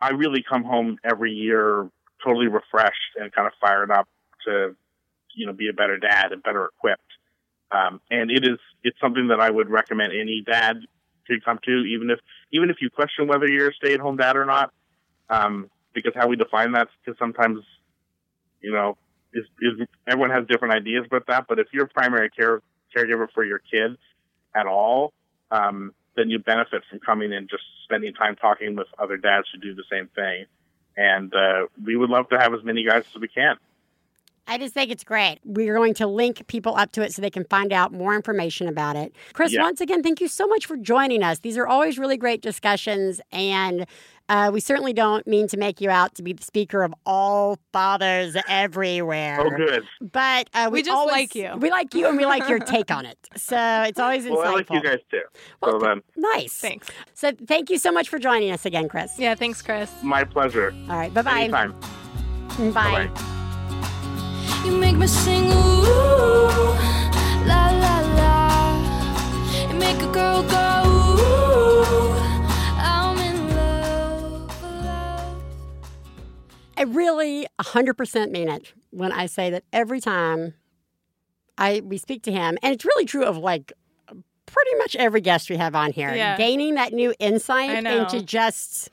I 0.00 0.10
really 0.10 0.42
come 0.42 0.64
home 0.64 0.98
every 1.04 1.32
year 1.32 1.90
totally 2.22 2.48
refreshed 2.48 3.16
and 3.16 3.32
kind 3.32 3.46
of 3.46 3.54
fired 3.60 3.90
up 3.90 4.08
to, 4.46 4.76
you 5.34 5.46
know, 5.46 5.52
be 5.52 5.68
a 5.68 5.72
better 5.72 5.98
dad 5.98 6.32
and 6.32 6.42
better 6.42 6.64
equipped. 6.66 7.02
Um, 7.70 8.00
and 8.10 8.30
it 8.30 8.44
is, 8.44 8.58
it's 8.84 8.98
something 9.00 9.28
that 9.28 9.40
I 9.40 9.50
would 9.50 9.68
recommend 9.68 10.12
any 10.12 10.42
dad 10.46 10.76
to 11.26 11.40
come 11.44 11.58
to, 11.64 11.70
even 11.70 12.10
if, 12.10 12.20
even 12.52 12.70
if 12.70 12.76
you 12.80 12.90
question 12.90 13.26
whether 13.26 13.48
you're 13.48 13.70
a 13.70 13.74
stay 13.74 13.94
at 13.94 14.00
home 14.00 14.16
dad 14.16 14.36
or 14.36 14.44
not. 14.44 14.72
Um, 15.28 15.70
because 15.92 16.12
how 16.14 16.28
we 16.28 16.36
define 16.36 16.72
that, 16.72 16.88
because 17.04 17.18
sometimes, 17.18 17.64
you 18.60 18.72
know, 18.72 18.96
is, 19.32 19.44
is 19.60 19.88
everyone 20.06 20.30
has 20.30 20.46
different 20.46 20.74
ideas 20.74 21.04
about 21.06 21.26
that. 21.26 21.46
But 21.48 21.58
if 21.58 21.68
you're 21.72 21.84
a 21.84 21.88
primary 21.88 22.30
care 22.30 22.62
caregiver 22.96 23.26
for 23.34 23.44
your 23.44 23.58
kids 23.58 23.98
at 24.54 24.66
all, 24.66 25.12
um, 25.50 25.92
then 26.16 26.30
you 26.30 26.38
benefit 26.38 26.82
from 26.88 27.00
coming 27.00 27.32
and 27.32 27.48
just 27.48 27.64
spending 27.84 28.14
time 28.14 28.36
talking 28.36 28.76
with 28.76 28.86
other 28.98 29.16
dads 29.16 29.46
who 29.52 29.60
do 29.60 29.74
the 29.74 29.84
same 29.90 30.08
thing. 30.14 30.46
And 30.96 31.32
uh, 31.34 31.66
we 31.84 31.96
would 31.96 32.10
love 32.10 32.28
to 32.30 32.38
have 32.38 32.54
as 32.54 32.64
many 32.64 32.84
guys 32.84 33.04
as 33.14 33.20
we 33.20 33.28
can. 33.28 33.56
I 34.48 34.58
just 34.58 34.74
think 34.74 34.90
it's 34.90 35.04
great. 35.04 35.38
We're 35.44 35.74
going 35.74 35.94
to 35.94 36.06
link 36.06 36.46
people 36.46 36.76
up 36.76 36.92
to 36.92 37.02
it 37.02 37.12
so 37.12 37.20
they 37.22 37.30
can 37.30 37.44
find 37.44 37.72
out 37.72 37.92
more 37.92 38.14
information 38.14 38.68
about 38.68 38.96
it. 38.96 39.14
Chris, 39.32 39.52
Yeah. 39.52 39.62
once 39.62 39.80
again, 39.80 40.02
thank 40.02 40.20
you 40.20 40.28
so 40.28 40.46
much 40.46 40.66
for 40.66 40.76
joining 40.76 41.22
us. 41.22 41.40
These 41.40 41.56
are 41.58 41.66
always 41.66 41.98
really 41.98 42.16
great 42.16 42.42
discussions, 42.42 43.20
and 43.32 43.86
uh, 44.28 44.50
we 44.52 44.58
certainly 44.60 44.92
don't 44.92 45.26
mean 45.26 45.46
to 45.48 45.56
make 45.56 45.80
you 45.80 45.88
out 45.90 46.14
to 46.16 46.22
be 46.22 46.32
the 46.32 46.42
speaker 46.42 46.82
of 46.82 46.92
all 47.04 47.58
fathers 47.72 48.36
everywhere. 48.48 49.40
Oh, 49.40 49.50
good. 49.50 49.84
But 50.00 50.48
uh, 50.54 50.68
we, 50.70 50.78
We 50.78 50.82
just 50.82 50.96
always- 50.96 51.12
like 51.12 51.34
you. 51.34 51.52
We 51.58 51.70
like 51.70 51.94
you, 51.94 52.06
and 52.08 52.16
we 52.16 52.26
like 52.26 52.48
your 52.48 52.58
take 52.58 52.90
on 52.90 53.06
it. 53.06 53.18
So 53.36 53.56
it's 53.86 53.98
always 54.00 54.24
insightful. 54.24 54.36
Well, 54.36 54.48
I 54.48 54.52
like 54.52 54.70
you 54.70 54.82
guys 54.82 54.98
too. 55.10 55.22
So 55.64 55.78
then, 55.78 56.02
Nice. 56.16 56.54
Thanks. 56.54 56.88
So 57.14 57.32
thank 57.46 57.70
you 57.70 57.78
so 57.78 57.90
much 57.92 58.08
for 58.08 58.18
joining 58.18 58.50
us 58.52 58.64
again, 58.66 58.88
Chris. 58.88 59.18
Yeah, 59.18 59.34
thanks, 59.34 59.62
Chris. 59.62 59.90
my 60.02 60.24
pleasure. 60.24 60.72
All 60.88 60.96
right. 60.96 61.12
Bye 61.12 61.22
bye. 61.22 61.40
Anytime. 61.42 61.72
Bye. 62.72 63.06
Bye-bye. 63.08 63.32
You 64.64 64.72
make 64.78 64.96
me 64.96 65.06
sing 65.06 65.44
ooh, 65.52 65.82
la 67.46 67.70
la 67.70 68.00
la. 68.18 69.68
You 69.70 69.74
make 69.78 70.00
a 70.02 70.08
girl 70.12 70.42
go 70.42 70.82
ooh, 70.86 72.12
I'm 72.78 73.18
in 73.18 73.56
love, 73.56 74.62
love. 74.84 75.36
I 76.76 76.82
really 76.82 77.46
100% 77.60 78.30
mean 78.30 78.48
it 78.48 78.72
when 78.90 79.12
I 79.12 79.26
say 79.26 79.50
that 79.50 79.64
every 79.72 80.00
time 80.00 80.54
I 81.58 81.80
we 81.84 81.96
speak 81.98 82.22
to 82.24 82.32
him, 82.32 82.58
and 82.62 82.74
it's 82.74 82.84
really 82.84 83.04
true 83.04 83.24
of 83.24 83.36
like 83.38 83.72
pretty 84.46 84.74
much 84.78 84.96
every 84.96 85.20
guest 85.20 85.48
we 85.50 85.56
have 85.56 85.74
on 85.74 85.92
here, 85.92 86.14
Yeah. 86.14 86.36
gaining 86.36 86.74
that 86.74 86.92
new 86.92 87.14
insight 87.18 87.84
into 87.86 88.22
just 88.22 88.90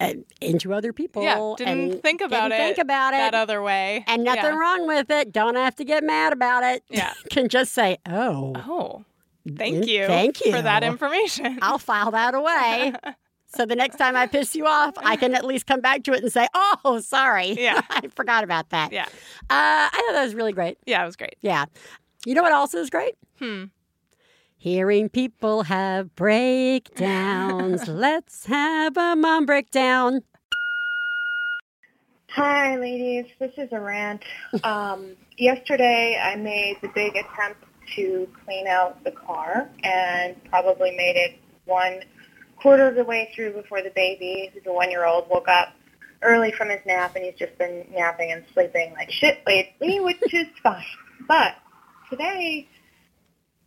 uh, 0.00 0.12
into 0.40 0.72
other 0.74 0.92
people. 0.92 1.22
Yeah, 1.22 1.54
didn't 1.56 1.92
and 1.92 2.02
think 2.02 2.20
about 2.20 2.48
didn't 2.50 2.52
it 2.52 2.64
Think 2.74 2.78
about 2.78 3.14
it. 3.14 3.18
that 3.18 3.34
other 3.34 3.62
way. 3.62 4.04
and 4.06 4.22
nothing 4.24 4.44
Yeah. 4.44 4.58
wrong 4.58 4.86
with 4.86 5.10
it. 5.10 5.32
Don't 5.32 5.56
have 5.56 5.74
to 5.76 5.84
get 5.84 6.04
mad 6.04 6.32
about 6.32 6.62
it. 6.64 6.82
Yeah. 6.90 7.12
Can 7.30 7.48
just 7.48 7.72
say, 7.72 7.98
"Oh, 8.08 8.52
Oh, 8.68 9.04
thank 9.56 9.86
you. 9.86 10.06
Thank 10.06 10.44
you 10.44 10.52
for 10.52 10.62
that 10.62 10.82
information. 10.84 11.58
I'll 11.62 11.78
file 11.78 12.10
that 12.12 12.34
away." 12.34 12.92
So 13.54 13.66
the 13.66 13.76
next 13.76 13.96
time 13.96 14.16
I 14.16 14.26
piss 14.26 14.54
you 14.54 14.64
off, 14.66 14.94
I 14.96 15.14
can 15.16 15.34
at 15.34 15.44
least 15.44 15.66
come 15.66 15.82
back 15.82 16.04
to 16.04 16.14
it 16.14 16.22
and 16.22 16.32
say, 16.32 16.48
"Oh, 16.54 17.00
sorry, 17.04 17.48
Yeah. 17.52 17.82
I 17.90 18.08
forgot 18.08 18.44
about 18.44 18.70
that." 18.70 18.92
yeah, 18.92 19.04
Uh, 19.04 19.10
I 19.50 19.90
thought 19.92 20.14
that 20.14 20.24
was 20.24 20.34
really 20.34 20.54
great. 20.54 20.78
yeah, 20.86 21.02
it 21.02 21.04
was 21.04 21.16
great. 21.16 21.36
Yeah. 21.42 21.66
You 22.24 22.34
know 22.34 22.40
what 22.42 22.52
else 22.52 22.72
is 22.72 22.88
great? 22.88 23.14
Hmm. 23.38 23.64
Hearing 24.62 25.08
people 25.08 25.64
have 25.64 26.14
breakdowns. 26.14 27.88
Let's 27.88 28.46
have 28.46 28.96
a 28.96 29.16
mom 29.16 29.44
breakdown. 29.44 30.22
Hi, 32.28 32.76
ladies. 32.76 33.26
This 33.40 33.50
is 33.58 33.70
a 33.72 33.80
rant. 33.80 34.22
Um, 34.62 35.16
yesterday, 35.36 36.16
I 36.16 36.36
made 36.36 36.76
the 36.80 36.86
big 36.94 37.16
attempt 37.16 37.64
to 37.96 38.28
clean 38.44 38.68
out 38.68 39.02
the 39.02 39.10
car 39.10 39.68
and 39.82 40.36
probably 40.44 40.92
made 40.92 41.16
it 41.16 41.40
one 41.64 42.04
quarter 42.54 42.86
of 42.86 42.94
the 42.94 43.02
way 43.02 43.32
through 43.34 43.54
before 43.54 43.82
the 43.82 43.90
baby, 43.90 44.48
who's 44.54 44.62
a 44.64 44.72
one-year-old, 44.72 45.28
woke 45.28 45.48
up 45.48 45.72
early 46.22 46.52
from 46.52 46.68
his 46.68 46.78
nap, 46.86 47.16
and 47.16 47.24
he's 47.24 47.34
just 47.34 47.58
been 47.58 47.84
napping 47.92 48.30
and 48.30 48.44
sleeping 48.54 48.92
like 48.92 49.10
shit 49.10 49.42
lately, 49.44 49.98
which 49.98 50.32
is 50.32 50.46
fine. 50.62 50.84
But 51.26 51.56
today, 52.08 52.68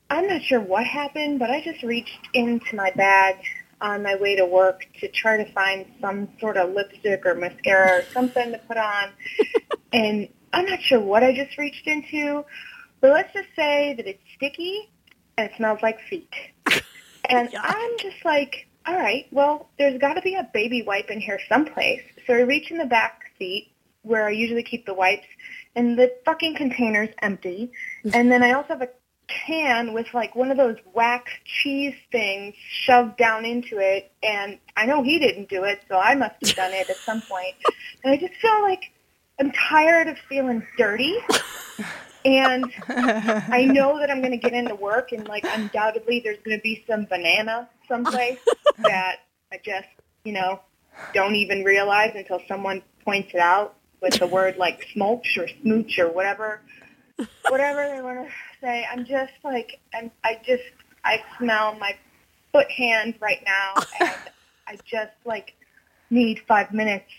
I'm 0.10 0.28
not 0.28 0.44
sure 0.44 0.60
what 0.60 0.86
happened, 0.86 1.40
but 1.40 1.50
I 1.50 1.62
just 1.62 1.84
reached 1.84 2.30
into 2.34 2.76
my 2.76 2.92
bag 2.92 3.38
on 3.82 4.04
my 4.04 4.16
way 4.16 4.36
to 4.36 4.46
work 4.46 4.86
to 5.00 5.08
try 5.10 5.38
to 5.38 5.52
find 5.52 5.86
some 6.00 6.30
sort 6.40 6.58
of 6.58 6.74
lipstick 6.74 7.26
or 7.26 7.36
mascara 7.36 8.00
or 8.00 8.04
something 8.14 8.52
to 8.52 8.58
put 8.60 8.78
on. 8.78 9.10
and 9.94 10.30
I'm 10.54 10.66
not 10.66 10.82
sure 10.82 11.00
what 11.00 11.24
I 11.24 11.36
just 11.36 11.58
reached 11.58 11.88
into, 11.88 12.46
but 13.02 13.12
let's 13.12 13.34
just 13.34 13.50
say 13.56 13.94
that 13.98 14.08
it's 14.08 14.24
sticky 14.36 14.90
and 15.38 15.50
it 15.50 15.58
smells 15.58 15.80
like 15.82 16.00
feet. 16.10 16.34
And 17.28 17.50
I'm 17.60 17.98
just 17.98 18.24
like, 18.24 18.68
all 18.86 18.96
right, 18.96 19.26
well, 19.32 19.70
there's 19.80 20.00
got 20.00 20.14
to 20.14 20.22
be 20.22 20.36
a 20.36 20.48
baby 20.54 20.84
wipe 20.84 21.10
in 21.10 21.20
here 21.20 21.40
someplace. 21.50 22.04
So 22.28 22.36
I 22.36 22.42
reach 22.42 22.70
in 22.70 22.78
the 22.78 22.86
back 22.86 23.32
seat 23.40 23.72
where 24.04 24.28
I 24.28 24.32
usually 24.32 24.64
keep 24.64 24.86
the 24.86 24.94
wipes, 24.94 25.26
and 25.76 25.98
the 25.98 26.14
fucking 26.26 26.56
container's 26.56 27.10
empty. 27.20 27.72
Mm-hmm. 28.04 28.12
And 28.14 28.32
then 28.32 28.44
I 28.44 28.54
also 28.54 28.70
have 28.70 28.84
a 28.84 28.90
can 29.28 29.94
with 29.94 30.08
like 30.14 30.36
one 30.36 30.52
of 30.52 30.58
those 30.58 30.78
wax 30.94 31.32
cheese 31.44 31.96
things 32.12 32.56
shoved 32.58 33.18
down 33.18 33.46
into 33.46 33.78
it, 33.80 34.12
and 34.24 34.60
I 34.76 34.86
know 34.86 35.04
he 35.04 35.20
didn't 35.20 35.50
do 35.50 35.64
it, 35.64 35.82
so 35.88 35.98
I 35.98 36.16
must 36.16 36.36
have 36.46 36.56
done 36.56 36.74
it 36.74 36.90
at 36.90 36.98
some 36.98 37.22
point. 37.22 37.56
And 38.04 38.14
I 38.14 38.18
just 38.18 38.36
feel 38.36 38.62
like 38.62 38.92
I'm 39.40 39.52
tired 39.52 40.08
of 40.08 40.20
feeling 40.30 40.64
dirty. 40.78 41.18
And 42.24 42.66
I 42.88 43.66
know 43.66 44.00
that 44.00 44.10
I'm 44.12 44.20
going 44.20 44.32
to 44.32 44.38
get 44.38 44.54
into 44.54 44.76
work, 44.76 45.12
and 45.12 45.28
like 45.28 45.46
undoubtedly, 45.48 46.22
there's 46.24 46.40
going 46.44 46.58
to 46.58 46.62
be 46.62 46.84
some 46.88 47.06
banana 47.06 47.70
someplace 47.88 48.40
that 48.80 49.18
I 49.52 49.60
just, 49.64 49.88
you 50.24 50.34
know, 50.34 50.60
don't 51.14 51.36
even 51.36 51.64
realize 51.64 52.14
until 52.16 52.42
someone 52.48 52.82
points 53.04 53.30
it 53.34 53.40
out 53.40 53.76
with 54.02 54.20
the 54.20 54.28
word 54.28 54.58
like 54.58 54.86
smolch 54.94 55.38
or 55.38 55.48
smooch 55.62 56.00
or 56.00 56.12
whatever, 56.12 56.62
whatever 57.50 57.88
they 57.88 58.02
want 58.02 58.28
to 58.28 58.34
say. 58.66 58.88
I'm 58.92 59.06
just 59.06 59.34
like, 59.44 59.80
I'm, 59.94 60.12
I 60.24 60.40
just, 60.46 60.64
I 61.04 61.24
smell 61.38 61.76
my 61.76 61.96
foot 62.52 62.70
hand 62.72 63.16
right 63.22 63.44
now, 63.46 63.74
and 64.00 64.12
I 64.68 64.78
just 64.86 65.14
like 65.24 65.54
need 66.10 66.42
five 66.48 66.74
minutes 66.74 67.12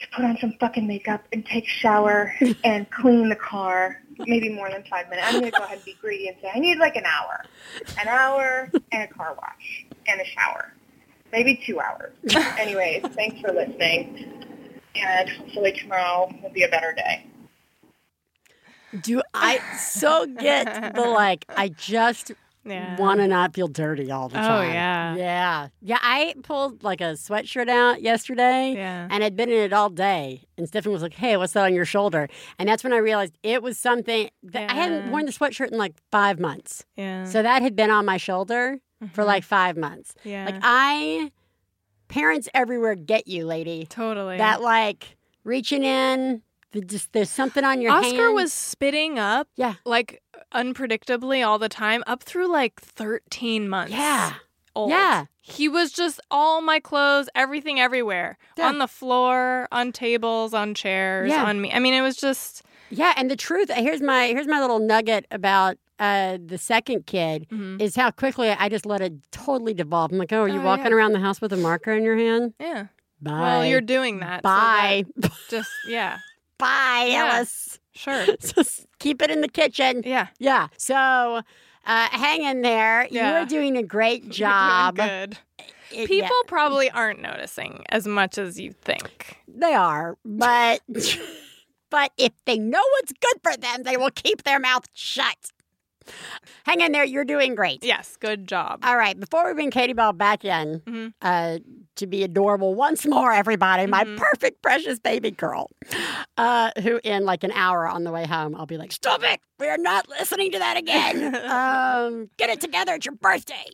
to 0.00 0.06
put 0.14 0.24
on 0.24 0.38
some 0.40 0.54
fucking 0.60 0.86
makeup 0.86 1.24
and 1.32 1.44
take 1.44 1.64
a 1.64 1.68
shower 1.68 2.34
and 2.64 2.90
clean 2.90 3.28
the 3.28 3.36
car. 3.36 4.00
Maybe 4.18 4.50
more 4.50 4.70
than 4.70 4.84
five 4.84 5.08
minutes. 5.08 5.26
I'm 5.28 5.40
gonna 5.40 5.50
go 5.50 5.64
ahead 5.64 5.78
and 5.78 5.84
be 5.84 5.96
greedy 6.00 6.28
and 6.28 6.36
say 6.42 6.50
I 6.54 6.58
need 6.58 6.78
like 6.78 6.96
an 6.96 7.06
hour, 7.06 7.44
an 7.98 8.06
hour 8.06 8.70
and 8.92 9.02
a 9.02 9.08
car 9.08 9.34
wash 9.34 9.86
and 10.06 10.20
a 10.20 10.24
shower, 10.24 10.74
maybe 11.32 11.60
two 11.66 11.80
hours. 11.80 12.12
Anyways, 12.58 13.02
thanks 13.14 13.40
for 13.40 13.52
listening, 13.52 14.78
and 14.94 15.28
hopefully 15.30 15.72
tomorrow 15.72 16.30
will 16.42 16.50
be 16.50 16.64
a 16.64 16.68
better 16.68 16.92
day. 16.92 17.29
Do 19.00 19.22
I 19.34 19.60
so 19.78 20.26
get 20.26 20.94
the 20.94 21.00
like? 21.22 21.44
I 21.48 21.68
just 21.68 22.32
Yeah. 22.64 22.96
want 22.98 23.20
to 23.20 23.26
not 23.28 23.54
feel 23.54 23.68
dirty 23.68 24.10
all 24.10 24.28
the 24.28 24.38
Oh, 24.38 24.42
time. 24.42 24.68
Oh 24.68 24.72
yeah. 24.72 25.14
yeah, 25.16 25.68
yeah. 25.80 25.98
I 26.02 26.34
pulled 26.42 26.82
like 26.82 27.00
a 27.00 27.12
sweatshirt 27.14 27.68
out 27.68 28.02
yesterday, 28.02 28.74
Yeah. 28.74 29.08
and 29.10 29.24
I'd 29.24 29.34
been 29.36 29.48
in 29.48 29.58
it 29.58 29.72
all 29.72 29.88
day. 29.90 30.42
And 30.58 30.68
Stephen 30.68 30.92
was 30.92 31.02
like, 31.02 31.14
"Hey, 31.14 31.36
what's 31.36 31.54
that 31.54 31.64
on 31.64 31.74
your 31.74 31.86
shoulder?" 31.86 32.28
And 32.58 32.68
that's 32.68 32.84
when 32.84 32.92
I 32.92 32.98
realized 32.98 33.38
it 33.42 33.62
was 33.62 33.78
something 33.78 34.28
that 34.42 34.70
I 34.70 34.74
hadn't 34.74 35.10
worn 35.10 35.24
the 35.24 35.32
sweatshirt 35.32 35.72
in 35.72 35.78
like 35.78 35.94
five 36.10 36.38
months. 36.38 36.84
Yeah. 36.96 37.24
So 37.24 37.42
that 37.42 37.62
had 37.62 37.74
been 37.76 37.90
on 37.90 38.04
my 38.04 38.18
shoulder 38.18 38.78
for 39.12 39.22
Mhm. 39.22 39.26
like 39.26 39.44
five 39.44 39.76
months. 39.78 40.14
Yeah. 40.24 40.44
Like 40.44 40.56
I, 40.62 41.30
parents 42.08 42.48
everywhere 42.52 42.94
get 42.94 43.26
you, 43.26 43.46
lady. 43.46 43.86
Totally. 43.88 44.36
That 44.36 44.60
like 44.60 45.16
reaching 45.44 45.84
in, 45.84 46.42
just 46.86 47.12
there's 47.12 47.30
something 47.30 47.64
on 47.64 47.80
your 47.80 47.92
Oscar 47.92 48.16
hand. 48.16 48.34
was 48.34 48.52
spitting 48.52 49.18
up, 49.18 49.48
yeah, 49.56 49.74
like 49.84 50.22
unpredictably 50.54 51.46
all 51.46 51.58
the 51.58 51.68
time, 51.68 52.02
up 52.06 52.22
through 52.22 52.50
like 52.50 52.80
13 52.80 53.68
months. 53.68 53.92
Yeah. 53.92 54.34
Old. 54.76 54.90
Yeah. 54.90 55.24
He 55.40 55.68
was 55.68 55.90
just 55.90 56.20
all 56.30 56.60
my 56.60 56.78
clothes, 56.78 57.28
everything 57.34 57.80
everywhere. 57.80 58.38
Yeah. 58.56 58.68
On 58.68 58.78
the 58.78 58.86
floor, 58.86 59.66
on 59.72 59.90
tables, 59.90 60.54
on 60.54 60.74
chairs, 60.74 61.30
Yeah. 61.30 61.44
on 61.44 61.60
me. 61.60 61.72
I 61.72 61.80
mean, 61.80 61.92
it 61.94 62.02
was 62.02 62.16
just 62.16 62.62
Yeah, 62.90 63.12
and 63.16 63.30
the 63.30 63.36
truth 63.36 63.70
here's 63.72 64.00
my 64.00 64.26
here's 64.28 64.46
my 64.46 64.60
little 64.60 64.78
nugget 64.78 65.26
about 65.30 65.76
uh, 65.98 66.38
the 66.44 66.56
second 66.56 67.04
kid 67.06 67.46
Mhm. 67.52 67.80
is 67.82 67.94
how 67.96 68.10
quickly 68.10 68.48
I 68.50 68.68
just 68.70 68.86
let 68.86 69.00
it 69.02 69.12
totally 69.32 69.74
devolve. 69.74 70.12
I'm 70.12 70.18
like, 70.18 70.32
oh, 70.32 70.42
are 70.42 70.48
you 70.48 70.60
Oh, 70.60 70.64
walking 70.64 70.86
yeah. 70.86 70.92
around 70.92 71.12
the 71.12 71.20
house 71.20 71.40
with 71.42 71.52
a 71.52 71.56
marker 71.58 71.92
in 71.92 72.04
your 72.04 72.16
hand? 72.16 72.54
yeah. 72.60 72.86
Bye. 73.20 73.32
Well, 73.40 73.66
you're 73.66 73.82
doing 73.82 74.20
that. 74.20 74.38
so 74.38 74.42
Bye. 74.48 75.04
that 75.16 75.32
just 75.50 75.68
yeah. 75.86 76.18
Bye, 76.60 77.08
Yeah. 77.10 77.32
Alice. 77.36 77.78
Sure. 77.92 78.24
Just 78.40 78.86
keep 78.98 79.20
it 79.22 79.30
in 79.30 79.40
the 79.40 79.48
kitchen. 79.48 80.02
Yeah. 80.04 80.28
Yeah. 80.38 80.68
So 80.76 80.94
uh, 80.96 81.42
hang 81.84 82.42
in 82.44 82.62
there. 82.62 83.08
Yeah. 83.10 83.38
You're 83.38 83.46
doing 83.46 83.76
a 83.76 83.82
great 83.82 84.28
job. 84.42 84.96
good. 84.96 85.38
It- 85.92 86.06
People 86.06 86.28
yeah, 86.28 86.46
probably 86.46 86.88
aren't 86.88 87.20
noticing 87.20 87.82
as 87.88 88.06
much 88.06 88.38
as 88.38 88.60
you 88.60 88.70
think. 88.72 89.38
they 89.48 89.74
are, 89.74 90.16
but 90.24 90.80
but 91.90 92.12
if 92.16 92.32
they 92.44 92.58
know 92.60 92.82
what's 92.92 93.12
good 93.12 93.40
for 93.42 93.56
them, 93.56 93.82
they 93.82 93.96
will 93.96 94.12
keep 94.12 94.44
their 94.44 94.60
mouth 94.60 94.84
shut. 94.94 95.50
Hang 96.64 96.80
in 96.80 96.92
there. 96.92 97.04
You're 97.04 97.24
doing 97.24 97.54
great. 97.54 97.84
Yes, 97.84 98.16
good 98.18 98.46
job. 98.48 98.80
All 98.84 98.96
right, 98.96 99.18
before 99.18 99.46
we 99.46 99.54
bring 99.54 99.70
Katie 99.70 99.92
Bell 99.92 100.12
back 100.12 100.44
in 100.44 100.80
Mhm. 100.86 101.12
uh, 101.22 101.58
to 101.96 102.06
be 102.06 102.22
adorable 102.22 102.74
once 102.74 103.06
more, 103.06 103.32
everybody, 103.32 103.86
my 103.86 104.04
Mhm. 104.04 104.16
perfect, 104.16 104.62
precious 104.62 104.98
baby 104.98 105.30
girl, 105.30 105.70
uh, 106.36 106.70
who 106.82 107.00
in 107.04 107.24
like 107.24 107.44
an 107.44 107.52
hour 107.52 107.86
on 107.86 108.04
the 108.04 108.10
way 108.12 108.26
home, 108.26 108.54
I'll 108.56 108.66
be 108.66 108.76
like, 108.78 108.92
stop 108.92 109.22
it. 109.22 109.40
We 109.58 109.68
are 109.68 109.78
not 109.78 110.08
listening 110.08 110.52
to 110.52 110.58
that 110.58 110.76
again. 110.76 111.34
um, 111.46 112.30
get 112.38 112.50
it 112.50 112.60
together. 112.60 112.94
It's 112.94 113.06
your 113.06 113.14
birthday. 113.16 113.64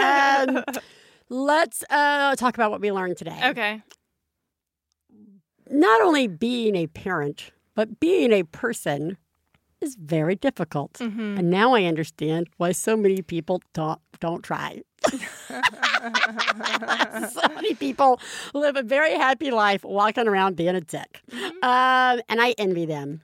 Um, 0.00 0.64
let's 1.28 1.84
uh, 1.90 2.36
talk 2.36 2.54
about 2.54 2.70
what 2.70 2.80
we 2.80 2.90
learned 2.92 3.16
today. 3.16 3.40
Okay. 3.44 3.82
Not 5.70 6.02
only 6.02 6.26
being 6.26 6.76
a 6.76 6.86
parent, 6.86 7.50
but 7.74 7.98
being 8.00 8.32
a 8.32 8.42
person 8.44 9.16
is 9.84 9.94
very 9.96 10.34
difficult. 10.34 10.94
Mhm. 10.94 11.38
And 11.38 11.50
now 11.50 11.74
I 11.74 11.84
understand 11.84 12.48
why 12.56 12.72
so 12.72 12.96
many 12.96 13.22
people 13.22 13.62
don't 13.72 14.00
don't 14.20 14.42
try. 14.42 14.82
so 17.30 17.40
many 17.54 17.74
people 17.74 18.20
live 18.54 18.76
a 18.76 18.82
very 18.82 19.14
happy 19.14 19.50
life 19.50 19.84
walking 19.84 20.26
around 20.28 20.56
being 20.56 20.74
a 20.76 20.80
dick. 20.80 21.20
Um, 21.62 22.20
and 22.28 22.40
I 22.40 22.54
envy 22.58 22.86
them, 22.86 23.20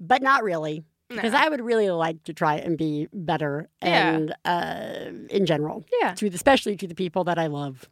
but 0.00 0.22
not 0.22 0.42
really. 0.44 0.84
Because 1.08 1.32
No. 1.32 1.38
I 1.38 1.48
would 1.48 1.60
really 1.60 1.90
like 1.90 2.24
to 2.24 2.32
try 2.32 2.56
and 2.56 2.78
be 2.78 3.08
better 3.12 3.68
Yeah. 3.82 4.14
and 4.14 4.34
uh, 4.44 5.10
in 5.30 5.44
general, 5.46 5.84
Yeah. 6.00 6.14
to 6.14 6.26
especially 6.28 6.76
to 6.76 6.86
the 6.88 6.94
people 6.94 7.24
that 7.24 7.38
I 7.38 7.46
love. 7.46 7.88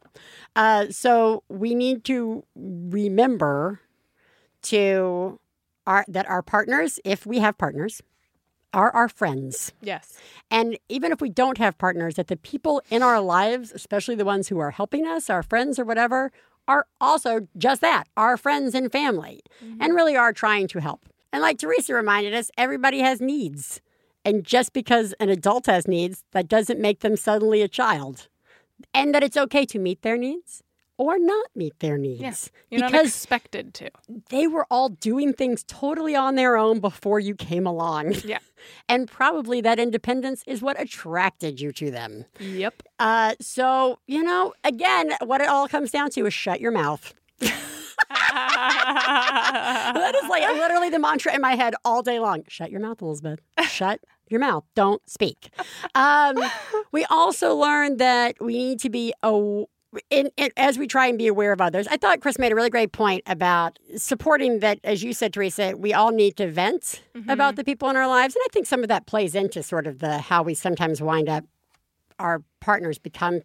Uh, 0.55 0.87
so 0.89 1.43
we 1.47 1.75
need 1.75 2.03
to 2.05 2.43
remember 2.55 3.79
to 4.63 5.39
our 5.85 6.05
that 6.07 6.27
our 6.27 6.41
partners, 6.41 6.99
if 7.05 7.25
we 7.25 7.39
have 7.39 7.57
partners, 7.57 8.01
are 8.73 8.91
our 8.91 9.07
friends. 9.07 9.71
Yes. 9.81 10.17
And 10.49 10.77
even 10.89 11.11
if 11.11 11.21
we 11.21 11.29
don't 11.29 11.57
have 11.57 11.77
partners, 11.77 12.15
that 12.15 12.27
the 12.27 12.37
people 12.37 12.81
in 12.89 13.01
our 13.01 13.21
lives, 13.21 13.71
especially 13.73 14.15
the 14.15 14.25
ones 14.25 14.47
who 14.47 14.59
are 14.59 14.71
helping 14.71 15.05
us, 15.05 15.29
our 15.29 15.43
friends 15.43 15.79
or 15.79 15.85
whatever, 15.85 16.31
are 16.67 16.87
also 16.99 17.47
just 17.57 17.81
that, 17.81 18.07
our 18.17 18.37
friends 18.37 18.73
and 18.73 18.91
family, 18.91 19.41
mm-hmm. 19.63 19.81
and 19.81 19.95
really 19.95 20.15
are 20.15 20.33
trying 20.33 20.67
to 20.67 20.79
help. 20.79 21.05
And 21.31 21.41
like 21.41 21.57
Theresa 21.57 21.93
reminded 21.93 22.33
us, 22.33 22.51
everybody 22.57 22.99
has 22.99 23.19
needs. 23.19 23.81
And 24.25 24.43
just 24.43 24.71
because 24.71 25.13
an 25.19 25.29
adult 25.29 25.65
has 25.65 25.87
needs, 25.87 26.23
that 26.31 26.47
doesn't 26.47 26.79
make 26.79 27.01
them 27.01 27.17
suddenly 27.17 27.61
a 27.61 27.67
child. 27.67 28.29
And 28.93 29.13
that 29.13 29.23
it's 29.23 29.37
okay 29.37 29.65
to 29.65 29.79
meet 29.79 30.01
their 30.01 30.17
needs 30.17 30.63
or 31.03 31.19
not 31.19 31.47
meet 31.53 31.77
their 31.79 31.97
needs. 31.97 32.21
Yes. 32.21 32.49
You're 32.69 32.81
not 32.81 32.91
because 32.91 33.07
expected 33.07 33.73
to. 33.75 33.89
they 34.29 34.47
were 34.47 34.65
all 34.71 34.89
doing 34.89 35.33
things 35.33 35.63
totally 35.67 36.15
on 36.15 36.35
their 36.35 36.55
own 36.55 36.79
before 36.79 37.19
you 37.19 37.35
came 37.35 37.67
along. 37.67 38.15
Yeah. 38.25 38.39
and 38.87 39.09
probably 39.11 39.59
that 39.61 39.79
independence 39.79 40.43
is 40.47 40.61
what 40.61 40.79
attracted 40.79 41.59
you 41.59 41.73
to 41.73 41.91
them. 41.91 42.25
Yep. 42.39 42.83
Uh, 42.99 43.33
so, 43.41 43.99
you 44.07 44.23
know, 44.23 44.53
again, 44.63 45.11
what 45.25 45.41
it 45.41 45.49
all 45.49 45.67
comes 45.67 45.91
down 45.91 46.09
to 46.11 46.25
is 46.25 46.33
shut 46.33 46.61
your 46.61 46.71
mouth. 46.71 47.13
that 48.09 50.13
is 50.23 50.29
like 50.29 50.43
literally 50.53 50.89
the 50.89 50.99
mantra 50.99 51.35
in 51.35 51.41
my 51.41 51.55
head 51.55 51.75
all 51.83 52.01
day 52.01 52.19
long. 52.19 52.43
Shut 52.47 52.71
your 52.71 52.79
mouth, 52.79 53.01
Elizabeth. 53.01 53.39
Shut 53.67 53.99
your 54.29 54.39
mouth. 54.39 54.63
Don't 54.75 55.01
speak. 55.09 55.49
Um, 55.95 56.37
we 56.91 57.05
also 57.05 57.55
learned 57.55 57.99
that 57.99 58.35
we 58.39 58.53
need 58.53 58.79
to 58.81 58.89
be 58.89 59.13
a. 59.21 59.63
In, 60.09 60.29
in, 60.37 60.49
as 60.57 60.77
we 60.79 60.87
try 60.87 61.07
and 61.07 61.17
be 61.17 61.27
aware 61.27 61.51
of 61.53 61.61
others, 61.61 61.87
I 61.87 61.97
thought 61.97 62.19
Chris 62.19 62.39
made 62.39 62.51
a 62.51 62.55
really 62.55 62.69
great 62.69 62.91
point 62.91 63.21
about 63.27 63.77
supporting 63.95 64.59
that, 64.59 64.79
as 64.83 65.03
you 65.03 65.13
said, 65.13 65.33
Theresa, 65.33 65.75
we 65.77 65.93
all 65.93 66.11
need 66.11 66.35
to 66.37 66.49
vent 66.49 67.01
about 67.27 67.55
the 67.55 67.63
people 67.63 67.89
in 67.89 67.95
our 67.95 68.07
lives. 68.07 68.35
And 68.35 68.41
I 68.43 68.47
think 68.51 68.65
some 68.65 68.81
of 68.81 68.89
that 68.89 69.05
plays 69.05 69.35
into 69.35 69.61
sort 69.61 69.85
of 69.85 69.99
the 69.99 70.17
how 70.17 70.41
we 70.43 70.55
sometimes 70.55 71.01
wind 71.01 71.29
up, 71.29 71.45
our 72.17 72.41
partners 72.59 72.97
become 72.97 73.41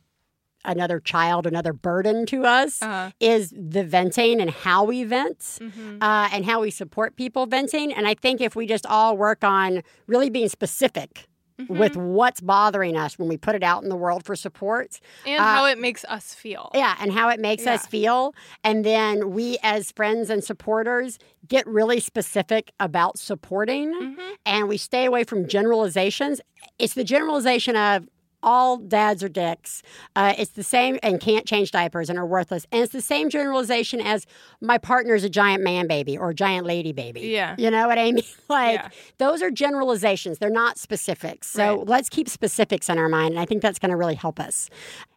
another 0.65 0.99
child, 1.01 1.47
another 1.47 1.73
burden 1.73 2.27
to 2.27 2.45
us 2.45 2.83
Uh-huh. 2.83 3.11
is 3.21 3.55
the 3.57 3.85
venting 3.85 4.41
and 4.41 4.51
how 4.51 4.83
we 4.85 5.05
vent 5.05 5.39
Mhm. 5.39 5.99
uh, 6.03 6.29
and 6.33 6.45
how 6.45 6.61
we 6.61 6.71
support 6.71 7.15
people 7.15 7.47
venting. 7.47 7.93
And 7.93 8.09
I 8.09 8.15
think 8.15 8.41
if 8.41 8.57
we 8.57 8.67
just 8.67 8.85
all 8.85 9.17
work 9.17 9.45
on 9.45 9.83
really 10.09 10.31
being 10.31 10.49
specific 10.49 11.28
with 11.69 11.97
what's 11.97 12.41
bothering 12.41 12.97
us 12.97 13.19
when 13.19 13.29
we 13.29 13.37
put 13.37 13.55
it 13.55 13.63
out 13.63 13.83
in 13.83 13.89
the 13.89 13.97
world 13.97 14.25
for 14.25 14.37
support. 14.37 15.01
And 15.27 15.41
uh, 15.41 15.45
how 15.45 15.67
it 15.67 15.79
makes 15.79 16.05
us 16.05 16.35
feel. 16.35 16.71
Yeah, 16.75 16.95
and 17.01 17.13
how 17.13 17.29
it 17.31 17.41
makes 17.41 17.67
us 17.67 17.87
feel. 17.87 18.35
And 18.63 18.85
then 18.85 19.31
we, 19.33 19.59
as 19.63 19.91
friends 19.93 20.31
and 20.31 20.45
supporters, 20.45 21.19
get 21.49 21.67
really 21.67 22.01
specific 22.01 22.73
about 22.79 23.19
supporting 23.19 23.89
Mm-hmm. 23.89 24.33
and 24.47 24.69
we 24.69 24.77
stay 24.77 25.05
away 25.05 25.25
from 25.25 25.49
generalizations. 25.49 26.41
It's 26.79 26.95
the 26.95 27.05
generalization 27.05 27.75
of, 27.77 28.09
all 28.43 28.77
dads 28.77 29.23
are 29.23 29.29
dicks. 29.29 29.83
Uh, 30.15 30.35
it's 30.39 30.53
the 30.53 30.63
same 30.63 30.99
and 31.03 31.21
can't 31.21 31.45
change 31.47 31.71
diapers 31.73 32.09
and 32.09 32.19
are 32.19 32.27
worthless. 32.27 32.67
And 32.71 32.83
it's 32.83 32.93
the 32.93 33.01
same 33.01 33.31
generalization 33.31 34.01
as 34.01 34.27
my 34.61 34.79
partner's 34.79 35.25
a 35.25 35.29
giant 35.29 35.63
man 35.65 35.87
baby 35.89 36.17
or 36.17 36.31
a 36.31 36.35
giant 36.35 36.67
lady 36.67 36.93
baby. 36.93 37.23
Yeah. 37.23 37.57
You 37.59 37.71
know 37.71 37.89
what 37.89 37.99
I 37.99 38.13
mean? 38.13 38.25
Like 38.49 38.75
Yeah. 38.81 38.89
those 39.19 39.43
are 39.43 39.51
generalizations. 39.51 40.39
They're 40.39 40.51
not 40.51 40.79
specifics. 40.79 41.49
So 41.51 41.79
Right. 41.79 41.87
let's 41.89 42.09
keep 42.09 42.29
specifics 42.29 42.89
in 42.89 42.97
our 42.99 43.09
mind. 43.09 43.31
And 43.33 43.41
I 43.41 43.45
think 43.45 43.61
that's 43.63 43.79
going 43.79 43.91
to 43.91 43.97
really 43.97 44.15
help 44.15 44.39
us. 44.39 44.71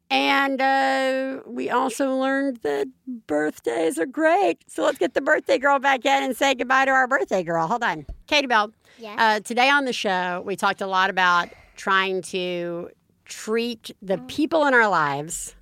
And 0.10 0.60
uh, 0.60 1.39
we 1.45 1.69
also 1.69 2.18
learned 2.18 2.57
that 2.64 2.88
birthdays 3.27 3.98
are 3.98 4.06
great. 4.06 4.57
So 4.68 4.84
let's 4.84 4.98
get 4.98 5.14
the 5.14 5.22
birthday 5.22 5.57
girl 5.57 5.80
back 5.80 6.03
in 6.06 6.23
and 6.23 6.35
say 6.35 6.53
goodbye 6.53 6.85
to 6.85 6.91
our 6.91 7.07
birthday 7.07 7.43
girl. 7.43 7.68
Hold 7.68 7.84
on. 7.84 8.06
Katie 8.27 8.48
Bell. 8.48 8.72
Yes. 8.99 9.15
Uh, 9.18 9.39
today 9.39 9.69
on 9.69 9.85
the 9.85 9.93
show, 9.93 10.43
we 10.45 10.56
talked 10.57 10.81
a 10.81 10.88
lot 10.88 11.10
about 11.10 11.48
trying 11.77 12.22
to 12.23 12.89
treat 13.32 13.91
the 14.02 14.18
people 14.18 14.66
in 14.66 14.74
our 14.74 14.90
lives 14.90 15.56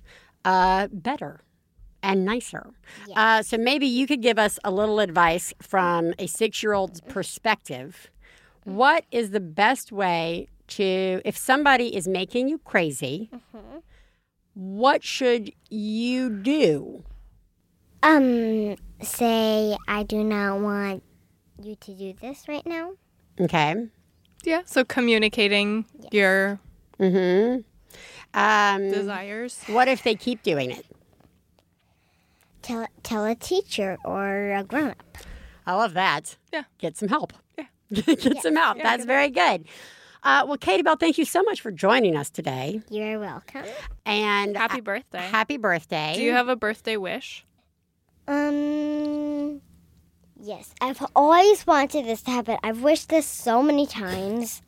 uh, 0.44 0.88
better 0.92 1.40
and 2.02 2.24
nicer. 2.24 2.70
Uh, 3.14 3.42
so 3.42 3.56
maybe 3.56 3.86
you 3.86 4.06
could 4.06 4.20
give 4.20 4.38
us 4.38 4.58
a 4.64 4.70
little 4.70 4.98
advice 4.98 5.54
from 5.62 6.12
a 6.18 6.26
six 6.26 6.62
year 6.62 6.72
old's 6.72 7.00
perspective. 7.02 8.10
What 8.64 9.04
is 9.12 9.30
the 9.30 9.40
best 9.40 9.92
way 9.92 10.48
to, 10.68 11.22
if 11.24 11.36
somebody 11.36 11.94
is 11.94 12.08
making 12.08 12.48
you 12.48 12.58
crazy, 12.58 13.30
what 14.54 15.04
should 15.04 15.52
you 15.68 16.30
do? 16.30 17.04
Um, 18.02 18.76
say 19.02 19.76
I 19.86 20.02
do 20.02 20.24
not 20.24 20.60
want 20.60 21.02
you 21.62 21.76
to 21.76 21.94
do 21.94 22.14
this 22.20 22.48
right 22.48 22.66
now. 22.66 22.92
Okay. 23.38 23.74
Yeah. 24.44 24.62
So 24.64 24.84
communicating 24.84 25.84
your 26.10 26.58
Mm-hmm. 27.00 27.60
Um, 28.38 28.90
desires. 28.90 29.62
what 29.66 29.88
if 29.88 30.02
they 30.04 30.14
keep 30.14 30.42
doing 30.42 30.70
it? 30.70 30.86
Tell 32.62 32.86
tell 33.02 33.24
a 33.24 33.34
teacher 33.34 33.96
or 34.04 34.52
a 34.52 34.62
grown 34.62 34.90
up. 34.90 35.18
I 35.66 35.74
love 35.74 35.94
that. 35.94 36.36
Yeah. 36.52 36.64
Get 36.78 36.96
some 36.96 37.08
help. 37.08 37.32
Yeah. 37.58 37.64
Get 37.92 38.42
some 38.42 38.54
help. 38.56 38.78
That's 38.82 39.04
very 39.04 39.30
good. 39.30 39.64
Uh, 40.22 40.44
well, 40.46 40.58
Katie 40.58 40.82
Bell, 40.82 40.96
thank 40.96 41.16
you 41.16 41.24
so 41.24 41.42
much 41.42 41.62
for 41.62 41.70
joining 41.70 42.14
us 42.14 42.28
today. 42.28 42.82
You're 42.90 43.18
welcome. 43.18 43.64
And 44.04 44.54
Happy 44.56 44.78
uh, 44.78 44.82
birthday. 44.82 45.18
happy 45.18 45.56
birthday. 45.56 46.12
Do 46.14 46.22
you 46.22 46.32
have 46.32 46.48
a 46.48 46.56
birthday 46.56 46.98
wish? 46.98 47.46
Um. 48.28 49.62
Yes, 50.42 50.74
I've 50.80 51.04
always 51.16 51.66
wanted 51.66 52.06
this 52.06 52.22
to 52.22 52.30
happen. 52.30 52.58
I've 52.62 52.82
wished 52.82 53.08
this 53.10 53.26
so 53.26 53.62
many 53.62 53.86
times, 53.86 54.62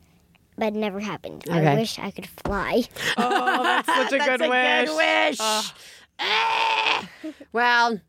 but 0.57 0.67
it 0.67 0.73
never 0.73 0.99
happened. 0.99 1.43
Okay. 1.47 1.67
I 1.67 1.75
wish 1.75 1.99
I 1.99 2.11
could 2.11 2.27
fly. 2.27 2.83
Oh, 3.17 3.63
that's 3.63 3.87
such 3.87 4.13
a 4.13 4.17
That's 4.17 4.37
good 4.37 4.41
a 4.41 4.49
wish. 4.49 4.89
good 4.89 4.97
wish. 4.97 5.37
Oh. 5.39 5.73
Well, 7.53 7.99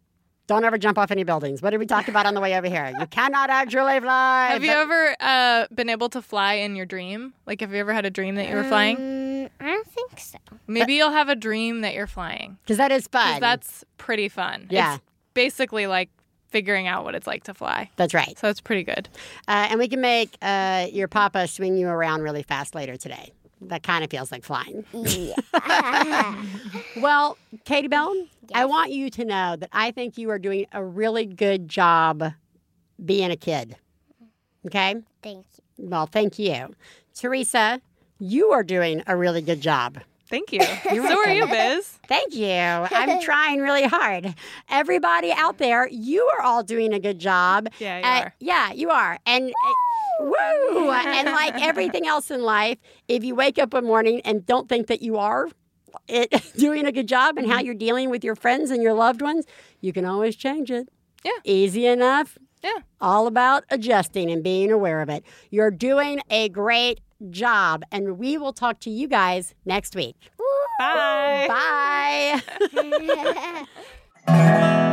don't 0.47 0.65
ever 0.65 0.77
jump 0.77 0.99
off 0.99 1.11
any 1.11 1.25
buildings. 1.25 1.62
What 1.62 1.71
did 1.71 1.79
we 1.81 1.87
talk 1.87 2.09
about 2.09 2.27
on 2.27 2.35
the 2.35 2.41
way 2.41 2.57
over 2.57 2.66
here? 2.69 2.93
You 2.99 3.07
cannot 3.07 3.49
actually 3.51 3.99
fly. 4.01 4.49
Have 4.49 4.62
you 4.65 4.73
ever 4.73 5.16
uh, 5.21 5.66
been 5.75 5.89
able 5.89 6.09
to 6.11 6.21
fly 6.21 6.55
in 6.55 6.77
your 6.77 6.85
dream? 6.87 7.33
Like, 7.47 7.61
have 7.61 7.73
you 7.73 7.79
ever 7.79 7.93
had 7.95 8.05
a 8.05 8.11
dream 8.11 8.35
that 8.35 8.49
you 8.49 8.55
were 8.57 8.65
flying? 8.65 8.97
Um, 8.97 9.51
I 9.61 9.71
don't 9.71 9.87
think 9.87 10.19
so. 10.19 10.39
Maybe 10.66 10.95
you'll 10.95 11.12
have 11.12 11.29
a 11.31 11.35
dream 11.37 11.81
that 11.81 11.95
you're 11.95 12.07
flying. 12.07 12.59
Because 12.62 12.77
that 12.77 12.93
is 12.93 13.07
fun. 13.07 13.41
that's 13.41 13.85
pretty 13.97 14.29
fun. 14.29 14.66
Yeah. 14.71 14.97
It's 14.97 15.05
basically 15.33 15.87
like 15.87 16.11
figuring 16.55 16.87
out 16.87 17.03
what 17.03 17.17
it's 17.17 17.27
like 17.27 17.43
to 17.43 17.53
fly. 17.53 17.91
That's 17.97 18.15
right. 18.15 18.39
So 18.39 18.49
it's 18.49 18.61
pretty 18.61 18.85
good. 18.85 19.09
Uh, 19.49 19.67
and 19.71 19.81
we 19.81 19.89
can 19.89 20.01
make 20.01 20.37
uh, 20.41 20.87
your 20.93 21.09
papa 21.09 21.49
swing 21.49 21.77
you 21.77 21.89
around 21.89 22.23
really 22.23 22.45
fast 22.45 22.77
later 22.77 22.97
today. 22.97 23.33
That 23.61 23.83
kind 23.83 24.05
of 24.05 24.11
feels 24.11 24.31
like 24.31 24.45
flying. 24.45 24.85
Yeah. 24.93 25.35
Well, 27.01 27.37
Katie 27.65 27.89
Bell, 27.89 28.15
I 28.55 28.67
want 28.67 28.93
you 28.93 29.11
to 29.11 29.25
know 29.25 29.57
that 29.57 29.69
I 29.73 29.91
think 29.91 30.17
you 30.17 30.31
are 30.31 30.39
doing 30.39 30.67
a 30.71 30.85
really 30.85 31.27
good 31.27 31.69
job 31.69 32.33
being 33.05 33.33
a 33.33 33.37
kid. 33.37 33.75
Okay? 34.65 34.95
Thank 35.23 35.45
you. 35.57 35.89
Well, 35.89 36.07
thank 36.07 36.39
you. 36.39 36.73
Theresa, 37.15 37.81
you 38.21 38.53
are 38.53 38.63
doing 38.63 39.03
a 39.09 39.17
really 39.17 39.43
good 39.43 39.61
job. 39.61 39.99
Thank 40.35 40.52
you. 40.52 40.62
so 40.62 41.19
are 41.19 41.28
you, 41.32 41.47
Biz. 41.56 41.86
Thank 42.09 42.35
you. 42.35 42.48
I'm 42.51 43.20
trying 43.31 43.61
really 43.61 43.85
hard. 43.85 44.35
Everybody 44.69 45.31
out 45.32 45.59
there, 45.59 45.89
you 45.89 46.28
are 46.36 46.43
all 46.43 46.62
doing 46.62 46.93
a 46.93 46.98
good 46.98 47.19
job. 47.19 47.69
Yeah, 47.78 47.98
you 47.98 48.05
Uh, 48.05 48.20
are. 48.24 48.35
Yeah, 48.40 48.73
you 48.73 48.90
are. 48.90 49.19
And 49.27 49.51
uh, 49.51 50.24
woo! 50.24 50.90
and 50.90 51.28
like 51.28 51.55
everything 51.62 52.06
else 52.06 52.31
in 52.31 52.43
life, 52.43 52.78
if 53.09 53.23
you 53.24 53.35
wake 53.35 53.59
up 53.59 53.73
one 53.74 53.85
morning 53.85 54.20
and 54.24 54.44
don't 54.44 54.69
think 54.69 54.89
that 54.89 55.02
you 55.02 55.16
are 55.19 55.48
it, 56.09 56.32
doing 56.56 56.85
a 56.86 56.93
good 56.93 57.06
job 57.06 57.39
and 57.39 57.47
how 57.47 57.59
Mm-hmm. 57.59 57.66
you're 57.66 57.74
dealing 57.74 58.11
with 58.11 58.24
your 58.24 58.35
friends 58.35 58.70
and 58.73 58.82
your 58.82 58.94
loved 58.94 59.23
ones, 59.23 59.44
you 59.81 59.93
can 59.93 60.05
always 60.05 60.35
change 60.35 60.70
it. 60.70 60.89
Yeah. 61.24 61.31
Easy 61.44 61.86
enough. 61.86 62.36
Yeah. 62.62 62.78
All 63.01 63.27
about 63.27 63.65
adjusting 63.70 64.31
and 64.31 64.43
being 64.43 64.73
aware 64.73 65.01
of 65.02 65.09
it. 65.09 65.24
You're 65.51 65.70
doing 65.70 66.20
a 66.31 66.48
great 66.48 67.01
job, 67.31 67.85
and 67.91 68.19
we 68.19 68.36
will 68.39 68.53
talk 68.53 68.81
to 68.81 68.91
you 68.91 69.09
guys 69.09 69.55
next 69.65 69.95
week. 69.95 70.16
Bye. 70.78 71.47
Bye. 71.49 72.43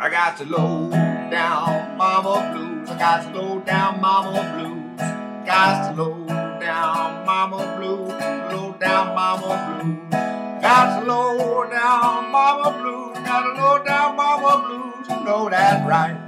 I 0.00 0.10
got 0.10 0.36
to 0.38 0.44
low 0.44 0.90
down 0.90 1.96
mama 1.96 2.54
blues. 2.54 2.88
I 2.88 2.98
got 2.98 3.32
to 3.32 3.38
low 3.38 3.60
down 3.60 4.00
mama 4.00 4.54
blues. 4.54 4.98
Got 5.44 5.96
to 5.96 6.02
low 6.02 6.26
down 6.60 7.26
mama 7.26 7.76
blues. 7.76 8.08
Low 8.08 8.76
down 8.78 9.14
mama 9.14 9.82
blues. 9.82 10.62
Got 10.62 11.00
to 11.00 11.06
low 11.06 11.68
down 11.68 12.30
mama 12.30 12.78
blues. 12.80 13.18
Got 13.26 13.42
to 13.42 13.60
low 13.60 13.84
down 13.84 14.16
mama 14.16 14.68
blues. 14.68 15.08
You 15.08 15.24
know 15.24 15.48
that's 15.50 15.86
right. 15.88 16.27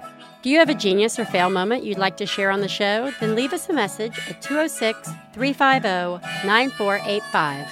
Do 0.41 0.49
you 0.49 0.57
have 0.57 0.69
a 0.69 0.73
genius 0.73 1.19
or 1.19 1.25
fail 1.25 1.51
moment 1.51 1.83
you'd 1.83 1.99
like 1.99 2.17
to 2.17 2.25
share 2.25 2.49
on 2.49 2.61
the 2.61 2.67
show? 2.67 3.11
Then 3.19 3.35
leave 3.35 3.53
us 3.53 3.69
a 3.69 3.73
message 3.73 4.17
at 4.27 4.41
206 4.41 5.07
350 5.33 6.47
9485. 6.47 7.67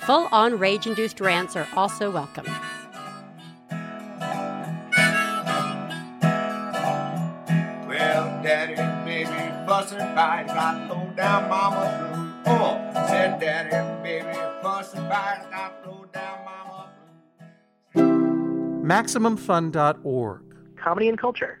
Full 0.00 0.28
on 0.30 0.58
rage 0.58 0.86
induced 0.86 1.18
rants 1.22 1.56
are 1.56 1.66
also 1.74 2.10
welcome. 2.10 2.44
Well, 7.88 8.42
daddy 8.42 8.74
and 8.74 9.06
baby 9.06 9.30
fussing 9.66 9.98
fight. 9.98 10.46
Got 10.48 10.90
low 10.90 11.10
down 11.16 11.48
mama 11.48 12.34
blues. 12.44 12.54
Oh, 12.60 13.06
said 13.08 13.40
daddy 13.40 14.02
baby 14.02 14.38
fussing 14.60 15.08
fight. 15.08 15.46
Got 15.50 15.86
low 15.86 16.04
down 16.12 16.44
mama 16.44 16.90
blues. 17.94 18.84
MaximumFun.org. 18.84 20.42
Comedy 20.76 21.08
and 21.08 21.18
culture. 21.18 21.60